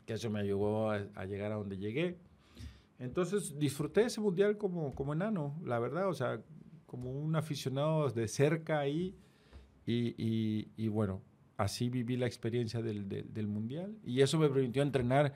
que 0.05 0.13
eso 0.13 0.29
me 0.29 0.41
ayudó 0.41 0.91
a, 0.91 1.25
llegar 1.25 1.53
a 1.53 1.55
donde 1.55 1.79
llegué. 1.79 2.19
Entonces 2.99 3.59
disfruté 3.59 4.03
ese 4.03 4.21
mundial 4.21 4.59
como, 4.59 4.95
como 4.95 5.15
enano, 5.15 5.59
la 5.65 5.79
verdad, 5.79 6.07
o 6.07 6.13
sea, 6.13 6.43
como 6.85 7.11
un 7.13 7.35
aficionado 7.35 8.11
de 8.11 8.29
cerca 8.29 8.79
ahí. 8.79 9.17
Y, 10.17 10.89
bueno, 10.89 11.23
así 11.57 11.89
viví 11.89 12.17
la 12.17 12.27
experiencia 12.27 12.83
del, 12.83 13.47
mundial. 13.47 13.97
Y 14.05 14.21
eso 14.21 14.39
me 14.39 14.49
permitió 14.49 14.83
entrenar 14.83 15.35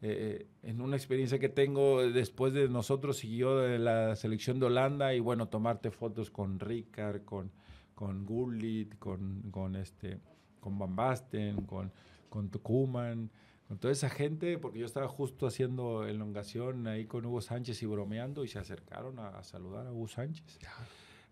eh, 0.00 0.46
en 0.62 0.80
una 0.80 0.96
experiencia 0.96 1.38
que 1.38 1.48
tengo 1.48 2.02
después 2.02 2.52
de 2.52 2.68
nosotros, 2.68 3.18
siguió 3.18 3.66
la 3.78 4.16
selección 4.16 4.58
de 4.58 4.66
Holanda. 4.66 5.14
Y 5.14 5.20
bueno, 5.20 5.48
tomarte 5.48 5.90
fotos 5.90 6.30
con 6.30 6.58
Ricard, 6.58 7.24
con, 7.24 7.50
con 7.94 8.24
Gullit, 8.26 8.98
con, 8.98 9.42
con, 9.50 9.76
este, 9.76 10.18
con 10.60 10.78
Van 10.78 10.96
Basten, 10.96 11.62
con, 11.62 11.92
con 12.28 12.50
Tucuman 12.50 13.30
con 13.72 13.78
toda 13.78 13.92
esa 13.92 14.10
gente, 14.10 14.58
porque 14.58 14.80
yo 14.80 14.84
estaba 14.84 15.08
justo 15.08 15.46
haciendo 15.46 16.04
elongación 16.04 16.86
ahí 16.86 17.06
con 17.06 17.24
Hugo 17.24 17.40
Sánchez 17.40 17.82
y 17.82 17.86
bromeando 17.86 18.44
y 18.44 18.48
se 18.48 18.58
acercaron 18.58 19.18
a, 19.18 19.42
saludar 19.44 19.86
a 19.86 19.92
Hugo 19.92 20.08
Sánchez. 20.08 20.58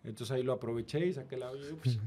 Entonces 0.04 0.30
ahí 0.30 0.42
lo 0.42 0.52
aproveché 0.52 1.06
y 1.06 1.12
saqué 1.12 1.36
la... 1.36 1.50
Pues, 1.50 1.98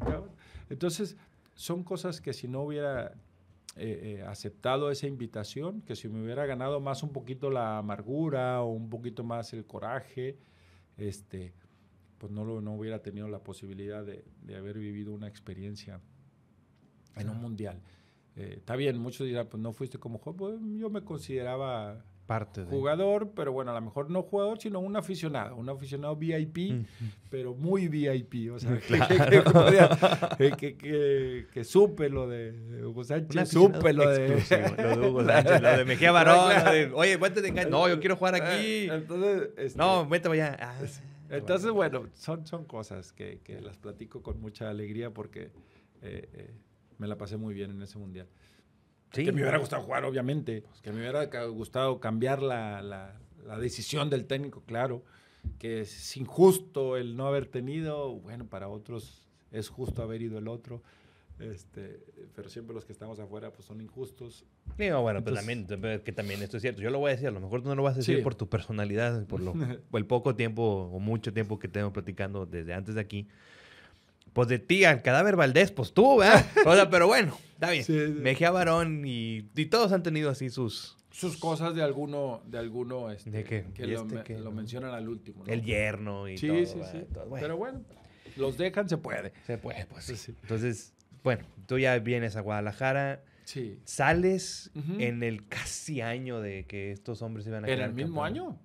Entonces 0.69 1.17
son 1.55 1.83
cosas 1.83 2.21
que 2.21 2.33
si 2.33 2.47
no 2.47 2.61
hubiera 2.63 3.13
eh, 3.75 4.19
eh, 4.19 4.23
aceptado 4.27 4.89
esa 4.91 5.07
invitación, 5.07 5.81
que 5.81 5.95
si 5.95 6.09
me 6.09 6.23
hubiera 6.23 6.45
ganado 6.45 6.79
más 6.79 7.03
un 7.03 7.11
poquito 7.11 7.49
la 7.49 7.77
amargura 7.77 8.61
o 8.61 8.71
un 8.71 8.89
poquito 8.89 9.23
más 9.23 9.53
el 9.53 9.65
coraje, 9.65 10.37
este, 10.97 11.53
pues 12.17 12.31
no, 12.31 12.45
lo, 12.45 12.61
no 12.61 12.73
hubiera 12.75 13.01
tenido 13.01 13.27
la 13.27 13.39
posibilidad 13.39 14.03
de, 14.03 14.25
de 14.41 14.55
haber 14.55 14.77
vivido 14.79 15.13
una 15.13 15.27
experiencia 15.27 15.99
en 17.15 17.29
un 17.29 17.39
mundial. 17.39 17.81
Eh, 18.35 18.55
está 18.57 18.75
bien, 18.75 18.97
muchos 18.97 19.27
dirán, 19.27 19.47
pues 19.47 19.61
no 19.61 19.73
fuiste 19.73 19.99
como 19.99 20.17
jugador. 20.17 20.59
Pues, 20.59 20.79
yo 20.79 20.89
me 20.89 21.03
consideraba 21.03 22.03
parte 22.25 22.63
jugador, 22.63 23.31
pero 23.35 23.51
bueno, 23.51 23.71
a 23.71 23.73
lo 23.73 23.81
mejor 23.81 24.09
no 24.09 24.23
jugador, 24.23 24.59
sino 24.59 24.79
un 24.79 24.95
aficionado, 24.95 25.55
un 25.55 25.69
aficionado 25.69 26.15
VIP, 26.15 26.85
pero 27.29 27.53
muy 27.53 27.87
VIP, 27.87 28.51
o 28.53 28.59
sea, 28.59 28.79
que, 30.37 30.77
que, 30.77 31.47
que, 31.51 31.63
supe 31.63 32.09
lo 32.09 32.27
de 32.27 32.85
Hugo 32.85 33.03
Sánchez, 33.03 33.49
supe 33.49 33.93
lo 33.93 34.09
de, 34.09 34.29
lo 34.29 35.01
de 35.01 35.07
Hugo 35.09 35.23
Sánchez, 35.25 35.61
lo 35.61 35.77
de 35.77 35.85
Mejía 35.85 36.11
Barón, 36.13 36.91
oye, 36.95 37.19
cuéntate, 37.19 37.51
no, 37.65 37.89
yo 37.89 37.99
quiero 37.99 38.15
jugar 38.15 38.35
aquí, 38.35 38.87
entonces, 38.89 39.49
este, 39.57 39.77
no, 39.77 40.07
vete 40.07 40.29
allá. 40.29 40.57
Ah, 40.59 40.75
entonces, 41.29 41.71
bueno, 41.71 42.07
son, 42.13 42.45
son 42.45 42.65
cosas 42.65 43.11
que, 43.11 43.41
las 43.61 43.77
platico 43.77 44.21
con 44.21 44.39
mucha 44.39 44.69
alegría 44.69 45.11
porque 45.11 45.51
eh, 46.01 46.29
eh, 46.33 46.53
me 46.97 47.07
la 47.07 47.17
pasé 47.17 47.37
muy 47.37 47.53
bien 47.53 47.71
en 47.71 47.81
ese 47.81 47.97
mundial. 47.97 48.27
Que 49.13 49.31
me 49.31 49.41
hubiera 49.41 49.57
gustado 49.57 49.83
jugar, 49.83 50.05
obviamente. 50.05 50.61
Pues, 50.61 50.81
que 50.81 50.91
me 50.91 50.99
hubiera 50.99 51.25
gustado 51.45 51.99
cambiar 51.99 52.41
la, 52.41 52.81
la, 52.81 53.59
decisión 53.59 54.09
del 54.09 54.25
técnico, 54.25 54.63
claro. 54.65 55.03
Que 55.59 55.81
es 55.81 56.17
injusto 56.17 56.97
el 56.97 57.15
no 57.15 57.27
haber 57.27 57.45
tenido. 57.45 58.13
Bueno, 58.13 58.45
para 58.45 58.67
otros 58.67 59.25
es 59.51 59.69
justo 59.69 60.01
haber 60.01 60.21
ido 60.21 60.37
el 60.37 60.47
otro. 60.47 60.81
Este, 61.39 61.99
pero 62.35 62.47
siempre 62.47 62.75
los 62.75 62.85
que 62.85 62.93
estamos 62.93 63.19
afuera 63.19 63.51
pues 63.51 63.65
son 63.65 63.81
injustos. 63.81 64.45
Sí, 64.77 64.89
bueno, 64.91 65.23
pues 65.23 65.35
también, 65.35 65.67
que 65.67 66.11
también 66.11 66.41
esto 66.41 66.57
es 66.57 66.61
cierto. 66.61 66.81
Yo 66.81 66.89
lo 66.89 66.99
voy 66.99 67.09
a 67.09 67.13
decir, 67.13 67.27
a 67.27 67.31
lo 67.31 67.39
mejor 67.39 67.61
tú 67.61 67.69
no 67.69 67.75
lo 67.75 67.83
vas 67.83 67.95
a 67.95 67.97
decir 67.97 68.23
por 68.23 68.35
tu 68.35 68.47
personalidad, 68.47 69.25
por 69.25 69.41
lo, 69.41 69.53
el 69.93 70.05
poco 70.05 70.35
tiempo 70.35 70.89
o 70.91 70.99
mucho 70.99 71.33
tiempo 71.33 71.59
que 71.59 71.67
tengo 71.67 71.91
platicando 71.91 72.45
desde 72.45 72.73
antes 72.73 72.95
de 72.95 73.01
aquí. 73.01 73.27
Pues 74.33 74.47
de 74.47 74.59
ti 74.59 74.83
al 74.83 75.01
cadáver 75.01 75.35
Valdés, 75.35 75.71
pues 75.71 75.93
tú, 75.93 76.17
¿verdad? 76.17 76.45
O 76.65 76.73
sea, 76.73 76.89
pero 76.89 77.07
bueno, 77.07 77.37
está 77.53 77.71
bien. 77.71 78.21
Mejía 78.21 78.51
Barón 78.51 79.05
y, 79.05 79.49
y, 79.55 79.65
todos 79.67 79.91
han 79.91 80.03
tenido 80.03 80.29
así 80.29 80.49
sus... 80.49 80.97
Sus 81.11 81.37
cosas 81.37 81.75
de 81.75 81.83
alguno, 81.83 82.41
de 82.47 82.57
alguno 82.57 83.11
este, 83.11 83.29
¿De 83.29 83.43
que, 83.43 83.57
este 83.77 84.39
lo, 84.39 84.51
mencionan 84.51 84.95
al 84.95 85.07
último. 85.07 85.43
El 85.45 85.63
yerno 85.63 86.27
y 86.27 86.35
todo. 86.35 86.55
Sí, 86.55 86.65
sí, 86.65 86.79
sí. 86.91 87.05
Pero 87.39 87.55
bueno, 87.55 87.81
los 88.35 88.57
dejan, 88.57 88.89
se 88.89 88.97
puede. 88.97 89.31
Se 89.45 89.59
puede, 89.59 89.85
pues 89.85 90.05
sí. 90.05 90.33
Entonces, 90.41 90.93
bueno, 91.23 91.45
tú 91.67 91.77
ya 91.77 91.97
vienes 91.99 92.35
a 92.35 92.41
Guadalajara. 92.41 93.23
Sí. 93.43 93.77
Sales 93.83 94.71
en 94.97 95.21
el 95.21 95.47
casi 95.47 96.01
año 96.01 96.39
de 96.39 96.65
que 96.65 96.91
estos 96.91 97.21
hombres 97.21 97.45
iban 97.45 97.65
a 97.65 97.67
¿En 97.67 97.81
el 97.81 97.93
mismo 97.93 98.23
año? 98.23 98.57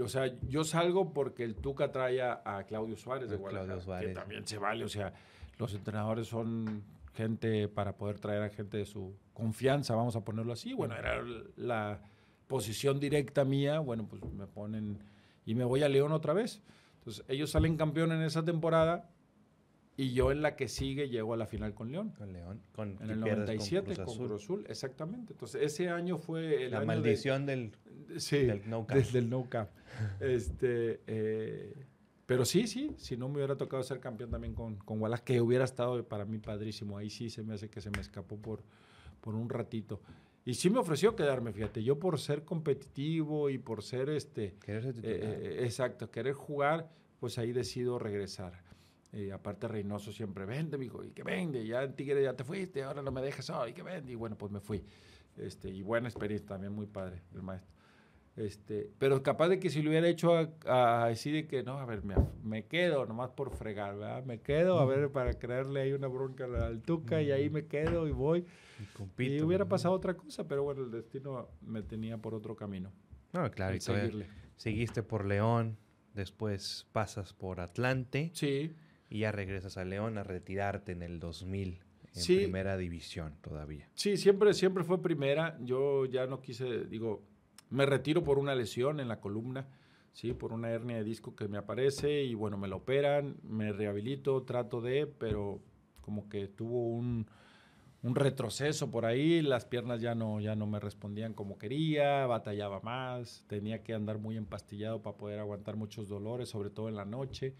O 0.00 0.08
sea, 0.08 0.30
yo 0.48 0.64
salgo 0.64 1.12
porque 1.12 1.42
el 1.42 1.56
Tuca 1.56 1.90
trae 1.90 2.20
a, 2.20 2.64
Claudio 2.68 2.96
Suárez 2.96 3.30
de 3.30 3.36
Guadalajara, 3.36 4.00
que 4.00 4.08
también 4.08 4.46
se 4.46 4.58
vale. 4.58 4.84
O 4.84 4.88
sea, 4.88 5.12
los 5.58 5.74
entrenadores 5.74 6.26
son 6.26 6.82
gente 7.14 7.68
para 7.68 7.96
poder 7.96 8.18
traer 8.18 8.42
a 8.42 8.50
gente 8.50 8.76
de 8.76 8.84
su 8.84 9.14
confianza, 9.32 9.94
vamos 9.94 10.14
a 10.16 10.24
ponerlo 10.24 10.52
así. 10.52 10.74
Bueno, 10.74 10.94
era 10.96 11.22
la 11.56 12.00
posición 12.46 13.00
directa 13.00 13.44
mía. 13.44 13.78
Bueno, 13.80 14.06
pues 14.08 14.22
me 14.24 14.46
ponen 14.46 14.98
y 15.46 15.54
me 15.54 15.64
voy 15.64 15.82
a 15.82 15.88
León 15.88 16.12
otra 16.12 16.34
vez. 16.34 16.62
Entonces, 16.98 17.24
ellos 17.28 17.50
salen 17.50 17.76
campeón 17.76 18.12
en 18.12 18.22
esa 18.22 18.44
temporada 18.44 19.08
y 19.96 20.12
yo 20.12 20.30
en 20.30 20.42
la 20.42 20.56
que 20.56 20.68
sigue 20.68 21.08
llego 21.08 21.32
a 21.32 21.36
la 21.36 21.46
final 21.46 21.74
con 21.74 21.90
León. 21.90 22.12
Con 22.18 22.32
León. 22.32 22.60
Con, 22.72 22.98
en 23.00 23.10
el 23.10 23.20
97 23.20 23.96
con 23.96 24.16
Cruz, 24.16 24.42
Azul. 24.42 24.64
Exactamente. 24.68 25.32
Entonces 25.32 25.62
ese 25.62 25.88
año 25.88 26.18
fue 26.18 26.66
el 26.66 26.72
la 26.72 26.82
maldición 26.82 27.46
del, 27.46 27.72
sí, 28.18 28.44
del 28.44 28.68
no 28.68 28.86
cap. 28.86 28.98
Desde 28.98 29.20
el 29.20 29.30
no 29.30 29.48
cap. 29.48 29.70
este, 30.20 31.00
eh, 31.06 31.86
pero 32.26 32.44
sí, 32.44 32.66
sí, 32.66 32.94
si 32.98 33.16
no 33.16 33.28
me 33.28 33.36
hubiera 33.36 33.56
tocado 33.56 33.82
ser 33.82 34.00
campeón 34.00 34.30
también 34.30 34.52
con, 34.52 34.76
con 34.76 35.00
Wallace, 35.00 35.22
que 35.24 35.40
hubiera 35.40 35.64
estado 35.64 36.06
para 36.06 36.26
mí 36.26 36.38
padrísimo. 36.38 36.98
Ahí 36.98 37.08
sí 37.08 37.30
se 37.30 37.42
me 37.42 37.54
hace 37.54 37.70
que 37.70 37.80
se 37.80 37.90
me 37.90 38.00
escapó 38.00 38.36
por, 38.36 38.62
por 39.22 39.34
un 39.34 39.48
ratito. 39.48 40.00
Y 40.44 40.54
sí 40.54 40.70
me 40.70 40.78
ofreció 40.78 41.16
quedarme, 41.16 41.52
fíjate, 41.52 41.82
yo 41.82 41.98
por 41.98 42.20
ser 42.20 42.44
competitivo 42.44 43.50
y 43.50 43.58
por 43.58 43.82
ser 43.82 44.10
este... 44.10 44.54
Querer 44.64 44.94
ser 44.94 45.04
eh, 45.04 45.10
eh, 45.12 45.64
exacto, 45.64 46.08
querer 46.10 46.34
jugar, 46.34 46.88
pues 47.18 47.36
ahí 47.38 47.52
decido 47.52 47.98
regresar. 47.98 48.65
Y 49.12 49.30
aparte 49.30 49.68
Reynoso 49.68 50.12
siempre, 50.12 50.44
vende, 50.44 50.76
mijo, 50.78 51.04
y 51.04 51.10
que 51.10 51.22
vende, 51.22 51.66
ya 51.66 51.82
en 51.82 51.94
Tigre 51.94 52.22
ya 52.22 52.34
te 52.34 52.44
fuiste, 52.44 52.82
ahora 52.82 53.02
no 53.02 53.10
me 53.10 53.22
dejas, 53.22 53.48
oh, 53.50 53.66
y 53.66 53.72
que 53.72 53.82
vende, 53.82 54.12
y 54.12 54.14
bueno, 54.14 54.36
pues 54.36 54.52
me 54.52 54.60
fui. 54.60 54.84
Este, 55.36 55.70
y 55.70 55.82
buena 55.82 56.08
experiencia 56.08 56.48
también, 56.48 56.72
muy 56.72 56.86
padre, 56.86 57.22
el 57.34 57.42
maestro. 57.42 57.76
Este, 58.36 58.90
pero 58.98 59.22
capaz 59.22 59.48
de 59.48 59.58
que 59.58 59.70
si 59.70 59.80
lo 59.80 59.88
hubiera 59.88 60.06
hecho 60.06 60.34
a, 60.66 61.06
decir 61.08 61.32
de 61.32 61.46
que 61.46 61.62
no, 61.62 61.78
a 61.78 61.86
ver, 61.86 62.04
me, 62.04 62.16
me, 62.42 62.66
quedo 62.66 63.06
nomás 63.06 63.30
por 63.30 63.50
fregar, 63.56 63.96
¿verdad? 63.96 64.24
Me 64.24 64.40
quedo, 64.40 64.78
a 64.78 64.84
ver, 64.84 65.10
para 65.10 65.32
crearle 65.38 65.80
ahí 65.80 65.92
una 65.92 66.06
bronca 66.06 66.44
al 66.44 66.82
Tuca 66.82 67.22
y 67.22 67.30
ahí 67.30 67.48
me 67.48 67.64
quedo 67.64 68.06
y 68.06 68.12
voy. 68.12 68.44
Y, 69.16 69.40
hubiera 69.40 69.64
pasado 69.64 69.94
otra 69.94 70.14
cosa, 70.14 70.46
pero 70.46 70.64
bueno, 70.64 70.82
el 70.84 70.90
destino 70.90 71.48
me 71.62 71.82
tenía 71.82 72.18
por 72.18 72.34
otro 72.34 72.54
camino. 72.54 72.92
No, 73.32 73.50
claro, 73.50 73.74
y 73.74 73.80
seguirle. 73.80 74.28
seguiste 74.56 75.02
por 75.02 75.24
León, 75.24 75.78
después 76.12 76.86
pasas 76.92 77.32
por 77.32 77.60
Atlante. 77.60 78.32
Sí 78.34 78.76
y 79.08 79.20
ya 79.20 79.32
regresas 79.32 79.76
a 79.76 79.84
León 79.84 80.18
a 80.18 80.24
retirarte 80.24 80.92
en 80.92 81.02
el 81.02 81.20
2000 81.20 81.80
en 82.14 82.24
primera 82.24 82.76
división 82.76 83.36
todavía. 83.42 83.88
Sí, 83.94 84.16
siempre, 84.16 84.54
siempre 84.54 84.84
fue 84.84 85.02
primera. 85.02 85.58
Yo 85.60 86.06
ya 86.06 86.26
no 86.26 86.40
quise, 86.40 86.84
digo, 86.86 87.22
me 87.70 87.84
retiro 87.84 88.24
por 88.24 88.38
una 88.38 88.54
lesión 88.54 89.00
en 89.00 89.08
la 89.08 89.20
columna, 89.20 89.66
sí, 90.12 90.32
por 90.32 90.52
una 90.52 90.70
hernia 90.70 90.96
de 90.96 91.04
disco 91.04 91.36
que 91.36 91.48
me 91.48 91.58
aparece 91.58 92.22
y 92.24 92.34
bueno, 92.34 92.56
me 92.56 92.68
lo 92.68 92.76
operan, 92.76 93.36
me 93.42 93.72
rehabilito, 93.72 94.42
trato 94.44 94.80
de, 94.80 95.06
pero 95.06 95.60
como 96.00 96.28
que 96.28 96.48
tuvo 96.48 96.88
un, 96.88 97.26
un 98.02 98.14
retroceso 98.14 98.90
por 98.90 99.04
ahí, 99.04 99.42
las 99.42 99.66
piernas 99.66 100.00
ya 100.00 100.14
no, 100.14 100.40
ya 100.40 100.54
no 100.54 100.66
me 100.66 100.80
respondían 100.80 101.34
como 101.34 101.58
quería, 101.58 102.26
batallaba 102.26 102.80
más, 102.80 103.44
tenía 103.48 103.82
que 103.82 103.92
andar 103.92 104.18
muy 104.18 104.36
empastillado 104.36 105.02
para 105.02 105.16
poder 105.16 105.40
aguantar 105.40 105.76
muchos 105.76 106.08
dolores, 106.08 106.48
sobre 106.48 106.70
todo 106.70 106.88
en 106.88 106.96
la 106.96 107.04
noche. 107.04 107.54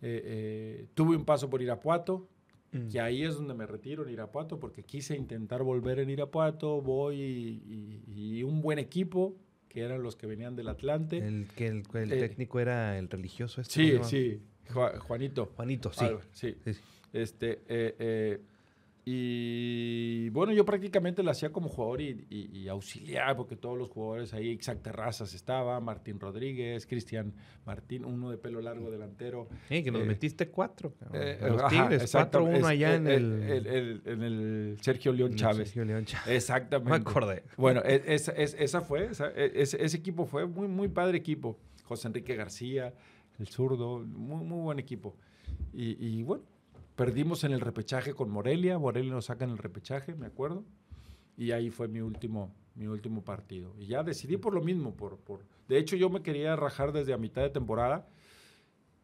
Eh, 0.00 0.22
eh, 0.24 0.86
tuve 0.94 1.16
un 1.16 1.24
paso 1.24 1.50
por 1.50 1.60
Irapuato, 1.60 2.28
mm. 2.72 2.88
y 2.92 2.98
ahí 2.98 3.24
es 3.24 3.34
donde 3.34 3.54
me 3.54 3.66
retiro 3.66 4.06
en 4.06 4.12
Irapuato, 4.12 4.60
porque 4.60 4.82
quise 4.84 5.16
intentar 5.16 5.62
volver 5.62 5.98
en 5.98 6.10
Irapuato, 6.10 6.80
voy 6.80 8.02
y, 8.06 8.42
un 8.42 8.60
buen 8.60 8.78
equipo, 8.78 9.36
que 9.68 9.80
eran 9.80 10.02
los 10.02 10.16
que 10.16 10.26
venían 10.26 10.56
del 10.56 10.68
Atlante. 10.68 11.18
El, 11.18 11.48
que 11.54 11.66
el, 11.66 12.12
eh, 12.12 12.18
técnico 12.18 12.60
era 12.60 12.98
el 12.98 13.08
religioso. 13.08 13.60
Este 13.60 13.98
sí, 14.02 14.04
sí, 14.04 14.42
Juanito. 15.00 15.46
Juanito, 15.56 15.92
sí. 15.92 16.06
sí. 16.32 16.56
Este, 17.12 17.62
Y 19.10 20.28
bueno, 20.30 20.52
yo 20.52 20.66
prácticamente 20.66 21.22
lo 21.22 21.30
hacía 21.30 21.50
como 21.50 21.70
jugador 21.70 22.02
y, 22.02 22.68
auxiliar, 22.68 23.34
porque 23.38 23.56
todos 23.56 23.78
los 23.78 23.88
jugadores 23.88 24.34
ahí, 24.34 24.50
Isaac 24.50 24.82
Terrazas 24.82 25.32
estaba, 25.32 25.80
Martín 25.80 26.20
Rodríguez, 26.20 26.86
Cristian 26.86 27.32
Martín, 27.64 28.04
uno 28.04 28.30
de 28.30 28.36
pelo 28.36 28.60
largo 28.60 28.90
delantero. 28.90 29.48
Sí, 29.70 29.82
que 29.82 29.90
nos 29.90 30.02
eh, 30.02 30.04
metiste 30.04 30.48
cuatro. 30.50 30.92
Eh, 31.14 31.38
los 31.40 31.68
Tigres, 31.68 32.12
cuatro 32.12 32.44
uno 32.44 32.66
allá 32.66 32.96
en 32.96 33.06
el, 33.06 34.02
en 34.04 34.22
el 34.22 34.78
Sergio 34.82 35.14
León 35.14 35.34
Chávez. 35.36 35.68
Sergio 35.68 35.86
León 35.86 36.04
Chávez. 36.04 36.28
Exactamente. 36.28 36.90
Me 36.90 36.96
acordé. 36.96 37.44
Bueno, 37.56 37.80
e, 37.86 38.02
esa, 38.08 38.32
esa 38.32 38.82
fue, 38.82 39.08
e, 39.36 39.52
ese, 39.54 39.96
equipo 39.96 40.26
fue 40.26 40.44
muy, 40.44 40.68
muy 40.68 40.88
padre 40.88 41.16
equipo. 41.16 41.58
José 41.84 42.08
Enrique 42.08 42.36
García, 42.36 42.92
el 43.38 43.48
zurdo, 43.48 44.00
muy, 44.00 44.44
muy 44.44 44.60
buen 44.60 44.78
equipo. 44.78 45.16
y, 45.72 45.96
y 46.06 46.22
bueno, 46.24 46.44
Perdimos 46.98 47.44
en 47.44 47.52
el 47.52 47.60
repechaje 47.60 48.12
con 48.12 48.28
Morelia, 48.28 48.76
Morelia 48.76 49.12
nos 49.12 49.26
saca 49.26 49.44
en 49.44 49.52
el 49.52 49.58
repechaje, 49.58 50.16
me 50.16 50.26
acuerdo, 50.26 50.64
y 51.36 51.52
ahí 51.52 51.70
fue 51.70 51.86
mi 51.86 52.00
último, 52.00 52.52
mi 52.74 52.88
último 52.88 53.22
partido. 53.22 53.72
Y 53.78 53.86
ya 53.86 54.02
decidí 54.02 54.36
por 54.36 54.52
lo 54.52 54.60
mismo, 54.62 54.96
por, 54.96 55.16
por, 55.16 55.44
de 55.68 55.78
hecho 55.78 55.94
yo 55.94 56.10
me 56.10 56.22
quería 56.22 56.56
rajar 56.56 56.90
desde 56.90 57.12
a 57.12 57.16
mitad 57.16 57.42
de 57.42 57.50
temporada, 57.50 58.08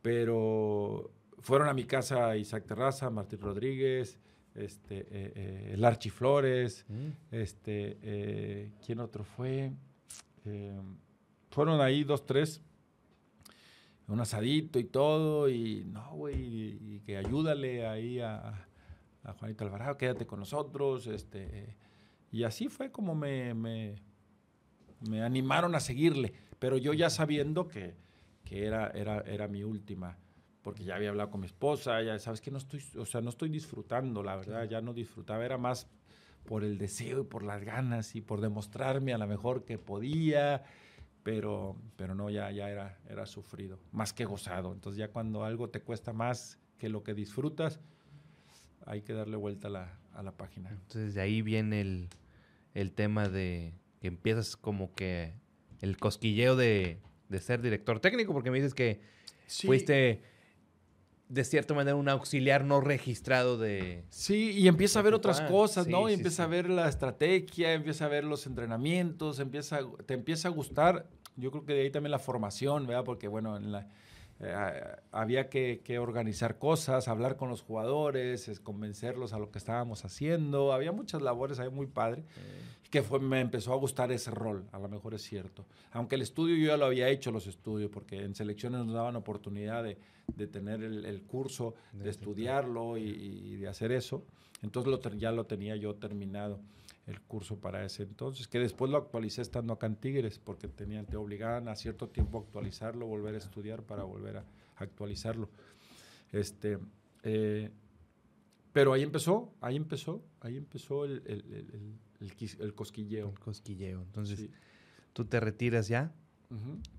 pero 0.03 1.13
fueron 1.39 1.69
a 1.69 1.73
mi 1.73 1.85
casa 1.85 2.37
Isaac 2.37 2.67
Terraza, 2.67 3.11
Martín 3.11 3.39
Rodríguez, 3.39 4.19
este, 4.57 4.99
eh, 4.99 5.07
eh, 5.13 5.71
el 5.75 5.85
Archi 5.85 6.11
Flores, 6.11 6.85
mm. 6.89 7.11
este, 7.31 7.99
eh, 8.03 8.73
¿quién 8.85 8.99
otro 8.99 9.23
fue? 9.23 9.71
fueron 11.49 11.81
ahí 11.81 12.03
dos, 12.03 12.27
tres 12.27 12.61
un 14.09 14.21
asadito 14.21 14.79
y 14.79 14.85
todo, 14.85 15.49
y 15.49 15.85
no, 15.85 16.15
güey, 16.15 16.37
y, 16.37 17.01
que 17.07 17.17
ayúdale 17.17 17.87
ahí 17.87 18.21
a, 18.21 18.67
a, 19.23 19.33
Juanito 19.35 19.65
Alvarado, 19.65 19.97
quédate 19.97 20.27
con 20.27 20.41
nosotros, 20.41 21.07
este, 21.07 21.77
y 22.31 22.45
así 22.45 22.69
fue 22.69 22.91
como 22.91 23.15
me, 23.15 23.55
me, 23.55 23.95
me, 25.09 25.23
animaron 25.23 25.75
a 25.75 25.81
seguirle, 25.81 26.35
pero 26.59 26.77
yo 26.77 26.93
ya 26.93 27.09
sabiendo 27.09 27.69
que, 27.69 27.95
que 28.45 28.67
era, 28.67 28.89
era, 28.89 29.21
era 29.21 29.49
mi 29.49 29.65
última, 29.65 30.19
porque 30.63 30.85
ya 30.85 30.97
había 30.97 31.11
hablado 31.11 31.31
con 31.31 31.41
mi 31.41 31.47
esposa, 31.47 32.03
ya 32.03 32.19
sabes 32.19 32.41
que 32.41 32.51
no 32.51 32.59
estoy, 32.59 32.83
o 32.99 33.07
sea, 33.07 33.21
no 33.21 33.31
estoy 33.31 33.49
disfrutando, 33.49 34.23
la 34.23 34.37
verdad, 34.37 34.69
ya 34.69 34.81
no 34.81 34.93
disfrutaba, 34.93 35.45
era 35.45 35.57
más 35.57 35.89
por 36.45 36.63
el 36.63 36.77
deseo 36.77 37.23
y 37.23 37.25
por 37.25 37.43
las 37.43 37.63
ganas 37.65 38.15
y 38.15 38.21
por 38.21 38.41
demostrarme 38.41 39.15
a 39.15 39.19
lo 39.19 39.27
mejor 39.27 39.65
que 39.65 39.79
podía, 39.79 40.63
pero, 41.25 41.77
pero 41.97 42.15
no, 42.15 42.31
ya, 42.31 42.53
ya 42.53 42.71
era, 42.71 42.99
era 43.09 43.27
sufrido, 43.27 43.81
más 43.91 44.13
que 44.13 44.25
gozado. 44.27 44.73
Entonces 44.73 44.99
ya 44.99 45.09
cuando 45.09 45.43
algo 45.43 45.71
te 45.71 45.81
cuesta 45.81 46.13
más 46.13 46.61
que 46.79 46.89
lo 46.89 47.03
que 47.03 47.15
disfrutas, 47.15 47.81
hay 48.87 49.03
que 49.03 49.15
darle 49.15 49.37
vuelta 49.37 49.69
a 49.69 49.71
la, 49.71 49.99
a 50.13 50.23
la 50.23 50.33
página. 50.33 50.71
Entonces 50.71 51.15
de 51.15 51.23
ahí 51.23 51.41
viene 51.43 51.81
el, 51.81 52.09
el, 52.75 52.93
tema 52.93 53.29
de 53.29 53.73
que 54.01 54.09
empiezas 54.09 54.57
como 54.57 54.95
que 54.95 55.33
el 55.81 55.97
cosquilleo 55.97 56.57
de, 56.57 57.01
de 57.31 57.41
ser 57.41 57.63
director 57.63 58.01
técnico, 58.01 58.35
porque 58.35 58.51
me 58.51 58.59
dices 58.59 58.75
que 58.75 59.01
fuiste 59.49 60.23
de 61.29 61.45
cierta 61.45 61.75
manera 61.75 61.97
un 61.97 62.09
auxiliar 62.09 62.65
no 62.65 62.81
registrado 62.81 63.57
de... 63.59 64.05
Sí, 64.11 64.53
y 64.53 64.69
empieza 64.69 64.99
a 64.99 65.03
ver 65.03 65.15
otras 65.15 65.41
cosas, 65.43 65.87
¿no? 65.87 66.09
y 66.09 66.15
empieza 66.15 66.45
a 66.45 66.47
ver 66.47 66.69
la 66.69 66.89
estrategia, 66.89 67.73
empieza 67.73 68.05
a 68.05 68.09
ver 68.09 68.25
los 68.25 68.47
entrenamientos, 68.47 69.41
empieza, 69.41 69.81
te 70.07 70.15
empieza 70.15 70.49
a 70.49 70.51
gustar. 70.51 71.09
Yo 71.37 71.51
creo 71.51 71.65
que 71.65 71.75
de 71.75 71.83
ahí 71.83 71.91
también 71.91 72.13
la 72.13 72.19
formación, 72.19 72.87
¿verdad? 72.87 73.05
Porque, 73.05 73.27
bueno, 73.27 73.57
en 73.57 73.73
la, 73.73 73.89
eh, 74.41 74.83
había 75.13 75.49
que, 75.49 75.99
organizar 75.99 76.59
cosas, 76.59 77.09
hablar 77.09 77.37
con 77.37 77.49
los 77.49 77.63
jugadores, 77.63 78.61
convencerlos 78.61 79.33
a 79.33 79.39
lo 79.39 79.51
que 79.51 79.59
estábamos 79.59 80.05
haciendo. 80.05 80.73
Había 80.73 80.93
muchas 80.93 81.23
labores 81.23 81.59
ahí 81.59 81.71
muy 81.71 81.87
padre. 81.87 82.25
Que 82.91 83.03
fue, 83.03 83.19
me 83.19 83.41
empezó 83.41 83.73
a 83.73 83.77
gustar 83.77 84.13
ese 84.13 84.31
rol, 84.31 84.69
a 84.71 84.79
lo 84.79 84.89
mejor 84.89 85.15
es 85.15 85.23
cierto. 85.23 85.67
Aunque 85.91 86.15
el 86.15 86.23
estudio 86.23 86.55
yo 86.55 86.67
ya 86.69 86.77
lo 86.77 86.87
había 86.87 87.09
hecho, 87.09 87.33
los 87.33 87.49
estudios, 87.49 87.91
porque 87.91 88.23
en 88.23 88.37
selecciones 88.37 88.85
nos 88.85 88.95
daban 88.95 89.17
oportunidad 89.17 89.83
de, 89.83 89.97
tener 90.47 90.81
el, 90.81 91.23
curso, 91.23 91.75
de, 91.93 92.09
estudiarlo 92.09 92.97
y, 92.97 93.57
de 93.57 93.67
hacer 93.67 93.91
eso. 93.91 94.25
Entonces 94.63 94.93
lo, 94.93 95.01
ya 95.17 95.33
lo 95.33 95.45
tenía 95.45 95.75
yo 95.75 95.97
terminado 95.97 96.61
el 97.07 97.21
curso 97.21 97.61
para 97.61 97.85
ese 97.85 98.03
entonces, 98.03 98.49
que 98.49 98.59
después 98.59 98.91
lo 98.91 98.97
actualicé 98.97 99.43
estando 99.43 99.75
acá 99.75 99.87
en 99.87 99.97
Tigres, 99.97 100.39
porque 100.39 100.69
tenían, 100.69 101.07
te 101.07 101.17
obligaban 101.17 101.69
a 101.69 101.77
cierto 101.77 102.09
tiempo 102.09 102.39
a 102.39 102.41
actualizarlo, 102.43 103.07
volver 103.07 103.35
a 103.35 103.39
estudiar 103.39 103.83
para 103.83 104.05
volver 104.05 104.39
a 104.39 104.45
actualizarlo. 104.77 105.51
Este, 106.33 106.79
eh, 107.23 107.71
pero 108.73 108.93
ahí 108.93 109.03
empezó, 109.03 109.55
ahí 109.61 109.77
empezó, 109.77 110.25
ahí 110.41 110.57
empezó 110.57 111.05
el, 111.05 111.23
el, 111.27 111.99
el, 112.59 112.75
cosquilleo. 112.75 113.29
El 113.31 113.39
cosquilleo. 113.39 114.03
Entonces, 114.03 114.49
tú 115.13 115.27
te 115.27 115.39
retiras 115.41 115.89
ya, 115.89 116.13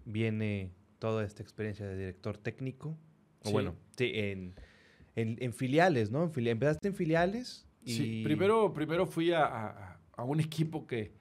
viene 0.06 0.72
toda 1.00 1.26
esta 1.26 1.44
experiencia 1.44 1.86
de 1.88 1.98
director 1.98 2.38
técnico, 2.38 2.98
o 3.44 3.52
bueno, 3.52 3.76
sí, 3.98 4.12
en, 4.14 4.56
en, 5.16 5.54
filiales, 5.54 6.12
¿no? 6.12 6.32
empezaste 6.36 6.88
en 6.88 6.96
filiales. 6.96 7.66
Y... 7.86 7.94
Sí, 7.94 8.22
primero, 8.24 8.74
primero 8.74 9.06
fui 9.06 9.32
a 9.32 9.96
a 10.16 10.24
un 10.24 10.40
equipo 10.40 10.88
que, 10.88 11.14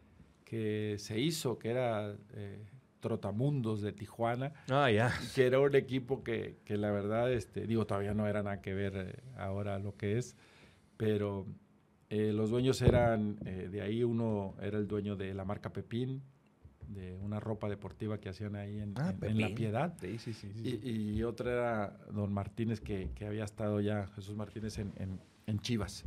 que 0.44 0.96
se 0.98 1.18
hizo, 1.18 1.58
que 1.58 1.70
era 1.70 2.16
eh, 2.34 2.64
Trotamundos 3.00 3.82
de 3.82 3.92
Tijuana. 3.92 4.52
Ah, 4.70 4.90
ya. 4.90 5.12
Que 5.34 5.46
era 5.46 5.60
un 5.60 5.74
equipo 5.74 6.22
que, 6.22 6.58
que, 6.64 6.76
la 6.76 6.90
verdad, 6.90 7.32
este, 7.32 7.66
digo, 7.66 7.86
todavía 7.86 8.14
no 8.14 8.26
era 8.26 8.42
nada 8.42 8.60
que 8.60 8.72
ver 8.72 8.92
eh, 8.96 9.22
ahora 9.36 9.78
lo 9.78 9.96
que 9.96 10.18
es, 10.18 10.36
pero 10.96 11.46
eh, 12.08 12.32
los 12.32 12.50
dueños 12.50 12.80
eran, 12.82 13.36
de 13.36 13.80
ahí 13.80 14.04
uno 14.04 14.54
era 14.62 14.78
el 14.78 14.86
dueño 14.86 15.16
de 15.16 15.34
la 15.34 15.44
marca 15.44 15.72
Pepín, 15.72 16.22
de 16.88 17.14
una 17.14 17.40
ropa 17.40 17.68
deportiva 17.68 18.18
que 18.18 18.28
hacían 18.28 18.56
ahí 18.56 18.78
en, 18.78 18.92
ah, 18.96 19.14
en, 19.22 19.40
La 19.40 19.48
Piedad. 19.54 19.94
Sí, 20.00 20.18
sí, 20.18 20.34
sí, 20.34 20.52
y, 20.62 21.16
y, 21.16 21.22
otra 21.22 21.52
era 21.52 21.98
Don 22.12 22.32
Martínez, 22.32 22.80
que, 22.80 23.10
que 23.14 23.26
había 23.26 23.44
estado 23.44 23.80
ya, 23.80 24.06
Jesús 24.08 24.36
Martínez, 24.36 24.78
en, 24.78 24.92
en 25.46 25.58
Chivas. 25.60 26.04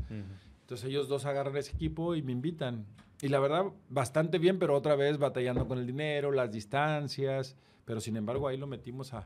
Entonces 0.68 0.90
ellos 0.90 1.08
dos 1.08 1.26
agarran 1.26 1.56
ese 1.56 1.72
equipo 1.72 2.14
y 2.14 2.22
me 2.22 2.34
invitan. 2.34 2.86
Y 3.22 3.30
la 3.30 3.40
verdad, 3.40 3.68
bastante 3.88 4.38
bien, 4.38 4.60
pero 4.60 4.76
otra 4.76 4.98
vez 4.98 5.18
batallando 5.18 5.66
con 5.66 5.80
el 5.80 5.88
dinero, 5.88 6.30
las 6.34 6.52
distancias. 6.52 7.56
Pero 7.86 8.02
sin 8.02 8.18
embargo, 8.18 8.50
ahí 8.50 8.58
lo 8.58 8.68
metimos 8.68 9.14
a, 9.14 9.26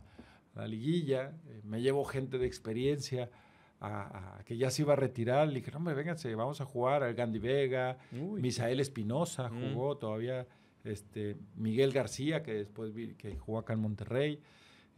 la 0.53 0.67
liguilla. 0.67 1.33
Eh, 1.47 1.61
me 1.63 1.81
llevo 1.81 2.05
gente 2.05 2.37
de 2.37 2.45
experiencia 2.45 3.31
a, 3.79 4.43
que 4.45 4.55
ya 4.55 4.69
se 4.69 4.83
iba 4.83 4.93
a 4.93 4.95
retirar. 4.95 5.47
Le 5.47 5.55
dije, 5.55 5.71
no, 5.71 5.77
hombre, 5.77 5.95
vénganse, 5.95 6.35
vamos 6.35 6.61
a 6.61 6.65
jugar. 6.65 7.01
Al 7.01 7.15
Gandhi 7.15 7.39
Vega, 7.39 7.97
Misael 8.11 8.79
Espinosa 8.79 9.49
mm. 9.49 9.73
jugó 9.73 9.97
todavía. 9.97 10.45
Este, 10.83 11.37
Miguel 11.55 11.91
García, 11.91 12.43
que 12.43 12.53
después 12.53 12.93
vi, 12.93 13.15
que 13.15 13.35
jugó 13.35 13.57
acá 13.57 13.73
en 13.73 13.79
Monterrey. 13.79 14.39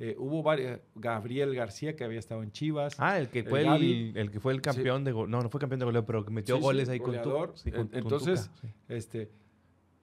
Eh, 0.06 0.18
hubo 0.20 0.44
varios, 0.44 0.82
Gabriel 0.96 1.56
García 1.56 1.96
que 1.96 2.04
había 2.04 2.20
estado 2.20 2.44
en 2.44 2.52
Chivas. 2.52 2.94
Ah, 2.98 3.18
el 3.18 3.30
que 3.30 3.46
fue 3.46 3.62
el, 3.62 4.12
el, 4.18 4.32
que 4.32 4.42
fue 4.42 4.52
el 4.52 4.60
campeón 4.60 5.06
de. 5.06 5.14
No, 5.14 5.26
no 5.26 5.50
fue 5.50 5.62
campeón 5.62 5.80
de 5.80 5.86
goleo, 5.86 6.06
pero 6.06 6.26
que 6.26 6.30
metió 6.30 6.60
goles 6.60 6.90
ahí 6.90 7.00
con, 7.00 7.22
tu, 7.22 7.54
Entonces, 7.94 8.52
este, 8.90 9.32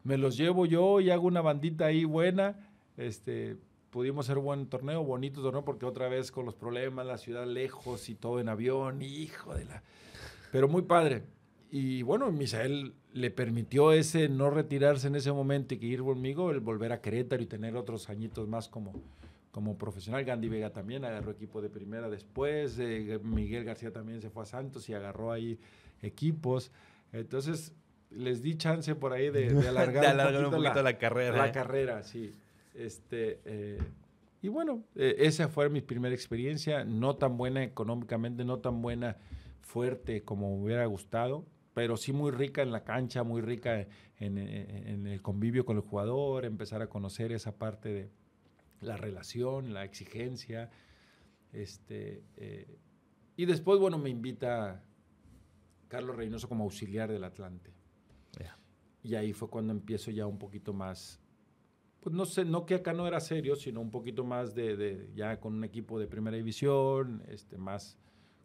me 0.03 0.17
los 0.17 0.39
llevo 0.39 0.65
yo 0.65 1.01
y 1.01 1.11
hago 1.11 1.27
una 1.27 1.43
bandita 1.43 1.85
ahí 1.85 2.07
buena. 2.07 2.73
Este, 2.97 3.59
pudimos 3.91 4.25
hacer 4.25 4.39
buen 4.39 4.69
torneo, 4.69 5.05
bonito 5.05 5.43
torneo, 5.43 5.67
porque 5.67 5.85
otra 5.85 6.09
vez 6.09 6.33
con 6.33 6.47
los 6.47 6.55
problemas, 6.55 7.05
la 7.05 7.19
ciudad 7.19 7.47
lejos 7.47 8.09
y 8.09 8.15
todo 8.15 8.41
en 8.41 8.49
avión, 8.49 9.03
hijo 9.03 9.55
de 9.55 9.67
la. 9.67 9.83
Pero 10.51 10.67
muy 10.67 10.81
padre. 10.81 11.25
Y 11.71 12.01
bueno, 12.01 12.33
Misael 12.33 12.95
le 13.13 13.31
permitió 13.31 13.93
ese 13.93 14.31
no 14.31 14.49
retirarse 14.49 15.09
en 15.09 15.17
ese 15.17 15.31
momento 15.31 15.75
y 15.75 15.77
que 15.77 15.85
ir 15.85 16.01
conmigo, 16.01 16.53
el 16.53 16.61
volver 16.61 16.91
a 16.91 17.03
Querétaro 17.03 17.43
y 17.43 17.47
tener 17.47 17.77
otros 17.77 18.09
añitos 18.09 18.49
más 18.49 18.67
como, 18.67 18.95
como 19.51 19.77
profesional. 19.77 20.25
Gandhi 20.25 20.49
Vega 20.49 20.71
también 20.71 21.05
agarró 21.05 21.33
equipo 21.33 21.61
de 21.61 21.71
primera 21.71 22.09
después. 22.09 22.79
Eh, 22.79 23.19
Miguel 23.23 23.65
García 23.65 23.93
también 23.93 24.21
se 24.21 24.31
fue 24.31 24.45
a 24.45 24.47
Santos 24.47 24.89
y 24.89 24.95
agarró 24.95 25.33
ahí 25.33 25.59
equipos. 26.03 26.71
Entonces, 27.13 27.75
les 28.11 28.43
di 28.43 28.57
chance 28.57 28.95
por 28.95 29.13
ahí 29.13 29.31
de, 29.31 29.49
alargar, 29.69 30.45
un, 30.45 30.51
poquito 30.51 30.83
la, 30.83 30.99
carrera. 30.99 31.37
La 31.37 31.49
¿eh? 31.49 31.53
carrera, 31.53 32.03
sí. 32.03 32.33
Este, 32.75 33.41
eh, 33.45 33.79
y 34.43 34.49
bueno, 34.49 34.85
esa 34.95 35.49
fue 35.49 35.69
mi 35.69 35.81
primera 35.81 36.15
experiencia. 36.15 36.85
No 36.85 37.17
tan 37.17 37.37
buena 37.37 37.65
económicamente, 37.65 38.45
no 38.45 38.59
tan 38.61 38.81
buena 38.81 39.17
fuerte 39.61 40.23
como 40.23 40.57
me 40.57 40.65
hubiera 40.65 40.87
gustado, 40.87 41.45
pero 41.75 41.97
sí 41.97 42.13
muy 42.13 42.31
rica 42.31 42.63
en 42.63 42.73
la 42.73 42.85
cancha, 42.85 43.23
muy 43.23 43.43
rica 43.43 43.87
en, 44.19 44.39
en 44.39 45.07
el 45.07 45.21
convivio 45.21 45.65
con 45.65 45.77
el 45.77 45.83
jugador, 45.83 46.45
empezar 46.45 46.81
a 46.83 46.87
conocer 46.87 47.33
esa 47.33 47.57
parte 47.57 47.89
de 47.91 48.11
la 48.81 48.97
relación, 48.97 49.73
la 49.73 49.85
exigencia. 49.85 50.71
Este, 51.53 52.25
eh, 52.37 52.79
y 53.37 53.47
después, 53.47 53.81
bueno, 53.81 53.99
me 53.99 54.11
invita 54.11 54.83
Carlos 55.89 56.17
Reynoso 56.17 56.49
como 56.49 56.65
auxiliar 56.65 57.11
del 57.11 57.25
Atlante. 57.25 57.73
Y 59.03 59.15
ahí 59.15 59.33
fue 59.33 59.49
cuando 59.49 59.73
empiezo 59.73 60.11
ya 60.11 60.27
un 60.27 60.39
poquito 60.39 60.75
más, 60.75 61.23
pues 62.01 62.15
no 62.15 62.27
sé, 62.27 62.45
no 62.45 62.67
que 62.67 62.75
acá 62.75 62.93
no 62.93 63.07
era 63.07 63.19
serio, 63.19 63.57
sino 63.57 63.81
un 63.81 63.91
poquito 63.91 64.25
más 64.25 64.55
de, 64.55 65.11
ya 65.15 65.41
con 65.41 65.55
un 65.55 65.65
equipo 65.65 65.99
de 65.99 66.07
primera 66.07 66.37
división, 66.37 67.23
este, 67.29 67.57
más 67.57 67.97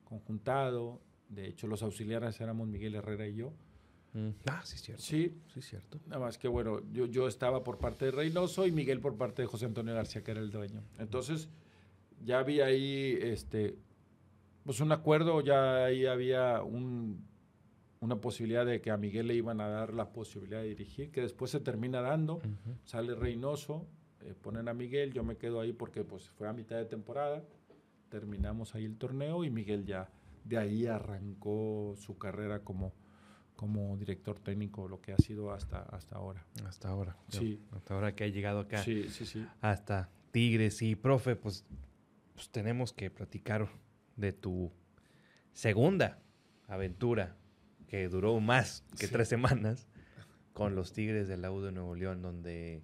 conjuntado. 0.05 1.01
De 1.27 1.47
hecho, 1.47 1.67
los 1.67 1.83
auxiliares 1.83 2.39
éramos 2.39 2.69
Miguel 2.69 2.95
Herrera 2.95 3.27
y 3.27 3.35
yo. 3.35 3.53
Mm. 4.15 4.29
Ah, 4.49 4.61
sí, 4.63 4.77
cierto. 4.77 5.03
Sí, 5.03 5.35
Sí, 5.53 5.61
cierto. 5.61 5.99
nada 6.07 6.21
más 6.21 6.37
que 6.37 6.47
bueno, 6.47 6.79
yo, 6.93 7.05
yo 7.05 7.27
estaba 7.27 7.63
por 7.63 7.77
parte 7.79 8.05
de 8.05 8.11
Reynoso 8.11 8.65
y 8.65 8.71
Miguel 8.71 9.01
por 9.01 9.17
parte 9.17 9.41
de 9.41 9.47
José 9.47 9.65
Antonio 9.65 9.93
García, 9.93 10.23
que 10.23 10.31
era 10.31 10.39
el 10.39 10.49
dueño. 10.51 10.81
Entonces, 10.99 11.49
ya 12.23 12.39
había 12.39 12.65
ahí 12.67 13.17
este, 13.21 13.77
pues 14.63 14.79
un 14.79 14.91
acuerdo, 14.93 15.41
ya 15.41 15.83
ahí 15.85 16.05
había 16.05 16.63
un, 16.63 17.25
una 17.99 18.15
posibilidad 18.21 18.65
de 18.65 18.79
que 18.79 18.89
a 18.89 18.95
Miguel 18.97 19.27
le 19.27 19.35
iban 19.35 19.59
a 19.59 19.67
dar 19.67 19.93
la 19.93 20.13
posibilidad 20.13 20.61
de 20.61 20.69
dirigir, 20.69 21.11
que 21.11 21.19
después 21.21 21.51
se 21.51 21.59
termina 21.59 21.99
dando. 22.01 22.41
Sale 22.85 23.15
Reynoso, 23.15 23.85
eh, 24.21 24.33
ponen 24.41 24.69
a 24.69 24.73
Miguel, 24.73 25.11
yo 25.11 25.23
me 25.25 25.35
quedo 25.35 25.59
ahí 25.59 25.73
porque 25.73 26.05
pues 26.05 26.29
fue 26.29 26.47
a 26.47 26.53
mitad 26.53 26.77
de 26.77 26.85
temporada, 26.85 27.43
terminamos 28.09 28.75
ahí 28.75 28.85
el 28.85 28.97
torneo 28.97 29.43
y 29.43 29.49
Miguel 29.49 29.85
ya 29.85 30.09
de 30.45 30.57
ahí 30.57 30.85
arrancó 30.85 31.95
su 31.97 32.17
carrera 32.17 32.59
como, 32.63 32.93
como 33.55 33.95
director 33.97 34.39
técnico, 34.39 34.87
lo 34.87 35.01
que 35.01 35.13
ha 35.13 35.17
sido 35.17 35.51
hasta, 35.51 35.83
hasta 35.83 36.15
ahora. 36.17 36.45
Hasta 36.65 36.89
ahora. 36.89 37.15
Sí. 37.29 37.59
Hasta 37.71 37.93
ahora 37.93 38.15
que 38.15 38.23
ha 38.25 38.27
llegado 38.27 38.59
acá. 38.59 38.83
Sí, 38.83 39.09
sí, 39.09 39.25
sí. 39.25 39.45
Hasta 39.61 40.09
Tigres. 40.31 40.81
Y, 40.81 40.95
profe, 40.95 41.35
pues, 41.35 41.65
pues 42.33 42.49
tenemos 42.49 42.91
que 42.93 43.09
platicar 43.09 43.69
de 44.17 44.33
tu 44.33 44.71
segunda 45.53 46.19
aventura, 46.67 47.37
que 47.87 48.09
duró 48.09 48.39
más 48.39 48.83
que 48.99 49.07
Sí. 49.07 49.13
tres 49.13 49.29
semanas, 49.29 49.87
con 50.53 50.75
los 50.75 50.91
Tigres 50.93 51.27
del 51.27 51.45
U 51.45 51.61
de 51.61 51.71
Nuevo 51.71 51.95
León, 51.95 52.21
donde, 52.21 52.81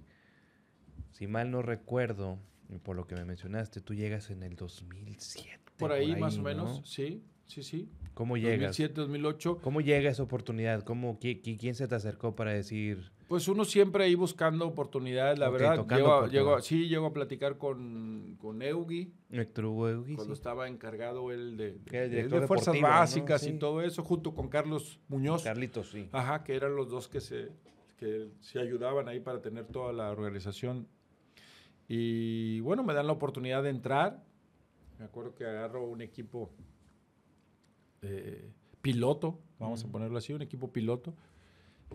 si 1.11 1.27
mal 1.27 1.51
no 1.51 1.61
recuerdo, 1.61 2.39
por 2.83 2.95
lo 2.95 3.07
que 3.07 3.15
me 3.15 3.25
mencionaste, 3.25 3.81
tú 3.81 3.93
llegas 3.93 4.29
en 4.29 4.43
el 4.43 4.55
2007. 4.55 5.59
Por 5.77 5.91
ahí, 5.91 6.15
más 6.15 6.35
o 6.35 6.37
¿no? 6.37 6.43
menos, 6.43 6.81
sí, 6.85 7.23
sí, 7.47 7.63
sí. 7.63 7.89
¿Cómo 8.13 8.35
llegas? 8.37 8.77
2007, 8.77 8.93
2008. 8.95 9.59
¿Cómo 9.63 9.81
llega 9.81 10.09
esa 10.09 10.23
oportunidad? 10.23 10.83
¿Cómo, 10.83 11.17
qui- 11.19 11.41
qui- 11.41 11.57
¿Quién 11.57 11.75
se 11.75 11.87
te 11.87 11.95
acercó 11.95 12.35
para 12.35 12.51
decir, 12.53 13.11
Pues 13.27 13.47
uno 13.47 13.63
siempre 13.63 14.03
ahí 14.03 14.13
buscando 14.15 14.67
oportunidades, 14.67 15.39
la 15.39 15.47
Ok, 15.47 15.53
verdad. 15.53 15.87
Llego, 15.87 16.13
a- 16.13 16.27
llego 16.27 16.55
a- 16.55 16.61
sí, 16.61 16.89
llego 16.89 17.05
a 17.05 17.13
platicar 17.13 17.57
con, 17.57 18.35
con 18.41 18.61
Eugi, 18.61 19.13
Héctor 19.31 19.65
Hugo 19.65 19.87
Eugui, 19.89 20.15
cuando 20.15 20.35
sí? 20.35 20.39
estaba 20.39 20.67
encargado 20.67 21.31
él 21.31 21.55
de, 21.55 21.77
era 21.89 22.03
el 22.03 22.11
de- 22.11 22.23
de 22.23 22.47
fuerzas 22.47 22.73
deportivo, 22.73 22.87
¿no? 22.87 22.93
básicas 22.93 23.41
Sí. 23.41 23.51
y 23.51 23.53
todo 23.57 23.81
eso, 23.81 24.03
junto 24.03 24.33
con 24.33 24.49
Carlos 24.49 24.99
Muñoz. 25.07 25.43
Carlitos, 25.43 25.91
sí. 25.91 26.09
Ajá, 26.11 26.43
que 26.43 26.53
eran 26.55 26.75
los 26.75 26.89
dos 26.89 27.07
que 27.07 27.21
se, 27.21 27.47
que 27.97 28.27
se 28.41 28.59
ayudaban 28.59 29.07
ahí 29.07 29.21
para 29.21 29.41
tener 29.41 29.65
toda 29.67 29.93
la 29.93 30.11
organización. 30.11 30.87
Y 31.87 32.59
bueno, 32.61 32.83
me 32.83 32.93
dan 32.93 33.07
la 33.07 33.13
oportunidad 33.13 33.63
de 33.63 33.69
entrar. 33.69 34.21
Me 34.99 35.05
acuerdo 35.05 35.33
que 35.35 35.45
agarro 35.45 35.85
un 35.87 36.01
equipo 36.01 36.49
eh, 38.01 38.49
piloto, 38.81 39.39
vamos 39.59 39.83
a 39.83 39.87
ponerlo 39.87 40.17
así, 40.17 40.33
un 40.33 40.41
equipo 40.41 40.71
piloto, 40.71 41.13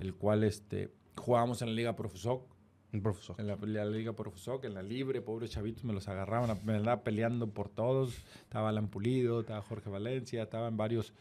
el 0.00 0.14
cual 0.14 0.44
este, 0.44 0.90
jugábamos 1.16 1.62
en 1.62 1.68
la 1.68 1.74
Liga 1.74 1.96
Profusoc, 1.96 2.44
Un 2.92 3.02
profesor. 3.02 3.36
en 3.38 3.46
la, 3.48 3.56
la 3.56 3.84
Liga 3.84 4.12
Profusoc, 4.12 4.64
en 4.64 4.74
la 4.74 4.82
Libre, 4.82 5.20
pobres 5.20 5.50
chavitos, 5.50 5.84
me 5.84 5.92
los 5.92 6.08
agarraban, 6.08 6.58
me 6.64 6.74
andaba 6.74 7.02
peleando 7.02 7.48
por 7.48 7.68
todos. 7.68 8.14
Estaba 8.42 8.68
Alan 8.68 8.88
Pulido, 8.88 9.40
estaba 9.40 9.60
Jorge 9.62 9.90
Valencia, 9.90 10.44
estaban 10.44 10.76
varios 10.76 11.12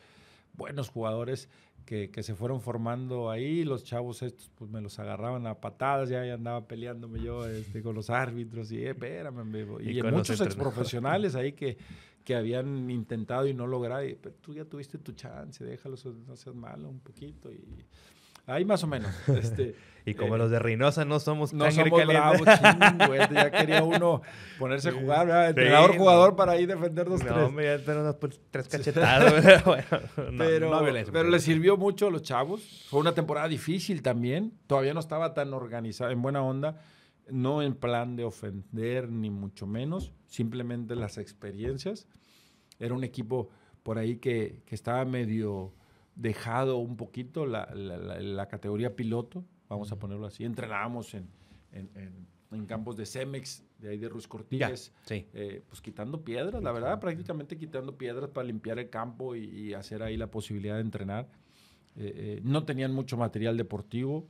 buenos 0.54 0.90
jugadores 0.90 1.50
que, 1.86 2.10
que 2.12 2.24
se 2.24 2.36
fueron 2.36 2.62
formando 2.62 3.30
ahí. 3.30 3.64
Los 3.64 3.84
chavos 3.84 4.22
estos, 4.22 4.52
pues 4.56 4.70
me 4.70 4.82
los 4.82 5.00
agarraban 5.00 5.48
a 5.48 5.56
patadas, 5.56 6.10
ya, 6.10 6.26
ya 6.26 6.36
andaba 6.36 6.68
peleándome 6.68 7.22
yo 7.22 7.46
este, 7.48 7.82
con 7.82 7.96
los 7.96 8.10
árbitros 8.10 8.72
y, 8.72 8.78
eh, 8.84 8.92
espérame, 8.92 9.44
me 9.44 9.64
voy". 9.66 9.98
Y 9.98 10.02
muchos 10.04 10.42
exprofesionales 10.42 11.36
ahí 11.36 11.54
que, 11.54 11.78
que 12.26 12.36
habían 12.36 12.90
intentado 12.90 13.48
y 13.48 13.54
no 13.54 13.68
lograron. 13.68 14.10
y, 14.10 14.16
Pero 14.16 14.36
tú 14.42 14.54
ya 14.54 14.66
tuviste 14.66 14.98
tu 14.98 15.14
chance, 15.14 15.64
déjalos, 15.64 16.06
no 16.06 16.36
seas 16.36 16.56
malo 16.56 16.90
un 16.90 17.00
poquito. 17.00 17.52
Y 17.52 17.64
ahí 18.48 18.66
más 18.66 18.84
o 18.84 18.88
menos. 18.88 19.12
Este, 19.28 19.76
Y 20.08 20.14
como 20.16 20.36
eh, 20.36 20.38
los 20.40 20.52
de 20.52 20.60
Reynosa 20.60 21.04
no 21.06 21.20
somos 21.20 21.54
no 21.54 21.70
somos 21.72 21.90
caliente. 22.00 22.14
bravos, 22.14 22.42
ching, 22.42 23.08
güey, 23.08 23.20
Ya 23.34 23.50
quería 23.52 23.84
uno 23.84 24.22
ponerse 24.60 24.90
a 24.90 24.92
Sí. 24.92 24.98
jugar, 25.00 25.26
¿verdad? 25.28 25.44
Sí, 25.46 25.50
Entrenador, 25.50 25.92
no. 25.94 25.98
jugador 26.00 26.36
para 26.36 26.52
ahí 26.54 26.66
defender 26.66 27.08
dos, 27.10 27.24
No, 27.24 27.34
tres. 27.34 27.44
hombre, 27.46 27.80
ya 27.86 28.14
pues, 28.20 28.40
tres 28.52 28.68
cachetadas. 28.68 29.64
bueno, 29.66 29.84
no, 30.32 30.38
pero 30.38 30.70
no 30.72 30.84
violencia, 30.84 31.12
pero 31.14 31.30
le 31.30 31.40
sirvió 31.40 31.78
mucho 31.78 32.08
a 32.08 32.12
los 32.12 32.22
chavos. 32.24 32.86
Fue 32.90 33.00
una 33.00 33.14
temporada 33.14 33.48
difícil 33.48 34.02
también. 34.04 34.54
Todavía 34.68 34.94
no 34.94 35.00
estaba 35.00 35.34
tan 35.34 35.54
organizada, 35.54 36.12
en 36.12 36.22
buena 36.22 36.42
onda. 36.44 36.82
No 37.30 37.62
en 37.62 37.74
plan 37.76 38.16
de 38.16 38.24
ofender, 38.24 39.10
ni 39.12 39.30
mucho 39.30 39.66
menos. 39.68 40.14
Simplemente 40.28 40.96
las 40.96 41.18
experiencias. 41.18 42.08
Era 42.80 42.94
un 42.94 43.04
equipo 43.04 43.50
por 43.84 43.98
ahí 43.98 44.18
que, 44.18 44.62
que 44.66 44.76
estaba 44.76 45.06
medio 45.06 45.74
dejado 46.16 46.78
un 46.78 46.96
poquito 46.98 47.46
la, 47.46 47.66
la- 47.74 47.98
la- 47.98 48.20
la 48.20 48.48
categoría 48.48 48.96
piloto, 48.96 49.44
vamos 49.70 49.92
a 49.92 50.00
ponerlo 50.00 50.26
así. 50.28 50.44
Entrenábamos 50.46 51.14
en, 51.14 51.28
en- 51.72 51.90
en- 51.96 52.28
en 52.52 52.66
campos 52.68 52.96
de 52.96 53.06
Cemex, 53.06 53.64
de 53.80 53.90
ahí 53.90 53.98
de 53.98 54.08
Ruiz 54.08 54.28
Cortines. 54.28 54.94
Sí. 55.06 55.28
eh, 55.34 55.62
pues 55.68 55.82
quitando 55.82 56.24
piedras, 56.24 56.64
la 56.64 56.72
verdad, 56.72 57.00
prácticamente 57.00 57.58
quitando 57.58 57.98
piedras 57.98 58.30
para 58.30 58.48
limpiar 58.48 58.80
el 58.80 58.90
campo 58.90 59.36
y, 59.36 59.44
y 59.46 59.74
hacer 59.74 60.02
ahí 60.04 60.16
la 60.16 60.32
posibilidad 60.32 60.76
de 60.76 60.82
entrenar. 60.82 61.28
Eh, 61.98 62.14
eh, 62.38 62.42
no 62.44 62.64
tenían 62.66 62.94
mucho 62.94 63.18
material 63.18 63.58
deportivo, 63.58 64.28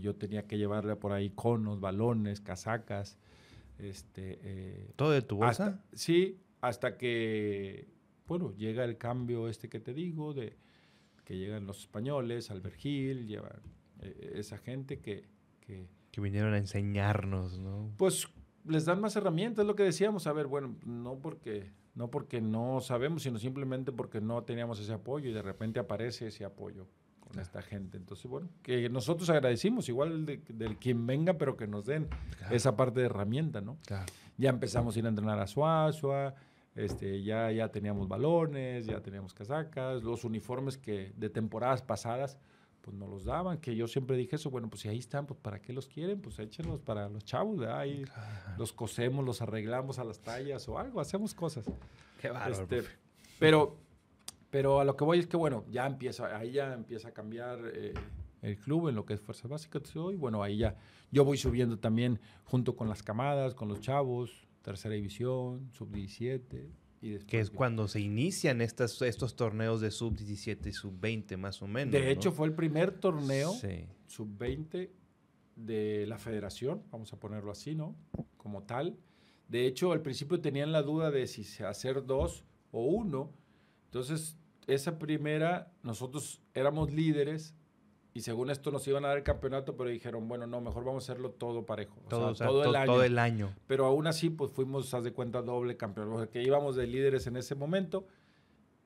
yo 0.00 0.16
tenía 0.16 0.46
que 0.46 0.58
llevarle 0.58 0.96
por 0.96 1.12
ahí 1.12 1.30
conos, 1.30 1.80
balones, 1.80 2.40
casacas. 2.40 3.18
Este, 3.78 4.38
eh, 4.42 4.90
¿Todo 4.96 5.10
de 5.10 5.22
tu 5.22 5.36
bolsa? 5.36 5.66
hasta- 5.66 5.84
sí, 5.94 6.40
hasta 6.60 6.96
que, 6.96 7.88
bueno, 8.26 8.52
llega 8.56 8.84
el 8.84 8.96
cambio 8.98 9.48
este 9.48 9.68
que 9.68 9.80
te 9.80 9.92
digo, 9.94 10.32
de 10.34 10.56
que 11.24 11.36
llegan 11.36 11.66
los 11.66 11.80
españoles, 11.80 12.50
Albert 12.50 12.76
Gil, 12.76 13.26
llevan 13.26 13.60
eh, 14.00 14.32
esa 14.36 14.58
gente 14.58 15.00
que, 15.00 15.24
que, 15.60 15.86
Que 16.10 16.20
vinieron 16.20 16.54
a 16.54 16.58
enseñarnos, 16.58 17.58
¿no? 17.58 17.92
pues 17.96 18.28
les 18.64 18.84
dan 18.84 19.00
más 19.00 19.14
herramientas, 19.16 19.62
es 19.62 19.66
lo 19.66 19.76
que 19.76 19.82
decíamos. 19.84 20.26
A 20.26 20.32
ver, 20.32 20.46
bueno, 20.46 20.76
no 20.84 21.18
porque 21.20 21.70
no 21.94 22.10
porque 22.10 22.40
no 22.42 22.80
sabemos, 22.80 23.22
sino 23.22 23.38
simplemente 23.38 23.90
porque 23.92 24.20
no 24.20 24.42
teníamos 24.44 24.78
ese 24.80 24.92
apoyo 24.92 25.30
y 25.30 25.32
de 25.32 25.40
repente 25.42 25.78
aparece 25.80 26.26
ese 26.26 26.44
apoyo 26.44 26.86
con 27.28 27.40
esta 27.40 27.60
gente. 27.62 27.96
Entonces, 27.96 28.26
bueno, 28.30 28.48
que 28.62 28.88
nosotros 28.88 29.28
agradecimos, 29.30 29.88
igual 29.88 30.24
de- 30.26 30.38
del 30.48 30.76
quien 30.76 31.06
venga, 31.06 31.34
pero 31.34 31.56
que 31.56 31.66
nos 31.66 31.84
den 31.86 32.08
Claro. 32.38 32.54
esa 32.54 32.76
parte 32.76 33.00
de 33.00 33.06
herramienta, 33.06 33.60
¿no? 33.60 33.76
Claro. 33.86 34.06
Ya 34.38 34.50
empezamos 34.50 34.94
a 34.96 34.98
ir 34.98 35.06
a 35.06 35.08
entrenar 35.08 35.38
a 35.40 35.46
Suazua, 35.46 36.34
este, 36.74 37.22
ya, 37.22 37.50
ya 37.52 37.68
teníamos 37.70 38.06
balones, 38.06 38.86
ya 38.86 39.00
teníamos 39.00 39.32
casacas, 39.34 40.02
los 40.02 40.24
uniformes 40.24 40.76
que 40.78 41.12
de 41.16 41.30
temporadas 41.30 41.82
pasadas 41.82 42.38
pues 42.82 42.96
nos 42.96 43.08
los 43.08 43.24
daban, 43.24 43.58
que 43.58 43.74
yo 43.74 43.88
siempre 43.88 44.16
dije 44.16 44.36
eso, 44.36 44.48
bueno, 44.48 44.68
pues 44.70 44.82
si 44.82 44.88
ahí 44.88 44.98
están, 44.98 45.26
pues 45.26 45.40
¿para 45.40 45.60
qué 45.60 45.72
los 45.72 45.88
quieren? 45.88 46.20
Pues 46.20 46.38
échenlos 46.38 46.78
para 46.80 47.08
los 47.08 47.24
chavos, 47.24 47.58
¿verdad? 47.58 47.80
Ahí 47.80 48.04
Claro. 48.04 48.58
los 48.58 48.72
cosemos, 48.72 49.24
los 49.24 49.42
arreglamos 49.42 49.98
a 49.98 50.04
las 50.04 50.20
tallas 50.20 50.68
o 50.68 50.78
algo, 50.78 51.00
hacemos 51.00 51.34
cosas. 51.34 51.64
Qué 52.20 52.30
bárbaro. 52.30 52.52
Este, 52.62 52.84
pero, 53.40 53.76
pero 54.56 54.80
a 54.80 54.84
lo 54.86 54.96
que 54.96 55.04
voy 55.04 55.18
es 55.18 55.26
que, 55.26 55.36
bueno, 55.36 55.66
ya 55.70 55.86
empieza, 55.86 56.34
ahí 56.34 56.52
ya 56.52 56.72
empieza 56.72 57.08
a 57.08 57.12
cambiar 57.12 57.60
eh, 57.74 57.92
el 58.40 58.56
club 58.56 58.88
en 58.88 58.94
lo 58.94 59.04
que 59.04 59.12
es 59.12 59.20
Fuerza 59.20 59.46
Básica. 59.48 59.82
Y 59.94 60.16
bueno, 60.16 60.42
ahí 60.42 60.56
ya 60.56 60.78
yo 61.10 61.26
voy 61.26 61.36
subiendo 61.36 61.78
también 61.78 62.18
junto 62.44 62.74
con 62.74 62.88
las 62.88 63.02
camadas, 63.02 63.54
con 63.54 63.68
los 63.68 63.82
chavos, 63.82 64.48
tercera 64.62 64.94
división, 64.94 65.68
sub-17. 65.72 66.70
Y 67.02 67.10
después 67.10 67.30
que 67.30 67.40
es 67.40 67.50
cuando 67.50 67.86
se 67.86 68.00
inician 68.00 68.62
estas, 68.62 69.02
estos 69.02 69.36
torneos 69.36 69.82
de 69.82 69.90
sub-17 69.90 70.68
y 70.68 70.72
sub-20 70.72 71.36
más 71.36 71.60
o 71.60 71.66
menos. 71.66 71.92
De 71.92 72.00
¿no? 72.00 72.06
hecho, 72.06 72.32
fue 72.32 72.46
el 72.46 72.54
primer 72.54 72.92
torneo 72.92 73.52
Sí. 73.52 73.84
sub-20 74.06 74.88
de 75.54 76.06
la 76.06 76.16
federación, 76.16 76.82
vamos 76.90 77.12
a 77.12 77.20
ponerlo 77.20 77.50
así, 77.50 77.74
¿no? 77.74 77.94
Como 78.38 78.62
tal. 78.62 78.96
De 79.48 79.66
hecho, 79.66 79.92
al 79.92 80.00
principio 80.00 80.40
tenían 80.40 80.72
la 80.72 80.80
duda 80.80 81.10
de 81.10 81.26
si 81.26 81.62
hacer 81.62 82.06
dos 82.06 82.46
o 82.70 82.86
uno. 82.86 83.34
Entonces, 83.96 84.36
esa 84.66 84.98
primera, 84.98 85.72
nosotros 85.82 86.40
éramos 86.54 86.92
líderes 86.92 87.54
y 88.12 88.22
según 88.22 88.50
esto 88.50 88.70
nos 88.70 88.86
iban 88.88 89.04
a 89.04 89.08
dar 89.08 89.18
el 89.18 89.22
campeonato, 89.22 89.76
pero 89.76 89.90
dijeron, 89.90 90.26
bueno, 90.26 90.46
no, 90.46 90.60
mejor 90.60 90.84
vamos 90.84 91.06
a 91.08 91.12
hacerlo 91.12 91.30
todo 91.32 91.66
parejo. 91.66 92.00
O 92.06 92.08
Todo, 92.08 92.20
sea, 92.20 92.30
o 92.30 92.34
sea, 92.34 92.46
todo, 92.48 92.64
el 92.64 92.74
año. 92.76 92.86
todo 92.92 93.02
el 93.04 93.18
año. 93.18 93.54
Pero 93.66 93.84
aún 93.84 94.06
así, 94.06 94.30
pues 94.30 94.50
fuimos, 94.52 94.92
haz 94.94 95.04
de 95.04 95.12
cuenta, 95.12 95.42
doble 95.42 95.76
campeón. 95.76 96.10
Porque 96.10 96.42
íbamos 96.42 96.76
de 96.76 96.86
líderes 96.86 97.26
en 97.26 97.36
ese 97.36 97.54
momento 97.54 98.06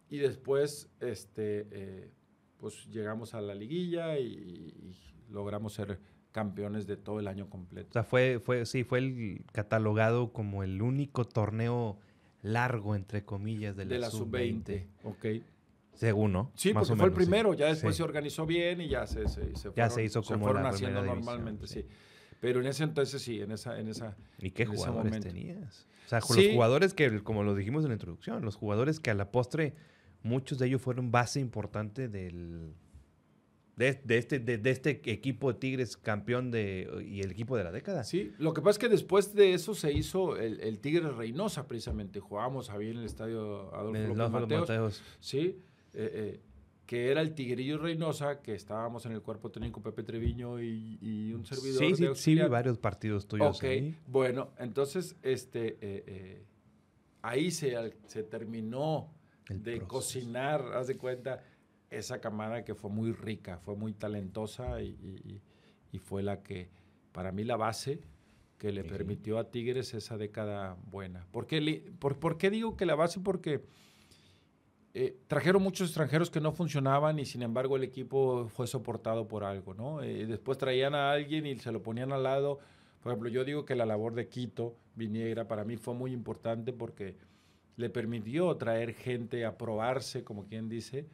y 0.09 0.18
después, 0.18 0.91
este, 1.01 1.68
eh, 1.70 2.11
pues 2.59 2.87
llegamos 2.89 3.33
a 3.35 3.41
la 3.41 3.55
liguilla 3.55 4.18
y, 4.18 4.24
y 4.26 4.97
logramos 5.31 5.74
ser 5.74 6.01
campeones 6.33 6.87
de 6.89 6.97
todo 6.97 7.20
el 7.20 7.28
año 7.28 7.45
O 7.45 7.51
completo. 7.51 7.93
sea, 7.93 8.03
fue, 8.05 8.41
fue, 8.45 8.66
sí, 8.66 8.83
fue 8.85 8.99
el 8.99 9.45
catalogado 9.53 10.33
como 10.33 10.62
el 10.64 10.83
único 10.83 11.24
torneo 11.24 11.99
largo, 12.43 12.95
entre 12.97 13.24
comillas, 13.24 13.76
de 13.76 13.85
la, 13.85 13.93
de 13.95 13.99
la 14.01 14.11
sub-20. 14.11 14.64
sub-20. 14.64 14.87
Ok. 15.05 15.45
Según, 16.01 16.32
¿no? 16.32 16.51
Sí, 16.55 16.72
Más 16.72 16.88
porque 16.88 16.98
fue 16.98 17.09
el 17.09 17.12
sí. 17.12 17.16
primero, 17.16 17.53
ya 17.53 17.66
después 17.66 17.94
Sí. 17.94 17.98
se 17.98 18.03
organizó 18.05 18.46
bien 18.46 18.80
y 18.80 18.88
ya 18.88 19.07
se, 19.07 19.28
se, 19.28 19.55
se 19.55 19.68
Ya 19.68 19.70
fueron, 19.70 19.90
se 19.90 20.05
hizo 20.05 20.22
como 20.22 20.46
fueron 20.46 20.62
la 20.62 20.70
haciendo 20.70 21.03
división, 21.03 21.24
normalmente, 21.24 21.66
sí. 21.66 21.82
sí. 21.82 21.88
Pero 22.40 22.61
en 22.61 22.66
ese 22.68 22.84
entonces 22.84 23.20
sí, 23.20 23.42
en 23.42 23.53
esa, 23.53 23.78
en 23.78 23.86
esa, 23.88 24.16
¿Y 24.38 24.53
qué 24.53 24.64
jugadores 24.64 25.20
tenías? 25.20 25.86
O 26.07 26.09
sea, 26.09 26.20
los 26.20 26.53
jugadores 26.55 26.94
que, 26.94 27.22
como 27.22 27.42
lo 27.42 27.55
dijimos 27.55 27.84
en 27.84 27.90
la 27.90 27.96
introducción, 27.96 28.42
los 28.42 28.57
jugadores 28.57 28.98
que 28.98 29.11
a 29.11 29.14
la 29.14 29.30
postre 29.30 29.74
muchos 30.22 30.59
de 30.59 30.68
ellos 30.68 30.80
fueron 30.80 31.11
base 31.11 31.38
importante 31.38 32.09
del, 32.09 32.72
de, 33.76 34.01
este, 34.09 34.38
de, 34.38 34.70
este 34.70 35.03
equipo 35.12 35.53
de 35.53 35.59
Tigres 35.59 35.98
campeón 35.98 36.51
de, 36.51 37.05
y 37.07 37.20
el 37.20 37.30
equipo 37.30 37.59
de 37.59 37.64
la 37.64 37.72
década. 37.72 38.05
Sí, 38.05 38.32
lo 38.38 38.55
que 38.55 38.62
pasa 38.62 38.70
es 38.72 38.78
que 38.78 38.88
después 38.88 39.34
de 39.34 39.53
eso 39.53 39.74
se 39.74 39.92
hizo 39.92 40.36
el, 40.36 40.61
el 40.61 40.78
Tigres 40.80 41.14
Reynosa 41.14 41.68
precisamente. 41.68 42.20
Jugábamos 42.20 42.70
ahí 42.70 42.90
en 42.90 42.98
el 42.98 43.05
estadio 43.05 43.74
Adolfo 43.74 44.14
López 44.14 44.61
Mateos. 44.61 45.03
Sí, 45.20 45.59
eh, 45.95 46.11
eh, 46.14 46.41
que 46.86 47.11
era 47.11 47.20
el 47.20 47.34
Tigrillo 47.34 47.78
Reynosa, 47.78 48.41
que 48.41 48.55
estábamos 48.55 49.07
en 49.07 49.12
el 49.12 49.22
cuerpo 49.22 49.51
técnico 49.51 49.80
Pepe 49.80 50.03
Treviño 50.03 50.61
y, 50.61 51.32
un 51.34 51.45
servidor. 51.47 51.78
Sí, 51.78 51.95
sí, 51.95 52.07
sí, 52.14 52.34
varios 52.36 52.78
partidos 52.78 53.26
tuyos. 53.26 53.57
Ok, 53.57 53.64
bueno, 54.09 54.51
entonces 54.59 55.16
este, 55.22 55.78
eh, 55.80 56.45
ahí 57.22 57.51
se, 57.51 57.95
se 58.07 58.24
terminó 58.24 59.12
de 59.49 59.80
cocinar, 59.82 60.62
haz 60.74 60.86
de 60.86 60.97
cuenta, 60.97 61.43
esa 61.91 62.20
camada 62.20 62.64
que 62.64 62.74
fue 62.74 62.91
muy 62.91 63.12
rica, 63.12 63.59
fue 63.59 63.74
muy 63.74 63.93
talentosa 63.93 64.80
y, 64.80 65.43
fue 65.99 66.22
la 66.22 66.43
que, 66.43 66.68
para 67.12 67.32
mí, 67.32 67.45
la 67.45 67.57
base 67.57 68.01
que 68.59 68.72
le 68.72 68.84
permitió 68.84 69.38
a 69.38 69.51
Tigres 69.51 69.95
esa 69.95 70.16
década 70.16 70.76
buena. 70.91 71.26
¿Por 71.32 71.47
qué, 71.47 71.93
por, 71.99 72.38
qué 72.38 72.51
digo 72.51 72.76
que 72.76 72.86
la 72.86 72.95
base? 72.95 73.20
Porque 73.20 73.64
eh, 74.93 75.16
trajeron 75.28 75.62
muchos 75.62 75.88
extranjeros 75.88 76.30
que 76.30 76.41
no 76.41 76.53
funcionaban 76.53 77.18
y 77.18 77.24
sin 77.24 77.43
embargo 77.43 77.76
el 77.76 77.84
equipo 77.84 78.49
fue 78.49 78.66
soportado 78.66 79.28
por 79.28 79.45
algo, 79.45 79.74
¿no? 79.74 80.03
Eh, 80.03 80.26
después 80.26 80.59
traían 80.59 80.95
a 80.95 81.12
alguien 81.12 81.47
y 81.47 81.57
se 81.59 81.70
lo 81.70 81.82
ponían 81.82 82.12
al 82.12 82.24
lado. 82.24 82.59
Por 83.01 83.12
ejemplo, 83.12 83.28
yo 83.30 83.45
digo 83.45 83.64
que 83.64 83.76
la 83.76 83.86
labor 83.86 84.14
de 84.14 84.28
Quito, 84.28 84.76
Viniegra, 84.97 85.47
para 85.47 85.64
mí 85.64 85.76
fue 85.76 85.95
muy 85.95 86.12
importante 86.12 86.72
porque 86.72 87.16
le 87.76 87.88
permitió 87.88 88.55
traer 88.57 88.95
gente 88.95 89.45
a 89.47 89.57
probarse, 89.57 90.24
como 90.24 90.47
quien 90.47 90.68
dice, 90.68 91.07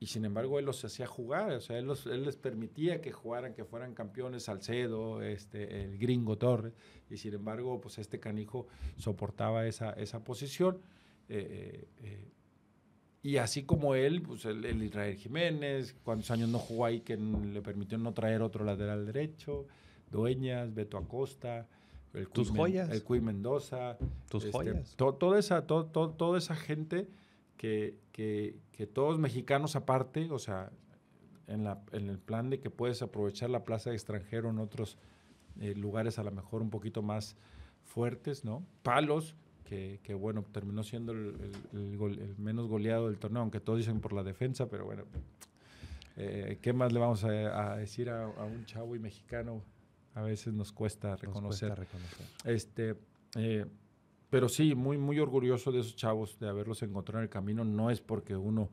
y 0.00 0.06
sin 0.06 0.24
embargo 0.24 0.58
él 0.58 0.64
los 0.64 0.84
hacía 0.84 1.06
jugar, 1.06 1.52
o 1.52 1.60
sea, 1.60 1.78
él, 1.78 1.86
les 2.24 2.36
permitía 2.36 3.00
que 3.00 3.12
jugaran, 3.12 3.54
que 3.54 3.64
fueran 3.64 3.94
campeones, 3.94 4.42
Salcedo, 4.42 5.22
este, 5.22 5.84
el 5.84 5.96
gringo 5.98 6.36
Torres, 6.36 6.74
y 7.08 7.16
sin 7.16 7.34
embargo, 7.34 7.80
pues 7.80 7.98
este 7.98 8.18
canijo 8.18 8.66
soportaba 8.96 9.66
esa, 9.66 9.92
esa 9.92 10.24
posición. 10.24 10.80
Eh, 11.28 11.46
eh, 11.48 11.88
eh, 12.02 12.28
y 13.22 13.36
así 13.36 13.62
como 13.62 13.94
él, 13.94 14.20
pues 14.22 14.44
el, 14.44 14.82
Israel 14.82 15.16
Jiménez, 15.16 15.94
cuántos 16.02 16.30
años 16.30 16.48
no 16.48 16.58
jugó 16.58 16.86
ahí 16.86 17.00
que 17.00 17.16
le 17.16 17.62
permitió 17.62 17.96
no 17.98 18.12
traer 18.12 18.42
otro 18.42 18.64
lateral 18.64 19.06
derecho, 19.06 19.66
Dueñas, 20.10 20.74
Beto 20.74 20.98
Acosta, 20.98 21.68
el 22.14 22.28
Tus 22.28 22.50
joyas. 22.50 22.90
El 22.90 23.02
Cuy 23.04 23.20
Mendoza. 23.20 23.96
Tus 24.28 24.44
este, 24.44 24.52
joyas. 24.52 24.96
toda, 24.96 25.38
esa, 25.38 25.66
toda 25.66 26.38
esa 26.38 26.56
gente 26.56 27.08
que, 27.56 27.96
que, 28.10 28.56
que, 28.72 28.86
todos 28.86 29.18
mexicanos 29.18 29.76
aparte, 29.76 30.28
o 30.30 30.38
sea, 30.38 30.70
en, 31.46 31.64
la, 31.64 31.80
en, 31.92 32.08
el 32.08 32.18
plan 32.18 32.50
de 32.50 32.60
que 32.60 32.70
puedes 32.70 33.02
aprovechar 33.02 33.50
la 33.50 33.64
plaza 33.64 33.90
de 33.90 33.96
extranjero 33.96 34.50
en 34.50 34.58
otros 34.58 34.98
eh, 35.60 35.74
lugares 35.74 36.18
a 36.18 36.24
lo 36.24 36.32
mejor 36.32 36.60
un 36.60 36.70
poquito 36.70 37.02
más 37.02 37.36
fuertes, 37.84 38.44
¿no? 38.44 38.64
Palos, 38.82 39.36
que, 39.72 40.00
que 40.02 40.12
bueno, 40.12 40.44
terminó 40.52 40.82
siendo 40.82 41.12
el, 41.12 41.34
el, 41.72 42.34
menos 42.36 42.68
goleado 42.68 43.06
del 43.08 43.18
torneo, 43.18 43.40
aunque 43.40 43.58
todos 43.58 43.78
dicen 43.78 44.00
por 44.00 44.12
la 44.12 44.22
defensa, 44.22 44.68
pero 44.68 44.84
bueno, 44.84 45.04
eh, 46.18 46.58
¿qué 46.60 46.74
más 46.74 46.92
le 46.92 47.00
vamos 47.00 47.24
a, 47.24 47.76
decir 47.76 48.10
a, 48.10 48.24
a, 48.24 48.44
un 48.44 48.66
chavo 48.66 48.94
y 48.94 48.98
mexicano 48.98 49.62
a 50.14 50.20
veces 50.20 50.52
nos 50.52 50.72
cuesta 50.72 51.16
reconocer. 51.16 51.86
Este, 52.44 52.96
eh, 53.34 53.64
pero 54.28 54.50
sí, 54.50 54.74
muy, 54.74 54.98
muy 54.98 55.18
orgulloso 55.18 55.72
de 55.72 55.80
esos 55.80 55.96
chavos, 55.96 56.38
de 56.38 56.50
haberlos 56.50 56.82
encontrado 56.82 57.20
en 57.20 57.24
el 57.24 57.30
camino. 57.30 57.64
No 57.64 57.90
es 57.90 58.02
porque 58.02 58.36
uno 58.36 58.68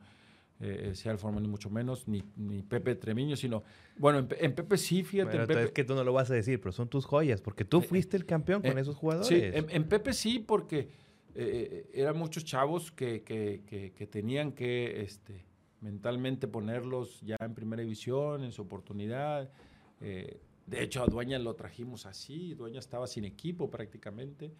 eh, 0.60 0.92
sea 0.94 1.12
el 1.12 1.18
formal, 1.18 1.42
ni 1.44 1.50
mucho 1.50 1.70
menos, 1.70 2.08
ni, 2.08 2.24
ni 2.36 2.62
Pepe 2.64 2.96
Tremiño, 2.96 3.36
sino, 3.36 3.64
bueno, 3.98 4.28
en, 4.40 4.56
Pepe 4.56 4.78
sí, 4.78 5.04
fíjate. 5.04 5.38
en 5.38 5.48
Pepe, 5.48 5.64
es 5.64 5.72
que 5.72 5.84
tú 5.84 5.96
no 5.96 6.04
lo 6.04 6.14
vas 6.14 6.30
a 6.32 6.34
decir, 6.34 6.60
pero 6.60 6.72
son 6.72 6.90
tus 6.90 7.06
joyas, 7.06 7.42
porque 7.42 7.66
tú 7.66 7.80
eh, 7.80 7.82
fuiste 7.82 8.18
el 8.18 8.26
campeón 8.26 8.62
con 8.62 8.78
esos 8.78 8.96
jugadores. 8.96 9.28
Sí, 9.28 9.40
en, 9.42 9.84
Pepe 9.86 10.14
sí, 10.14 10.40
porque 10.40 10.90
eran 11.36 12.18
muchos 12.18 12.44
chavos 12.44 12.92
que, 12.92 13.24
que, 13.24 13.94
que, 13.96 14.08
tenían 14.08 14.52
que 14.52 15.02
este, 15.02 15.46
mentalmente 15.82 16.48
ponerlos 16.48 17.22
ya 17.22 17.38
en 17.40 17.54
primera 17.54 17.82
división, 17.82 18.44
en 18.44 18.52
su 18.52 18.62
oportunidad. 18.64 19.50
De 20.70 20.84
hecho, 20.84 21.02
a 21.02 21.08
Dueña 21.08 21.40
lo 21.40 21.56
trajimos 21.56 22.06
así, 22.06 22.54
Dueña 22.54 22.80
estaba 22.80 23.08
sin 23.08 23.26
equipo 23.26 23.72
prácticamente. 23.72 24.54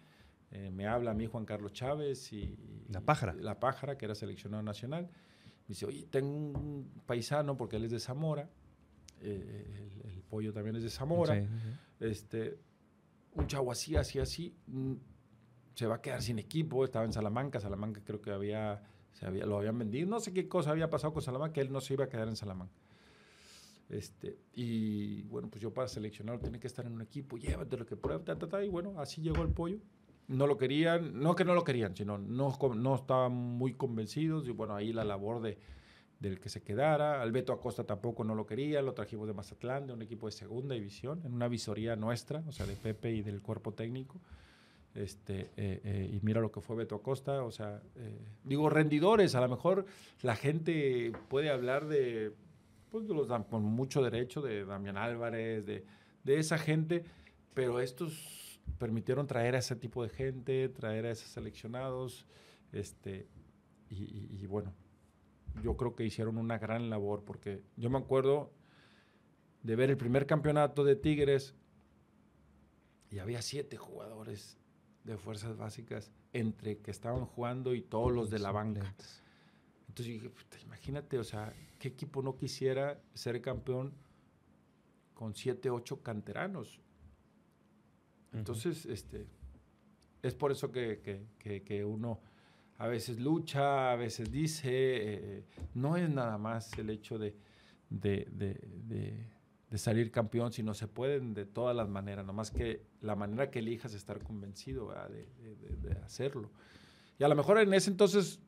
Eh, 0.50 0.70
me 0.70 0.86
habla 0.86 1.12
a 1.12 1.14
mí 1.14 1.26
Juan 1.26 1.44
Carlos 1.44 1.72
Chávez 1.72 2.32
y... 2.32 2.56
La 2.88 3.00
Pájara. 3.00 3.34
La 3.34 3.60
Pájara, 3.60 3.96
que 3.96 4.06
era 4.06 4.16
seleccionado 4.16 4.62
nacional. 4.62 5.08
Me 5.70 5.74
dice, 5.74 5.86
oye, 5.86 6.04
tengo 6.10 6.28
un 6.28 6.90
paisano, 7.06 7.56
porque 7.56 7.76
él 7.76 7.84
es 7.84 7.92
de 7.92 8.00
Zamora, 8.00 8.50
eh, 9.20 9.88
el, 10.02 10.20
pollo 10.22 10.52
también 10.52 10.74
es 10.74 10.82
de 10.82 10.90
Zamora, 10.90 11.48
Este, 12.00 12.58
un 13.36 13.46
chavo 13.46 13.70
así, 13.70 13.94
así, 13.94 14.18
así, 14.18 14.52
mm, 14.66 14.94
se 15.76 15.86
va 15.86 15.94
a 15.94 16.02
quedar 16.02 16.22
sin 16.22 16.40
equipo, 16.40 16.84
estaba 16.84 17.04
en 17.04 17.12
Salamanca, 17.12 17.60
Salamanca 17.60 18.00
creo 18.04 18.20
que 18.20 18.32
había, 18.32 18.82
se 19.12 19.26
había, 19.26 19.46
lo 19.46 19.58
habían 19.58 19.78
vendido, 19.78 20.08
no 20.08 20.18
sé 20.18 20.32
qué 20.32 20.48
cosa 20.48 20.72
había 20.72 20.90
pasado 20.90 21.12
con 21.12 21.22
Salamanca, 21.22 21.52
que 21.52 21.60
él 21.60 21.70
no 21.70 21.80
se 21.80 21.94
iba 21.94 22.06
a 22.06 22.08
quedar 22.08 22.26
en 22.26 22.34
Salamanca. 22.34 22.74
Este, 23.88 24.40
y 24.52 25.22
bueno, 25.28 25.48
pues 25.48 25.62
yo 25.62 25.72
para 25.72 25.86
seleccionarlo 25.86 26.40
tiene 26.40 26.58
que 26.58 26.66
estar 26.66 26.84
en 26.84 26.94
un 26.94 27.02
equipo, 27.02 27.38
llévate 27.38 27.76
lo 27.76 27.86
que 27.86 27.94
prueba, 27.94 28.24
ta, 28.24 28.64
y 28.64 28.68
bueno, 28.68 28.98
así 28.98 29.22
llegó 29.22 29.42
el 29.42 29.50
pollo. 29.50 29.78
No 30.30 30.46
lo 30.46 30.56
querían, 30.56 31.20
no 31.20 31.34
que 31.34 31.44
no 31.44 31.54
lo 31.54 31.64
querían, 31.64 31.96
sino 31.96 32.16
no, 32.16 32.56
no 32.74 32.94
estaban 32.94 33.32
muy 33.32 33.74
convencidos 33.74 34.46
y 34.46 34.52
bueno, 34.52 34.76
ahí 34.76 34.92
la 34.92 35.02
labor 35.02 35.42
de, 35.42 35.58
del 36.20 36.38
que 36.38 36.48
se 36.48 36.62
quedara. 36.62 37.20
Alberto 37.20 37.52
Acosta 37.52 37.84
tampoco 37.84 38.22
no 38.22 38.34
lo 38.34 38.46
quería, 38.46 38.80
lo 38.80 38.92
trajimos 38.92 39.26
de 39.26 39.34
Mazatlán, 39.34 39.88
de 39.88 39.94
un 39.94 40.02
equipo 40.02 40.26
de 40.26 40.32
segunda 40.32 40.74
división, 40.74 41.20
en 41.24 41.34
una 41.34 41.48
visoría 41.48 41.96
nuestra, 41.96 42.44
o 42.46 42.52
sea, 42.52 42.66
de 42.66 42.76
Pepe 42.76 43.10
y 43.10 43.22
del 43.22 43.42
cuerpo 43.42 43.72
técnico. 43.72 44.20
Este, 44.94 45.50
eh, 45.56 45.80
eh, 45.84 46.10
y 46.12 46.20
mira 46.24 46.40
lo 46.40 46.52
que 46.52 46.60
fue 46.60 46.76
Beto 46.76 46.96
Acosta, 46.96 47.42
o 47.42 47.50
sea, 47.50 47.80
eh, 47.96 48.18
digo, 48.44 48.68
rendidores, 48.68 49.34
a 49.34 49.40
lo 49.40 49.48
mejor 49.48 49.86
la 50.22 50.36
gente 50.36 51.12
puede 51.28 51.50
hablar 51.50 51.86
de 51.86 52.32
pues 52.90 53.04
los 53.04 53.28
dan 53.28 53.44
con 53.44 53.62
mucho 53.62 54.02
derecho, 54.02 54.42
de 54.42 54.64
Damián 54.64 54.96
Álvarez, 54.96 55.64
de, 55.64 55.84
de 56.24 56.38
esa 56.38 56.58
gente, 56.58 57.04
pero 57.54 57.80
estos 57.80 58.39
permitieron 58.78 59.26
traer 59.26 59.54
a 59.54 59.58
ese 59.58 59.76
tipo 59.76 60.02
de 60.02 60.08
gente, 60.08 60.68
traer 60.68 61.06
a 61.06 61.10
esos 61.10 61.28
seleccionados, 61.28 62.26
este, 62.72 63.28
y, 63.88 64.46
bueno, 64.46 64.72
yo 65.62 65.76
creo 65.76 65.96
que 65.96 66.04
hicieron 66.04 66.38
una 66.38 66.58
gran 66.58 66.90
labor, 66.90 67.24
porque 67.24 67.62
yo 67.76 67.90
me 67.90 67.98
acuerdo 67.98 68.52
de 69.62 69.76
ver 69.76 69.90
el 69.90 69.96
primer 69.96 70.26
campeonato 70.26 70.84
de 70.84 70.96
Tigres 70.96 71.54
y 73.10 73.18
había 73.18 73.42
siete 73.42 73.76
jugadores 73.76 74.58
de 75.04 75.16
fuerzas 75.16 75.56
básicas 75.56 76.12
entre 76.32 76.78
que 76.78 76.92
estaban 76.92 77.26
jugando 77.26 77.74
y 77.74 77.82
todos 77.82 78.12
los 78.12 78.30
de 78.30 78.38
la 78.38 78.52
banca. 78.52 78.94
Entonces 79.88 80.06
dije, 80.06 80.30
imagínate, 80.64 81.18
o 81.18 81.24
sea, 81.24 81.52
¿qué 81.80 81.88
equipo 81.88 82.22
no 82.22 82.36
quisiera 82.36 83.02
ser 83.12 83.42
campeón 83.42 83.92
con 85.14 85.34
siete, 85.34 85.68
ocho 85.68 86.00
canteranos? 86.00 86.80
Entonces, 88.32 88.86
este, 88.86 89.26
es 90.22 90.34
por 90.34 90.52
eso 90.52 90.70
que, 90.70 91.84
uno 91.84 92.20
a 92.78 92.86
veces 92.86 93.20
lucha, 93.20 93.92
a 93.92 93.96
veces 93.96 94.30
dice, 94.30 94.70
eh, 94.70 95.44
no 95.74 95.96
es 95.96 96.08
nada 96.08 96.38
más 96.38 96.72
el 96.78 96.90
hecho 96.90 97.18
de, 97.18 97.34
de, 97.90 99.78
salir 99.78 100.10
campeón, 100.10 100.52
sino 100.52 100.74
se 100.74 100.88
pueden 100.88 101.34
de 101.34 101.44
todas 101.44 101.76
las 101.76 101.88
maneras, 101.88 102.24
nomás 102.24 102.50
que 102.50 102.82
la 103.02 103.16
manera 103.16 103.50
que 103.50 103.58
elijas 103.58 103.92
es 103.92 103.98
estar 103.98 104.22
convencido 104.22 104.92
de, 105.10 105.92
hacerlo. 106.04 106.50
Y 107.18 107.24
a 107.24 107.28
lo 107.28 107.36
mejor 107.36 107.58
en 107.58 107.74
ese 107.74 107.90
entonces 107.90 108.40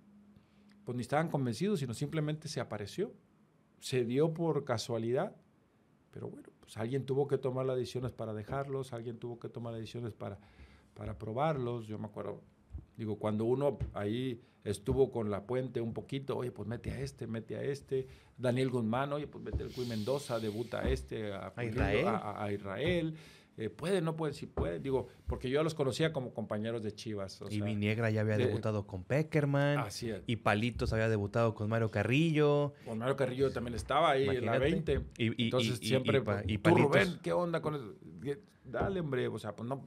pues 0.84 0.96
ni 0.96 1.02
estaban 1.02 1.28
convencidos, 1.28 1.80
sino 1.80 1.94
simplemente 1.94 2.48
se 2.48 2.60
apareció. 2.60 3.12
Se 3.80 4.04
dio 4.04 4.32
por 4.32 4.64
casualidad, 4.64 5.36
pero 6.10 6.28
bueno, 6.28 6.48
pues 6.62 6.76
alguien 6.76 7.04
tuvo 7.04 7.26
que 7.26 7.36
tomar 7.36 7.66
las 7.66 7.76
decisiones 7.76 8.12
para 8.12 8.32
dejarlos, 8.32 8.92
alguien 8.92 9.18
tuvo 9.18 9.38
que 9.38 9.48
tomar 9.48 9.72
las 9.72 9.80
decisiones 9.80 10.14
para, 10.14 10.38
para 10.94 11.18
probarlos. 11.18 11.88
Yo 11.88 11.98
me 11.98 12.06
acuerdo, 12.06 12.40
digo, 12.96 13.18
cuando 13.18 13.44
uno 13.44 13.78
ahí 13.92 14.40
estuvo 14.64 15.10
con 15.10 15.28
la 15.28 15.44
puente 15.44 15.80
un 15.80 15.92
poquito, 15.92 16.38
oye, 16.38 16.52
pues 16.52 16.68
mete 16.68 16.92
a 16.92 17.00
este, 17.00 17.26
mete 17.26 17.56
a 17.56 17.62
este. 17.62 18.06
Daniel 18.38 18.70
Guzmán, 18.70 19.12
oye, 19.12 19.26
pues 19.26 19.44
mete 19.44 19.64
el 19.64 19.72
Cuy 19.72 19.86
Mendoza, 19.86 20.38
debuta 20.38 20.80
a 20.80 20.88
este, 20.88 21.32
a, 21.32 21.52
Israel. 21.64 22.06
a 22.06 22.52
Israel. 22.52 23.16
Eh, 23.58 23.68
puede, 23.68 24.00
no 24.00 24.16
puede, 24.16 24.32
sí 24.32 24.46
puede. 24.46 24.80
Digo, 24.80 25.08
porque 25.26 25.50
yo 25.50 25.62
los 25.62 25.74
conocía 25.74 26.12
como 26.12 26.32
compañeros 26.32 26.82
de 26.82 26.92
Chivas. 26.94 27.40
y 27.50 27.60
Viniegra 27.60 28.10
ya 28.10 28.22
había 28.22 28.38
debutado 28.38 28.86
con 28.86 29.04
Peckerman. 29.04 29.78
Así 29.78 30.10
es. 30.10 30.22
Y 30.26 30.36
Palitos 30.36 30.92
había 30.92 31.08
debutado 31.08 31.54
con 31.54 31.68
Mario 31.68 31.90
Carrillo. 31.90 32.72
Con 32.84 32.98
Mario 32.98 33.16
Carrillo 33.16 33.50
también 33.50 33.74
estaba 33.74 34.12
ahí 34.12 34.28
en 34.28 34.46
la 34.46 34.58
20. 34.58 35.00
Y, 35.18 35.44
Entonces 35.44 35.78
siempre. 35.78 36.22
Y, 36.46 36.58
tú, 36.58 36.74
Rubén, 36.74 37.18
¿qué 37.22 37.32
onda 37.32 37.60
con 37.60 37.74
eso? 37.74 37.94
Dale, 38.64 39.00
hombre. 39.00 39.28
O 39.28 39.38
sea, 39.38 39.54
pues 39.54 39.68
no. 39.68 39.84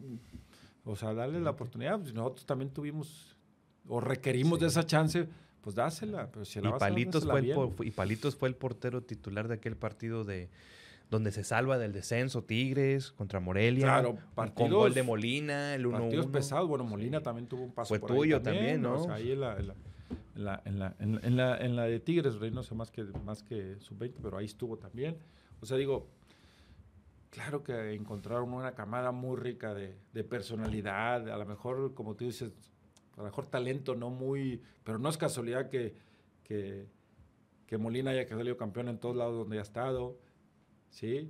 O 0.83 0.95
sea, 0.95 1.13
dale 1.13 1.39
la 1.39 1.51
oportunidad. 1.51 1.99
Pues 1.99 2.13
nosotros 2.13 2.45
también 2.45 2.69
tuvimos 2.69 3.35
o 3.87 3.99
requerimos 3.99 4.59
de 4.59 4.67
esa 4.67 4.85
chance 4.85 5.27
pues 5.65 5.75
dásela. 5.75 6.29
Pero 6.31 6.45
si 6.45 6.61
la 6.61 6.67
y, 6.67 6.71
vas 6.73 6.81
a 6.81 6.85
dar, 6.85 6.93
Palitos 6.93 7.25
fue 7.25 7.39
el 7.39 7.45
bien. 7.45 7.55
por- 7.55 7.85
y 7.85 7.89
Palitos 7.89 8.35
fue 8.35 8.47
el 8.49 8.55
portero 8.55 9.01
titular 9.01 9.47
de 9.47 9.55
aquel 9.55 9.75
partido 9.75 10.23
de 10.23 10.51
donde 11.09 11.31
se 11.31 11.43
salva 11.43 11.77
del 11.77 11.93
descenso 11.93 12.43
Tigres 12.43 13.11
contra 13.11 13.39
Morelia. 13.39 13.83
Claro, 13.85 14.15
con 14.15 14.23
partidos- 14.35 14.71
gol 14.71 14.93
de 14.93 15.03
Molina, 15.03 15.75
el 15.75 15.85
1-1. 15.85 15.91
Partidos 15.99 16.27
pesados. 16.27 16.67
Bueno, 16.67 16.83
Molina 16.83 17.21
también 17.21 17.47
tuvo 17.47 17.63
un 17.63 17.71
paso 17.71 17.89
Fue 17.89 17.99
por 17.99 18.11
ahí 18.11 18.17
tuyo 18.17 18.41
también, 18.41 18.81
¿no? 18.81 18.95
O 19.01 19.03
sea, 19.03 19.15
ahí 19.15 19.31
en 19.31 19.39
la, 19.41 19.57
en 19.57 19.67
la, 19.67 19.75
en 20.35 20.43
la, 20.45 20.61
en 20.65 20.79
la, 20.79 20.95
en- 20.99 21.19
en 21.23 21.37
la- 21.37 21.57
en 21.57 21.75
la 21.75 21.83
de 21.83 21.99
Tigres, 21.99 22.35
Rey, 22.39 22.51
no 22.51 22.63
sé 22.63 22.73
más 22.75 22.91
que, 22.91 23.03
más 23.23 23.43
que 23.43 23.77
sub-20, 23.79 24.15
pero 24.21 24.37
ahí 24.37 24.45
estuvo 24.45 24.77
también. 24.77 25.17
O 25.61 25.65
sea, 25.65 25.77
digo, 25.77 26.07
claro 27.29 27.63
que 27.63 27.93
encontraron 27.93 28.51
una 28.53 28.73
camada 28.73 29.11
muy 29.11 29.37
rica 29.37 29.73
de, 29.73 29.95
de 30.13 30.23
personalidad, 30.23 31.29
a 31.29 31.37
lo 31.37 31.45
mejor, 31.45 31.93
como 31.93 32.15
tú 32.15 32.25
dices, 32.25 32.51
a 33.15 33.17
lo 33.19 33.23
mejor 33.25 33.47
talento 33.47 33.95
no 33.95 34.09
muy, 34.09 34.61
pero 34.83 34.99
no 34.99 35.09
es 35.09 35.17
casualidad 35.17 35.69
que, 35.69 35.95
que, 36.43 36.87
que 37.67 37.77
Molina 37.77 38.11
haya 38.11 38.27
salido 38.27 38.57
campeón 38.57 38.89
en 38.89 38.97
todos 38.99 39.15
lados 39.15 39.37
donde 39.37 39.59
ha 39.59 39.61
estado, 39.61 40.17
¿sí? 40.95 41.29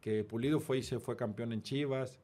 Que 0.00 0.24
Pulido 0.24 0.58
fue 0.58 0.78
y 0.78 0.82
se 0.82 0.98
fue 0.98 1.16
campeón 1.16 1.52
en 1.52 1.62
Chivas. 1.62 2.18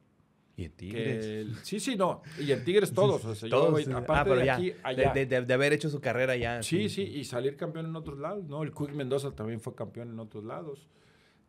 Y 0.57 0.65
en 0.65 0.71
Tigres. 0.73 1.25
el- 1.25 1.55
sí, 1.63 1.79
sí, 1.79 1.95
no. 1.95 2.21
Y 2.39 2.51
en 2.51 2.65
Tigres 2.65 2.91
todos. 2.93 3.23
O 3.23 3.35
sea, 3.35 3.47
yo, 3.47 3.57
Todos, 3.67 3.87
aparte 3.87 4.11
ah, 4.13 4.23
pero 4.25 4.35
de 4.39 4.45
ya, 4.45 4.55
aquí, 4.55 4.69
de- 4.71 4.77
allá. 4.83 5.13
de, 5.13 5.25
de- 5.25 5.41
de 5.43 5.53
haber 5.53 5.71
hecho 5.71 5.89
su 5.89 6.01
carrera 6.01 6.35
ya. 6.35 6.61
Sí, 6.63 6.89
sí, 6.89 7.03
y 7.03 7.23
salir 7.23 7.55
campeón 7.55 7.85
en 7.85 7.95
otros 7.95 8.17
lados, 8.19 8.43
¿no? 8.45 8.63
El 8.63 8.73
Quick 8.73 8.91
Mendoza 8.93 9.31
también 9.31 9.61
fue 9.61 9.73
campeón 9.75 10.09
en 10.09 10.19
otros 10.19 10.43
lados. 10.43 10.89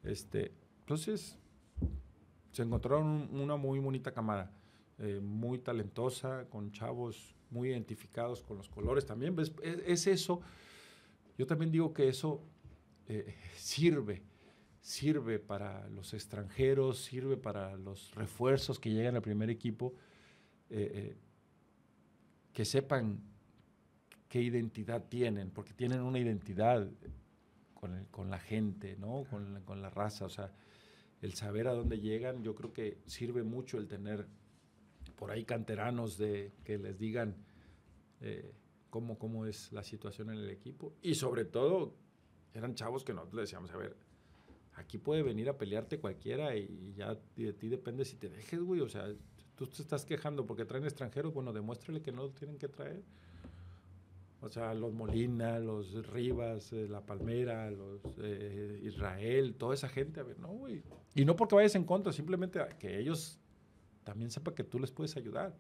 Este, 0.05 0.53
entonces, 0.81 1.37
se 2.53 2.63
encontraron 2.63 3.07
un- 3.07 3.41
una 3.41 3.57
muy 3.57 3.79
bonita 3.81 4.13
camada, 4.13 4.53
eh, 4.99 5.21
muy 5.23 5.59
talentosa, 5.59 6.47
con 6.49 6.71
chavos 6.71 7.35
muy 7.51 7.71
identificados 7.71 8.43
con 8.43 8.57
los 8.59 8.69
colores 8.69 9.07
también. 9.07 9.37
Es, 9.41 9.53
es 9.87 10.07
eso, 10.07 10.41
yo 11.37 11.47
también 11.47 11.73
digo 11.73 11.93
que 11.93 12.09
eso 12.09 12.45
eh, 13.09 13.35
sirve, 13.57 14.23
sirve 14.81 15.39
para 15.39 15.89
los 15.89 16.15
extranjeros, 16.15 16.99
sirve 17.05 17.37
para 17.37 17.77
los 17.77 18.15
refuerzos 18.15 18.79
que 18.81 18.91
llegan 18.91 19.17
al 19.17 19.23
primer 19.23 19.51
equipo, 19.51 19.95
eh, 20.71 20.91
eh, 20.95 21.17
que 22.53 22.65
sepan 22.65 23.21
qué 24.29 24.41
identidad 24.43 25.05
tienen, 25.09 25.51
porque 25.51 25.73
tienen 25.75 26.01
una 26.01 26.19
identidad 26.19 26.89
con, 27.75 27.95
el- 27.95 28.07
con 28.09 28.31
la 28.31 28.39
gente, 28.39 28.97
¿no? 28.97 29.25
Con, 29.31 29.55
la- 29.55 29.61
con 29.61 29.83
la 29.83 29.91
raza, 29.91 30.25
o 30.27 30.31
sea, 30.31 30.53
el 31.23 31.35
saber 31.35 31.69
a 31.69 31.73
dónde 31.75 32.01
llegan, 32.01 32.43
yo 32.43 32.55
creo 32.55 32.73
que 32.73 32.99
sirve 33.07 33.43
mucho 33.43 33.77
el 33.79 33.87
tener 33.89 34.27
por 35.17 35.31
ahí 35.31 35.45
canteranos 35.45 36.17
de 36.17 36.53
que 36.65 36.79
les 36.79 36.99
digan 36.99 37.37
eh, 38.23 38.53
cómo, 38.89 39.19
cómo 39.19 39.45
es 39.47 39.71
la 39.73 39.83
situación 39.83 40.31
en 40.31 40.39
el 40.39 40.51
equipo 40.51 40.95
y 41.03 41.15
sobre 41.15 41.45
todo 41.45 41.95
eran 42.55 42.75
chavos 42.75 43.05
que 43.05 43.13
nosotros 43.13 43.35
le 43.35 43.41
decíamos, 43.43 43.71
a 43.71 43.77
ver, 43.77 43.97
aquí 44.81 44.99
puede 44.99 45.23
venir 45.23 45.49
a 45.49 45.57
pelearte 45.59 45.99
cualquiera 45.99 46.57
y 46.57 46.95
ya 46.97 47.17
de 47.37 47.53
ti 47.53 47.69
depende 47.69 48.05
si 48.05 48.17
te 48.17 48.29
dejes, 48.29 48.61
güey, 48.61 48.81
o 48.81 48.89
sea, 48.89 49.07
tú 49.57 49.67
te 49.67 49.83
estás 49.83 50.05
quejando 50.05 50.47
porque 50.47 50.65
traen 50.65 50.85
extranjeros, 50.85 51.33
bueno, 51.33 51.53
demuéstrale 51.53 52.01
que 52.03 52.13
no 52.13 52.23
lo 52.23 52.31
tienen 52.31 52.59
que 52.59 52.69
traer. 52.69 53.03
O 54.43 54.49
sea, 54.49 54.73
los 54.73 54.93
Molina, 54.95 55.59
los 55.59 56.07
Rivas, 56.09 56.73
eh, 56.73 56.89
La 56.89 57.05
Palmera, 57.05 57.71
los 57.71 58.01
eh, 58.23 58.81
Israel, 58.85 59.55
toda 59.55 59.75
esa 59.75 59.89
gente, 59.89 60.19
a 60.21 60.23
ver, 60.23 60.39
no, 60.39 60.49
güey. 60.49 60.83
Y 61.15 61.27
no 61.27 61.37
porque 61.37 61.57
vayas 61.57 61.75
en 61.75 61.85
contra, 61.85 62.11
simplemente 62.13 62.59
que 62.79 62.99
ellos 62.99 63.39
también 64.03 64.31
sepan 64.31 64.55
que 64.55 64.65
tú 64.65 64.79
les 64.79 64.91
puedes 64.93 65.15
ayudar. 65.19 65.55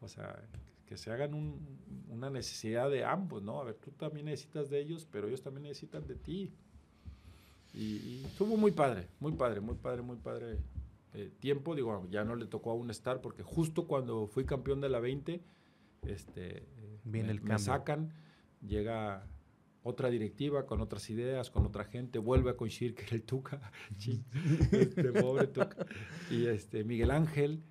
O 0.00 0.06
sea, 0.06 0.40
que 0.86 0.96
se 0.96 1.10
hagan 1.10 1.34
un- 1.34 2.04
una 2.08 2.30
necesidad 2.30 2.88
de 2.90 3.04
ambos, 3.04 3.42
¿no? 3.42 3.60
A 3.60 3.64
ver, 3.64 3.74
tú 3.74 3.90
también 3.90 4.26
necesitas 4.26 4.70
de 4.70 4.78
ellos, 4.78 5.04
pero 5.10 5.26
ellos 5.26 5.42
también 5.42 5.64
necesitan 5.64 6.06
de 6.06 6.14
ti. 6.14 6.52
Y, 7.76 7.96
y 7.96 8.22
estuvo 8.24 8.56
muy 8.56 8.72
padre, 8.72 9.08
muy 9.20 9.32
padre, 9.32 9.60
muy 9.60 9.76
padre, 9.76 10.02
muy 10.02 10.16
padre 10.16 10.58
eh, 11.12 11.30
tiempo. 11.40 11.74
Digo, 11.74 12.06
ya 12.10 12.24
no 12.24 12.34
le 12.34 12.46
tocó 12.46 12.70
aún 12.70 12.90
estar 12.90 13.20
porque 13.20 13.42
justo 13.42 13.86
cuando 13.86 14.26
fui 14.26 14.44
campeón 14.44 14.80
de 14.80 14.88
la 14.88 14.98
20, 14.98 15.42
este, 16.06 16.58
eh, 16.58 17.00
Viene 17.04 17.28
me, 17.28 17.32
el 17.34 17.42
me 17.42 17.58
sacan, 17.58 18.12
llega 18.60 19.26
otra 19.82 20.10
directiva 20.10 20.66
con 20.66 20.80
otras 20.80 21.08
ideas, 21.10 21.50
con 21.50 21.64
otra 21.64 21.84
gente, 21.84 22.18
vuelve 22.18 22.50
a 22.50 22.56
coincidir 22.56 22.94
que 22.94 23.04
era 23.04 23.14
el 23.14 23.22
Tuca, 23.22 23.60
este, 24.72 25.12
pobre 25.12 25.46
Tuca, 25.46 25.86
y 26.30 26.46
este, 26.46 26.82
Miguel 26.82 27.10
Ángel. 27.10 27.62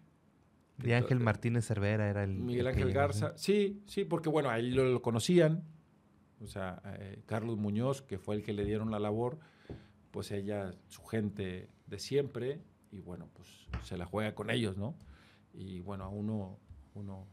De 0.78 0.96
Ángel 0.96 1.20
Martínez 1.20 1.66
Cervera 1.66 2.10
era 2.10 2.24
el. 2.24 2.36
Miguel 2.36 2.68
Ángel 2.68 2.94
Garza, 2.94 3.34
sí, 3.38 3.82
sí, 3.86 4.06
porque 4.06 4.30
bueno, 4.30 4.50
ahí 4.50 4.72
lo, 4.72 4.86
lo 4.86 5.02
conocían, 5.02 5.64
o 6.42 6.48
sea, 6.48 6.82
eh, 7.00 7.22
Carlos 7.26 7.58
Muñoz, 7.58 8.02
que 8.02 8.18
fue 8.18 8.36
el 8.36 8.44
que 8.44 8.54
le 8.54 8.66
dieron 8.66 8.92
la 8.92 9.00
labor, 9.00 9.40
pues 10.16 10.32
ella, 10.32 10.74
su 10.88 11.04
gente 11.04 11.68
de 11.88 12.00
siempre, 12.00 12.62
y 12.90 13.02
bueno, 13.02 13.28
pues 13.34 13.50
se 13.84 13.98
la 13.98 14.06
juega 14.06 14.34
con 14.34 14.50
ellos, 14.50 14.78
¿no? 14.78 14.96
Y 15.54 15.82
bueno, 15.82 16.06
a 16.06 16.08
uno, 16.08 16.58
uno, 16.94 17.28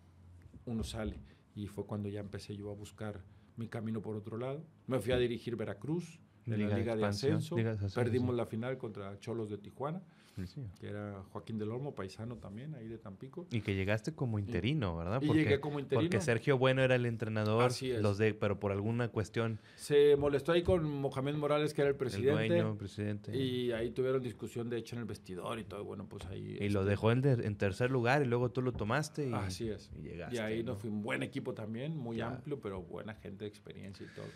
uno 0.64 0.82
sale. 0.82 1.20
Y 1.54 1.68
fue 1.68 1.86
cuando 1.86 2.08
ya 2.08 2.18
empecé 2.18 2.56
yo 2.56 2.72
a 2.72 2.74
buscar 2.74 3.22
mi 3.56 3.68
camino 3.68 4.02
por 4.02 4.16
otro 4.16 4.36
lado. 4.36 4.64
Me 4.88 4.98
fui 4.98 5.12
a 5.12 5.18
dirigir 5.18 5.54
Veracruz 5.54 6.18
en 6.44 6.68
la 6.68 6.76
Liga 6.76 6.96
de 6.96 7.04
Ascenso. 7.04 7.56
Liga 7.56 7.70
de 7.70 7.76
Ascenso, 7.76 8.00
Perdimos 8.00 8.34
la 8.34 8.46
final 8.46 8.76
contra 8.78 9.16
Cholos 9.20 9.48
de 9.48 9.58
Tijuana, 9.58 10.02
Sí, 10.46 10.62
que 10.80 10.88
era 10.88 11.22
Joaquín 11.30 11.58
del 11.58 11.70
Olmo, 11.70 11.94
paisano 11.94 12.36
también, 12.36 12.74
ahí 12.74 12.88
de 12.88 12.96
Tampico. 12.96 13.46
Y 13.50 13.60
que 13.60 13.74
llegaste 13.74 14.14
como 14.14 14.38
interino, 14.38 14.96
¿verdad? 14.96 15.20
Y 15.20 15.30
llegué 15.30 15.60
como 15.60 15.78
interino. 15.78 16.08
Porque 16.08 16.22
Sergio 16.24 16.56
Bueno 16.56 16.80
era 16.82 16.94
el 16.94 17.04
entrenador, 17.04 17.64
Así 17.64 17.90
es. 17.90 18.00
los 18.00 18.16
de, 18.16 18.32
pero 18.32 18.58
por 18.58 18.72
alguna 18.72 19.08
cuestión, 19.08 19.60
Se 19.76 20.16
molestó 20.16 20.52
ahí 20.52 20.62
con 20.62 20.84
Mohamed 20.90 21.34
Morales, 21.34 21.74
que 21.74 21.82
era 21.82 21.90
el 21.90 21.94
el 21.94 21.98
presidente. 21.98 22.46
dueño, 22.48 22.78
presidente. 22.78 23.36
Y, 23.36 23.66
Y 23.66 23.72
ahí 23.72 23.90
tuvieron 23.90 24.22
discusión 24.22 24.70
de 24.70 24.78
hecho 24.78 24.96
en 24.96 25.00
el 25.00 25.04
vestidor 25.06 25.58
y 25.58 25.64
todo. 25.64 25.84
Bueno, 25.84 26.08
pues 26.08 26.24
ahí. 26.24 26.56
lo 26.70 26.80
este, 26.80 26.90
dejó 26.90 27.12
en, 27.12 27.20
de- 27.20 27.46
en 27.46 27.56
tercer 27.56 27.90
lugar 27.90 28.22
y 28.22 28.24
luego 28.24 28.50
tú 28.50 28.62
lo 28.62 28.72
tomaste 28.72 29.28
y, 29.28 29.32
Así 29.34 29.68
es. 29.68 29.90
y 29.98 30.00
llegaste. 30.02 30.36
Y 30.36 30.38
ahí 30.38 30.62
¿no? 30.62 30.72
nos 30.72 30.80
fue 30.80 30.88
un 30.88 31.02
buen 31.02 31.22
equipo 31.22 31.52
también, 31.52 31.94
muy 31.96 32.16
Ya. 32.16 32.28
amplio, 32.28 32.58
pero 32.58 32.80
buena 32.82 33.14
gente 33.16 33.44
de 33.44 33.48
experiencia 33.50 34.06
y 34.10 34.14
todo. 34.14 34.26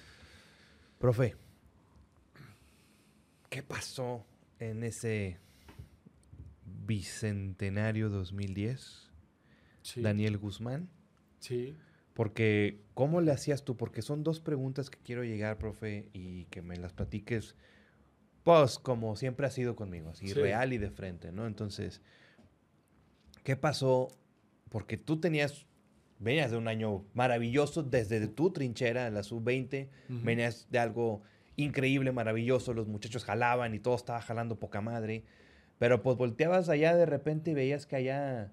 Profe, 0.98 1.34
¿qué 3.48 3.62
pasó 3.62 4.24
en 4.58 4.82
ese 4.82 5.38
bicentenario 6.86 8.08
2010? 8.08 9.10
Sí. 9.82 10.02
Daniel 10.02 10.38
Guzmán. 10.38 10.88
Sí. 11.40 11.76
Porque, 12.14 12.80
¿cómo 12.94 13.20
le 13.20 13.30
hacías 13.32 13.64
tú? 13.64 13.76
Porque 13.76 14.00
son 14.02 14.22
dos 14.22 14.40
preguntas 14.40 14.88
que 14.88 14.98
quiero 14.98 15.22
llegar, 15.22 15.58
profe, 15.58 16.08
y 16.12 16.44
que 16.46 16.62
me 16.62 16.76
las 16.76 16.92
platiques, 16.92 17.54
pues, 18.42 18.78
como 18.78 19.16
siempre 19.16 19.46
ha 19.46 19.50
sido 19.50 19.76
conmigo, 19.76 20.10
así, 20.10 20.28
Sí. 20.28 20.34
real 20.34 20.72
y 20.72 20.78
de 20.78 20.90
frente, 20.90 21.30
¿no? 21.30 21.46
Entonces, 21.46 22.00
¿qué 23.44 23.56
pasó? 23.56 24.08
Porque 24.70 24.96
tú 24.96 25.20
tenías, 25.20 25.66
venías 26.18 26.50
de 26.50 26.56
un 26.56 26.68
año 26.68 27.04
maravilloso 27.14 27.82
desde 27.82 28.26
tu 28.28 28.50
trinchera, 28.50 29.10
la 29.10 29.22
sub-20, 29.22 29.90
Ujú. 30.08 30.20
venías 30.24 30.66
de 30.70 30.78
algo 30.78 31.22
increíble, 31.56 32.12
maravilloso, 32.12 32.72
los 32.74 32.86
muchachos 32.86 33.24
jalaban 33.24 33.74
y 33.74 33.78
todo 33.78 33.94
estaba 33.94 34.20
jalando 34.22 34.58
poca 34.58 34.80
madre, 34.80 35.24
pero 35.78 36.02
pues 36.02 36.16
volteabas 36.16 36.68
allá 36.68 36.96
de 36.96 37.06
repente 37.06 37.50
y 37.50 37.54
veías 37.54 37.86
que 37.86 37.96
allá 37.96 38.52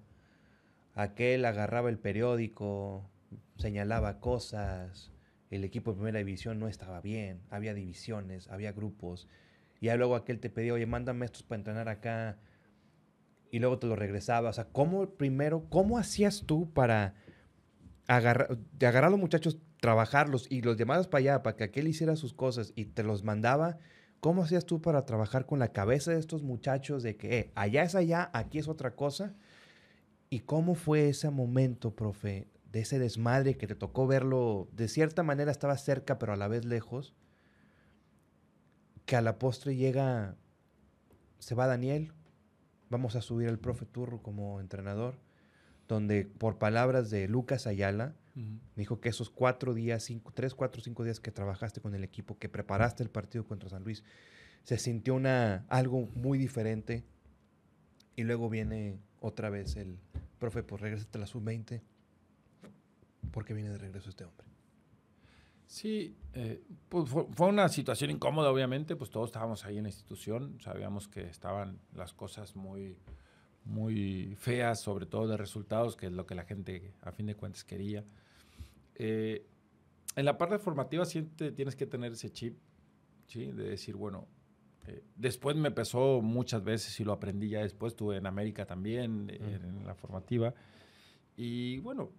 aquel 0.94 1.44
agarraba 1.44 1.88
el 1.88 1.98
periódico, 1.98 3.08
señalaba 3.56 4.20
cosas, 4.20 5.12
el 5.50 5.64
equipo 5.64 5.92
de 5.92 5.96
primera 5.96 6.18
división 6.18 6.58
no 6.58 6.68
estaba 6.68 7.00
bien, 7.00 7.40
había 7.50 7.74
divisiones, 7.74 8.48
había 8.48 8.72
grupos, 8.72 9.28
y 9.80 9.86
ya 9.86 9.96
luego 9.96 10.16
aquel 10.16 10.40
te 10.40 10.50
pedía, 10.50 10.74
oye, 10.74 10.86
mándame 10.86 11.24
estos 11.24 11.42
para 11.42 11.58
entrenar 11.58 11.88
acá, 11.88 12.38
y 13.54 13.60
luego 13.60 13.78
te 13.78 13.86
lo 13.86 13.94
regresaba. 13.94 14.50
O 14.50 14.52
sea, 14.52 14.64
¿cómo 14.64 15.10
primero, 15.10 15.68
cómo 15.70 15.96
hacías 15.96 16.42
tú 16.44 16.72
para 16.72 17.14
agarrar, 18.08 18.58
agarrar 18.80 19.04
a 19.04 19.10
los 19.10 19.20
muchachos, 19.20 19.60
trabajarlos 19.80 20.50
y 20.50 20.60
los 20.62 20.76
llamabas 20.76 21.06
para 21.06 21.20
allá, 21.20 21.42
para 21.44 21.56
que 21.56 21.62
aquel 21.62 21.86
hiciera 21.86 22.16
sus 22.16 22.34
cosas 22.34 22.72
y 22.74 22.86
te 22.86 23.04
los 23.04 23.22
mandaba? 23.22 23.78
¿Cómo 24.24 24.42
hacías 24.42 24.64
tú 24.64 24.80
para 24.80 25.04
trabajar 25.04 25.44
con 25.44 25.58
la 25.58 25.74
cabeza 25.74 26.10
de 26.10 26.18
estos 26.18 26.42
muchachos 26.42 27.02
de 27.02 27.14
que 27.14 27.38
eh, 27.38 27.52
allá 27.54 27.82
es 27.82 27.94
allá, 27.94 28.30
aquí 28.32 28.58
es 28.58 28.68
otra 28.68 28.96
cosa? 28.96 29.34
¿Y 30.30 30.40
cómo 30.40 30.74
fue 30.76 31.10
ese 31.10 31.28
momento, 31.28 31.94
profe, 31.94 32.48
de 32.72 32.80
ese 32.80 32.98
desmadre 32.98 33.58
que 33.58 33.66
te 33.66 33.74
tocó 33.74 34.06
verlo, 34.06 34.70
de 34.72 34.88
cierta 34.88 35.22
manera 35.22 35.50
estaba 35.50 35.76
cerca, 35.76 36.18
pero 36.18 36.32
a 36.32 36.36
la 36.36 36.48
vez 36.48 36.64
lejos? 36.64 37.14
Que 39.04 39.14
a 39.16 39.20
la 39.20 39.38
postre 39.38 39.76
llega, 39.76 40.36
se 41.38 41.54
va 41.54 41.66
Daniel, 41.66 42.14
vamos 42.88 43.16
a 43.16 43.20
subir 43.20 43.50
al 43.50 43.58
profe 43.58 43.84
Turro 43.84 44.22
como 44.22 44.58
entrenador, 44.58 45.18
donde 45.88 46.24
por 46.24 46.58
palabras 46.58 47.10
de 47.10 47.28
Lucas 47.28 47.66
Ayala, 47.66 48.14
dijo 48.74 49.00
que 49.00 49.08
esos 49.08 49.30
cuatro 49.30 49.74
días, 49.74 50.02
cinco, 50.02 50.32
tres, 50.34 50.54
cuatro, 50.54 50.82
cinco 50.82 51.04
días 51.04 51.20
que 51.20 51.30
trabajaste 51.30 51.80
con 51.80 51.94
el 51.94 52.02
equipo, 52.02 52.38
que 52.38 52.48
preparaste 52.48 53.02
el 53.02 53.10
partido 53.10 53.44
contra 53.44 53.68
San 53.68 53.84
Luis, 53.84 54.02
se 54.64 54.78
sintió 54.78 55.14
una, 55.14 55.64
algo 55.68 56.08
muy 56.14 56.38
diferente. 56.38 57.04
Y 58.16 58.22
luego 58.22 58.48
viene 58.48 58.98
otra 59.20 59.50
vez 59.50 59.76
el 59.76 59.98
profe, 60.38 60.62
pues 60.62 60.80
regrésate 60.80 61.18
a 61.18 61.20
la 61.20 61.26
sub-20. 61.26 61.80
¿Por 63.30 63.44
qué 63.44 63.54
viene 63.54 63.70
de 63.70 63.78
regreso 63.78 64.08
este 64.08 64.24
hombre? 64.24 64.46
Sí, 65.66 66.16
eh, 66.34 66.62
pues 66.88 67.08
fue, 67.08 67.48
una 67.48 67.68
situación 67.68 68.10
incómoda, 68.10 68.50
obviamente, 68.50 68.96
pues 68.96 69.10
todos 69.10 69.30
estábamos 69.30 69.64
ahí 69.64 69.78
en 69.78 69.84
la 69.84 69.88
institución, 69.88 70.60
sabíamos 70.60 71.08
que 71.08 71.22
estaban 71.22 71.80
las 71.94 72.12
cosas 72.12 72.54
muy, 72.54 72.96
muy 73.64 74.34
feas, 74.36 74.80
sobre 74.80 75.06
todo 75.06 75.26
de 75.28 75.36
resultados, 75.36 75.96
que 75.96 76.06
es 76.06 76.12
lo 76.12 76.26
que 76.26 76.34
la 76.34 76.44
gente 76.44 76.92
a 77.02 77.12
fin 77.12 77.26
de 77.26 77.34
cuentas 77.34 77.64
quería. 77.64 78.04
Eh, 78.94 79.46
en 80.16 80.24
la 80.24 80.38
parte 80.38 80.58
formativa 80.58 81.04
siempre 81.04 81.52
tienes 81.52 81.76
que 81.76 81.86
tener 81.86 82.12
ese 82.12 82.30
chip, 82.30 82.58
¿sí? 83.26 83.52
De 83.52 83.64
decir, 83.64 83.96
bueno, 83.96 84.28
eh, 84.86 85.02
después 85.16 85.56
me 85.56 85.70
pesó 85.70 86.20
muchas 86.22 86.62
veces 86.62 86.98
y 87.00 87.04
lo 87.04 87.12
aprendí 87.12 87.48
ya 87.48 87.60
después, 87.60 87.92
estuve 87.92 88.16
en 88.16 88.26
América 88.26 88.66
también, 88.66 89.30
en 89.30 89.84
la 89.86 89.94
formativa, 89.94 90.54
y 91.36 91.78
bueno, 91.78 92.12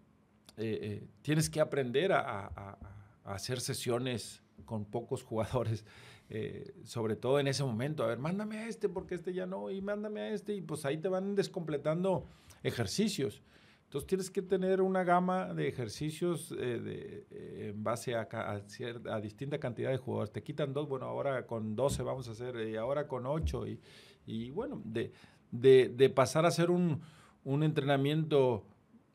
tienes 1.21 1.49
que 1.49 1.61
aprender 1.61 2.11
a 2.11 2.77
hacer 3.23 3.59
sesiones 3.59 4.41
con 4.65 4.85
pocos 4.85 5.23
jugadores, 5.23 5.85
eh, 6.29 6.73
sobre 6.83 7.15
todo 7.15 7.39
en 7.39 7.47
ese 7.47 7.63
momento. 7.63 8.03
A 8.03 8.07
ver, 8.07 8.19
mándame 8.19 8.57
a 8.57 8.67
este 8.67 8.89
porque 8.89 9.15
este 9.15 9.33
ya 9.33 9.45
no, 9.45 9.69
y 9.69 9.81
mándame 9.81 10.21
a 10.21 10.29
este, 10.29 10.53
y 10.53 10.61
pues 10.61 10.85
ahí 10.85 10.97
te 10.97 11.07
van 11.07 11.35
descompletando 11.35 12.25
ejercicios. 12.63 13.43
Entonces 13.85 14.07
tienes 14.07 14.31
que 14.31 14.41
tener 14.41 14.81
una 14.81 15.03
gama 15.03 15.53
de 15.53 15.67
ejercicios 15.67 16.51
eh, 16.57 17.25
eh, 17.29 17.69
en 17.69 17.83
base 17.83 18.15
a, 18.15 18.27
a, 18.31 19.21
distinta 19.21 19.59
cantidad 19.59 19.91
de 19.91 19.97
jugadores. 19.97 20.33
Te 20.33 20.41
quitan 20.41 20.73
dos, 20.73 20.89
bueno, 20.89 21.05
ahora 21.05 21.45
con 21.45 21.75
12 21.75 22.03
vamos 22.03 22.27
a 22.27 22.31
hacer, 22.31 22.55
y 22.67 22.75
ahora 22.75 23.07
con 23.07 23.25
8, 23.27 23.67
y, 23.67 23.79
y 24.25 24.49
bueno, 24.49 24.81
de, 24.83 25.11
de, 25.51 26.09
pasar 26.09 26.45
a 26.45 26.49
hacer 26.49 26.71
un, 26.71 27.01
un 27.43 27.63
entrenamiento 27.63 28.65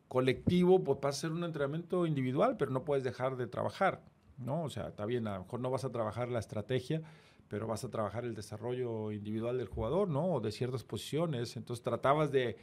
colectivo, 0.09 0.83
pues 0.83 0.99
pasa 0.99 1.19
a 1.19 1.21
ser 1.21 1.33
un 1.33 1.45
entrenamiento 1.45 2.07
individual, 2.07 2.57
pero 2.57 2.71
no 2.71 2.85
puedes 2.85 3.05
dejar 3.05 3.37
de 3.37 3.49
trabajar, 3.49 4.03
¿no? 4.41 4.65
O 4.65 4.71
sea, 4.71 4.89
está 4.89 5.07
bien, 5.07 5.27
a 5.27 5.35
lo 5.35 5.45
mejor 5.45 5.61
no 5.61 5.71
vas 5.71 5.85
a 5.85 5.91
trabajar 5.91 6.29
la 6.29 6.39
estrategia, 6.39 7.03
pero 7.49 7.67
vas 7.67 7.85
a 7.85 7.91
trabajar 7.91 8.25
el 8.25 8.35
desarrollo 8.35 9.11
individual 9.13 9.59
del 9.59 9.69
jugador, 9.69 10.09
¿no? 10.09 10.35
O 10.35 10.41
de 10.41 10.53
ciertas 10.53 10.85
posiciones. 10.85 11.57
Entonces 11.57 11.83
tratabas 11.83 12.31
de, 12.31 12.57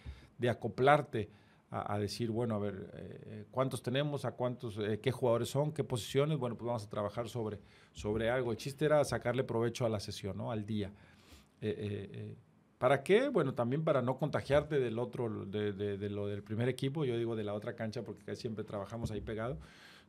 acoplarte 0.50 1.30
a, 1.70 2.00
decir, 2.00 2.32
bueno, 2.32 2.56
a 2.56 2.60
ver, 2.60 2.90
eh, 2.94 3.46
¿cuántos 3.52 3.84
tenemos? 3.84 4.24
¿A 4.24 4.32
cuántos? 4.32 4.78
Eh, 4.78 5.00
¿Qué 5.02 5.12
jugadores 5.12 5.50
son? 5.50 5.74
¿Qué 5.74 5.84
posiciones? 5.84 6.38
Bueno, 6.38 6.56
pues 6.56 6.66
vamos 6.66 6.86
a 6.86 6.90
trabajar 6.90 7.28
sobre, 7.28 7.60
sobre 7.92 8.30
algo. 8.30 8.52
El 8.52 8.58
chiste 8.58 8.86
era 8.86 9.04
sacarle 9.04 9.44
provecho 9.44 9.86
a 9.86 9.90
la 9.90 10.00
sesión, 10.00 10.38
¿no? 10.38 10.52
Al 10.52 10.66
día. 10.66 10.94
Eh, 11.60 12.36
¿Para 12.78 13.02
qué? 13.02 13.30
Bueno, 13.30 13.54
también 13.54 13.84
para 13.84 14.02
no 14.02 14.18
contagiarte 14.18 14.80
del 14.80 15.00
otro, 15.00 15.46
de, 15.46 15.74
de, 15.74 16.10
lo 16.10 16.28
del 16.28 16.44
primer 16.44 16.70
equipo, 16.70 17.06
yo 17.06 17.18
digo 17.18 17.36
de 17.36 17.44
la 17.44 17.56
otra 17.56 17.76
cancha 17.76 18.04
porque 18.04 18.36
siempre 18.36 18.64
trabajamos 18.64 19.10
ahí 19.10 19.22
pegado. 19.22 19.58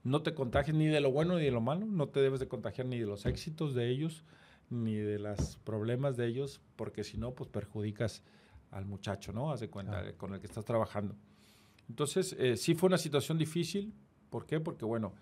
No 0.09 0.23
te 0.23 0.35
contagies 0.35 0.77
ni 0.77 0.87
de 0.87 1.01
lo 1.01 1.11
bueno 1.11 1.37
ni 1.37 1.45
de 1.45 1.51
lo 1.51 1.61
malo, 1.61 1.87
no 1.87 2.09
te 2.09 2.21
debes 2.21 2.41
de 2.41 2.49
contagiar 2.49 2.87
ni 2.87 2.99
de 2.99 3.07
los 3.07 3.27
éxitos 3.27 3.75
de 3.75 3.89
ellos, 3.89 4.25
ni 4.71 4.97
de 4.97 5.19
los 5.19 5.57
problemas 5.65 6.17
de 6.17 6.27
ellos, 6.27 6.61
porque 6.77 7.05
si 7.05 7.17
no, 7.17 7.35
pues 7.35 7.49
perjudicas 7.49 8.23
al 8.71 8.85
muchacho, 8.85 9.33
¿no? 9.33 9.51
Haz 9.51 9.61
de 9.61 9.71
cuenta, 9.71 10.13
con 10.17 10.35
el 10.35 10.41
que 10.41 10.47
estás 10.47 10.65
trabajando. 10.65 11.15
Entonces, 11.89 12.37
eh, 12.39 12.57
sí 12.57 12.75
fue 12.75 12.89
una 12.89 12.99
situación 12.99 13.39
difícil. 13.39 13.95
¿Por 14.29 14.45
qué? 14.45 14.61
Porque, 14.61 14.85
bueno, 14.85 15.15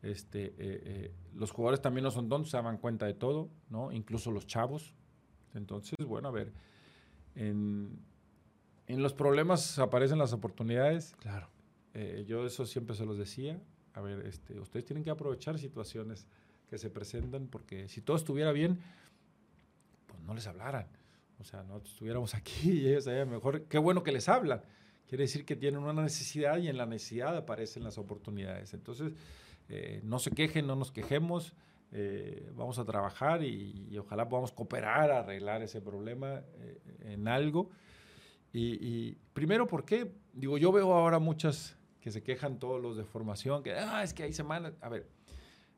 este, 0.00 0.46
eh, 0.46 0.54
eh, 0.58 1.14
los 1.34 1.50
jugadores 1.50 1.82
también 1.82 2.04
no 2.04 2.10
son 2.10 2.28
tontos, 2.28 2.50
se 2.50 2.56
dan 2.56 2.78
cuenta 2.78 3.04
de 3.06 3.14
todo, 3.14 3.50
¿no? 3.68 3.92
Incluso 3.92 4.30
los 4.30 4.46
chavos. 4.46 4.94
Entonces, 5.54 5.96
bueno, 6.06 6.28
a 6.28 6.32
ver 6.32 6.52
en, 7.34 8.02
los 8.88 9.12
problemas 9.12 9.78
aparecen 9.78 10.18
las 10.18 10.32
oportunidades. 10.32 11.14
Claro. 11.20 11.48
Eh, 11.94 12.24
yo 12.26 12.46
eso 12.46 12.66
siempre 12.66 12.96
se 12.96 13.04
los 13.04 13.18
decía. 13.18 13.60
A 13.94 14.00
ver, 14.00 14.26
este, 14.26 14.58
ustedes 14.58 14.84
tienen 14.84 15.04
que 15.04 15.10
aprovechar 15.10 15.58
situaciones 15.58 16.26
que 16.68 16.78
se 16.78 16.90
presentan 16.90 17.46
porque 17.46 17.88
si 17.88 18.00
todo 18.00 18.16
estuviera 18.16 18.52
bien, 18.52 18.78
pues 20.06 20.20
no 20.22 20.34
les 20.34 20.46
hablaran. 20.46 20.86
O 21.40 21.44
sea, 21.44 21.62
nosotros 21.62 21.92
estuviéramos 21.92 22.34
aquí 22.34 22.70
y 22.70 22.88
ellos 22.88 23.06
allá 23.06 23.24
mejor. 23.24 23.62
Qué 23.64 23.78
bueno 23.78 24.02
que 24.02 24.12
les 24.12 24.28
hablan. 24.28 24.62
Quiere 25.06 25.24
decir 25.24 25.44
que 25.44 25.56
tienen 25.56 25.80
una 25.80 26.02
necesidad 26.02 26.58
y 26.58 26.68
en 26.68 26.76
la 26.76 26.86
necesidad 26.86 27.36
aparecen 27.36 27.84
las 27.84 27.98
oportunidades. 27.98 28.74
Entonces, 28.74 29.12
eh, 29.68 30.00
no 30.02 30.18
se 30.18 30.30
quejen, 30.30 30.66
no 30.66 30.76
nos 30.76 30.92
quejemos. 30.92 31.54
Eh, 31.92 32.50
vamos 32.56 32.78
a 32.78 32.84
trabajar 32.84 33.44
y, 33.44 33.96
ojalá 33.98 34.28
podamos 34.28 34.50
cooperar 34.50 35.12
a 35.12 35.20
arreglar 35.20 35.62
ese 35.62 35.80
problema 35.80 36.42
eh, 36.58 36.80
en 37.00 37.28
algo. 37.28 37.70
Y, 38.56 39.16
primero, 39.32 39.66
¿por 39.66 39.84
qué? 39.84 40.12
Digo, 40.32 40.58
yo 40.58 40.70
veo 40.70 40.92
ahora 40.92 41.18
muchas 41.18 41.76
que 42.04 42.10
se 42.10 42.22
quejan 42.22 42.58
todos 42.58 42.82
los 42.82 42.98
de 42.98 43.04
formación, 43.04 43.62
que, 43.62 43.72
ah, 43.72 44.02
es 44.02 44.12
que 44.12 44.24
hay 44.24 44.34
semanas, 44.34 44.74
a 44.82 44.90
ver, 44.90 45.08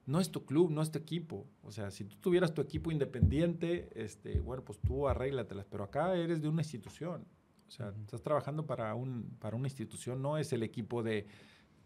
no 0.07 0.18
es 0.18 0.33
tu 0.33 0.45
club, 0.45 0.72
no 0.72 0.83
es 0.83 0.91
tu 0.91 0.99
equipo. 0.99 1.47
O 1.62 1.70
sea, 1.70 1.93
si 1.93 2.03
tú 2.03 2.16
tuvieras 2.16 2.53
tu 2.53 2.61
equipo 2.61 2.91
independiente, 2.91 3.89
este, 3.95 4.41
bueno, 4.41 4.64
pues 4.64 4.81
tú 4.81 5.07
arréglatelas, 5.07 5.66
pero 5.70 5.85
acá 5.85 6.16
eres 6.16 6.43
de 6.43 6.49
una 6.49 6.62
institución. 6.62 7.24
O 7.68 7.70
sea, 7.70 7.95
estás 8.03 8.22
trabajando 8.22 8.66
para, 8.66 8.93
un, 8.97 9.37
para 9.39 9.57
una 9.57 9.68
institución, 9.68 10.20
no 10.20 10.37
es 10.37 10.53
el 10.53 10.64
equipo 10.64 11.05
de, 11.05 11.29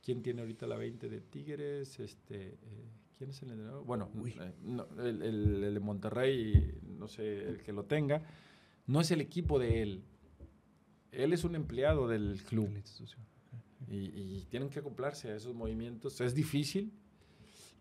¿quién 0.03 0.22
tiene 0.22 0.41
ahorita 0.41 0.66
la 0.66 0.76
20 0.76 1.11
de 1.11 1.20
Tigres? 1.20 2.01
Este, 2.01 2.55
eh, 2.55 2.88
¿Quién 3.18 3.28
es 3.28 3.43
el 3.43 3.51
entrenador? 3.51 3.84
Bueno, 3.84 4.09
eh, 4.24 4.55
el, 5.01 5.74
de 5.74 5.80
Monterrey, 5.80 6.78
no 6.82 7.09
sé, 7.09 7.47
el 7.47 7.62
que 7.62 7.74
lo 7.74 7.84
tenga, 7.84 8.22
no 8.86 9.03
es 9.03 9.11
el 9.11 9.20
equipo 9.20 9.59
de 9.59 9.82
él. 9.82 10.03
Él 11.12 11.34
es 11.34 11.45
un 11.45 11.57
empleado 11.57 12.09
del 12.09 12.43
club. 12.45 12.70
Y, 13.91 14.47
tienen 14.51 14.70
que 14.70 14.78
acoplarse 14.78 15.30
a 15.30 15.36
esos 15.36 15.55
movimientos. 15.55 16.20
Es 16.20 16.34
difícil, 16.34 16.93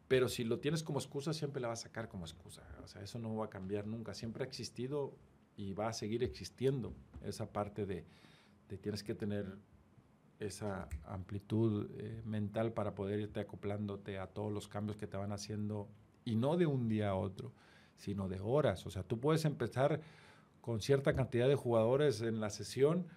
pero 0.08 0.28
si 0.28 0.44
lo 0.44 0.60
tienes 0.60 0.82
como 0.82 0.98
excusa, 0.98 1.34
siempre 1.34 1.62
la 1.62 1.68
vas 1.68 1.82
a 1.82 1.84
sacar 1.84 2.10
como 2.10 2.26
excusa. 2.26 2.64
O 2.84 2.88
sea, 2.88 3.04
eso 3.04 3.20
no 3.20 3.36
va 3.36 3.46
a 3.46 3.50
cambiar 3.50 3.86
nunca. 3.86 4.16
Siempre 4.16 4.44
ha 4.44 4.48
existido 4.48 5.16
y 5.56 5.74
va 5.74 5.90
a 5.90 5.94
seguir 5.94 6.24
existiendo 6.24 6.96
esa 7.24 7.52
parte 7.52 7.86
de, 7.86 8.06
de 8.70 8.78
tienes 8.78 9.04
que 9.04 9.14
tener 9.14 9.58
esa 10.40 10.88
amplitud 11.06 11.90
eh, 11.98 12.22
mental 12.26 12.74
para 12.74 12.96
poder 12.96 13.20
irte 13.20 13.42
acoplándote 13.42 14.18
a 14.18 14.28
todos 14.28 14.52
los 14.52 14.68
cambios 14.68 14.98
que 14.98 15.06
te 15.06 15.18
van 15.18 15.34
haciendo 15.34 15.90
y 16.24 16.38
no 16.38 16.58
de 16.58 16.66
un 16.66 16.88
día 16.88 17.10
a 17.10 17.16
otro, 17.16 17.54
sino 17.98 18.30
de 18.30 18.40
horas. 18.40 18.86
O 18.86 18.90
sea, 18.90 19.04
tú 19.04 19.20
puedes 19.20 19.46
empezar 19.46 20.02
con 20.62 20.82
cierta 20.82 21.14
cantidad 21.14 21.48
de 21.48 21.56
jugadores 21.56 22.22
en 22.22 22.40
la 22.40 22.50
sesión 22.50 23.08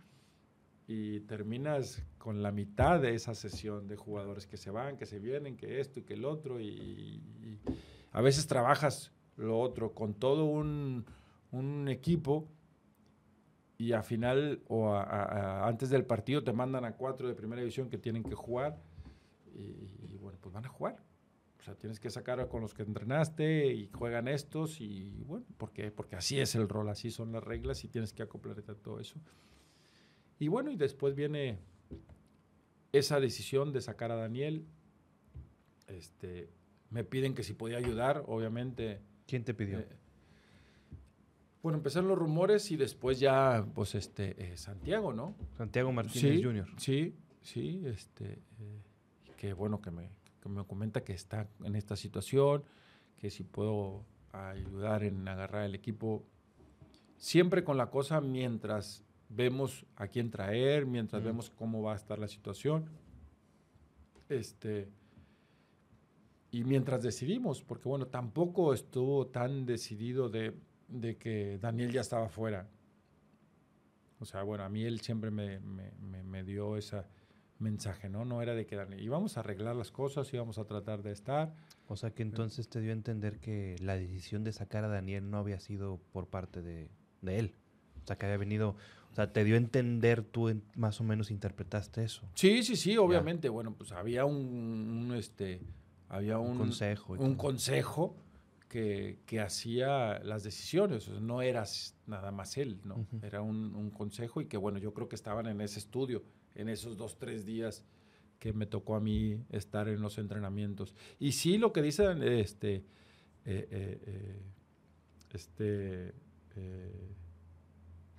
y 0.95 1.20
terminas 1.20 2.03
con 2.18 2.43
la 2.43 2.53
mitad 2.53 3.01
de 3.01 3.14
esa 3.14 3.34
sesión 3.34 3.88
de 3.88 3.97
jugadores 3.97 4.47
que 4.47 4.59
se 4.59 4.70
van, 4.70 4.99
que 4.99 5.07
se 5.07 5.18
vienen, 5.18 5.57
que 5.57 5.80
esto 5.80 6.01
y 6.01 6.03
que 6.03 6.12
el 6.12 6.27
otro 6.27 6.60
y, 6.60 7.23
a 8.12 8.20
veces 8.20 8.47
trabajas 8.47 9.10
lo 9.39 9.59
otro 9.59 9.94
con 9.94 10.12
todo 10.12 10.44
un, 10.44 11.06
equipo 11.89 12.47
y 13.78 13.93
a 13.93 14.02
final 14.02 14.62
o 14.69 14.94
antes 14.94 15.89
del 15.89 16.05
partido 16.05 16.44
te 16.44 16.52
mandan 16.52 16.85
a 16.85 16.97
cuatro 16.97 17.27
de 17.27 17.35
primera 17.35 17.60
división 17.60 17.89
que 17.89 17.97
tienen 17.97 18.23
que 18.23 18.35
jugar 18.35 18.78
y, 19.55 20.16
bueno, 20.19 20.39
pues 20.40 20.52
van 20.52 20.66
a 20.66 20.69
jugar. 20.69 20.97
O 21.59 21.62
sea, 21.62 21.74
tienes 21.74 22.01
que 22.01 22.10
sacar 22.10 22.48
con 22.48 22.60
los 22.60 22.74
que 22.74 22.82
entrenaste 22.82 23.73
y 23.73 23.89
juegan 23.89 24.28
estos 24.28 24.81
y 24.81 25.24
bueno, 25.24 25.47
porque, 25.56 25.90
porque 25.90 26.16
así 26.16 26.39
es 26.39 26.55
el 26.55 26.69
rol, 26.69 26.89
así 26.90 27.10
son 27.10 27.32
las 27.32 27.43
reglas 27.44 27.82
y 27.85 27.89
tienes 27.89 28.12
que 28.12 28.23
acoplarte 28.23 28.70
a 28.70 28.74
todo 28.74 29.01
eso. 29.01 29.20
Y 30.43 30.48
bueno, 30.48 30.73
y 30.73 30.77
después 30.77 31.14
viene 31.14 31.60
esa 32.90 33.20
decisión 33.20 33.73
de 33.73 33.81
sacar 33.81 34.10
a 34.10 34.16
Daniel. 34.16 34.66
Este, 35.86 36.51
me 36.90 37.05
piden 37.05 37.36
que 37.36 37.44
si 37.44 37.52
podía 37.52 37.78
ayudar, 37.78 38.24
obviamente. 38.27 39.02
¿Quién 39.28 39.44
te 39.44 39.55
pidió? 39.55 39.78
Eh, 39.78 39.86
bueno, 41.62 41.78
empezaron 41.78 42.09
los 42.09 42.19
rumores 42.19 42.73
y 42.73 42.77
después 42.77 43.20
ya, 43.20 43.64
pues, 43.73 43.94
este, 43.94 44.35
eh, 44.36 44.56
Santiago, 44.56 45.12
¿no? 45.12 45.36
Santiago 45.56 45.93
Martínez 45.93 46.43
Jr. 46.43 46.66
Sí, 46.77 47.14
sí, 47.40 47.81
este, 47.86 48.32
eh, 48.32 48.82
que 49.36 49.52
bueno 49.52 49.81
que 49.81 49.93
me, 49.93 50.10
que 50.43 50.48
me 50.48 50.64
comenta 50.64 51.05
que 51.05 51.12
está 51.12 51.48
en 51.62 51.77
esta 51.77 51.94
situación, 51.94 52.64
que 53.16 53.31
si 53.31 53.44
puedo 53.44 54.05
ayudar 54.32 55.05
en 55.05 55.28
agarrar 55.28 55.66
el 55.66 55.77
equipo, 55.77 56.24
siempre 57.16 57.62
con 57.62 57.77
la 57.77 57.90
cosa 57.90 58.20
mientras 58.20 59.05
vemos 59.34 59.84
a 59.96 60.09
quién 60.09 60.30
traer, 60.30 60.86
mientras 60.86 61.22
vemos 61.22 61.50
cómo 61.50 61.82
va 61.82 61.94
a 61.94 61.96
estar 61.96 62.18
la 62.18 62.28
situación, 62.28 62.84
este, 64.28 64.88
y 66.50 66.64
mientras 66.64 67.02
decidimos, 67.02 67.62
porque 67.62 67.88
bueno, 67.88 68.06
tampoco 68.06 68.74
estuvo 68.74 69.26
tan 69.26 69.66
decidido 69.66 70.28
de 70.28 70.54
de 70.92 71.16
que 71.16 71.59
Daniel 71.59 71.92
ya 71.92 72.02
estaba 72.02 72.28
fuera. 72.28 72.68
O 74.20 74.24
sea, 74.24 74.42
bueno, 74.42 74.64
a 74.64 74.68
mí 74.68 74.84
él 74.84 75.00
siempre 75.00 75.30
me, 75.30 75.59
me, 75.59 76.44
dio 76.44 76.76
ese 76.76 77.02
mensaje, 77.59 78.09
¿no? 78.09 78.24
No 78.24 78.40
era 78.40 78.54
de 78.54 78.66
que 78.66 78.76
Daniel, 78.76 79.02
íbamos 79.02 79.36
a 79.36 79.40
arreglar 79.40 79.74
las 79.74 79.90
cosas, 79.90 80.32
íbamos 80.32 80.59
a 80.59 80.64
tratar 80.64 81.02
de 81.02 81.10
estar. 81.10 81.54
O 81.88 81.96
sea, 81.96 82.12
que 82.12 82.22
entonces 82.22 82.68
te 82.68 82.80
dio 82.80 82.90
a 82.90 82.94
entender 82.94 83.40
que 83.40 83.76
la 83.80 83.96
decisión 83.96 84.44
de 84.44 84.52
sacar 84.52 84.84
a 84.84 84.88
Daniel 84.88 85.28
no 85.28 85.38
había 85.38 85.59
sido 85.59 86.00
por 86.12 86.28
parte 86.28 86.62
de, 86.62 86.88
él. 87.22 87.54
O 88.02 88.06
sea, 88.06 88.16
que 88.16 88.26
había 88.26 88.38
venido, 88.38 88.76
o 89.12 89.14
sea, 89.14 89.32
te 89.32 89.44
dio 89.44 89.55
a 89.55 89.59
entender, 89.59 90.22
tú 90.22 90.51
más 90.74 91.01
o 91.01 91.05
menos 91.05 91.30
interpretaste 91.30 92.02
eso. 92.02 92.22
Sí, 92.34 92.62
sí, 92.62 92.76
sí, 92.76 92.97
obviamente. 92.97 93.48
Bueno, 93.51 93.74
pues 93.76 93.93
había 93.93 94.24
un, 94.24 95.12
este, 95.16 95.60
había 96.09 96.39
un, 96.39 96.52
Un 96.52 96.56
consejo 96.59 97.12
un 97.12 97.34
consejo 97.36 98.16
que, 98.68 99.18
que 99.26 99.40
hacía 99.40 100.18
las 100.20 100.43
decisiones. 100.44 101.06
O 101.09 101.12
sea, 101.12 101.20
no 101.20 101.43
era 101.43 101.62
s- 101.64 101.93
nada 102.06 102.30
más 102.32 102.56
él, 102.56 102.80
¿no? 102.84 103.06
Era 103.22 103.43
un, 103.43 103.74
un 103.74 103.90
consejo 103.90 104.40
y 104.40 104.47
que, 104.47 104.56
bueno, 104.56 104.78
yo 104.78 104.94
creo 104.94 105.09
que 105.10 105.14
estaban 105.16 105.47
en 105.47 105.60
ese 105.60 105.78
estudio, 105.78 106.22
en 106.55 106.70
esos 106.70 106.97
dos, 106.97 107.18
tres 107.18 107.44
días 107.44 107.84
que 108.39 108.52
me 108.55 108.64
tocó 108.66 108.97
a 108.97 109.01
mí 109.01 109.39
estar 109.51 109.89
en 109.89 110.01
los 110.01 110.16
entrenamientos. 110.18 110.94
Y 111.20 111.32
sí, 111.32 111.59
lo 111.59 111.72
que 111.74 111.82
dicen, 111.82 112.22
este, 112.22 112.76
eh, 112.76 112.82
eh, 113.70 114.01
eh, 114.06 114.43
este, 115.34 116.14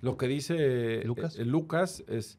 lo 0.04 0.16
que 0.16 0.28
dice 0.28 1.02
¿Lucas? 1.04 1.38
eh, 1.38 1.44
Lucas 1.44 2.04
es, 2.08 2.38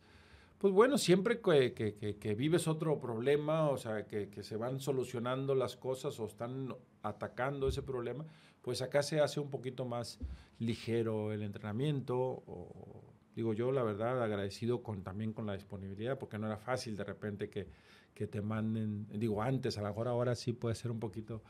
pues 0.60 0.74
bueno, 0.74 0.98
siempre 0.98 1.42
que, 1.42 1.74
que- 1.74 1.96
que- 1.96 2.18
que 2.18 2.36
vives 2.36 2.68
otro 2.68 3.00
problema, 3.00 3.70
o 3.70 3.78
sea, 3.78 4.06
que, 4.06 4.30
que 4.30 4.44
se 4.44 4.56
van 4.56 4.80
solucionando 4.80 5.56
las 5.56 5.76
cosas 5.76 6.20
o 6.20 6.26
están 6.26 6.74
atacando 7.02 7.68
ese 7.68 7.82
problema, 7.82 8.26
pues 8.62 8.82
acá 8.82 9.04
se 9.04 9.20
hace 9.20 9.40
un 9.40 9.50
poquito 9.50 9.86
más 9.86 10.20
ligero 10.60 11.34
el 11.34 11.44
entrenamiento. 11.44 12.16
O, 12.18 13.04
digo 13.36 13.54
yo, 13.54 13.72
la 13.72 13.84
verdad, 13.84 14.24
agradecido 14.24 14.82
con, 14.82 15.04
también 15.04 15.34
con 15.34 15.46
la 15.46 15.54
disponibilidad, 15.54 16.18
porque 16.18 16.38
no 16.40 16.48
era 16.48 16.58
fácil 16.58 16.96
de 16.96 17.04
repente 17.04 17.50
que, 17.50 17.68
que 18.14 18.28
te 18.28 18.42
manden, 18.42 19.08
digo, 19.20 19.42
antes, 19.42 19.78
a 19.78 19.82
lo 19.82 19.88
mejor 19.90 20.08
ahora 20.08 20.36
sí 20.36 20.54
puede 20.54 20.76
ser 20.76 20.90
un 20.92 21.00
poquito, 21.00 21.44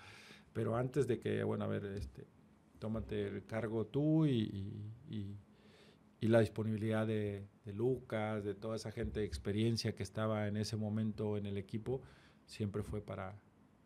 pero 0.52 0.76
antes 0.76 1.08
de 1.08 1.20
que, 1.20 1.44
bueno, 1.44 1.66
a 1.66 1.68
ver, 1.68 1.86
este, 1.86 2.26
tómate 2.80 3.28
el 3.28 3.46
cargo 3.46 3.86
tú 3.86 4.26
y, 4.26 4.32
y- 4.32 5.16
y- 5.16 5.38
y 6.20 6.28
la 6.28 6.40
disponibilidad 6.40 7.06
de, 7.06 7.48
de 7.66 7.74
Lucas, 7.74 8.44
de 8.44 8.56
toda 8.56 8.76
esa 8.78 8.92
gente 8.92 9.20
de 9.20 9.26
experiencia 9.26 9.94
que 9.96 10.04
estaba 10.04 10.48
en 10.48 10.58
ese 10.58 10.78
momento 10.78 11.38
en 11.38 11.46
el 11.46 11.58
equipo, 11.58 12.02
siempre 12.46 12.84
fue 12.84 13.02
para, 13.02 13.40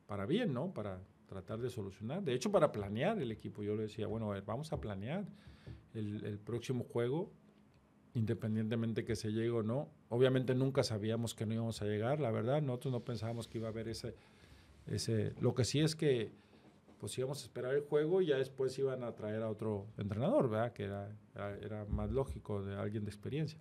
para 0.05 0.25
bien, 0.25 0.53
¿no? 0.53 0.73
Para 0.73 1.01
tratar 1.27 1.59
de 1.59 1.69
solucionar. 1.69 2.23
De 2.23 2.33
hecho, 2.33 2.51
para 2.51 2.71
planear 2.71 3.21
el 3.21 3.31
equipo. 3.31 3.63
Yo 3.63 3.75
le 3.75 3.83
decía, 3.83 4.07
bueno, 4.07 4.31
a 4.31 4.33
ver, 4.33 4.43
vamos 4.43 4.71
a 4.73 4.79
planear 4.79 5.25
el, 5.93 6.25
el 6.25 6.39
próximo 6.39 6.83
juego, 6.83 7.31
independientemente 8.13 9.05
que 9.05 9.15
se 9.15 9.31
llegue 9.31 9.51
o 9.51 9.63
no. 9.63 9.89
Obviamente 10.09 10.55
nunca 10.55 10.83
sabíamos 10.83 11.35
que 11.35 11.45
no 11.45 11.53
íbamos 11.53 11.81
a 11.81 11.85
llegar, 11.85 12.19
la 12.19 12.31
verdad. 12.31 12.61
Nosotros 12.61 12.91
no 12.91 13.03
pensábamos 13.03 13.47
que 13.47 13.59
iba 13.59 13.67
a 13.67 13.71
haber 13.71 13.87
ese... 13.87 14.15
ese 14.87 15.33
lo 15.39 15.53
que 15.53 15.65
sí 15.65 15.79
es 15.79 15.95
que 15.95 16.31
pues 16.99 17.17
íbamos 17.17 17.41
a 17.41 17.45
esperar 17.45 17.73
el 17.73 17.81
juego 17.81 18.21
y 18.21 18.27
ya 18.27 18.37
después 18.37 18.77
iban 18.77 19.03
a 19.03 19.15
traer 19.15 19.41
a 19.41 19.49
otro 19.49 19.87
entrenador, 19.97 20.49
¿verdad? 20.49 20.73
Que 20.73 20.83
era, 20.83 21.09
era, 21.61 21.85
más 21.85 22.11
lógico, 22.11 22.63
de 22.63 22.75
alguien 22.75 23.05
de 23.05 23.09
experiencia. 23.09 23.57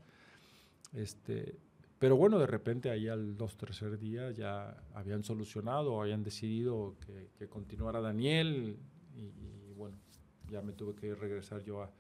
Este, 0.93 1.57
pero 1.99 2.17
bueno, 2.17 2.39
de 2.39 2.47
repente 2.47 2.91
ahí 2.91 3.09
al 3.09 3.37
dos, 3.37 3.57
tercer 3.57 3.99
día 3.99 4.31
ya 4.33 4.77
habían 4.95 5.23
solucionado 5.23 6.01
habían 6.01 6.23
decidido 6.23 6.97
que, 7.07 7.31
que 7.39 7.49
continuara 7.49 8.01
Daniel 8.01 8.77
y, 9.15 9.21
y, 9.21 9.73
bueno, 9.77 9.97
ya 10.51 10.63
me 10.63 10.73
tuve 10.73 10.95
que 10.95 11.15
regresar 11.15 11.63
yo 11.63 11.83
a, 11.83 11.91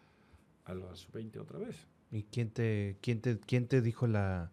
a 0.64 0.74
la 0.74 0.94
sub-20 0.94 1.38
otra 1.40 1.58
vez. 1.58 1.86
¿Y 2.10 2.22
quién 2.24 2.50
te, 2.50 2.96
quién 3.00 3.20
te, 3.20 3.38
quién 3.38 3.68
te 3.68 3.82
dijo 3.82 4.06
la... 4.06 4.50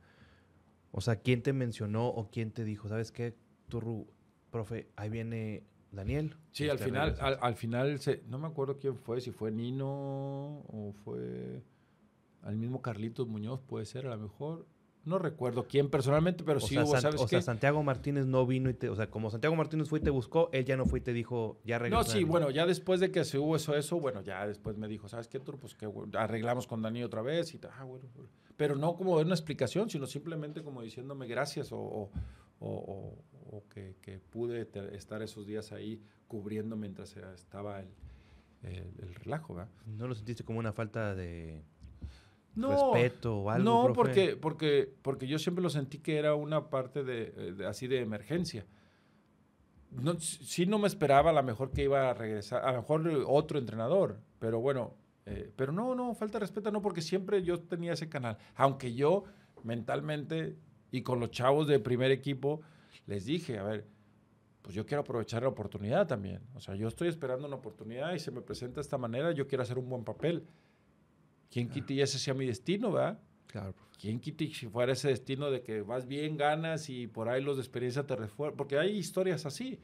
O 0.91 1.01
sea, 1.01 1.17
quién 1.17 1.41
te 1.41 1.51
mencionó 1.53 2.07
o 2.07 2.29
quién 2.29 2.51
te 2.51 2.63
dijo, 2.63 2.87
¿sabes 2.87 3.11
qué? 3.11 3.35
Tú, 3.69 3.81
Ru- 3.81 4.07
profe, 4.51 4.87
ahí 4.95 5.09
viene 5.09 5.63
Daniel. 5.95 6.35
Sí, 6.51 6.65
al 6.69 6.75
Este, 6.75 6.85
final, 6.85 7.09
regresas. 7.09 7.25
al, 7.25 7.37
al 7.41 7.55
final, 7.55 7.99
se- 7.99 8.23
no 8.27 8.37
me 8.37 8.47
acuerdo 8.47 8.77
quién 8.77 8.95
fue, 8.97 9.21
si 9.21 9.31
fue 9.31 9.51
Nino 9.51 9.87
o 9.87 10.93
fue 11.03 11.61
al 12.43 12.57
mismo 12.57 12.81
Carlitos 12.81 13.27
Muñoz, 13.27 13.61
puede 13.61 13.85
ser, 13.85 14.05
a 14.07 14.15
lo 14.15 14.21
mejor. 14.23 14.65
No 15.03 15.19
recuerdo 15.19 15.67
quién 15.67 15.91
personalmente, 15.91 16.43
pero 16.43 16.57
o 16.57 16.61
sí 16.61 16.73
sea, 16.73 16.83
hubo, 16.83 16.93
San- 16.93 17.01
¿sabes 17.03 17.21
o 17.21 17.27
sea? 17.27 17.39
Santiago 17.39 17.83
Martínez 17.83 18.25
no 18.25 18.43
vino 18.47 18.71
y 18.71 18.73
te... 18.73 18.89
O 18.89 18.95
sea, 18.95 19.07
como 19.11 19.29
Santiago 19.29 19.55
Martínez 19.55 19.87
fue 19.87 19.99
y 19.99 20.01
te 20.01 20.09
buscó, 20.09 20.49
él 20.51 20.65
ya 20.65 20.77
no 20.77 20.85
fue 20.87 20.97
y 20.97 21.01
te 21.03 21.13
dijo, 21.13 21.59
ya 21.63 21.77
regresó. 21.77 22.03
No, 22.03 22.09
sí, 22.09 22.23
bueno, 22.23 22.49
ya 22.49 22.65
después 22.65 22.99
de 22.99 23.11
que 23.11 23.23
se 23.23 23.37
hubo 23.37 23.55
eso, 23.55 23.75
eso, 23.75 23.99
bueno, 23.99 24.21
ya 24.21 24.47
después 24.47 24.77
me 24.77 24.87
dijo, 24.87 25.07
¿sabes 25.07 25.27
qué, 25.27 25.39
Tur? 25.39 25.59
Pues 25.59 25.75
que 25.75 25.87
arreglamos 26.17 26.65
con 26.65 26.81
Dani 26.81 27.03
otra 27.03 27.21
vez 27.21 27.53
y 27.53 27.59
tal, 27.59 27.69
ah, 27.77 27.83
bueno, 27.83 28.05
bueno. 28.15 28.29
Pero 28.57 28.75
no 28.75 28.95
como 28.95 29.13
una 29.17 29.35
explicación, 29.35 29.91
sino 29.91 30.07
simplemente 30.07 30.63
como 30.63 30.81
diciéndome 30.81 31.27
gracias 31.27 31.71
o, 31.71 31.77
o- 31.77 32.09
o- 32.59 33.13
o- 33.57 33.67
que, 33.69 33.95
que 34.01 34.19
pude 34.19 34.67
estar 34.93 35.21
esos 35.21 35.45
días 35.45 35.71
ahí 35.71 36.01
cubriendo 36.27 36.75
mientras 36.75 37.15
estaba 37.17 37.79
el, 37.79 37.87
el- 38.63 38.93
el 39.01 39.15
relajo, 39.15 39.55
¿verdad? 39.55 39.71
¿No 39.85 40.07
lo 40.07 40.15
sentiste 40.15 40.43
como 40.43 40.59
una 40.59 40.73
falta 40.73 41.13
de 41.15 41.61
No, 42.55 42.69
respeto 42.71 43.37
o 43.41 43.49
algo, 43.49 43.63
no, 43.65 43.83
profe? 43.93 43.95
porque, 43.95 44.37
porque, 44.37 44.93
porque 45.01 45.27
yo 45.27 45.37
siempre 45.39 45.61
lo 45.63 45.69
sentí 45.69 45.99
que 45.99 46.17
era 46.17 46.35
una 46.35 46.69
parte 46.69 47.03
de, 47.03 47.31
de- 47.53 47.65
así 47.65 47.87
de 47.87 48.01
emergencia. 48.01 48.65
No, 49.91 50.19
sí 50.19 50.65
no 50.65 50.77
me 50.77 50.87
esperaba 50.87 51.29
a 51.29 51.33
lo 51.33 51.43
mejor 51.43 51.71
que 51.71 51.83
iba 51.83 52.09
a 52.09 52.13
regresar, 52.13 52.65
a 52.65 52.71
lo 52.73 52.79
mejor 52.79 53.07
otro 53.27 53.59
entrenador, 53.59 54.19
pero 54.39 54.59
bueno, 54.59 54.93
eh, 55.25 55.51
pero 55.55 55.71
no, 55.71 55.95
no, 55.95 56.13
falta 56.15 56.33
de 56.37 56.41
respeto, 56.41 56.69
no, 56.71 56.81
porque 56.81 57.01
siempre 57.01 57.43
yo 57.43 57.61
tenía 57.61 57.93
ese 57.93 58.09
canal. 58.09 58.37
Aunque 58.55 58.93
yo 58.93 59.23
mentalmente 59.63 60.57
y 60.91 61.01
con 61.01 61.19
los 61.19 61.31
chavos 61.31 61.67
de 61.67 61.79
primer 61.79 62.11
equipo 62.11 62.61
les 63.05 63.25
dije, 63.25 63.57
a 63.59 63.63
ver, 63.63 63.87
pues 64.61 64.73
yo 64.75 64.85
quiero 64.85 65.01
aprovechar 65.01 65.43
la 65.43 65.49
oportunidad 65.49 66.07
también. 66.07 66.41
O 66.55 66.59
sea, 66.59 66.75
yo 66.75 66.87
estoy 66.87 67.07
esperando 67.07 67.47
una 67.47 67.55
oportunidad 67.55 68.13
y 68.13 68.19
se 68.19 68.31
me 68.31 68.41
presenta 68.41 68.75
de 68.75 68.81
esta 68.81 68.97
manera, 68.97 69.31
yo 69.31 69.47
quiero 69.47 69.61
hacer 69.61 69.77
un 69.77 69.87
buen 69.87 70.03
papel. 70.03 70.43
¿Quién 71.51 71.69
quita 71.69 71.93
y 71.93 72.01
ese 72.01 72.17
sea 72.17 72.33
mi 72.33 72.45
destino, 72.45 72.91
verdad? 72.91 73.19
Claro, 73.47 73.73
profe. 73.73 73.91
¿Quién 73.99 74.19
quita 74.19 74.43
y 74.43 74.53
si 74.53 74.67
fuera 74.67 74.93
ese 74.93 75.09
destino 75.09 75.51
de 75.51 75.61
que 75.61 75.81
vas 75.81 76.07
bien, 76.07 76.35
ganas 76.35 76.89
y 76.89 77.07
por 77.07 77.29
ahí 77.29 77.41
los 77.43 77.57
de 77.57 77.61
experiencia 77.61 78.05
te 78.05 78.15
refuerzan? 78.15 78.57
Porque 78.57 78.77
hay 78.77 78.97
historias 78.97 79.45
así. 79.45 79.79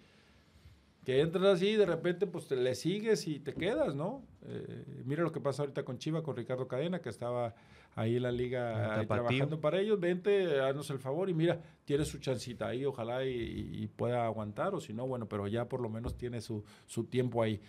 Que 1.11 1.19
entras 1.19 1.43
así 1.43 1.67
y 1.67 1.75
de 1.75 1.85
repente 1.85 2.25
pues 2.25 2.47
te 2.47 2.55
le 2.55 2.73
sigues 2.73 3.27
y 3.27 3.41
te 3.41 3.53
quedas, 3.53 3.95
¿no? 3.95 4.23
Eh, 4.45 5.03
mira 5.03 5.23
lo 5.23 5.33
que 5.33 5.41
pasa 5.41 5.63
ahorita 5.63 5.83
con 5.83 5.97
Chiva, 5.97 6.23
con 6.23 6.37
Ricardo 6.37 6.69
Cadena, 6.69 7.01
que 7.01 7.09
estaba 7.09 7.53
ahí 7.95 8.15
en 8.15 8.23
la 8.23 8.31
liga 8.31 8.97
ahí 8.97 9.05
trabajando 9.05 9.59
para 9.59 9.81
ellos. 9.81 9.99
Vente, 9.99 10.61
haznos 10.61 10.89
el 10.89 10.99
favor 10.99 11.29
y 11.29 11.33
mira, 11.33 11.61
tiene 11.83 12.05
su 12.05 12.19
chancita 12.19 12.69
ahí, 12.69 12.85
ojalá 12.85 13.25
y, 13.25 13.31
y 13.73 13.87
pueda 13.87 14.25
aguantar, 14.25 14.73
o 14.73 14.79
si 14.79 14.93
no, 14.93 15.05
bueno, 15.05 15.27
pero 15.27 15.49
ya 15.49 15.67
por 15.67 15.81
lo 15.81 15.89
menos 15.89 16.17
tiene 16.17 16.39
su, 16.39 16.63
su 16.85 17.03
tiempo 17.03 17.43
ahí. 17.43 17.59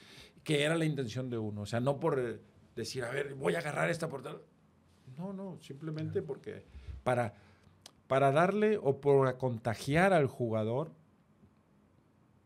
Que 0.44 0.62
era 0.62 0.76
la 0.76 0.84
intención 0.84 1.28
de 1.28 1.38
uno, 1.38 1.62
o 1.62 1.66
sea, 1.66 1.80
no 1.80 1.98
por 1.98 2.20
eh, 2.20 2.38
decir, 2.76 3.02
a 3.02 3.10
ver, 3.10 3.34
voy 3.34 3.56
a 3.56 3.58
agarrar 3.58 3.90
esta 3.90 4.08
portada. 4.08 4.38
No, 5.18 5.32
no, 5.32 5.58
simplemente 5.62 6.22
porque 6.22 6.64
para, 7.02 7.34
para 8.06 8.30
darle 8.30 8.78
o 8.80 9.00
para 9.00 9.36
contagiar 9.36 10.12
al 10.12 10.28
jugador, 10.28 10.92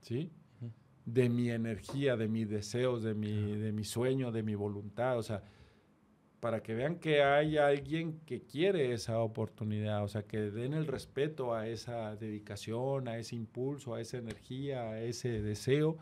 ¿sí? 0.00 0.32
De 1.06 1.28
mi 1.30 1.48
energía, 1.50 2.16
de 2.16 2.28
mis 2.28 2.50
deseos, 2.50 3.02
de 3.02 3.14
mi, 3.14 3.56
de 3.56 3.72
mi 3.72 3.84
sueño, 3.84 4.30
de 4.32 4.42
mi 4.42 4.54
voluntad, 4.56 5.16
o 5.18 5.22
sea, 5.22 5.42
para 6.40 6.62
que 6.62 6.74
vean 6.74 6.96
que 6.98 7.22
hay 7.22 7.56
alguien 7.58 8.20
que 8.26 8.42
quiere 8.42 8.92
esa 8.92 9.20
oportunidad, 9.20 10.02
o 10.04 10.08
sea, 10.08 10.24
que 10.24 10.38
den 10.50 10.74
el 10.74 10.86
respeto 10.86 11.54
a 11.54 11.66
esa 11.68 12.14
dedicación, 12.16 13.08
a 13.08 13.18
ese 13.18 13.36
impulso, 13.36 13.94
a 13.94 14.00
esa 14.00 14.18
energía, 14.18 14.82
a 14.90 15.00
ese 15.00 15.40
deseo, 15.42 15.96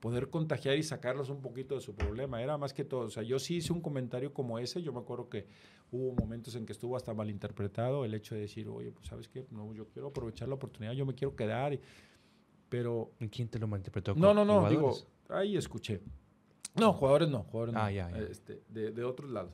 poder 0.00 0.30
contagiar 0.30 0.76
y 0.76 0.82
sacarlos 0.82 1.30
un 1.30 1.40
poquito 1.40 1.76
de 1.76 1.80
su 1.80 1.94
problema. 1.94 2.42
Era 2.42 2.58
más 2.58 2.74
que 2.74 2.84
todo, 2.84 3.02
o 3.06 3.10
sea, 3.10 3.22
yo 3.22 3.38
sí 3.38 3.56
hice 3.56 3.72
un 3.72 3.80
comentario 3.80 4.34
como 4.34 4.58
ese, 4.58 4.82
yo 4.82 4.92
me 4.92 4.98
acuerdo 4.98 5.28
que 5.28 5.46
hubo 5.92 6.12
momentos 6.12 6.56
en 6.56 6.66
que 6.66 6.72
estuvo 6.72 6.96
hasta 6.96 7.14
malinterpretado 7.14 8.04
el 8.04 8.14
hecho 8.14 8.34
de 8.34 8.42
decir, 8.42 8.68
oye, 8.68 8.90
pues 8.90 9.06
sabes 9.06 9.28
qué, 9.28 9.46
no, 9.50 9.72
yo 9.74 9.86
quiero 9.88 10.08
aprovechar 10.08 10.48
la 10.48 10.56
oportunidad, 10.56 10.92
yo 10.92 11.06
me 11.06 11.14
quiero 11.14 11.36
quedar, 11.36 11.72
y- 11.74 11.80
pero 12.70 13.10
¿Y 13.20 13.28
quién 13.28 13.48
te 13.48 13.58
lo 13.58 13.66
malinterpretó? 13.66 14.14
no, 14.14 14.32
no, 14.32 14.44
no, 14.46 14.66
digo, 14.70 14.94
ahí 15.28 15.56
escuché. 15.58 16.00
No, 16.76 16.92
jugadores 16.94 17.28
no, 17.28 17.42
jugadores 17.42 17.74
Ah, 17.76 17.84
no, 17.86 17.90
ya, 17.90 18.10
ya. 18.10 18.18
Este, 18.18 18.62
de, 18.68 18.92
de 18.92 19.04
otros 19.04 19.30
lados. 19.30 19.52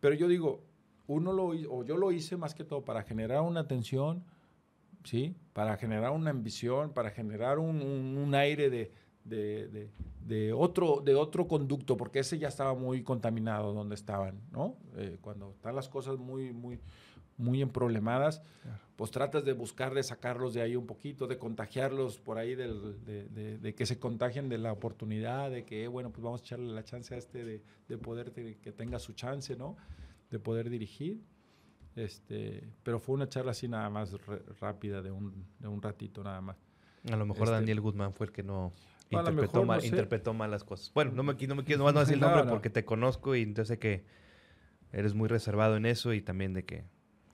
Pero 0.00 0.14
yo 0.14 0.28
digo, 0.28 0.62
uno 1.08 1.32
lo 1.32 1.48
o 1.48 1.84
yo 1.84 1.96
lo 1.98 2.10
hice 2.12 2.36
más 2.38 2.54
que 2.54 2.64
todo 2.64 2.82
para 2.84 3.02
generar 3.02 3.42
una 3.42 3.60
atención, 3.60 4.24
¿sí? 5.02 5.34
Para 5.52 5.76
generar 5.76 6.12
una 6.12 6.30
ambición, 6.30 6.92
para 6.92 7.10
generar 7.10 7.58
un, 7.58 7.82
un- 7.82 8.16
un 8.18 8.34
aire 8.34 8.70
de, 8.70 8.92
de- 9.24 9.68
de- 9.68 9.90
de 10.24 10.52
otro, 10.54 11.02
de 11.04 11.14
otro 11.14 11.46
conducto, 11.48 11.96
porque 11.98 12.20
ese 12.20 12.38
ya 12.38 12.48
estaba 12.48 12.74
muy 12.74 13.02
contaminado 13.02 13.74
donde 13.74 13.94
estaban, 13.94 14.40
¿no? 14.52 14.76
Eh, 14.96 15.18
cuando 15.20 15.50
están 15.50 15.74
las 15.74 15.88
cosas 15.88 16.16
muy, 16.18 16.52
muy, 16.52 16.80
muy 17.36 17.60
emproblemadas, 17.62 18.40
Claro. 18.62 18.78
pues 18.96 19.10
tratas 19.10 19.44
de 19.44 19.52
buscar 19.54 19.92
de 19.94 20.02
sacarlos 20.02 20.54
de 20.54 20.62
ahí 20.62 20.76
un 20.76 20.86
poquito, 20.86 21.26
de 21.26 21.36
contagiarlos 21.38 22.18
por 22.18 22.38
ahí, 22.38 22.54
del- 22.54 23.04
de, 23.04 23.24
de- 23.28 23.58
de 23.58 23.74
que 23.74 23.86
se 23.86 23.98
contagien 23.98 24.48
de 24.48 24.58
la 24.58 24.72
oportunidad, 24.72 25.50
de 25.50 25.64
que, 25.64 25.88
bueno, 25.88 26.10
pues 26.10 26.22
vamos 26.22 26.40
a 26.40 26.44
echarle 26.44 26.72
la 26.72 26.84
chance 26.84 27.12
a 27.14 27.18
este 27.18 27.44
de, 27.44 27.62
de 27.88 27.98
poder, 27.98 28.30
te- 28.30 28.56
que 28.58 28.70
tenga 28.72 28.98
su 29.00 29.12
chance, 29.14 29.56
¿no? 29.56 29.76
De 30.30 30.38
poder 30.38 30.70
dirigir. 30.70 31.20
Este, 31.96 32.68
pero 32.82 32.98
fue 32.98 33.14
una 33.14 33.28
charla 33.28 33.52
así 33.52 33.68
nada 33.68 33.88
más 33.88 34.12
re- 34.26 34.42
rápida, 34.60 35.00
de 35.02 35.10
un, 35.12 35.44
de 35.58 35.68
un 35.68 35.80
ratito 35.80 36.24
nada 36.24 36.40
más. 36.40 36.56
A 37.10 37.16
lo 37.16 37.26
mejor 37.26 37.44
Este- 37.44 37.52
Daniel 37.54 37.80
Guzmán 37.80 38.12
fue 38.14 38.26
el 38.26 38.32
que 38.32 38.42
no 38.42 38.72
interpretó, 39.10 39.34
mejor, 39.42 39.66
mal, 39.66 39.76
no 39.76 39.80
sé. 39.82 39.86
interpretó 39.88 40.34
mal 40.34 40.50
las 40.50 40.64
cosas. 40.64 40.90
Bueno, 40.94 41.12
no 41.12 41.22
me, 41.22 41.34
no 41.34 41.54
me 41.54 41.64
quiero 41.64 41.84
no, 41.84 41.92
no 41.92 42.00
decir 42.00 42.14
el 42.14 42.20
No, 42.20 42.26
nombre 42.28 42.44
no. 42.46 42.50
porque 42.50 42.70
te 42.70 42.84
conozco 42.84 43.36
y 43.36 43.42
entonces 43.42 43.68
sé 43.74 43.78
que 43.78 44.04
eres 44.92 45.14
muy 45.14 45.28
reservado 45.28 45.76
en 45.76 45.86
eso 45.86 46.12
y 46.14 46.20
también 46.20 46.52
de 46.52 46.64
que 46.64 46.84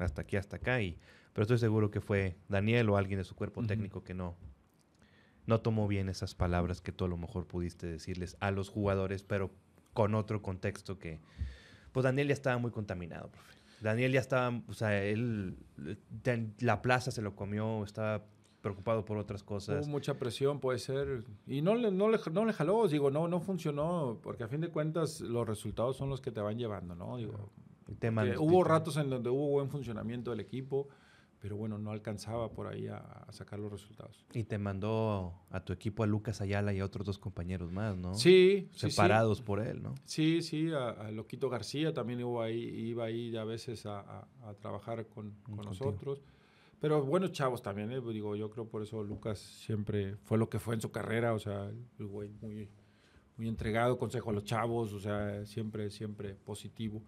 hasta 0.04 0.22
aquí, 0.22 0.36
hasta 0.36 0.56
acá. 0.56 0.80
Y, 0.82 0.98
pero 1.32 1.42
estoy 1.42 1.58
seguro 1.58 1.90
que 1.90 2.00
fue 2.00 2.36
Daniel 2.48 2.90
o 2.90 2.96
alguien 2.96 3.18
de 3.18 3.24
su 3.24 3.34
cuerpo 3.34 3.60
Ujú. 3.60 3.68
técnico 3.68 4.02
que 4.04 4.14
no, 4.14 4.36
no 5.46 5.60
tomó 5.60 5.88
bien 5.88 6.08
esas 6.08 6.34
palabras 6.34 6.80
que 6.80 6.92
tú 6.92 7.04
a 7.04 7.08
lo 7.08 7.16
mejor 7.16 7.46
pudiste 7.46 7.86
decirles 7.86 8.36
a 8.40 8.50
los 8.50 8.68
jugadores, 8.68 9.22
pero 9.22 9.50
con 9.92 10.14
otro 10.14 10.42
contexto 10.42 10.98
que, 10.98 11.20
pues 11.92 12.04
Daniel 12.04 12.28
ya 12.28 12.34
estaba 12.34 12.58
muy 12.58 12.70
contaminado, 12.70 13.30
profe. 13.30 13.54
Daniel 13.80 14.12
ya 14.12 14.20
estaba, 14.20 14.60
o 14.68 14.74
sea, 14.74 15.02
él, 15.02 15.56
la 16.60 16.82
plaza 16.82 17.10
se 17.10 17.22
lo 17.22 17.34
comió, 17.34 17.82
estaba 17.82 18.24
preocupado 18.60 19.06
por 19.06 19.16
otras 19.16 19.42
cosas. 19.42 19.84
Hubo 19.84 19.90
mucha 19.90 20.18
presión, 20.18 20.60
puede 20.60 20.78
ser. 20.78 21.24
Y 21.46 21.62
no 21.62 21.74
le, 21.74 21.90
no 21.90 22.10
le, 22.10 22.18
no 22.30 22.44
le 22.44 22.52
jaló, 22.52 22.86
digo, 22.88 23.10
no, 23.10 23.26
no 23.26 23.40
funcionó, 23.40 24.20
porque 24.22 24.44
a 24.44 24.48
fin 24.48 24.60
de 24.60 24.68
cuentas 24.68 25.20
los 25.20 25.48
resultados 25.48 25.96
son 25.96 26.10
los 26.10 26.20
que 26.20 26.30
te 26.30 26.40
van 26.40 26.58
llevando, 26.58 26.94
¿no? 26.94 27.16
Digo, 27.16 27.50
hubo 28.38 28.64
ratos 28.64 28.96
en 28.96 29.10
donde 29.10 29.30
hubo 29.30 29.48
buen 29.48 29.68
funcionamiento 29.68 30.30
del 30.30 30.40
equipo, 30.40 30.88
pero 31.40 31.56
bueno, 31.56 31.78
no 31.78 31.90
alcanzaba 31.90 32.52
por 32.52 32.66
ahí 32.66 32.86
a, 32.86 33.26
sacar 33.30 33.58
los 33.58 33.72
resultados. 33.72 34.26
Y 34.34 34.44
te 34.44 34.58
mandó 34.58 35.34
a 35.50 35.64
tu 35.64 35.72
equipo 35.72 36.02
a 36.02 36.06
Lucas 36.06 36.40
Ayala 36.40 36.72
y 36.74 36.80
a 36.80 36.84
otros 36.84 37.06
dos 37.06 37.18
compañeros 37.18 37.72
más, 37.72 37.96
¿no? 37.96 38.14
Sí. 38.14 38.68
Separados 38.74 39.40
por 39.40 39.60
él, 39.60 39.82
¿no? 39.82 39.94
Sí, 40.04 40.42
sí, 40.42 40.70
a, 40.72 41.10
Loquito 41.10 41.48
García 41.48 41.94
también 41.94 42.20
iba 42.20 42.44
ahí, 42.44 42.58
iba 42.58 43.04
ahí 43.04 43.34
a 43.36 43.44
veces 43.44 43.86
a, 43.86 44.26
trabajar 44.60 45.06
con, 45.06 45.32
con 45.42 45.56
nosotros. 45.56 46.22
Pero 46.80 47.04
buenos 47.04 47.32
chavos 47.32 47.60
también, 47.60 47.92
¿eh? 47.92 48.00
digo, 48.00 48.34
yo 48.36 48.48
creo 48.48 48.66
por 48.66 48.82
eso 48.82 49.02
Lucas 49.02 49.38
siempre 49.38 50.16
fue 50.16 50.38
lo 50.38 50.48
que 50.48 50.58
fue 50.58 50.74
en 50.74 50.80
su 50.80 50.90
carrera, 50.90 51.34
o 51.34 51.38
sea, 51.38 51.70
el 51.98 52.06
güey 52.06 52.30
muy, 52.40 52.70
muy 53.36 53.48
entregado, 53.48 53.98
consejo 53.98 54.30
a 54.30 54.32
los 54.32 54.44
chavos, 54.44 54.94
o 54.94 54.98
sea, 54.98 55.44
siempre, 55.44 55.90
siempre 55.90 56.34
positivo. 56.34 57.02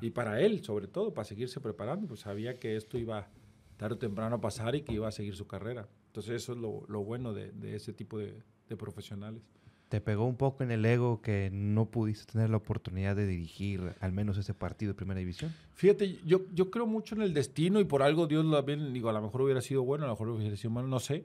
Y 0.00 0.10
para 0.10 0.40
él, 0.40 0.62
sobre 0.62 0.86
todo, 0.86 1.12
para 1.12 1.24
seguirse 1.24 1.60
preparando, 1.60 2.06
pues 2.06 2.20
sabía 2.20 2.58
que 2.58 2.76
esto 2.76 2.98
iba 2.98 3.28
tarde 3.76 3.94
o 3.94 3.98
temprano 3.98 4.36
a 4.36 4.40
pasar 4.40 4.74
y 4.74 4.82
que 4.82 4.92
iba 4.92 5.08
a 5.08 5.12
seguir 5.12 5.34
su 5.34 5.46
carrera. 5.46 5.88
Entonces 6.08 6.42
eso 6.42 6.52
es 6.52 6.58
lo, 6.58 6.84
lo 6.88 7.02
bueno 7.02 7.32
de, 7.32 7.52
de, 7.52 7.76
ese 7.76 7.92
tipo 7.92 8.18
de, 8.18 8.34
de, 8.68 8.76
profesionales. 8.76 9.42
¿Te 9.88 10.00
pegó 10.00 10.26
un 10.26 10.36
poco 10.36 10.62
en 10.62 10.70
el 10.70 10.84
ego 10.84 11.20
que 11.20 11.50
no 11.52 11.86
pudiste 11.86 12.32
tener 12.32 12.50
la 12.50 12.58
oportunidad 12.58 13.16
de 13.16 13.26
dirigir 13.26 13.94
al 14.00 14.12
menos 14.12 14.36
ese 14.36 14.54
partido 14.54 14.92
de 14.92 14.96
Primera 14.96 15.18
División? 15.18 15.54
Fíjate, 15.74 16.18
yo, 16.24 16.42
yo 16.52 16.70
creo 16.70 16.86
mucho 16.86 17.14
en 17.14 17.22
el 17.22 17.32
destino 17.32 17.80
y 17.80 17.84
por 17.84 18.02
algo 18.02 18.26
Dios 18.26 18.44
lo 18.44 18.62
bien, 18.62 18.92
digo, 18.92 19.08
a 19.08 19.12
lo 19.12 19.22
mejor 19.22 19.42
hubiera 19.42 19.60
sido 19.60 19.82
bueno, 19.82 20.04
a 20.04 20.08
lo 20.08 20.14
mejor 20.14 20.28
hubiera 20.28 20.56
sido 20.56 20.70
malo, 20.70 20.86
no 20.86 21.00
sé. 21.00 21.24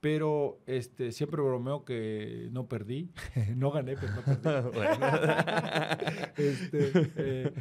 Pero 0.00 0.60
este, 0.66 1.12
siempre 1.12 1.42
bromeo 1.42 1.84
que 1.84 2.48
no 2.52 2.66
perdí. 2.66 3.10
no 3.56 3.70
gané, 3.70 3.96
pero 3.96 4.12
no 4.14 4.22
perdí. 4.22 4.48
este, 6.36 7.12
eh, 7.16 7.52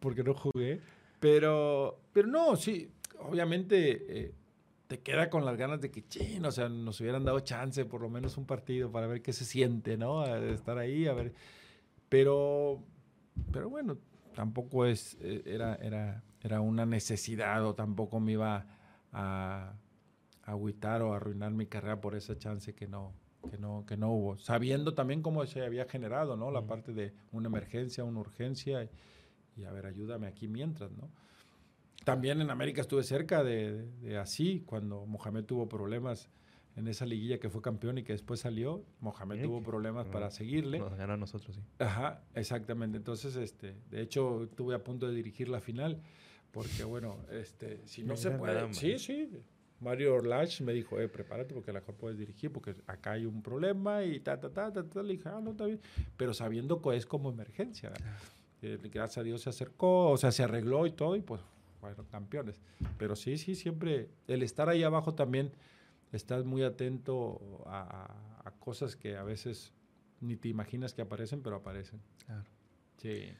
porque 0.00 0.24
no 0.24 0.34
jugué. 0.34 0.80
Pero, 1.20 2.00
pero 2.12 2.28
no, 2.28 2.56
sí, 2.56 2.90
obviamente 3.20 4.04
eh, 4.08 4.34
te 4.86 5.00
queda 5.00 5.30
con 5.30 5.44
las 5.44 5.56
ganas 5.56 5.80
de 5.80 5.90
que, 5.90 6.06
chin, 6.06 6.44
o 6.44 6.50
sea, 6.50 6.68
nos 6.68 7.00
hubieran 7.00 7.24
dado 7.24 7.40
chance, 7.40 7.84
por 7.84 8.02
lo 8.02 8.08
menos 8.08 8.36
un 8.36 8.46
partido, 8.46 8.90
para 8.90 9.06
ver 9.06 9.22
qué 9.22 9.32
se 9.32 9.44
siente, 9.44 9.96
¿no? 9.96 10.24
estar 10.24 10.78
ahí, 10.78 11.06
a 11.06 11.14
ver. 11.14 11.32
Pero, 12.08 12.82
pero 13.52 13.68
bueno, 13.68 13.98
tampoco 14.34 14.86
es, 14.86 15.16
eh, 15.20 15.42
era, 15.46 15.76
era, 15.76 16.22
era 16.42 16.60
una 16.60 16.86
necesidad 16.86 17.64
o 17.64 17.74
tampoco 17.74 18.20
me 18.20 18.32
iba 18.32 18.66
a, 19.12 19.72
agüitar 20.46 21.02
o 21.02 21.12
arruinar 21.12 21.52
mi 21.52 21.66
carrera 21.66 22.00
por 22.00 22.14
esa 22.14 22.38
chance 22.38 22.74
que 22.74 22.86
no, 22.86 23.12
que 23.50 23.58
no, 23.58 23.84
que 23.86 23.96
no 23.96 24.10
hubo. 24.12 24.38
Sabiendo 24.38 24.94
también 24.94 25.20
cómo 25.20 25.44
se 25.46 25.62
había 25.62 25.84
generado, 25.84 26.36
¿no? 26.36 26.50
La 26.50 26.66
parte 26.66 26.92
de 26.92 27.12
una 27.32 27.48
emergencia, 27.48 28.04
una 28.04 28.20
urgencia 28.20 28.84
y, 28.84 28.90
y 29.60 29.64
a 29.64 29.72
ver, 29.72 29.86
ayúdame 29.86 30.26
aquí 30.26 30.48
mientras, 30.48 30.92
¿no? 30.92 31.10
También 32.04 32.40
en 32.40 32.50
América 32.50 32.82
estuve 32.82 33.02
cerca 33.02 33.42
de, 33.42 34.16
así, 34.20 34.62
cuando 34.64 35.06
Mohamed 35.06 35.44
tuvo 35.44 35.68
problemas 35.68 36.30
en 36.76 36.86
esa 36.86 37.04
liguilla 37.04 37.40
que 37.40 37.50
fue 37.50 37.60
campeón 37.62 37.98
y 37.98 38.04
que 38.04 38.12
después 38.12 38.38
salió, 38.38 38.84
Mohamed 39.00 39.42
tuvo 39.42 39.60
problemas 39.60 40.06
para 40.06 40.30
seguirle. 40.30 40.78
Nos 40.78 40.94
ganó 40.94 41.14
a 41.14 41.16
nosotros, 41.16 41.56
sí. 41.56 41.62
Ajá, 41.80 42.22
exactamente. 42.34 42.96
Entonces, 42.98 43.34
este, 43.34 43.74
de 43.90 44.02
hecho, 44.02 44.44
estuve 44.44 44.76
a 44.76 44.84
punto 44.84 45.08
de 45.08 45.16
dirigir 45.16 45.48
la 45.48 45.60
final, 45.60 46.00
porque 46.52 46.84
bueno, 46.84 47.16
este, 47.32 47.84
si 47.88 48.04
no 48.04 48.16
se 48.16 48.30
puede... 48.30 48.72
Sí, 48.72 49.00
sí. 49.00 49.28
Mario 49.80 50.14
Orlach 50.14 50.60
me 50.60 50.72
dijo, 50.72 50.98
eh, 50.98 51.08
prepárate 51.08 51.54
porque 51.54 51.70
a 51.70 51.74
lo 51.74 51.80
mejor 51.80 51.94
puedes 51.96 52.18
dirigir, 52.18 52.50
porque 52.50 52.74
acá 52.86 53.12
hay 53.12 53.26
un 53.26 53.42
problema 53.42 54.04
y 54.04 54.20
ta, 54.20 54.40
ta, 54.40 54.50
ta, 54.50 54.72
ta, 54.72 54.82
ta. 54.82 55.02
Le 55.02 55.14
dije, 55.14 55.28
ah, 55.28 55.40
no, 55.42 55.50
está 55.50 55.66
bien. 55.66 55.80
Pero 56.16 56.32
sabiendo 56.32 56.80
que 56.80 56.96
es 56.96 57.06
como 57.06 57.30
emergencia. 57.30 57.92
Eh, 58.62 58.78
gracias 58.82 59.18
a 59.18 59.22
Dios 59.22 59.42
se 59.42 59.50
acercó, 59.50 60.10
o 60.10 60.16
sea, 60.16 60.32
se 60.32 60.42
arregló 60.42 60.86
y 60.86 60.92
todo, 60.92 61.14
y 61.14 61.20
pues 61.20 61.42
campeones. 62.10 62.60
Pero 62.98 63.16
sí, 63.16 63.38
sí, 63.38 63.54
siempre 63.54 64.08
el 64.26 64.42
estar 64.42 64.68
ahí 64.68 64.82
abajo 64.82 65.14
también 65.14 65.52
estás 66.12 66.44
muy 66.44 66.62
atento 66.62 67.62
a, 67.66 68.12
cosas 68.60 68.96
que 68.96 69.16
a 69.16 69.22
veces 69.22 69.72
ni 70.20 70.36
te 70.36 70.48
imaginas 70.48 70.92
que 70.92 71.02
aparecen, 71.02 71.42
pero 71.42 71.56
aparecen. 71.56 72.00
Claro. 72.24 72.44
Sí. 72.96 73.32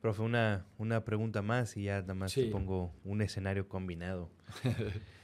Profe, 0.00 0.22
una, 0.22 0.66
una 0.78 1.04
pregunta 1.04 1.42
más 1.42 1.76
y 1.76 1.84
ya 1.84 2.00
nada 2.00 2.14
más 2.14 2.34
te 2.34 2.46
pongo 2.46 2.92
un 3.04 3.22
escenario 3.22 3.68
combinado. 3.68 4.28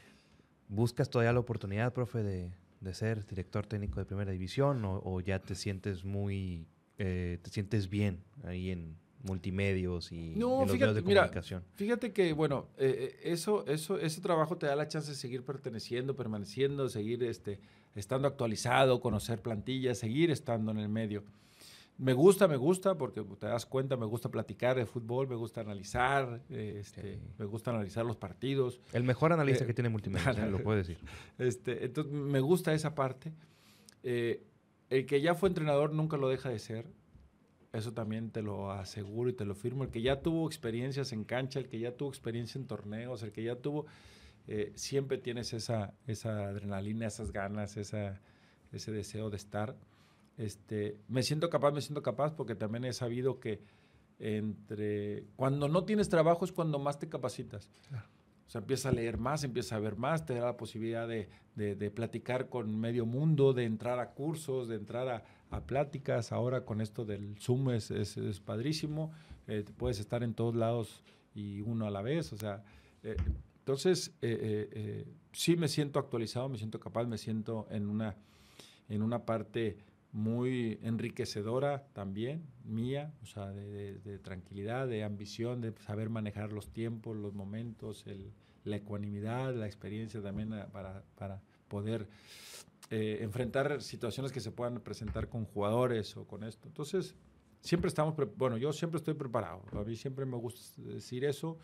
¿Buscas 0.68 1.08
todavía 1.10 1.32
la 1.32 1.40
oportunidad, 1.40 1.92
profe, 1.92 2.22
de, 2.22 2.52
ser 2.94 3.26
director 3.26 3.66
técnico 3.66 4.00
de 4.00 4.06
primera 4.06 4.30
división 4.30 4.82
o, 4.84 5.20
ya 5.20 5.40
te 5.40 5.54
sientes 5.54 6.04
muy, 6.04 6.66
eh, 6.98 7.38
te 7.42 7.50
sientes 7.50 7.88
bien 7.88 8.22
ahí 8.44 8.70
en, 8.70 8.96
multimedios 9.22 10.12
y 10.12 10.34
no, 10.36 10.60
los 10.60 10.72
medios 10.72 10.94
de 10.94 11.02
comunicación. 11.02 11.64
fíjate 11.74 12.12
que, 12.12 12.32
bueno, 12.32 12.68
eh, 12.76 13.16
eh, 13.22 13.32
eso, 13.32 13.66
eso, 13.66 13.98
ese 13.98 14.20
trabajo 14.20 14.56
te 14.56 14.66
da 14.66 14.76
la 14.76 14.88
chance 14.88 15.10
de 15.10 15.16
seguir 15.16 15.44
perteneciendo, 15.44 16.14
permaneciendo, 16.14 16.88
seguir 16.88 17.22
este, 17.24 17.60
estando 17.94 18.28
actualizado, 18.28 19.00
conocer 19.00 19.40
plantillas, 19.40 19.98
seguir 19.98 20.30
estando 20.30 20.70
en 20.70 20.78
el 20.78 20.88
medio. 20.88 21.24
Me 21.98 22.12
gusta, 22.12 22.48
me 22.48 22.56
gusta, 22.56 22.96
porque 22.96 23.22
te 23.22 23.46
das 23.46 23.66
cuenta, 23.66 23.96
me 23.96 24.06
gusta 24.06 24.30
platicar 24.30 24.76
de 24.76 24.86
fútbol, 24.86 25.28
me 25.28 25.34
gusta 25.34 25.60
analizar, 25.60 26.40
este, 26.48 27.18
me 27.38 27.44
gusta 27.44 27.72
analizar 27.72 28.06
los 28.06 28.16
partidos. 28.16 28.80
El 28.92 29.02
mejor 29.02 29.32
analista 29.32 29.64
eh, 29.64 29.66
que 29.66 29.74
tiene 29.74 29.88
multimedia, 29.88 30.32
lo 30.46 30.62
puedo 30.62 30.78
decir. 30.78 30.98
Este, 31.38 31.84
entonces, 31.84 32.12
me 32.12 32.40
gusta 32.40 32.72
esa 32.72 32.94
parte. 32.94 33.32
el 34.02 35.06
que 35.06 35.20
ya 35.20 35.34
fue 35.34 35.48
entrenador 35.48 35.92
nunca 35.92 36.16
lo 36.16 36.28
deja 36.28 36.48
de 36.48 36.60
ser 36.60 36.86
eso 37.72 37.92
también 37.92 38.30
te 38.30 38.42
lo 38.42 38.72
aseguro 38.72 39.28
y 39.28 39.34
te 39.34 39.44
lo 39.44 39.54
firmo. 39.54 39.84
El 39.84 39.90
que 39.90 40.00
ya 40.00 40.20
tuvo 40.20 40.46
experiencias 40.46 41.12
en 41.12 41.24
cancha, 41.24 41.58
el 41.58 41.68
que 41.68 41.78
ya 41.78 41.92
tuvo 41.92 42.08
experiencia 42.08 42.58
en 42.58 42.66
torneos, 42.66 43.22
el 43.22 43.32
que 43.32 43.42
ya 43.42 43.56
tuvo, 43.56 43.86
eh, 44.46 44.72
siempre 44.74 45.18
tienes 45.18 45.52
esa, 45.52 45.94
esa 46.06 46.48
adrenalina, 46.48 47.06
esas 47.06 47.30
ganas, 47.30 47.76
esa, 47.76 48.20
ese 48.72 48.90
deseo 48.90 49.28
de 49.28 49.36
estar. 49.36 49.76
Este, 50.38 50.98
me 51.08 51.22
siento 51.22 51.50
capaz, 51.50 51.72
me 51.72 51.82
siento 51.82 52.02
capaz 52.02 52.34
porque 52.34 52.54
también 52.54 52.86
he 52.86 52.92
sabido 52.94 53.40
que 53.40 53.60
entre 54.18 55.24
cuando 55.36 55.68
no 55.68 55.84
tienes 55.84 56.08
trabajo 56.08 56.44
es 56.44 56.52
cuando 56.52 56.78
más 56.78 56.98
te 56.98 57.08
capacitas. 57.08 57.68
O 58.46 58.50
sea, 58.50 58.62
empieza 58.62 58.88
a 58.88 58.92
leer 58.92 59.18
más, 59.18 59.44
empieza 59.44 59.76
a 59.76 59.78
ver 59.78 59.96
más, 59.96 60.24
te 60.24 60.34
da 60.34 60.46
la 60.46 60.56
posibilidad 60.56 61.06
de, 61.06 61.28
de 61.54 61.90
platicar 61.90 62.48
con 62.48 62.80
medio 62.80 63.04
mundo, 63.04 63.52
de 63.52 63.64
entrar 63.64 63.98
a 63.98 64.12
cursos, 64.12 64.68
de 64.68 64.76
entrar 64.76 65.08
a, 65.08 65.24
a 65.50 65.60
pláticas. 65.60 66.32
Ahora 66.32 66.64
con 66.64 66.80
esto 66.80 67.04
del 67.04 67.36
Zoom 67.38 67.70
es, 67.70 67.90
es, 67.90 68.40
padrísimo. 68.40 69.12
Eh, 69.46 69.64
puedes 69.76 69.98
estar 69.98 70.22
en 70.22 70.34
todos 70.34 70.54
lados 70.54 71.02
y 71.34 71.60
uno 71.60 71.86
a 71.86 71.90
la 71.90 72.02
vez. 72.02 72.32
O 72.32 72.36
sea, 72.36 72.62
eh, 73.02 73.16
entonces 73.60 74.14
eh, 74.22 75.06
sí 75.32 75.56
me 75.56 75.68
siento 75.68 75.98
actualizado, 75.98 76.48
me 76.48 76.58
siento 76.58 76.80
capaz, 76.80 77.04
me 77.04 77.18
siento 77.18 77.66
en 77.70 77.88
una, 77.88 78.16
en 78.88 79.02
una 79.02 79.24
parte 79.24 79.78
muy 80.12 80.78
enriquecedora 80.82 81.86
también, 81.92 82.46
mía, 82.64 83.12
o 83.22 83.26
sea, 83.26 83.50
de, 83.50 84.18
tranquilidad, 84.22 84.88
de 84.88 85.04
ambición, 85.04 85.60
de 85.60 85.72
saber 85.86 86.08
manejar 86.08 86.52
los 86.52 86.68
tiempos, 86.70 87.16
los 87.16 87.34
momentos, 87.34 88.06
el, 88.06 88.32
la 88.64 88.76
ecuanimidad, 88.76 89.54
la 89.54 89.66
experiencia 89.66 90.22
también 90.22 90.54
para, 90.72 91.04
para 91.16 91.42
poder 91.68 92.08
eh, 92.90 93.18
enfrentar 93.20 93.82
situaciones 93.82 94.32
que 94.32 94.40
se 94.40 94.50
puedan 94.50 94.80
presentar 94.80 95.28
con 95.28 95.44
jugadores 95.44 96.16
o 96.16 96.26
con 96.26 96.42
esto. 96.42 96.68
Entonces, 96.68 97.14
siempre 97.60 97.88
estamos, 97.88 98.14
bueno, 98.36 98.56
yo 98.56 98.72
siempre 98.72 98.96
estoy 98.98 99.14
preparado. 99.14 99.62
A 99.72 99.84
mí 99.84 99.94
siempre 99.94 100.24
me 100.24 100.36
gusta 100.38 100.80
decir 100.82 101.24
eso. 101.24 101.58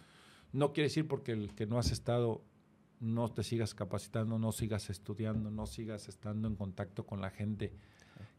No 0.53 0.73
quiere 0.73 0.89
decir 0.89 1.09
porque 1.09 1.33
el 1.33 1.55
que 1.55 1.67
no 1.67 1.79
has 1.79 1.91
estado, 1.91 2.45
no 3.01 3.33
te 3.33 3.43
sigas 3.43 3.75
capacitando, 3.75 4.39
no 4.39 4.53
sigas 4.53 4.91
estudiando, 4.91 5.51
no 5.51 5.67
sigas 5.67 6.09
estando 6.09 6.47
en 6.47 6.57
contacto 6.57 7.07
con 7.07 7.23
la 7.23 7.31
gente 7.31 7.73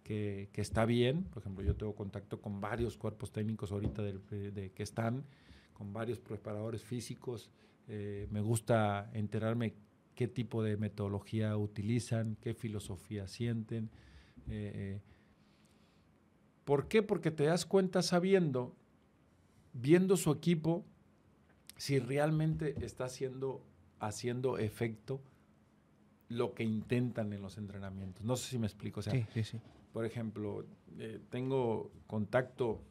que, 0.04 0.50
está 0.56 0.86
bien. 0.86 1.24
Por 1.24 1.42
ejemplo, 1.42 1.64
yo 1.64 1.76
tengo 1.76 1.96
contacto 1.96 2.40
con 2.40 2.62
varios 2.62 2.96
cuerpos 2.98 3.32
técnicos 3.32 3.72
ahorita 3.72 4.04
de, 4.04 4.72
que 4.74 4.84
están, 4.84 5.24
con 5.74 5.92
varios 5.94 6.20
preparadores 6.20 6.84
físicos. 6.84 7.50
Eh, 7.88 8.28
me 8.32 8.42
gusta 8.42 9.10
enterarme 9.14 9.74
qué 10.14 10.28
tipo 10.28 10.64
de 10.64 10.78
metodología 10.78 11.58
utilizan, 11.58 12.38
qué 12.40 12.54
filosofía 12.54 13.28
sienten. 13.28 13.90
Eh, 14.48 14.72
eh. 14.76 15.02
¿Por 16.64 16.88
qué? 16.88 17.02
Porque 17.02 17.32
te 17.32 17.46
das 17.46 17.66
cuenta 17.66 18.02
sabiendo, 18.02 18.76
viendo 19.74 20.18
su 20.18 20.32
equipo, 20.32 20.86
si 21.78 22.00
realmente 22.00 22.76
está 22.86 23.06
haciendo, 23.06 23.62
haciendo 24.00 24.58
efecto 24.58 25.20
lo 26.30 26.54
que 26.54 26.64
intentan 26.64 27.32
en 27.34 27.42
los 27.42 27.58
entrenamientos. 27.58 28.24
No 28.26 28.36
sé 28.36 28.50
si 28.50 28.58
me 28.58 28.68
explico. 28.68 29.00
O 29.00 29.04
sea, 29.04 29.14
Sí, 29.14 29.26
sí, 29.34 29.44
sí. 29.44 29.60
por 29.94 30.06
ejemplo, 30.06 30.66
eh, 30.98 31.20
tengo 31.30 31.92
contacto 32.08 32.82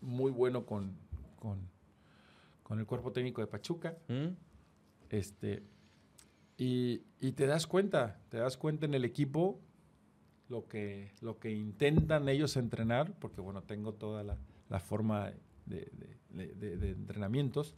muy 0.00 0.30
bueno 0.30 0.64
con, 0.66 0.96
con, 1.38 1.58
con 2.62 2.78
el 2.78 2.86
cuerpo 2.86 3.12
técnico 3.12 3.40
de 3.40 3.46
Pachuca. 3.46 3.96
¿Mm? 4.08 4.28
Este, 5.10 5.62
y, 6.56 7.02
y 7.20 7.32
te 7.32 7.46
das 7.46 7.66
cuenta, 7.66 8.20
te 8.30 8.38
das 8.38 8.56
cuenta 8.56 8.86
en 8.86 8.94
el 8.94 9.04
equipo 9.04 9.60
lo 10.48 10.66
que, 10.68 11.12
lo 11.20 11.38
que 11.38 11.50
intentan 11.52 12.28
ellos 12.28 12.56
entrenar, 12.56 13.12
porque 13.18 13.40
bueno, 13.40 13.62
tengo 13.62 13.94
toda 13.94 14.22
la, 14.22 14.36
la 14.68 14.80
forma 14.80 15.32
de, 15.66 15.90
de- 16.30 16.54
de- 16.54 16.76
de 16.76 16.90
entrenamientos, 16.90 17.74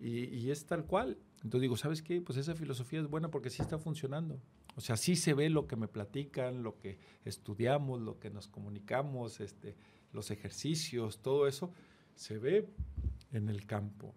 y, 0.00 0.24
y 0.24 0.50
es 0.50 0.66
tal 0.66 0.84
cual. 0.84 1.18
Entonces 1.46 1.62
digo, 1.62 1.76
¿sabes 1.76 2.02
qué? 2.02 2.20
Pues 2.20 2.36
esa 2.38 2.56
filosofía 2.56 2.98
es 2.98 3.06
buena 3.06 3.30
porque 3.30 3.50
sí 3.50 3.62
está 3.62 3.78
funcionando. 3.78 4.40
O 4.74 4.80
sea, 4.80 4.96
sí 4.96 5.14
se 5.14 5.32
ve 5.32 5.48
lo 5.48 5.68
que 5.68 5.76
me 5.76 5.86
platican, 5.86 6.64
lo 6.64 6.76
que 6.76 6.98
estudiamos, 7.24 8.00
lo 8.00 8.18
que 8.18 8.30
nos 8.30 8.48
comunicamos, 8.48 9.38
este, 9.38 9.76
los 10.12 10.32
ejercicios, 10.32 11.22
todo 11.22 11.46
eso, 11.46 11.72
se 12.16 12.38
ve 12.38 12.68
en 13.30 13.48
el 13.48 13.64
campo 13.64 14.12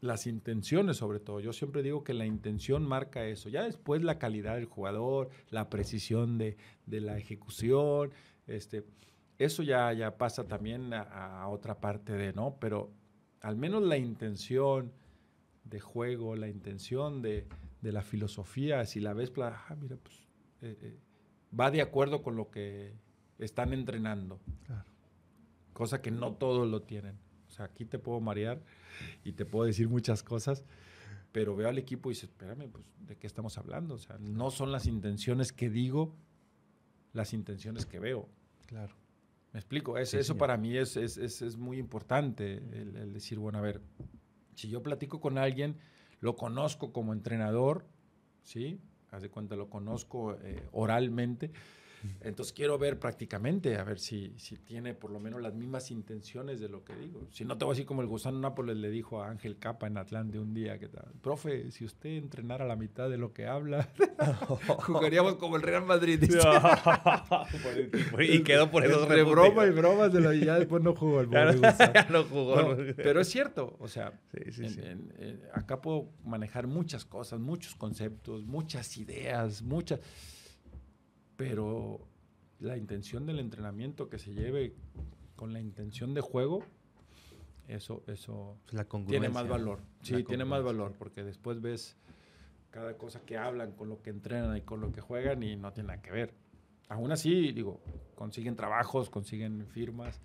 las 0.00 0.28
intenciones 0.28 0.98
sobre 0.98 1.18
todo. 1.18 1.40
Yo 1.40 1.52
siempre 1.52 1.82
digo 1.82 2.04
que 2.04 2.14
la 2.14 2.26
intención 2.26 2.86
marca 2.86 3.26
eso. 3.26 3.48
Ya 3.48 3.64
después 3.64 4.04
la 4.04 4.20
calidad 4.20 4.54
del 4.54 4.66
jugador, 4.66 5.30
la 5.50 5.68
precisión 5.68 6.38
de, 6.38 6.56
de 6.86 7.00
la 7.00 7.18
ejecución, 7.18 8.12
este, 8.46 8.84
eso 9.36 9.64
ya, 9.64 9.92
ya 9.92 10.16
pasa 10.16 10.46
también 10.46 10.94
a, 10.94 11.48
otra 11.48 11.80
parte 11.80 12.12
de, 12.12 12.32
¿no? 12.32 12.56
Pero 12.60 12.92
al 13.40 13.56
menos 13.56 13.82
la 13.82 13.96
intención 13.96 14.92
de 15.68 15.80
juego, 15.80 16.36
la 16.36 16.48
intención 16.48 17.22
de, 17.22 17.46
de 17.82 17.92
la 17.92 18.02
filosofía, 18.02 18.84
si 18.86 19.00
la 19.00 19.12
ves, 19.14 19.32
ah, 19.38 19.76
mira, 19.80 19.96
pues 19.96 20.16
eh, 20.62 20.76
eh, 20.80 20.98
va 21.58 21.70
de 21.70 21.80
acuerdo 21.82 22.22
con 22.22 22.36
lo 22.36 22.50
que 22.50 22.94
están 23.38 23.72
entrenando. 23.72 24.40
Claro. 24.66 24.84
Cosa 25.72 26.00
que 26.02 26.10
no 26.10 26.32
todos 26.34 26.68
lo 26.68 26.82
tienen. 26.82 27.16
O 27.48 27.50
sea, 27.50 27.66
aquí 27.66 27.84
te 27.84 27.98
puedo 27.98 28.20
marear 28.20 28.62
y 29.24 29.32
te 29.32 29.44
puedo 29.44 29.64
decir 29.66 29.88
muchas 29.88 30.22
cosas, 30.22 30.64
pero 31.32 31.54
veo 31.54 31.68
al 31.68 31.78
equipo 31.78 32.10
y 32.10 32.14
dices, 32.14 32.30
espérame, 32.30 32.68
pues, 32.70 32.84
¿de 33.06 33.16
qué 33.16 33.26
estamos 33.26 33.56
hablando? 33.58 33.94
O 33.94 33.98
sea, 33.98 34.18
no 34.18 34.50
son 34.50 34.72
las 34.72 34.86
intenciones 34.86 35.52
que 35.52 35.70
digo, 35.70 36.14
las 37.12 37.32
intenciones 37.32 37.86
que 37.86 37.98
veo. 38.00 38.28
Claro. 38.66 38.94
¿Me 39.52 39.60
explico? 39.60 39.96
Es- 39.96 40.10
Sí, 40.10 40.16
eso 40.18 40.28
señor. 40.34 40.38
para 40.38 40.56
mí 40.56 40.76
es, 40.76 40.96
es- 40.96 41.16
es- 41.16 41.40
es 41.42 41.56
muy 41.56 41.78
importante, 41.78 42.54
el, 42.58 42.96
el 42.96 43.12
decir, 43.12 43.38
bueno, 43.38 43.58
a 43.58 43.62
ver, 43.62 43.80
si 44.58 44.68
yo 44.68 44.82
platico 44.82 45.20
con 45.20 45.38
alguien, 45.38 45.76
lo 46.18 46.34
conozco 46.34 46.92
como 46.92 47.12
entrenador, 47.12 47.84
¿sí? 48.42 48.80
Haz 49.12 49.22
de 49.22 49.30
cuenta, 49.30 49.54
lo 49.54 49.70
conozco 49.70 50.34
eh, 50.42 50.68
oralmente, 50.72 51.52
entonces 52.20 52.52
quiero 52.52 52.78
ver 52.78 52.98
prácticamente, 52.98 53.76
a 53.76 53.84
ver 53.84 53.98
si, 53.98 54.32
si 54.38 54.56
tiene 54.56 54.94
por 54.94 55.10
lo 55.10 55.20
menos 55.20 55.40
las 55.42 55.54
mismas 55.54 55.90
intenciones 55.90 56.60
de 56.60 56.68
lo 56.68 56.84
que 56.84 56.94
digo. 56.96 57.26
Si 57.30 57.44
no, 57.44 57.56
te 57.58 57.64
voy 57.64 57.72
a 57.72 57.74
decir 57.74 57.86
como 57.86 58.02
el 58.02 58.08
gusano 58.08 58.38
Nápoles 58.38 58.76
le 58.76 58.90
dijo 58.90 59.22
a 59.22 59.28
Ángel 59.30 59.58
Capa 59.58 59.86
en 59.86 59.96
Atlante 59.98 60.38
un 60.38 60.54
día, 60.54 60.78
que 60.78 60.88
tal, 60.88 61.06
profe, 61.22 61.70
si 61.70 61.84
usted 61.84 62.10
entrenara 62.10 62.64
la 62.64 62.76
mitad 62.76 63.08
de 63.10 63.18
lo 63.18 63.32
que 63.32 63.46
habla, 63.46 63.88
jugaríamos 64.86 65.36
como 65.36 65.56
el 65.56 65.62
Real 65.62 65.84
Madrid. 65.84 66.22
y 68.20 68.42
quedó 68.42 68.70
por 68.70 68.84
esos 68.84 69.02
Entre 69.02 69.22
broma 69.22 69.66
y 69.66 69.70
broma, 69.70 70.10
se 70.10 70.20
lo, 70.20 70.32
y 70.32 70.44
ya 70.44 70.58
después 70.58 70.82
no 70.82 70.94
jugó 70.94 71.20
el 71.20 71.28
pobre 71.28 71.56
gusano. 71.56 71.92
no 72.10 72.24
jugó. 72.24 72.62
No, 72.62 72.76
pero 72.96 73.20
es 73.20 73.28
cierto, 73.28 73.76
o 73.78 73.88
sea, 73.88 74.12
Sí, 74.32 74.52
sí, 74.52 74.64
en- 74.64 74.70
sí. 74.70 74.80
en- 74.82 75.12
en- 75.18 75.40
acá 75.54 75.80
puedo 75.80 76.10
manejar 76.24 76.66
muchas 76.66 77.04
cosas, 77.04 77.40
muchos 77.40 77.74
conceptos, 77.74 78.44
muchas 78.46 78.96
ideas, 78.98 79.62
muchas, 79.62 80.00
pero 81.38 82.00
la 82.58 82.76
intención 82.76 83.24
del 83.24 83.38
entrenamiento 83.38 84.08
que 84.08 84.18
se 84.18 84.34
lleve 84.34 84.74
con 85.36 85.52
la 85.52 85.60
intención 85.60 86.12
de 86.12 86.20
juego, 86.20 86.64
eso, 87.68 88.02
eso 88.08 88.58
la 88.72 88.84
tiene 89.06 89.28
más 89.28 89.46
valor. 89.46 89.78
Sí, 90.02 90.24
tiene 90.24 90.44
más 90.44 90.64
valor, 90.64 90.94
porque 90.98 91.22
después 91.22 91.60
ves 91.60 91.96
cada 92.70 92.98
cosa 92.98 93.20
que 93.20 93.38
hablan 93.38 93.70
con 93.70 93.88
lo 93.88 94.02
que 94.02 94.10
entrenan 94.10 94.56
y 94.56 94.62
con 94.62 94.80
lo 94.80 94.90
que 94.90 95.00
juegan 95.00 95.44
y 95.44 95.54
no 95.54 95.72
tiene 95.72 95.86
nada 95.86 96.02
que 96.02 96.10
ver. 96.10 96.34
Aún 96.88 97.12
así, 97.12 97.52
digo, 97.52 97.80
consiguen 98.16 98.56
trabajos, 98.56 99.08
consiguen 99.08 99.64
firmas. 99.68 100.20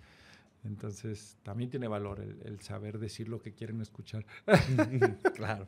Entonces, 0.64 1.36
también 1.42 1.68
tiene 1.70 1.88
valor 1.88 2.20
el, 2.20 2.40
el 2.44 2.60
saber 2.60 2.98
decir 2.98 3.28
lo 3.28 3.40
que 3.40 3.52
quieren 3.52 3.80
escuchar. 3.82 4.24
claro, 5.34 5.66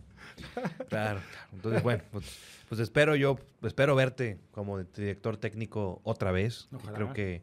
claro, 0.54 0.70
claro. 0.88 1.20
Entonces, 1.52 1.82
bueno, 1.82 2.02
pues, 2.10 2.38
pues 2.68 2.80
espero 2.80 3.14
yo, 3.14 3.38
espero 3.62 3.94
verte 3.94 4.38
como 4.52 4.82
director 4.82 5.36
técnico 5.36 6.00
otra 6.04 6.32
vez. 6.32 6.68
Ojalá. 6.72 6.92
Creo 6.96 7.12
que, 7.12 7.42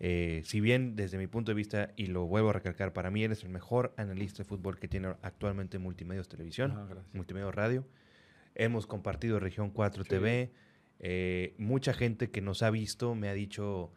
eh, 0.00 0.42
si 0.44 0.60
bien 0.60 0.94
desde 0.94 1.18
mi 1.18 1.26
punto 1.26 1.50
de 1.50 1.56
vista, 1.56 1.90
y 1.96 2.06
lo 2.06 2.26
vuelvo 2.26 2.50
a 2.50 2.52
recalcar, 2.52 2.92
para 2.92 3.10
mí 3.10 3.24
eres 3.24 3.42
el 3.42 3.48
mejor 3.50 3.92
analista 3.96 4.44
de 4.44 4.48
fútbol 4.48 4.78
que 4.78 4.86
tiene 4.86 5.08
actualmente 5.22 5.78
Multimedios 5.78 6.28
Televisión, 6.28 6.72
Ah. 6.76 6.86
Multimedios 7.12 7.54
Radio. 7.54 7.84
Hemos 8.54 8.86
compartido 8.86 9.40
Región 9.40 9.70
4 9.70 10.04
Sí. 10.04 10.08
TV. 10.10 10.52
Eh, 11.00 11.54
mucha 11.58 11.92
gente 11.92 12.30
que 12.30 12.40
nos 12.40 12.62
ha 12.62 12.70
visto 12.70 13.14
me 13.14 13.28
ha 13.28 13.32
dicho 13.34 13.92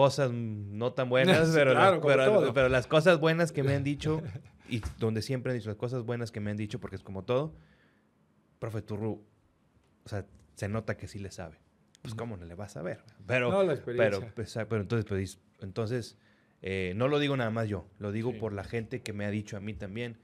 cosas 0.00 0.32
no 0.32 0.92
tan 0.92 1.08
buenas, 1.14 1.50
pero, 1.54 1.72
claro, 1.72 2.00
pero- 2.00 2.54
pero 2.54 2.68
las 2.68 2.86
cosas 2.86 3.20
buenas 3.20 3.52
que 3.52 3.62
me 3.62 3.74
han 3.74 3.84
dicho, 3.92 4.22
y 4.68 4.80
donde 4.98 5.20
siempre 5.22 5.52
han 5.52 5.58
dicho 5.58 5.68
las 5.68 5.76
cosas 5.78 6.02
buenas 6.04 6.30
que 6.32 6.40
me 6.40 6.50
han 6.50 6.56
dicho, 6.56 6.80
porque 6.80 6.96
es 6.96 7.02
como 7.02 7.24
todo, 7.24 7.54
profe 8.58 8.80
Turru, 8.82 9.22
o 10.04 10.08
sea, 10.08 10.24
se 10.54 10.68
nota 10.68 10.96
que 10.96 11.06
sí 11.08 11.18
le 11.18 11.30
sabe. 11.30 11.58
Pues, 12.02 12.14
¿cómo 12.14 12.36
no 12.38 12.46
le 12.46 12.54
vas 12.54 12.76
a 12.78 12.82
ver? 12.82 13.02
Pero, 13.26 13.50
no, 13.50 13.62
la 13.62 13.74
pero, 13.74 13.74
experiencia. 13.74 14.32
pues, 14.34 14.56
ah, 14.56 14.66
pero 14.68 14.80
entonces, 14.82 15.04
pues, 15.06 15.38
entonces 15.60 16.16
eh, 16.62 16.94
no 16.96 17.08
lo 17.08 17.18
digo 17.18 17.36
nada 17.36 17.50
más 17.50 17.68
yo, 17.68 17.86
lo 17.98 18.10
digo 18.12 18.32
Sí. 18.32 18.38
por 18.38 18.52
la 18.54 18.64
gente 18.64 19.02
que 19.02 19.12
me 19.12 19.26
ha 19.26 19.30
dicho 19.30 19.56
a 19.56 19.60
mí 19.60 19.74
también, 19.74 20.18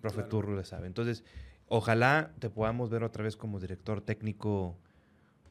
profe 0.00 0.16
Claro. 0.16 0.28
Turru 0.28 0.56
le 0.56 0.64
sabe. 0.64 0.86
Entonces, 0.86 1.24
ojalá 1.68 2.32
te 2.38 2.48
podamos 2.50 2.88
ver 2.90 3.02
otra 3.04 3.22
vez 3.24 3.36
como 3.36 3.60
director 3.60 4.00
técnico, 4.00 4.78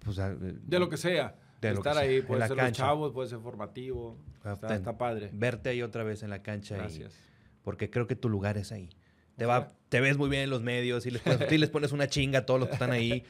pues, 0.04 0.18
a- 0.20 0.34
de 0.36 0.80
lo 0.80 0.90
que 0.90 0.98
sea. 0.98 1.36
De 1.70 1.76
lo 1.76 1.82
que 1.82 1.90
estar 1.90 2.04
sea, 2.04 2.10
ahí, 2.12 2.18
en 2.18 2.26
puede 2.26 2.40
la 2.40 2.48
ser 2.48 2.58
los 2.58 2.72
chavos, 2.72 3.12
puede 3.14 3.30
ser 3.30 3.40
formativo. 3.40 4.18
Ah, 4.44 4.54
Está, 4.70 4.98
padre. 4.98 5.30
verte 5.34 5.70
ahí 5.70 5.82
otra 5.82 6.04
vez 6.04 6.24
en 6.24 6.30
la 6.30 6.42
cancha 6.44 6.76
y- 6.76 6.80
Gracias. 6.80 7.14
porque 7.64 7.90
creo 7.90 8.08
que 8.08 8.16
tu 8.16 8.30
lugar 8.30 8.58
es 8.58 8.72
ahí. 8.72 8.90
Te, 9.38 9.46
Ojalá. 9.46 9.60
va, 9.66 9.74
te 9.90 10.00
ves 10.02 10.18
muy 10.18 10.30
bien 10.30 10.44
en 10.44 10.50
los 10.50 10.62
medios 10.62 11.06
y 11.06 11.12
les 11.12 11.22
pones, 11.22 11.40
les 11.60 11.70
pones 11.70 11.92
una 11.92 12.08
chinga 12.08 12.40
a 12.40 12.46
todos 12.46 12.60
los 12.60 12.70
que 12.70 12.74
están 12.76 12.92
ahí, 12.92 13.24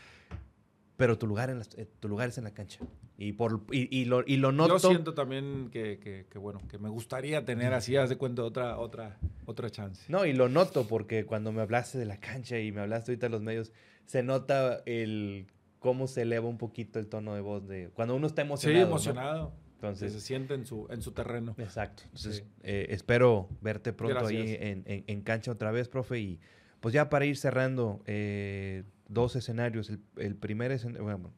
pero 0.98 1.18
tu 1.18 1.28
lugar, 1.28 1.50
en 1.50 1.62
eh, 1.78 1.88
tu 2.00 2.08
lugar 2.08 2.30
es 2.30 2.38
en 2.38 2.44
la 2.46 2.54
cancha. 2.54 2.80
Y, 3.18 3.34
por, 3.34 3.62
y, 3.72 3.88
y 3.98 4.06
lo, 4.06 4.24
y 4.26 4.38
lo 4.38 4.52
noto. 4.52 4.74
Yo 4.78 4.90
siento 4.90 5.14
también 5.14 5.70
que, 5.72 6.00
que- 6.00 6.26
que, 6.30 6.38
bueno, 6.38 6.62
que 6.70 6.78
me 6.78 6.90
gustaría 6.90 7.44
tener 7.46 7.74
así, 7.74 7.96
haz 7.98 8.10
de 8.10 8.18
cuenta, 8.18 8.44
otra, 8.44 8.78
otra, 8.78 9.18
otra 9.46 9.70
chance. 9.70 10.04
No, 10.10 10.26
y 10.26 10.34
lo 10.34 10.48
noto 10.50 10.88
porque 10.88 11.26
cuando 11.26 11.52
me 11.52 11.62
hablaste 11.62 11.98
de 11.98 12.06
la 12.06 12.18
cancha 12.18 12.60
y 12.60 12.72
me 12.72 12.82
hablaste 12.82 13.12
ahorita 13.12 13.26
de 13.28 13.32
los 13.32 13.42
medios, 13.42 13.72
se 14.06 14.22
nota 14.22 14.82
el 14.86 15.48
cómo 15.86 16.08
se 16.08 16.24
eleva 16.24 16.48
un 16.50 16.58
poquito 16.58 16.98
el 16.98 17.06
tono 17.06 17.36
de 17.36 17.42
voz 17.42 17.68
de 17.68 17.90
cuando 17.94 18.16
uno 18.16 18.26
está 18.26 18.42
Sí, 18.42 18.48
emocionado. 18.48 18.80
¿no? 18.86 18.90
emocionado. 18.92 19.54
Entonces, 19.76 20.14
que 20.14 20.20
se 20.20 20.26
siente 20.26 20.56
en 20.56 20.66
su, 20.66 20.88
en 20.90 21.04
su 21.04 21.12
terreno. 21.12 21.54
Exacto. 21.60 22.02
Entonces, 22.06 22.38
Sí. 22.38 22.44
eh, 22.64 22.88
espero 22.90 23.48
verte 23.62 23.94
pronto 23.94 24.26
ahí 24.26 24.58
en, 24.60 24.82
en- 24.88 25.04
en 25.06 25.22
cancha 25.22 25.52
otra 25.52 25.70
vez, 25.70 25.88
profe. 25.88 26.18
Y 26.20 26.40
pues 26.80 26.92
ya 26.92 27.08
para 27.10 27.26
ir 27.26 27.38
cerrando, 27.38 28.02
eh, 28.08 28.84
dos 29.10 29.36
escenarios. 29.36 29.92
El, 29.92 30.00
el 30.18 30.36
primer 30.36 30.72
escenario, 30.72 31.04
bueno, 31.04 31.32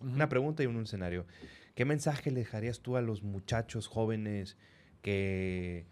una 0.00 0.28
pregunta 0.28 0.62
y 0.62 0.66
un 0.66 0.80
escenario. 0.80 1.26
¿Qué 1.74 1.84
mensaje 1.84 2.30
le 2.30 2.38
dejarías 2.38 2.78
tú 2.80 2.96
a 2.96 3.02
los 3.02 3.24
muchachos 3.24 3.88
jóvenes 3.88 4.56
que, 5.02 5.86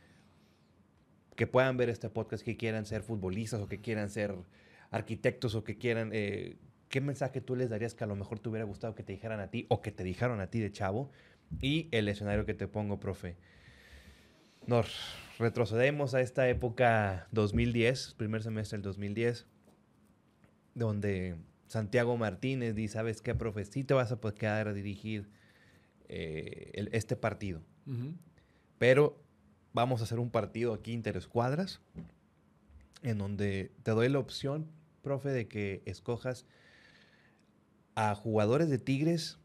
que 1.35 1.49
puedan 1.49 1.77
ver 1.77 1.89
este 1.89 2.09
podcast, 2.09 2.45
que 2.45 2.57
quieran 2.57 2.87
ser 2.87 3.03
futbolistas 3.03 3.61
o 3.61 3.67
que 3.69 3.81
quieran 3.81 4.11
ser 4.11 4.33
arquitectos 4.93 5.57
o 5.57 5.65
que 5.65 5.77
quieran... 5.77 6.11
eh, 6.13 6.57
¿Qué 6.89 7.01
mensaje 7.01 7.41
tú 7.41 7.57
les 7.57 7.69
darías 7.71 7.95
que 7.95 8.05
a 8.05 8.07
lo 8.07 8.17
mejor 8.17 8.39
te 8.39 8.49
hubiera 8.49 8.65
gustado 8.65 8.95
que 8.95 9.03
te 9.03 9.13
dijeran 9.13 9.41
a 9.41 9.51
ti 9.51 9.67
o 9.69 9.83
que 9.83 9.91
te 9.93 10.05
dijeron 10.05 10.41
a 10.41 10.49
ti 10.49 10.61
de 10.61 10.71
chavo? 10.73 11.11
Y 11.61 11.89
el 11.91 12.09
escenario 12.09 12.47
que 12.47 12.55
te 12.55 12.69
pongo, 12.69 12.99
profe. 13.01 13.37
Nos 14.67 15.15
retrocedemos 15.39 16.15
a 16.15 16.21
esta 16.21 16.49
época 16.49 17.29
2010, 17.33 18.15
primer 18.17 18.43
semestre 18.43 18.79
del 18.79 18.83
2010, 18.83 19.47
donde 20.75 21.37
Santiago 21.69 22.17
Martínez 22.17 22.75
dice, 22.75 22.95
¿sabes 22.95 23.23
qué, 23.23 23.35
profe? 23.35 23.65
Sí 23.65 23.85
te 23.85 23.95
vas 23.95 24.11
a 24.13 24.21
poder 24.21 24.37
quedar 24.39 24.69
a 24.69 24.73
dirigir 24.73 25.29
eh, 26.09 26.71
el- 26.75 26.89
este 26.93 27.17
partido, 27.17 27.63
Ujú. 27.87 28.15
pero 28.79 29.21
vamos 29.73 30.01
a 30.01 30.05
hacer 30.05 30.21
un 30.21 30.31
partido 30.31 30.73
aquí 30.73 30.93
interescuadras, 30.93 31.81
en 33.03 33.19
donde 33.19 33.73
te 33.83 33.91
doy 33.91 34.09
la 34.09 34.19
opción, 34.21 34.67
profe, 35.03 35.31
de 35.31 35.49
que 35.49 35.83
escojas 35.85 36.47
a 37.97 38.15
jugadores 38.15 38.69
de 38.71 38.79
Tigres 38.79 39.39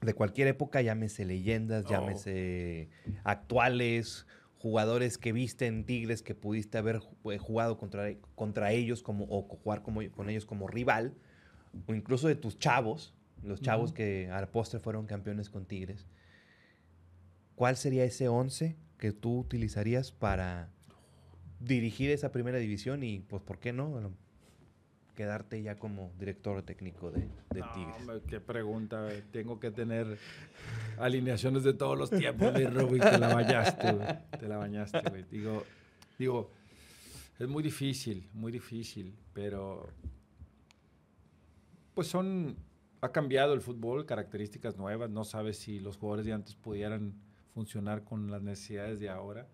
de 0.00 0.12
cualquier 0.14 0.48
época, 0.48 0.82
llámese 0.82 1.24
leyendas, 1.24 1.84
Oh. 1.86 1.90
llámese 1.90 2.88
actuales, 3.22 4.26
jugadores 4.58 5.18
que 5.18 5.32
viste 5.32 5.66
en 5.66 5.84
Tigres 5.84 6.22
que 6.22 6.34
pudiste 6.34 6.78
haber 6.78 7.00
eh, 7.30 7.38
jugado 7.38 7.78
contra, 7.78 8.12
contra 8.34 8.72
ellos 8.72 9.02
como, 9.02 9.26
o 9.28 9.42
jugar 9.42 9.82
como, 9.82 10.00
con 10.10 10.28
ellos 10.28 10.44
como 10.46 10.66
rival, 10.66 11.14
o 11.86 11.94
incluso 11.94 12.28
de 12.28 12.34
tus 12.34 12.58
chavos, 12.58 13.14
los 13.42 13.60
chavos 13.60 13.92
que 13.92 14.30
al 14.30 14.48
postre 14.48 14.80
fueron 14.80 15.06
campeones 15.06 15.50
con 15.50 15.66
Tigres. 15.66 16.06
¿Cuál 17.56 17.76
sería 17.76 18.04
ese 18.04 18.28
11 18.28 18.76
que 18.98 19.12
tú 19.12 19.38
utilizarías 19.40 20.12
para 20.12 20.70
dirigir 21.60 22.10
esa 22.10 22.32
primera 22.32 22.58
división 22.58 23.02
y, 23.02 23.20
pues, 23.20 23.42
¿por 23.42 23.58
qué 23.58 23.72
no? 23.72 24.14
Quedarte 25.14 25.62
ya 25.62 25.78
como 25.78 26.12
director 26.18 26.62
técnico 26.62 27.10
de, 27.10 27.28
Tigres. 27.50 28.22
qué 28.26 28.40
pregunta, 28.40 29.08
Tengo 29.30 29.60
que 29.60 29.70
tener 29.70 30.18
alineaciones 30.98 31.62
de 31.62 31.72
todos 31.72 31.96
los 31.96 32.10
tiempos, 32.10 32.52
mi 32.52 32.64
Rubik. 32.64 33.02
Te 33.02 33.18
la 33.18 33.32
bañaste. 33.32 33.94
Te 34.38 34.48
la 34.48 34.56
bañaste, 34.56 35.00
güey. 35.08 35.24
Digo, 35.30 35.62
digo, 36.18 36.50
es 37.38 37.48
muy 37.48 37.62
difícil, 37.62 38.28
muy 38.32 38.52
difícil, 38.52 39.16
pero 39.32 39.88
pues 41.94 42.08
son, 42.08 42.56
ha 43.00 43.10
cambiado 43.10 43.54
el 43.54 43.60
fútbol, 43.60 44.06
características 44.06 44.76
nuevas, 44.76 45.10
no 45.10 45.24
sabes 45.24 45.58
si 45.58 45.80
los 45.80 45.96
jugadores 45.96 46.26
de 46.26 46.32
antes 46.32 46.56
pudieran 46.56 47.14
funcionar 47.52 48.04
con 48.04 48.30
las 48.30 48.42
necesidades 48.42 49.00
de 49.00 49.08
ahora. 49.08 49.48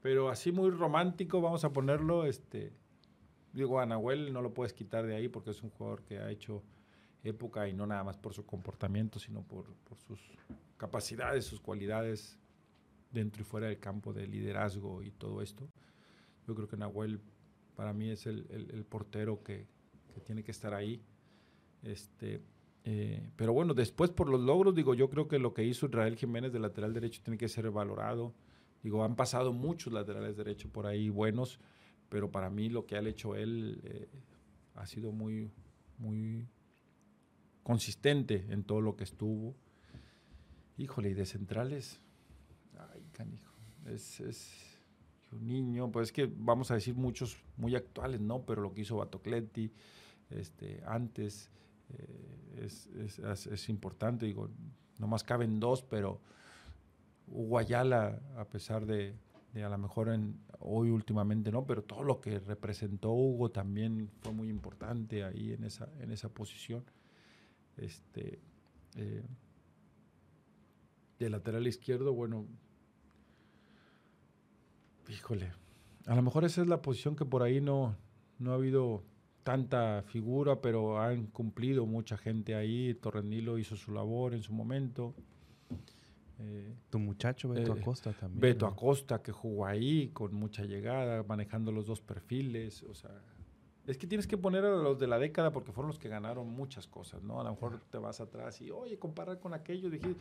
Pero 0.00 0.30
así 0.30 0.50
muy 0.50 0.70
romántico, 0.70 1.40
vamos 1.40 1.64
a 1.64 1.72
ponerlo, 1.72 2.24
este, 2.24 2.72
digo, 3.52 3.80
a 3.80 3.86
no 3.86 4.42
lo 4.42 4.54
puedes 4.54 4.72
quitar 4.72 5.06
de 5.06 5.14
ahí 5.14 5.28
porque 5.28 5.50
es 5.50 5.62
un 5.62 5.70
jugador 5.70 6.02
que 6.02 6.18
ha 6.18 6.30
hecho 6.30 6.62
época 7.24 7.68
y 7.68 7.72
no 7.72 7.86
nada 7.86 8.02
más 8.04 8.16
por 8.16 8.34
su 8.34 8.44
comportamiento, 8.44 9.18
sino 9.18 9.42
por, 9.42 9.66
sus 10.06 10.20
capacidades, 10.76 11.44
sus 11.44 11.60
cualidades 11.60 12.38
dentro 13.10 13.42
y 13.42 13.44
fuera 13.44 13.68
del 13.68 13.78
campo 13.78 14.12
de 14.12 14.26
liderazgo 14.26 15.02
y 15.02 15.10
todo 15.12 15.42
esto. 15.42 15.68
Yo 16.46 16.54
creo 16.54 16.68
que 16.68 16.76
Nahuel 16.76 17.20
para 17.76 17.92
mí 17.92 18.10
es 18.10 18.26
el, 18.26 18.84
portero 18.88 19.42
que, 19.42 19.66
que, 20.12 20.20
tiene 20.20 20.42
que 20.42 20.50
estar 20.50 20.74
ahí. 20.74 21.00
Este, 21.82 22.40
eh, 22.84 23.28
pero 23.36 23.52
bueno, 23.52 23.74
después 23.74 24.10
por 24.10 24.28
los 24.28 24.40
logros, 24.40 24.74
digo, 24.74 24.94
yo 24.94 25.08
creo 25.08 25.28
que 25.28 25.38
lo 25.38 25.54
que 25.54 25.64
hizo 25.64 25.86
Israel 25.86 26.16
Jiménez 26.16 26.52
de 26.52 26.58
lateral 26.58 26.92
derecho 26.92 27.22
tiene 27.22 27.38
que 27.38 27.48
ser 27.48 27.70
valorado. 27.70 28.34
Digo, 28.82 29.04
han 29.04 29.14
pasado 29.14 29.52
muchos 29.52 29.92
laterales 29.92 30.36
derecho 30.36 30.68
por 30.68 30.86
ahí 30.86 31.08
buenos, 31.08 31.60
pero 32.12 32.30
para 32.30 32.50
mí 32.50 32.68
lo 32.68 32.84
que 32.84 32.94
ha 32.94 33.00
hecho 33.00 33.34
él 33.34 33.80
eh, 33.84 34.06
ha 34.74 34.84
sido 34.84 35.12
muy, 35.12 35.50
muy 35.96 36.46
consistente 37.62 38.44
en 38.50 38.64
todo 38.64 38.82
lo 38.82 38.96
que 38.96 39.04
estuvo. 39.04 39.56
Híjole, 40.76 41.08
y 41.08 41.14
de 41.14 41.24
centrales, 41.24 42.02
ay, 42.78 43.02
canijo, 43.12 43.54
es, 43.86 44.20
es 44.20 44.78
un 45.32 45.46
niño, 45.46 45.90
pues 45.90 46.08
es 46.08 46.12
que 46.12 46.30
vamos 46.30 46.70
a 46.70 46.74
decir 46.74 46.94
muchos 46.94 47.38
muy 47.56 47.74
actuales, 47.76 48.20
¿no? 48.20 48.44
Pero 48.44 48.60
lo 48.60 48.74
que 48.74 48.82
hizo 48.82 48.98
Batocletti, 48.98 49.72
este, 50.28 50.82
antes, 50.84 51.50
eh, 51.88 52.68
es, 53.50 53.68
importante. 53.70 54.26
Digo, 54.26 54.50
nomás 54.98 55.24
caben 55.24 55.58
dos, 55.58 55.82
pero 55.82 56.20
Hugo 57.26 57.56
Ayala, 57.56 58.20
a 58.36 58.44
pesar 58.44 58.84
de, 58.84 59.14
a 59.54 59.68
lo 59.68 59.76
mejor 59.78 60.08
hoy 60.60 60.90
últimamente 60.90 61.52
no, 61.52 61.66
pero 61.66 61.82
todo 61.82 62.02
lo 62.02 62.20
que 62.20 62.38
representó 62.38 63.10
Hugo 63.12 63.50
también 63.50 64.10
fue 64.20 64.32
muy 64.32 64.48
importante 64.48 65.24
ahí 65.24 65.52
en 65.52 65.64
esa, 65.64 65.88
en 66.00 66.10
esa 66.10 66.30
posición. 66.30 66.84
Este, 67.76 68.40
eh, 68.96 69.22
de 71.18 71.30
lateral 71.30 71.66
izquierdo, 71.66 72.14
bueno, 72.14 72.46
híjole, 75.08 75.52
a 76.06 76.14
lo 76.14 76.22
mejor 76.22 76.44
esa 76.44 76.62
es 76.62 76.68
la 76.68 76.82
posición 76.82 77.14
que 77.14 77.24
por 77.24 77.42
ahí 77.42 77.60
no, 77.60 77.96
no 78.38 78.52
ha 78.52 78.54
habido 78.54 79.04
tanta 79.44 80.02
figura, 80.02 80.60
pero 80.60 81.00
han 81.00 81.26
cumplido 81.26 81.86
mucha 81.86 82.16
gente 82.16 82.54
ahí. 82.54 82.94
Torrenilo 82.94 83.58
hizo 83.58 83.76
su 83.76 83.92
labor 83.92 84.34
en 84.34 84.42
su 84.42 84.52
momento. 84.52 85.14
Eh, 86.44 86.74
tu 86.90 86.98
muchacho 86.98 87.48
Beto 87.48 87.76
eh, 87.76 87.80
Acosta 87.80 88.12
también. 88.12 88.40
Beto 88.40 88.66
Acosta, 88.66 89.22
que 89.22 89.32
jugó 89.32 89.66
ahí 89.66 90.08
con 90.08 90.34
mucha 90.34 90.64
llegada, 90.64 91.22
manejando 91.22 91.70
los 91.70 91.86
dos 91.86 92.00
perfiles. 92.00 92.82
O 92.84 92.94
sea, 92.94 93.10
es 93.86 93.98
que 93.98 94.06
tienes 94.06 94.26
que 94.26 94.36
poner 94.36 94.64
a 94.64 94.70
los 94.70 94.98
de 94.98 95.06
la 95.06 95.18
década 95.18 95.52
porque 95.52 95.72
fueron 95.72 95.88
los 95.88 95.98
que 95.98 96.08
ganaron 96.08 96.48
muchas 96.48 96.86
cosas, 96.86 97.22
¿no? 97.22 97.40
A 97.40 97.44
lo 97.44 97.50
mejor 97.50 97.80
te 97.90 97.98
vas 97.98 98.20
atrás 98.20 98.60
y, 98.60 98.70
oye, 98.70 98.98
comparar 98.98 99.38
con 99.38 99.54
aquello. 99.54 99.90
Dije, 99.90 100.14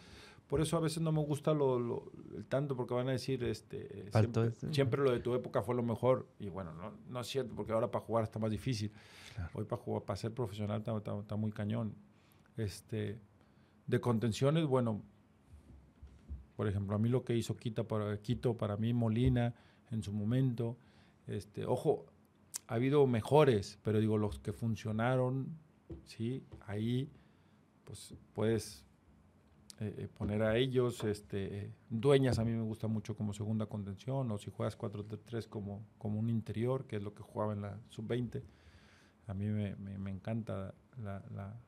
por 0.48 0.62
eso 0.62 0.78
a 0.78 0.80
veces 0.80 1.02
no 1.02 1.12
me 1.12 1.22
gusta 1.22 1.54
lo, 1.54 2.12
el 2.36 2.46
tanto 2.46 2.76
porque 2.76 2.94
van 2.94 3.10
a 3.10 3.12
decir, 3.12 3.44
este, 3.44 4.10
siempre, 4.72 5.02
lo 5.02 5.12
de 5.12 5.20
tu 5.20 5.34
época 5.34 5.62
fue 5.62 5.76
lo 5.76 5.84
mejor. 5.84 6.28
Y 6.40 6.50
bueno, 6.50 6.74
no, 6.74 6.94
no 7.08 7.20
es 7.20 7.28
cierto 7.28 7.56
porque 7.56 7.72
ahora 7.72 7.90
para 7.90 8.04
jugar 8.04 8.24
está 8.24 8.40
más 8.40 8.52
difícil. 8.52 8.92
Hoy 9.54 9.66
para 9.66 9.82
jugar, 9.82 10.04
para 10.04 10.18
ser 10.18 10.34
profesional 10.34 10.84
está, 10.84 11.36
muy 11.36 11.52
cañón. 11.52 11.96
Este, 12.58 13.20
de 13.88 14.02
contenciones, 14.02 14.66
bueno, 14.66 15.02
por 16.62 16.68
ejemplo, 16.68 16.96
a 16.96 17.00
mí 17.00 17.10
lo 17.10 17.26
que 17.26 17.36
hizo 17.36 17.58
Quito 17.58 17.88
para, 17.88 18.22
Quito, 18.22 18.56
para 18.56 18.78
mí 18.78 18.94
Molina 18.94 19.56
en 19.90 20.04
su 20.04 20.14
momento, 20.14 20.78
este, 21.26 21.66
ojo, 21.66 22.06
ha 22.68 22.76
habido 22.76 23.08
mejores, 23.08 23.80
pero 23.82 24.00
digo, 24.00 24.16
los 24.20 24.38
que 24.38 24.54
funcionaron, 24.54 25.58
¿sí? 26.06 26.44
Ahí, 26.68 27.10
pues 27.84 28.14
puedes 28.36 28.86
eh, 29.80 29.92
eh, 29.98 30.08
poner 30.16 30.44
a 30.44 30.56
ellos, 30.56 31.04
este, 31.04 31.72
dueñas 31.90 32.38
a 32.38 32.46
mí 32.46 32.52
me 32.52 32.62
gusta 32.62 32.86
mucho 32.88 33.16
como 33.16 33.34
segunda 33.34 33.66
contención, 33.66 34.30
o 34.30 34.38
si 34.38 34.52
juegas 34.52 34.78
4-3 34.78 35.48
como, 35.50 35.84
como 35.98 36.20
un 36.20 36.30
interior, 36.30 36.86
que 36.86 36.98
es 36.98 37.02
lo 37.02 37.16
que 37.16 37.24
jugaba 37.24 37.54
en 37.54 37.64
la 37.64 37.80
sub-20. 37.90 38.44
A 39.26 39.34
mí 39.34 39.48
me, 39.48 40.12
encanta 40.12 40.76
la, 41.02 41.24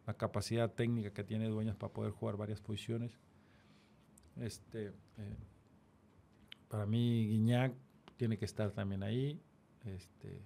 la, 0.06 0.14
capacidad 0.18 0.72
técnica 0.72 1.12
que 1.14 1.24
tiene 1.24 1.48
Dueñas 1.48 1.78
para 1.78 1.92
poder 1.92 2.12
jugar 2.12 2.38
varias 2.38 2.62
posiciones. 2.62 3.18
Este, 4.38 4.88
eh, 4.88 5.38
para 6.70 6.86
mí, 6.86 7.28
Guiñac 7.28 7.74
tiene 8.18 8.38
que 8.38 8.46
estar 8.46 8.72
también 8.72 9.04
ahí. 9.04 9.42
Este, 9.86 10.42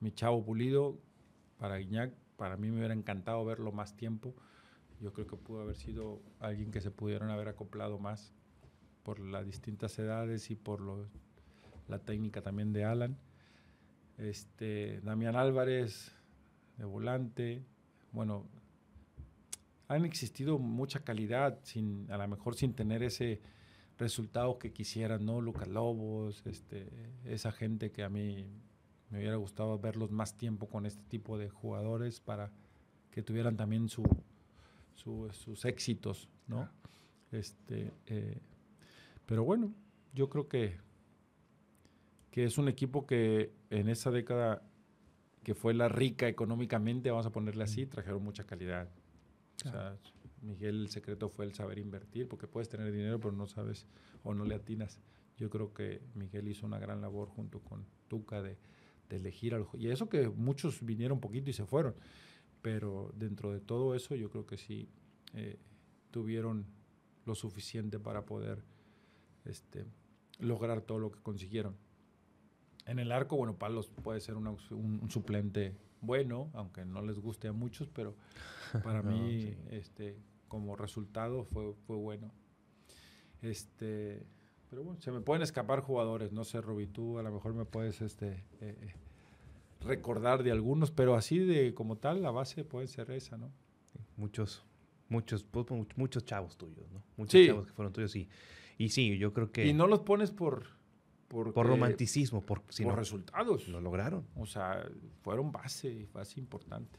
mi 0.00 0.12
chavo 0.12 0.44
pulido 0.44 0.98
para 1.58 1.76
Guiñac, 1.76 2.12
para 2.36 2.56
mí 2.56 2.70
me 2.70 2.78
hubiera 2.78 2.94
encantado 2.94 3.44
verlo 3.44 3.72
más 3.72 3.96
tiempo. 3.96 4.34
Yo 5.00 5.12
creo 5.12 5.26
que 5.26 5.36
pudo 5.36 5.62
haber 5.62 5.76
sido 5.76 6.20
alguien 6.40 6.70
que 6.70 6.80
se 6.80 6.90
pudieron 6.90 7.30
haber 7.30 7.48
acoplado 7.48 7.98
más 7.98 8.32
por 9.02 9.20
las 9.20 9.46
distintas 9.46 9.98
edades 9.98 10.50
y 10.50 10.56
por 10.56 11.08
la 11.88 11.98
técnica 12.00 12.42
también 12.42 12.72
de 12.72 12.84
Alan. 12.84 13.16
Este, 14.18 15.00
Damián 15.02 15.36
Álvarez, 15.36 16.12
de 16.76 16.84
volante. 16.84 17.64
Bueno, 18.12 18.46
han 19.88 20.04
existido 20.04 20.58
mucha 20.58 21.00
calidad, 21.00 21.58
sin, 21.62 22.10
a 22.10 22.18
lo 22.18 22.28
mejor 22.28 22.54
sin 22.54 22.74
tener 22.74 23.02
ese 23.02 23.40
resultado 23.98 24.58
que 24.58 24.72
quisieran, 24.72 25.24
¿no? 25.24 25.40
Lucas 25.40 25.66
Lobos, 25.66 26.42
este, 26.46 26.88
esa 27.24 27.50
gente 27.50 27.90
que 27.90 28.04
a 28.04 28.10
mí 28.10 28.46
me 29.10 29.18
hubiera 29.18 29.36
gustado 29.36 29.78
verlos 29.78 30.10
más 30.10 30.36
tiempo 30.36 30.68
con 30.68 30.84
este 30.86 31.02
tipo 31.08 31.38
de 31.38 31.48
jugadores 31.48 32.20
para 32.20 32.52
que 33.10 33.22
tuvieran 33.22 33.56
también 33.56 33.88
su, 33.88 34.04
sus 34.94 35.64
éxitos, 35.64 36.28
¿no? 36.46 36.68
Este, 37.32 37.92
eh, 38.06 38.38
pero 39.24 39.44
bueno, 39.44 39.72
yo 40.14 40.28
creo 40.28 40.48
que, 40.48 40.76
que 42.30 42.44
es 42.44 42.58
un 42.58 42.68
equipo 42.68 43.06
que 43.06 43.52
en 43.70 43.88
esa 43.88 44.10
década 44.10 44.62
que 45.42 45.54
fue 45.54 45.72
la 45.72 45.88
rica 45.88 46.28
económicamente, 46.28 47.10
vamos 47.10 47.26
a 47.26 47.32
ponerle 47.32 47.64
así, 47.64 47.86
trajeron 47.86 48.22
mucha 48.22 48.44
calidad. 48.44 48.88
O 49.66 49.70
sea, 49.70 49.96
Miguel, 50.42 50.82
el 50.82 50.88
secreto 50.88 51.28
fue 51.28 51.44
el 51.44 51.54
saber 51.54 51.78
invertir, 51.78 52.28
porque 52.28 52.46
puedes 52.46 52.68
tener 52.68 52.92
dinero, 52.92 53.18
pero 53.18 53.32
no 53.32 53.46
sabes 53.46 53.86
o 54.22 54.34
no 54.34 54.44
le 54.44 54.54
atinas. 54.54 55.00
Yo 55.36 55.50
creo 55.50 55.72
que 55.72 56.02
Miguel 56.14 56.48
hizo 56.48 56.66
una 56.66 56.78
gran 56.78 57.00
labor 57.00 57.28
junto 57.28 57.60
con 57.60 57.84
Tuca 58.08 58.42
de 58.42 58.56
de 59.08 59.16
elegir 59.16 59.54
algo. 59.54 59.70
Y 59.74 59.88
eso 59.88 60.08
que 60.08 60.28
muchos 60.28 60.84
vinieron 60.84 61.20
poquito 61.20 61.50
y 61.50 61.52
se 61.52 61.64
fueron, 61.64 61.94
pero 62.62 63.12
dentro 63.16 63.52
de 63.52 63.60
todo 63.60 63.94
eso 63.94 64.14
yo 64.14 64.30
creo 64.30 64.46
que 64.46 64.58
sí 64.58 64.88
eh, 65.34 65.58
tuvieron 66.10 66.66
lo 67.24 67.34
suficiente 67.34 67.98
para 67.98 68.24
poder 68.24 68.62
este, 69.44 69.86
lograr 70.38 70.82
todo 70.82 70.98
lo 70.98 71.10
que 71.10 71.20
consiguieron. 71.20 71.76
En 72.86 72.98
el 72.98 73.12
arco, 73.12 73.36
bueno, 73.36 73.58
Palos 73.58 73.88
puede 73.88 74.20
ser 74.20 74.36
un, 74.36 75.10
suplente 75.10 75.76
bueno, 76.00 76.50
aunque 76.54 76.84
no 76.84 77.02
les 77.02 77.18
guste 77.18 77.48
a 77.48 77.52
muchos, 77.52 77.88
pero 77.88 78.14
para 78.82 79.02
mí, 79.02 79.54
este, 79.70 80.16
como 80.48 80.76
resultado 80.76 81.44
fue, 81.44 81.74
fue 81.86 81.96
bueno. 81.96 82.30
Este, 83.42 84.26
pero 84.70 84.82
bueno, 84.84 85.00
se 85.00 85.10
me 85.12 85.20
pueden 85.20 85.42
escapar 85.42 85.80
jugadores, 85.80 86.32
no 86.32 86.44
sé, 86.44 86.60
Roby, 86.60 86.86
tú 86.86 87.18
a 87.18 87.22
lo 87.22 87.32
mejor 87.32 87.54
me 87.54 87.64
puedes 87.64 88.00
este, 88.02 88.44
eh, 88.60 88.76
eh, 88.80 88.94
recordar 89.80 90.42
de 90.42 90.50
algunos, 90.50 90.90
pero 90.90 91.14
así 91.14 91.38
de 91.38 91.74
como 91.74 91.96
tal, 91.96 92.22
la 92.22 92.30
base 92.30 92.64
puede 92.64 92.86
ser 92.88 93.10
esa, 93.10 93.36
¿no? 93.36 93.50
muchos, 94.18 94.62
muchos, 95.08 95.44
pues, 95.44 95.66
muchos 95.96 96.24
chavos 96.24 96.56
tuyos, 96.58 96.90
¿no? 96.92 97.02
Muchos 97.16 97.46
chavos 97.46 97.66
que 97.66 97.72
fueron 97.72 97.92
tuyos, 97.92 98.10
sí. 98.10 98.28
Y 98.76 98.90
sí, 98.90 99.16
yo 99.18 99.32
creo 99.32 99.50
que... 99.50 99.66
Y 99.66 99.72
no 99.72 99.86
los 99.86 100.00
pones 100.00 100.30
por, 100.30 100.66
Porque, 101.28 101.52
Por 101.52 101.66
romanticismo, 101.66 102.40
por, 102.40 102.62
si 102.70 102.82
por 102.84 102.92
no, 102.94 102.98
resultados. 102.98 103.68
lo 103.68 103.80
lograron. 103.82 104.26
O 104.36 104.46
sea, 104.46 104.82
fueron 105.22 105.52
base, 105.52 106.08
base 106.12 106.40
importante. 106.40 106.98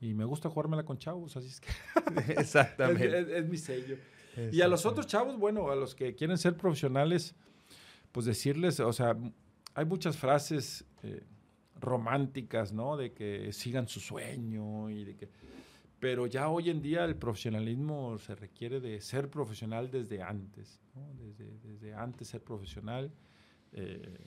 Y 0.00 0.12
me 0.12 0.24
gusta 0.24 0.50
jugármela 0.50 0.84
con 0.84 0.98
chavos, 0.98 1.36
así 1.36 1.48
es 1.48 1.60
que 1.60 1.68
es, 2.32 2.38
Exactamente. 2.38 3.18
es- 3.20 3.28
es 3.28 3.48
mi 3.48 3.56
sello. 3.56 3.96
Y 4.50 4.60
a 4.60 4.66
los 4.68 4.84
otros 4.84 5.06
chavos, 5.06 5.38
bueno, 5.38 5.70
a 5.70 5.76
los 5.76 5.94
que 5.94 6.16
quieren 6.16 6.36
ser 6.36 6.56
profesionales, 6.56 7.36
pues 8.10 8.26
decirles, 8.26 8.80
o 8.80 8.92
sea, 8.92 9.16
hay 9.74 9.84
muchas 9.84 10.16
frases 10.18 10.84
eh, 11.04 11.22
románticas, 11.80 12.72
¿no? 12.72 12.96
De 12.96 13.12
que 13.12 13.52
sigan 13.52 13.86
su 13.88 14.00
sueño 14.00 14.90
y 14.90 15.04
de 15.04 15.16
que... 15.16 15.28
Pero 16.00 16.26
ya 16.26 16.48
hoy 16.48 16.68
en 16.70 16.82
día 16.82 17.04
el 17.04 17.16
profesionalismo 17.16 18.18
se 18.18 18.34
requiere 18.34 18.80
de 18.80 19.00
ser 19.00 19.30
profesional 19.30 19.90
desde 19.90 20.22
antes, 20.22 20.80
¿no? 20.94 21.14
Desde, 21.14 21.56
desde 21.60 21.94
antes 21.94 22.28
ser 22.28 22.42
profesional, 22.42 23.10
eh, 23.74 24.26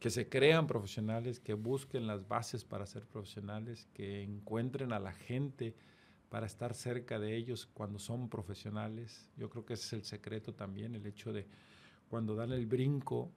que 0.00 0.10
se 0.10 0.28
crean 0.28 0.66
profesionales, 0.66 1.40
que 1.40 1.52
busquen 1.52 2.06
las 2.06 2.26
bases 2.26 2.64
para 2.64 2.86
ser 2.86 3.06
profesionales, 3.06 3.86
que 3.92 4.22
encuentren 4.22 4.92
a 4.92 4.98
la 4.98 5.12
gente 5.12 5.74
para 6.30 6.46
estar 6.46 6.74
cerca 6.74 7.18
de 7.18 7.36
ellos 7.36 7.68
cuando 7.74 7.98
son 7.98 8.30
profesionales. 8.30 9.28
Yo 9.36 9.50
creo 9.50 9.66
que 9.66 9.74
ese 9.74 9.84
es 9.84 9.92
el 9.92 10.04
secreto 10.04 10.54
también, 10.54 10.94
el 10.94 11.04
hecho 11.04 11.32
de 11.34 11.46
cuando 12.08 12.34
dan 12.34 12.52
el 12.52 12.66
brinco 12.66 13.30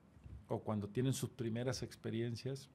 o 0.48 0.60
cuando 0.62 0.88
tienen 0.88 1.14
sus 1.14 1.30
primeras 1.30 1.84
experiencias, 1.84 2.70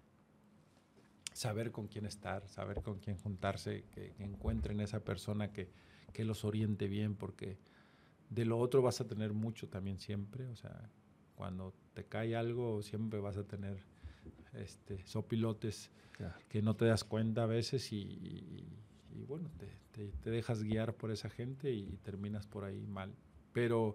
saber 1.32 1.72
con 1.72 1.88
quién 1.88 2.04
estar, 2.04 2.46
saber 2.48 2.82
con 2.82 2.98
quién 2.98 3.16
juntarse, 3.16 3.84
que, 3.94 4.12
encuentren 4.18 4.80
esa 4.80 5.00
persona 5.00 5.50
que, 5.50 5.70
que 6.12 6.24
los 6.24 6.44
oriente 6.44 6.88
bien, 6.88 7.14
porque 7.14 7.56
de 8.28 8.44
lo 8.44 8.58
otro 8.58 8.82
vas 8.82 9.00
a 9.00 9.06
tener 9.06 9.32
mucho 9.32 9.68
también 9.68 9.98
siempre, 9.98 10.46
cuando 11.38 11.72
te 11.94 12.04
cae 12.04 12.34
algo 12.34 12.82
siempre 12.82 13.20
vas 13.20 13.36
a 13.36 13.44
tener 13.44 13.78
este, 14.54 15.06
sopilotes 15.06 15.90
Claro. 16.12 16.34
que 16.48 16.60
no 16.62 16.74
te 16.74 16.84
das 16.86 17.04
cuenta 17.04 17.44
a 17.44 17.46
veces 17.46 17.92
y, 17.92 17.96
y- 18.02 18.66
y 19.14 19.24
bueno, 19.24 19.48
te, 19.56 19.68
te- 19.92 20.10
te 20.20 20.30
dejas 20.30 20.64
guiar 20.64 20.94
por 20.94 21.12
esa 21.12 21.30
gente 21.30 21.70
y 21.72 21.96
terminas 22.02 22.46
por 22.48 22.64
ahí 22.64 22.84
mal. 22.88 23.14
Pero 23.52 23.94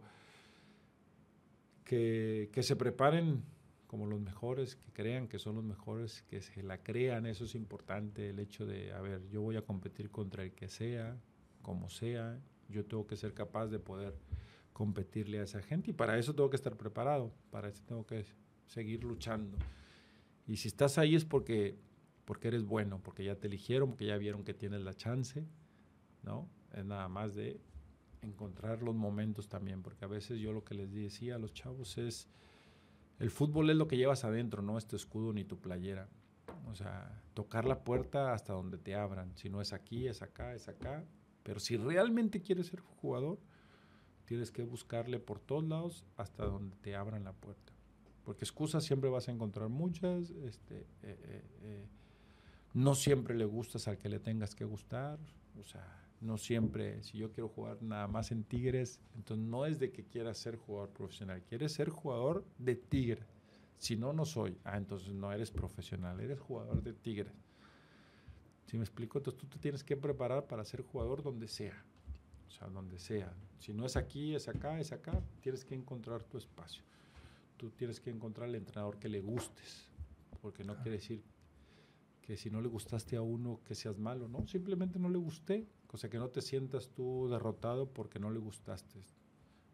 que, 1.83 2.49
que 2.53 2.63
se 2.63 2.75
preparen 2.77 3.43
como 3.87 4.07
los 4.07 4.19
mejores, 4.21 4.75
que 4.75 4.91
crean 4.93 5.27
que 5.27 5.37
son 5.37 5.55
los 5.55 5.63
mejores, 5.65 6.23
que 6.23 6.41
se 6.41 6.63
la 6.63 6.77
crean, 6.81 7.25
eso 7.25 7.43
es 7.45 7.55
importante, 7.55 8.29
el 8.29 8.39
hecho 8.39 8.65
de, 8.65 8.91
a 8.93 9.01
ver, 9.01 9.27
yo 9.29 9.41
voy 9.41 9.55
a 9.57 9.61
competir 9.61 10.09
contra 10.09 10.43
el 10.43 10.53
que 10.53 10.67
sea, 10.69 11.15
como 11.61 11.89
sea, 11.89 12.39
yo 12.69 12.85
tengo 12.85 13.05
que 13.05 13.15
ser 13.17 13.33
capaz 13.33 13.67
de 13.67 13.79
poder 13.79 14.15
competirle 14.73 15.39
a 15.39 15.43
esa 15.43 15.61
gente 15.61 15.91
y 15.91 15.93
para 15.93 16.17
eso 16.17 16.33
tengo 16.33 16.49
que 16.49 16.55
estar 16.55 16.75
preparado, 16.75 17.31
para 17.51 17.69
eso 17.69 17.83
tengo 17.85 18.05
que 18.05 18.25
seguir 18.65 19.03
luchando. 19.03 19.57
Y 20.47 20.57
si 20.57 20.67
estás 20.67 20.97
ahí 20.97 21.15
es 21.15 21.23
porque, 21.23 21.77
porque 22.25 22.49
eres 22.49 22.65
bueno, 22.65 22.99
porque 23.01 23.23
ya 23.23 23.35
te 23.35 23.47
eligieron, 23.47 23.91
porque 23.91 24.07
ya 24.07 24.17
vieron 24.17 24.43
que 24.43 24.53
tienes 24.53 24.81
la 24.81 24.93
chance, 24.93 25.45
¿no? 26.23 26.49
Es 26.73 26.83
nada 26.83 27.07
más 27.07 27.35
de 27.35 27.61
encontrar 28.21 28.81
los 28.81 28.95
momentos 28.95 29.47
también, 29.47 29.81
porque 29.81 30.05
a 30.05 30.07
veces 30.07 30.39
yo 30.39 30.51
lo 30.51 30.63
que 30.63 30.75
les 30.75 30.91
decía 30.91 31.35
a 31.35 31.39
los 31.39 31.53
chavos 31.53 31.97
es, 31.97 32.27
el 33.19 33.29
fútbol 33.29 33.69
es 33.69 33.75
lo 33.75 33.87
que 33.87 33.97
llevas 33.97 34.23
adentro, 34.23 34.61
no 34.61 34.77
es 34.77 34.87
tu 34.87 34.95
escudo 34.95 35.33
ni 35.33 35.43
tu 35.43 35.59
playera. 35.59 36.09
O 36.67 36.75
sea, 36.75 37.21
tocar 37.33 37.65
la 37.65 37.83
puerta 37.83 38.33
hasta 38.33 38.53
donde 38.53 38.77
te 38.77 38.95
abran. 38.95 39.35
Si 39.35 39.49
no 39.49 39.61
es 39.61 39.73
aquí, 39.73 40.07
es 40.07 40.21
acá, 40.21 40.55
es 40.55 40.67
acá. 40.67 41.05
Pero 41.43 41.59
si 41.59 41.77
realmente 41.77 42.41
quieres 42.41 42.67
ser 42.67 42.79
jugador, 42.79 43.39
tienes 44.25 44.51
que 44.51 44.63
buscarle 44.63 45.19
por 45.19 45.39
todos 45.39 45.63
lados 45.63 46.05
hasta 46.17 46.45
donde 46.45 46.75
te 46.77 46.95
abran 46.95 47.23
la 47.23 47.33
puerta. 47.33 47.73
Porque 48.23 48.45
excusas 48.45 48.83
siempre 48.83 49.09
vas 49.09 49.27
a 49.27 49.31
encontrar 49.31 49.69
muchas. 49.69 50.29
Este, 50.29 50.77
eh, 50.77 50.85
eh, 51.03 51.43
eh, 51.61 51.85
no 52.73 52.95
siempre 52.95 53.35
le 53.35 53.45
gustas 53.45 53.87
al 53.87 53.97
que 53.97 54.09
le 54.09 54.19
tengas 54.19 54.55
que 54.55 54.65
gustar. 54.65 55.19
O 55.59 55.63
sea, 55.63 55.85
no 56.21 56.37
siempre, 56.37 57.03
si 57.03 57.17
yo 57.17 57.31
quiero 57.31 57.49
jugar 57.49 57.81
nada 57.83 58.07
más 58.07 58.31
en 58.31 58.43
Tigres, 58.43 58.99
entonces 59.15 59.45
no 59.45 59.65
es 59.65 59.77
de 59.77 59.91
que 59.91 60.05
quieras 60.05 60.37
ser 60.37 60.55
jugador 60.55 60.89
profesional, 60.91 61.43
quieres 61.43 61.73
ser 61.73 61.89
jugador 61.89 62.45
de 62.57 62.75
Tigres. 62.75 63.27
Si 63.77 63.97
no, 63.97 64.13
no 64.13 64.23
soy. 64.23 64.57
Ah, 64.63 64.77
entonces 64.77 65.13
no 65.13 65.31
eres 65.33 65.51
profesional, 65.51 66.19
eres 66.21 66.39
jugador 66.39 66.81
de 66.81 66.93
Tigres. 66.93 67.33
¿Sí 68.67 68.77
me 68.77 68.83
explico? 68.83 69.17
Entonces 69.17 69.39
tú 69.41 69.47
te 69.47 69.59
tienes 69.59 69.83
que 69.83 69.97
preparar 69.97 70.47
para 70.47 70.63
ser 70.63 70.81
jugador 70.81 71.21
donde 71.21 71.49
sea. 71.49 71.83
O 72.53 72.55
sea, 72.55 72.67
donde 72.67 72.99
sea. 72.99 73.33
Si 73.57 73.73
no 73.73 73.83
es 73.83 73.97
aquí, 73.97 74.35
es 74.35 74.47
acá, 74.47 74.79
es 74.79 74.91
acá, 74.91 75.19
tienes 75.41 75.65
que 75.65 75.73
encontrar 75.73 76.23
tu 76.23 76.37
espacio. 76.37 76.83
Tú 77.57 77.71
tienes 77.71 77.99
que 77.99 78.11
encontrar 78.11 78.47
el 78.47 78.55
entrenador 78.55 78.99
que 78.99 79.09
le 79.09 79.21
gustes. 79.21 79.89
Porque 80.39 80.63
no 80.63 80.75
quiere 80.75 80.97
decir 80.97 81.23
que 82.21 82.37
si 82.37 82.51
no 82.51 82.61
le 82.61 82.67
gustaste 82.67 83.15
a 83.15 83.23
uno 83.23 83.59
que 83.65 83.73
seas 83.73 83.97
malo, 83.97 84.27
¿no? 84.27 84.45
Simplemente 84.47 84.99
no 84.99 85.09
le 85.09 85.17
gusté. 85.17 85.67
O 85.91 85.97
sea, 85.97 86.11
que 86.11 86.19
no 86.19 86.29
te 86.29 86.41
sientas 86.41 86.89
tú 86.89 87.27
derrotado 87.27 87.87
porque 87.87 88.19
no 88.19 88.29
le 88.29 88.39
gustaste. 88.39 89.03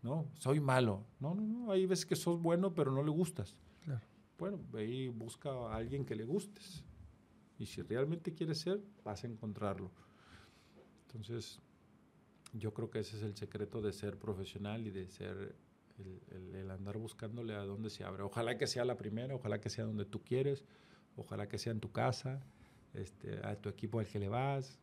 No, 0.01 0.26
soy 0.39 0.61
malo. 0.61 1.03
No, 1.19 1.35
no, 1.35 1.41
no. 1.41 1.72
Hay 1.72 1.85
veces 1.85 2.06
que 2.06 2.15
sos 2.15 2.41
bueno, 2.41 2.73
pero 2.73 2.91
no 2.91 3.03
le 3.03 3.11
gustas. 3.11 3.57
Claro. 3.84 4.06
Bueno, 4.38 4.57
ve 4.72 4.85
y 4.85 5.07
busca 5.10 5.49
a 5.49 5.76
alguien 5.76 6.06
que 6.06 6.15
le 6.15 6.23
gustes. 6.23 6.85
Y 7.57 7.65
si 7.65 7.81
realmente 7.81 8.34
quieres 8.34 8.60
ser, 8.60 8.81
vas 9.03 9.26
a 9.26 9.27
encontrarlo. 9.27 9.91
Entonces, 11.07 11.60
yo 12.54 12.74
creo 12.74 12.90
que 12.90 13.00
ese 13.00 13.18
es 13.18 13.24
el 13.24 13.36
secreto 13.36 13.82
de 13.82 13.94
ser 13.94 14.18
profesional 14.18 14.86
y 14.88 14.92
de 14.92 15.08
ser 15.10 15.56
el, 16.00 16.20
el- 16.36 16.56
el 16.56 16.72
andar 16.72 16.98
buscándole 16.98 17.54
a 17.56 17.64
dónde 17.64 17.90
se 17.90 18.04
abre. 18.04 18.24
Ojalá 18.24 18.58
que 18.58 18.68
sea 18.68 18.86
la 18.86 18.98
primera, 18.98 19.36
ojalá 19.36 19.60
que 19.62 19.70
sea 19.70 19.86
donde 19.86 20.06
tú 20.06 20.24
quieres, 20.24 20.64
ojalá 21.16 21.48
que 21.48 21.58
sea 21.58 21.72
en 21.72 21.80
tu 21.80 21.92
casa, 21.92 22.42
este, 22.94 23.46
a 23.46 23.56
tu 23.56 23.70
equipo 23.70 24.00
al 24.00 24.08
que 24.08 24.20
le 24.20 24.30
vas. 24.30 24.80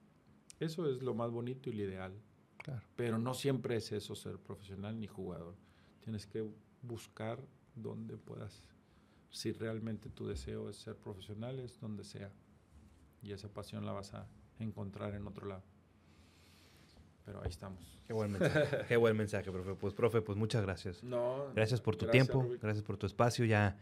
Eso 0.61 0.89
es 0.91 1.03
lo 1.03 1.15
más 1.15 1.31
bonito 1.31 1.71
y 1.71 1.73
lo 1.75 1.83
ideal. 1.85 2.13
Claro. 2.59 2.83
Pero 2.97 3.19
no 3.19 3.35
siempre 3.35 3.77
es 3.77 3.93
eso 3.93 4.15
ser 4.15 4.39
profesional 4.39 4.99
ni 5.01 5.07
jugador. 5.07 5.55
Tienes 6.01 6.27
que 6.27 6.49
buscar 6.83 7.41
donde 7.75 8.17
puedas. 8.17 8.63
Si 9.31 9.53
realmente 9.53 10.09
tu 10.09 10.27
deseo 10.27 10.69
es 10.71 10.77
ser 10.77 10.97
profesional, 10.97 11.59
es 11.59 11.79
donde 11.81 12.05
sea. 12.05 12.33
Y 13.23 13.33
esa 13.33 13.49
pasión 13.53 13.85
la 13.85 13.93
vas 13.93 14.15
a 14.15 14.27
encontrar 14.59 15.15
en 15.15 15.27
otro 15.27 15.47
lado. 15.47 15.63
Pero 17.27 17.43
ahí 17.43 17.49
estamos. 17.51 18.01
Qué 18.07 18.13
buen 18.15 18.33
mensaje. 18.33 18.79
Qué 18.89 18.97
buen 18.97 19.17
mensaje, 19.17 19.51
profe. 19.53 19.75
Pues, 19.75 19.93
profe, 19.93 20.23
pues 20.23 20.39
muchas 20.39 20.63
gracias. 20.63 21.03
No, 21.05 21.53
Gracias 21.55 21.81
por 21.83 21.97
tu 21.97 22.07
gracias, 22.07 22.27
tiempo, 22.29 22.43
Rubik. 22.43 22.63
gracias 22.63 22.83
por 22.85 22.97
tu 22.97 23.05
espacio. 23.07 23.45
Ya, 23.45 23.77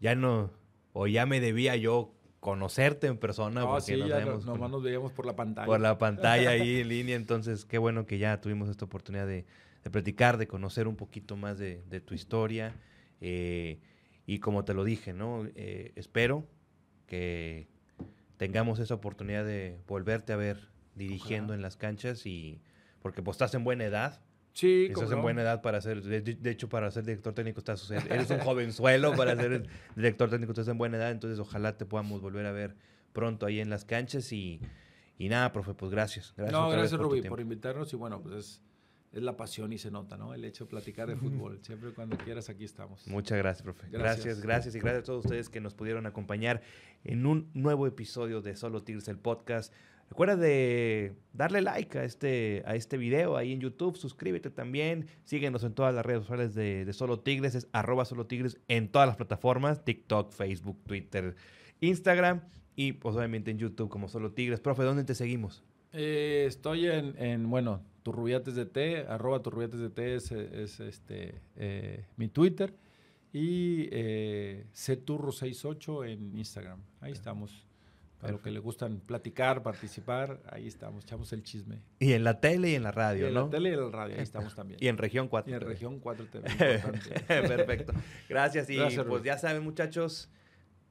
ya 0.00 0.14
no, 0.16 0.50
o 0.92 1.06
ya 1.06 1.24
me 1.24 1.40
debía 1.40 1.76
yo 1.76 2.12
conocerte 2.40 3.06
en 3.06 3.16
persona, 3.16 3.60
No, 3.62 3.68
porque 3.70 3.82
sí, 3.94 3.96
nos 3.96 4.08
ya 4.08 4.24
no- 4.24 4.38
nomás 4.40 4.70
nos 4.70 4.82
veíamos 4.82 5.12
por 5.12 5.24
la 5.26 5.34
pantalla. 5.36 5.66
por 5.66 5.80
la 5.80 5.96
pantalla 5.96 6.50
ahí 6.50 6.80
en 6.80 6.88
línea. 6.90 7.16
Entonces, 7.16 7.64
qué 7.64 7.78
bueno 7.78 8.04
que 8.04 8.18
ya 8.18 8.40
tuvimos 8.40 8.68
esta 8.68 8.84
oportunidad 8.84 9.26
de, 9.26 9.46
de 9.84 9.90
platicar, 9.90 10.36
de 10.36 10.46
conocer 10.48 10.86
un 10.88 10.96
poquito 10.96 11.36
más 11.36 11.56
de, 11.58 11.82
de 11.88 12.00
tu 12.00 12.14
historia. 12.14 12.74
Eh, 13.20 13.80
y 14.26 14.40
como 14.40 14.64
te 14.64 14.74
lo 14.74 14.82
dije, 14.84 15.12
¿no? 15.12 15.46
Eh, 15.54 15.92
espero 15.94 16.44
que 17.06 17.68
tengamos 18.36 18.78
esa 18.80 18.94
oportunidad 18.94 19.44
de 19.44 19.78
volverte 19.86 20.32
a 20.32 20.36
ver 20.36 20.68
dirigiendo 20.94 21.52
Ojalá. 21.52 21.54
en 21.56 21.62
las 21.62 21.76
canchas 21.76 22.26
y 22.26 22.60
porque 23.00 23.22
pues 23.22 23.36
estás 23.36 23.54
en 23.54 23.64
buena 23.64 23.84
edad, 23.84 24.20
Sí, 24.54 24.86
estás 24.90 25.10
en 25.10 25.18
no. 25.18 25.22
buena 25.22 25.42
edad 25.42 25.62
para 25.62 25.80
ser, 25.80 26.02
de, 26.02 26.20
de 26.20 26.50
hecho 26.50 26.68
para 26.68 26.90
ser 26.90 27.04
director 27.04 27.32
técnico 27.32 27.60
estás, 27.60 27.88
eres 27.90 28.28
un 28.30 28.40
jovenzuelo 28.40 29.14
para 29.14 29.36
ser 29.36 29.68
director 29.94 30.30
técnico, 30.30 30.50
estás 30.52 30.66
en 30.66 30.78
buena 30.78 30.96
edad, 30.96 31.12
entonces 31.12 31.38
ojalá 31.38 31.76
te 31.76 31.86
podamos 31.86 32.20
volver 32.20 32.44
a 32.44 32.50
ver 32.50 32.74
pronto 33.12 33.46
ahí 33.46 33.60
en 33.60 33.70
las 33.70 33.84
canchas 33.84 34.32
y, 34.32 34.60
y 35.16 35.28
nada, 35.28 35.52
profe, 35.52 35.74
pues 35.74 35.92
gracias. 35.92 36.34
gracias 36.36 36.52
no, 36.58 36.70
gracias 36.70 37.00
Rubí 37.00 37.22
por 37.22 37.40
invitarnos 37.40 37.92
y 37.92 37.96
bueno, 37.96 38.20
pues 38.20 38.34
es, 38.34 38.62
es 39.12 39.22
la 39.22 39.36
pasión 39.36 39.72
y 39.72 39.78
se 39.78 39.90
nota, 39.90 40.16
¿no? 40.16 40.34
El 40.34 40.44
hecho 40.44 40.64
de 40.64 40.70
platicar 40.70 41.08
de 41.08 41.16
fútbol. 41.16 41.60
Siempre 41.62 41.92
cuando 41.92 42.18
quieras 42.18 42.48
aquí 42.48 42.64
estamos. 42.64 43.06
Muchas 43.06 43.38
gracias, 43.38 43.62
profe. 43.62 43.86
Gracias. 43.90 44.02
Gracias. 44.02 44.40
gracias, 44.42 44.74
y 44.74 44.80
gracias 44.80 45.02
a 45.04 45.06
todos 45.06 45.24
ustedes 45.24 45.48
que 45.48 45.60
nos 45.60 45.74
pudieron 45.74 46.06
acompañar 46.06 46.62
en 47.04 47.26
un 47.26 47.48
nuevo 47.54 47.86
episodio 47.86 48.42
de 48.42 48.56
Solo 48.56 48.82
Tigres 48.82 49.08
el 49.08 49.18
podcast. 49.18 49.72
Recuerda 50.08 50.36
de 50.36 51.14
darle 51.32 51.60
like 51.60 51.98
a 51.98 52.04
este, 52.04 52.62
a 52.66 52.74
este 52.74 52.96
video 52.96 53.36
ahí 53.36 53.52
en 53.52 53.60
YouTube, 53.60 53.96
suscríbete 53.96 54.50
también, 54.50 55.06
síguenos 55.24 55.64
en 55.64 55.74
todas 55.74 55.94
las 55.94 56.04
redes 56.04 56.22
sociales 56.22 56.54
de, 56.54 56.84
de 56.84 56.92
Solo 56.92 57.20
Tigres, 57.20 57.54
es 57.54 57.68
arroba 57.72 58.04
Solo 58.04 58.26
Tigres 58.26 58.58
en 58.68 58.88
todas 58.88 59.06
las 59.06 59.16
plataformas, 59.16 59.84
TikTok, 59.84 60.32
Facebook, 60.32 60.78
Twitter, 60.86 61.36
Instagram 61.80 62.42
y 62.74 62.92
pues 62.92 63.16
obviamente 63.16 63.50
en 63.50 63.58
YouTube 63.58 63.88
como 63.88 64.08
Solo 64.08 64.32
Tigres. 64.32 64.60
Profe, 64.60 64.82
¿dónde 64.82 65.04
te 65.04 65.14
seguimos? 65.14 65.62
Eh, 65.92 66.44
estoy 66.46 66.86
en, 66.86 67.20
en, 67.20 67.50
bueno, 67.50 67.82
Turrubiates 68.02 68.54
de 68.54 69.06
arroba 69.08 69.42
Turrubiates 69.42 69.80
de 69.80 69.90
T 69.90 70.14
es, 70.14 70.30
es, 70.32 70.80
este, 70.80 71.42
eh, 71.56 72.06
mi 72.16 72.28
Twitter. 72.28 72.74
Y 73.32 73.88
eh, 73.90 74.64
Cturro68 74.72 76.08
en 76.08 76.38
Instagram. 76.38 76.80
Ahí 77.00 77.12
estamos 77.12 77.67
A 78.20 78.32
los 78.32 78.40
que 78.40 78.50
le 78.50 78.58
gustan 78.58 78.98
platicar, 78.98 79.62
participar, 79.62 80.40
ahí 80.50 80.66
estamos, 80.66 81.04
echamos 81.04 81.32
el 81.32 81.44
chisme. 81.44 81.80
Y 82.00 82.14
en 82.14 82.24
la 82.24 82.40
tele 82.40 82.70
y 82.70 82.74
en 82.74 82.82
la 82.82 82.90
radio, 82.90 83.26
Y 83.26 83.28
en 83.28 83.34
¿no? 83.34 83.44
la 83.44 83.50
tele 83.50 83.70
y 83.70 83.72
en 83.74 83.80
la 83.80 83.90
radio, 83.90 84.16
ahí 84.16 84.22
estamos 84.22 84.54
también. 84.56 84.78
Y 84.82 84.88
en 84.88 84.98
región 84.98 85.28
4. 85.28 85.50
Y 85.50 85.54
en 85.54 85.60
región 85.60 86.00
4 86.00 86.26
TV. 86.26 86.48
Perfecto. 87.28 87.92
Gracias. 88.28 88.68
Y 88.70 88.74
Gracias, 88.76 89.04
pues 89.06 89.20
Rubén. 89.20 89.24
ya 89.24 89.38
saben, 89.38 89.62
muchachos, 89.62 90.30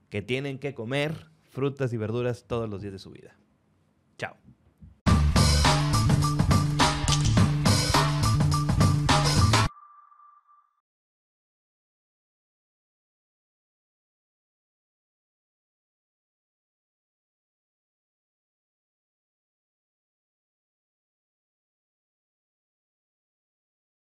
que 0.09 0.21
tienen 0.21 0.57
que 0.57 0.73
comer 0.73 1.27
frutas 1.49 1.91
y 1.91 1.97
verduras 1.97 2.45
todos 2.47 2.69
los 2.69 2.81
días 2.81 2.93
de 2.93 2.99
su 2.99 3.11
vida. 3.11 3.35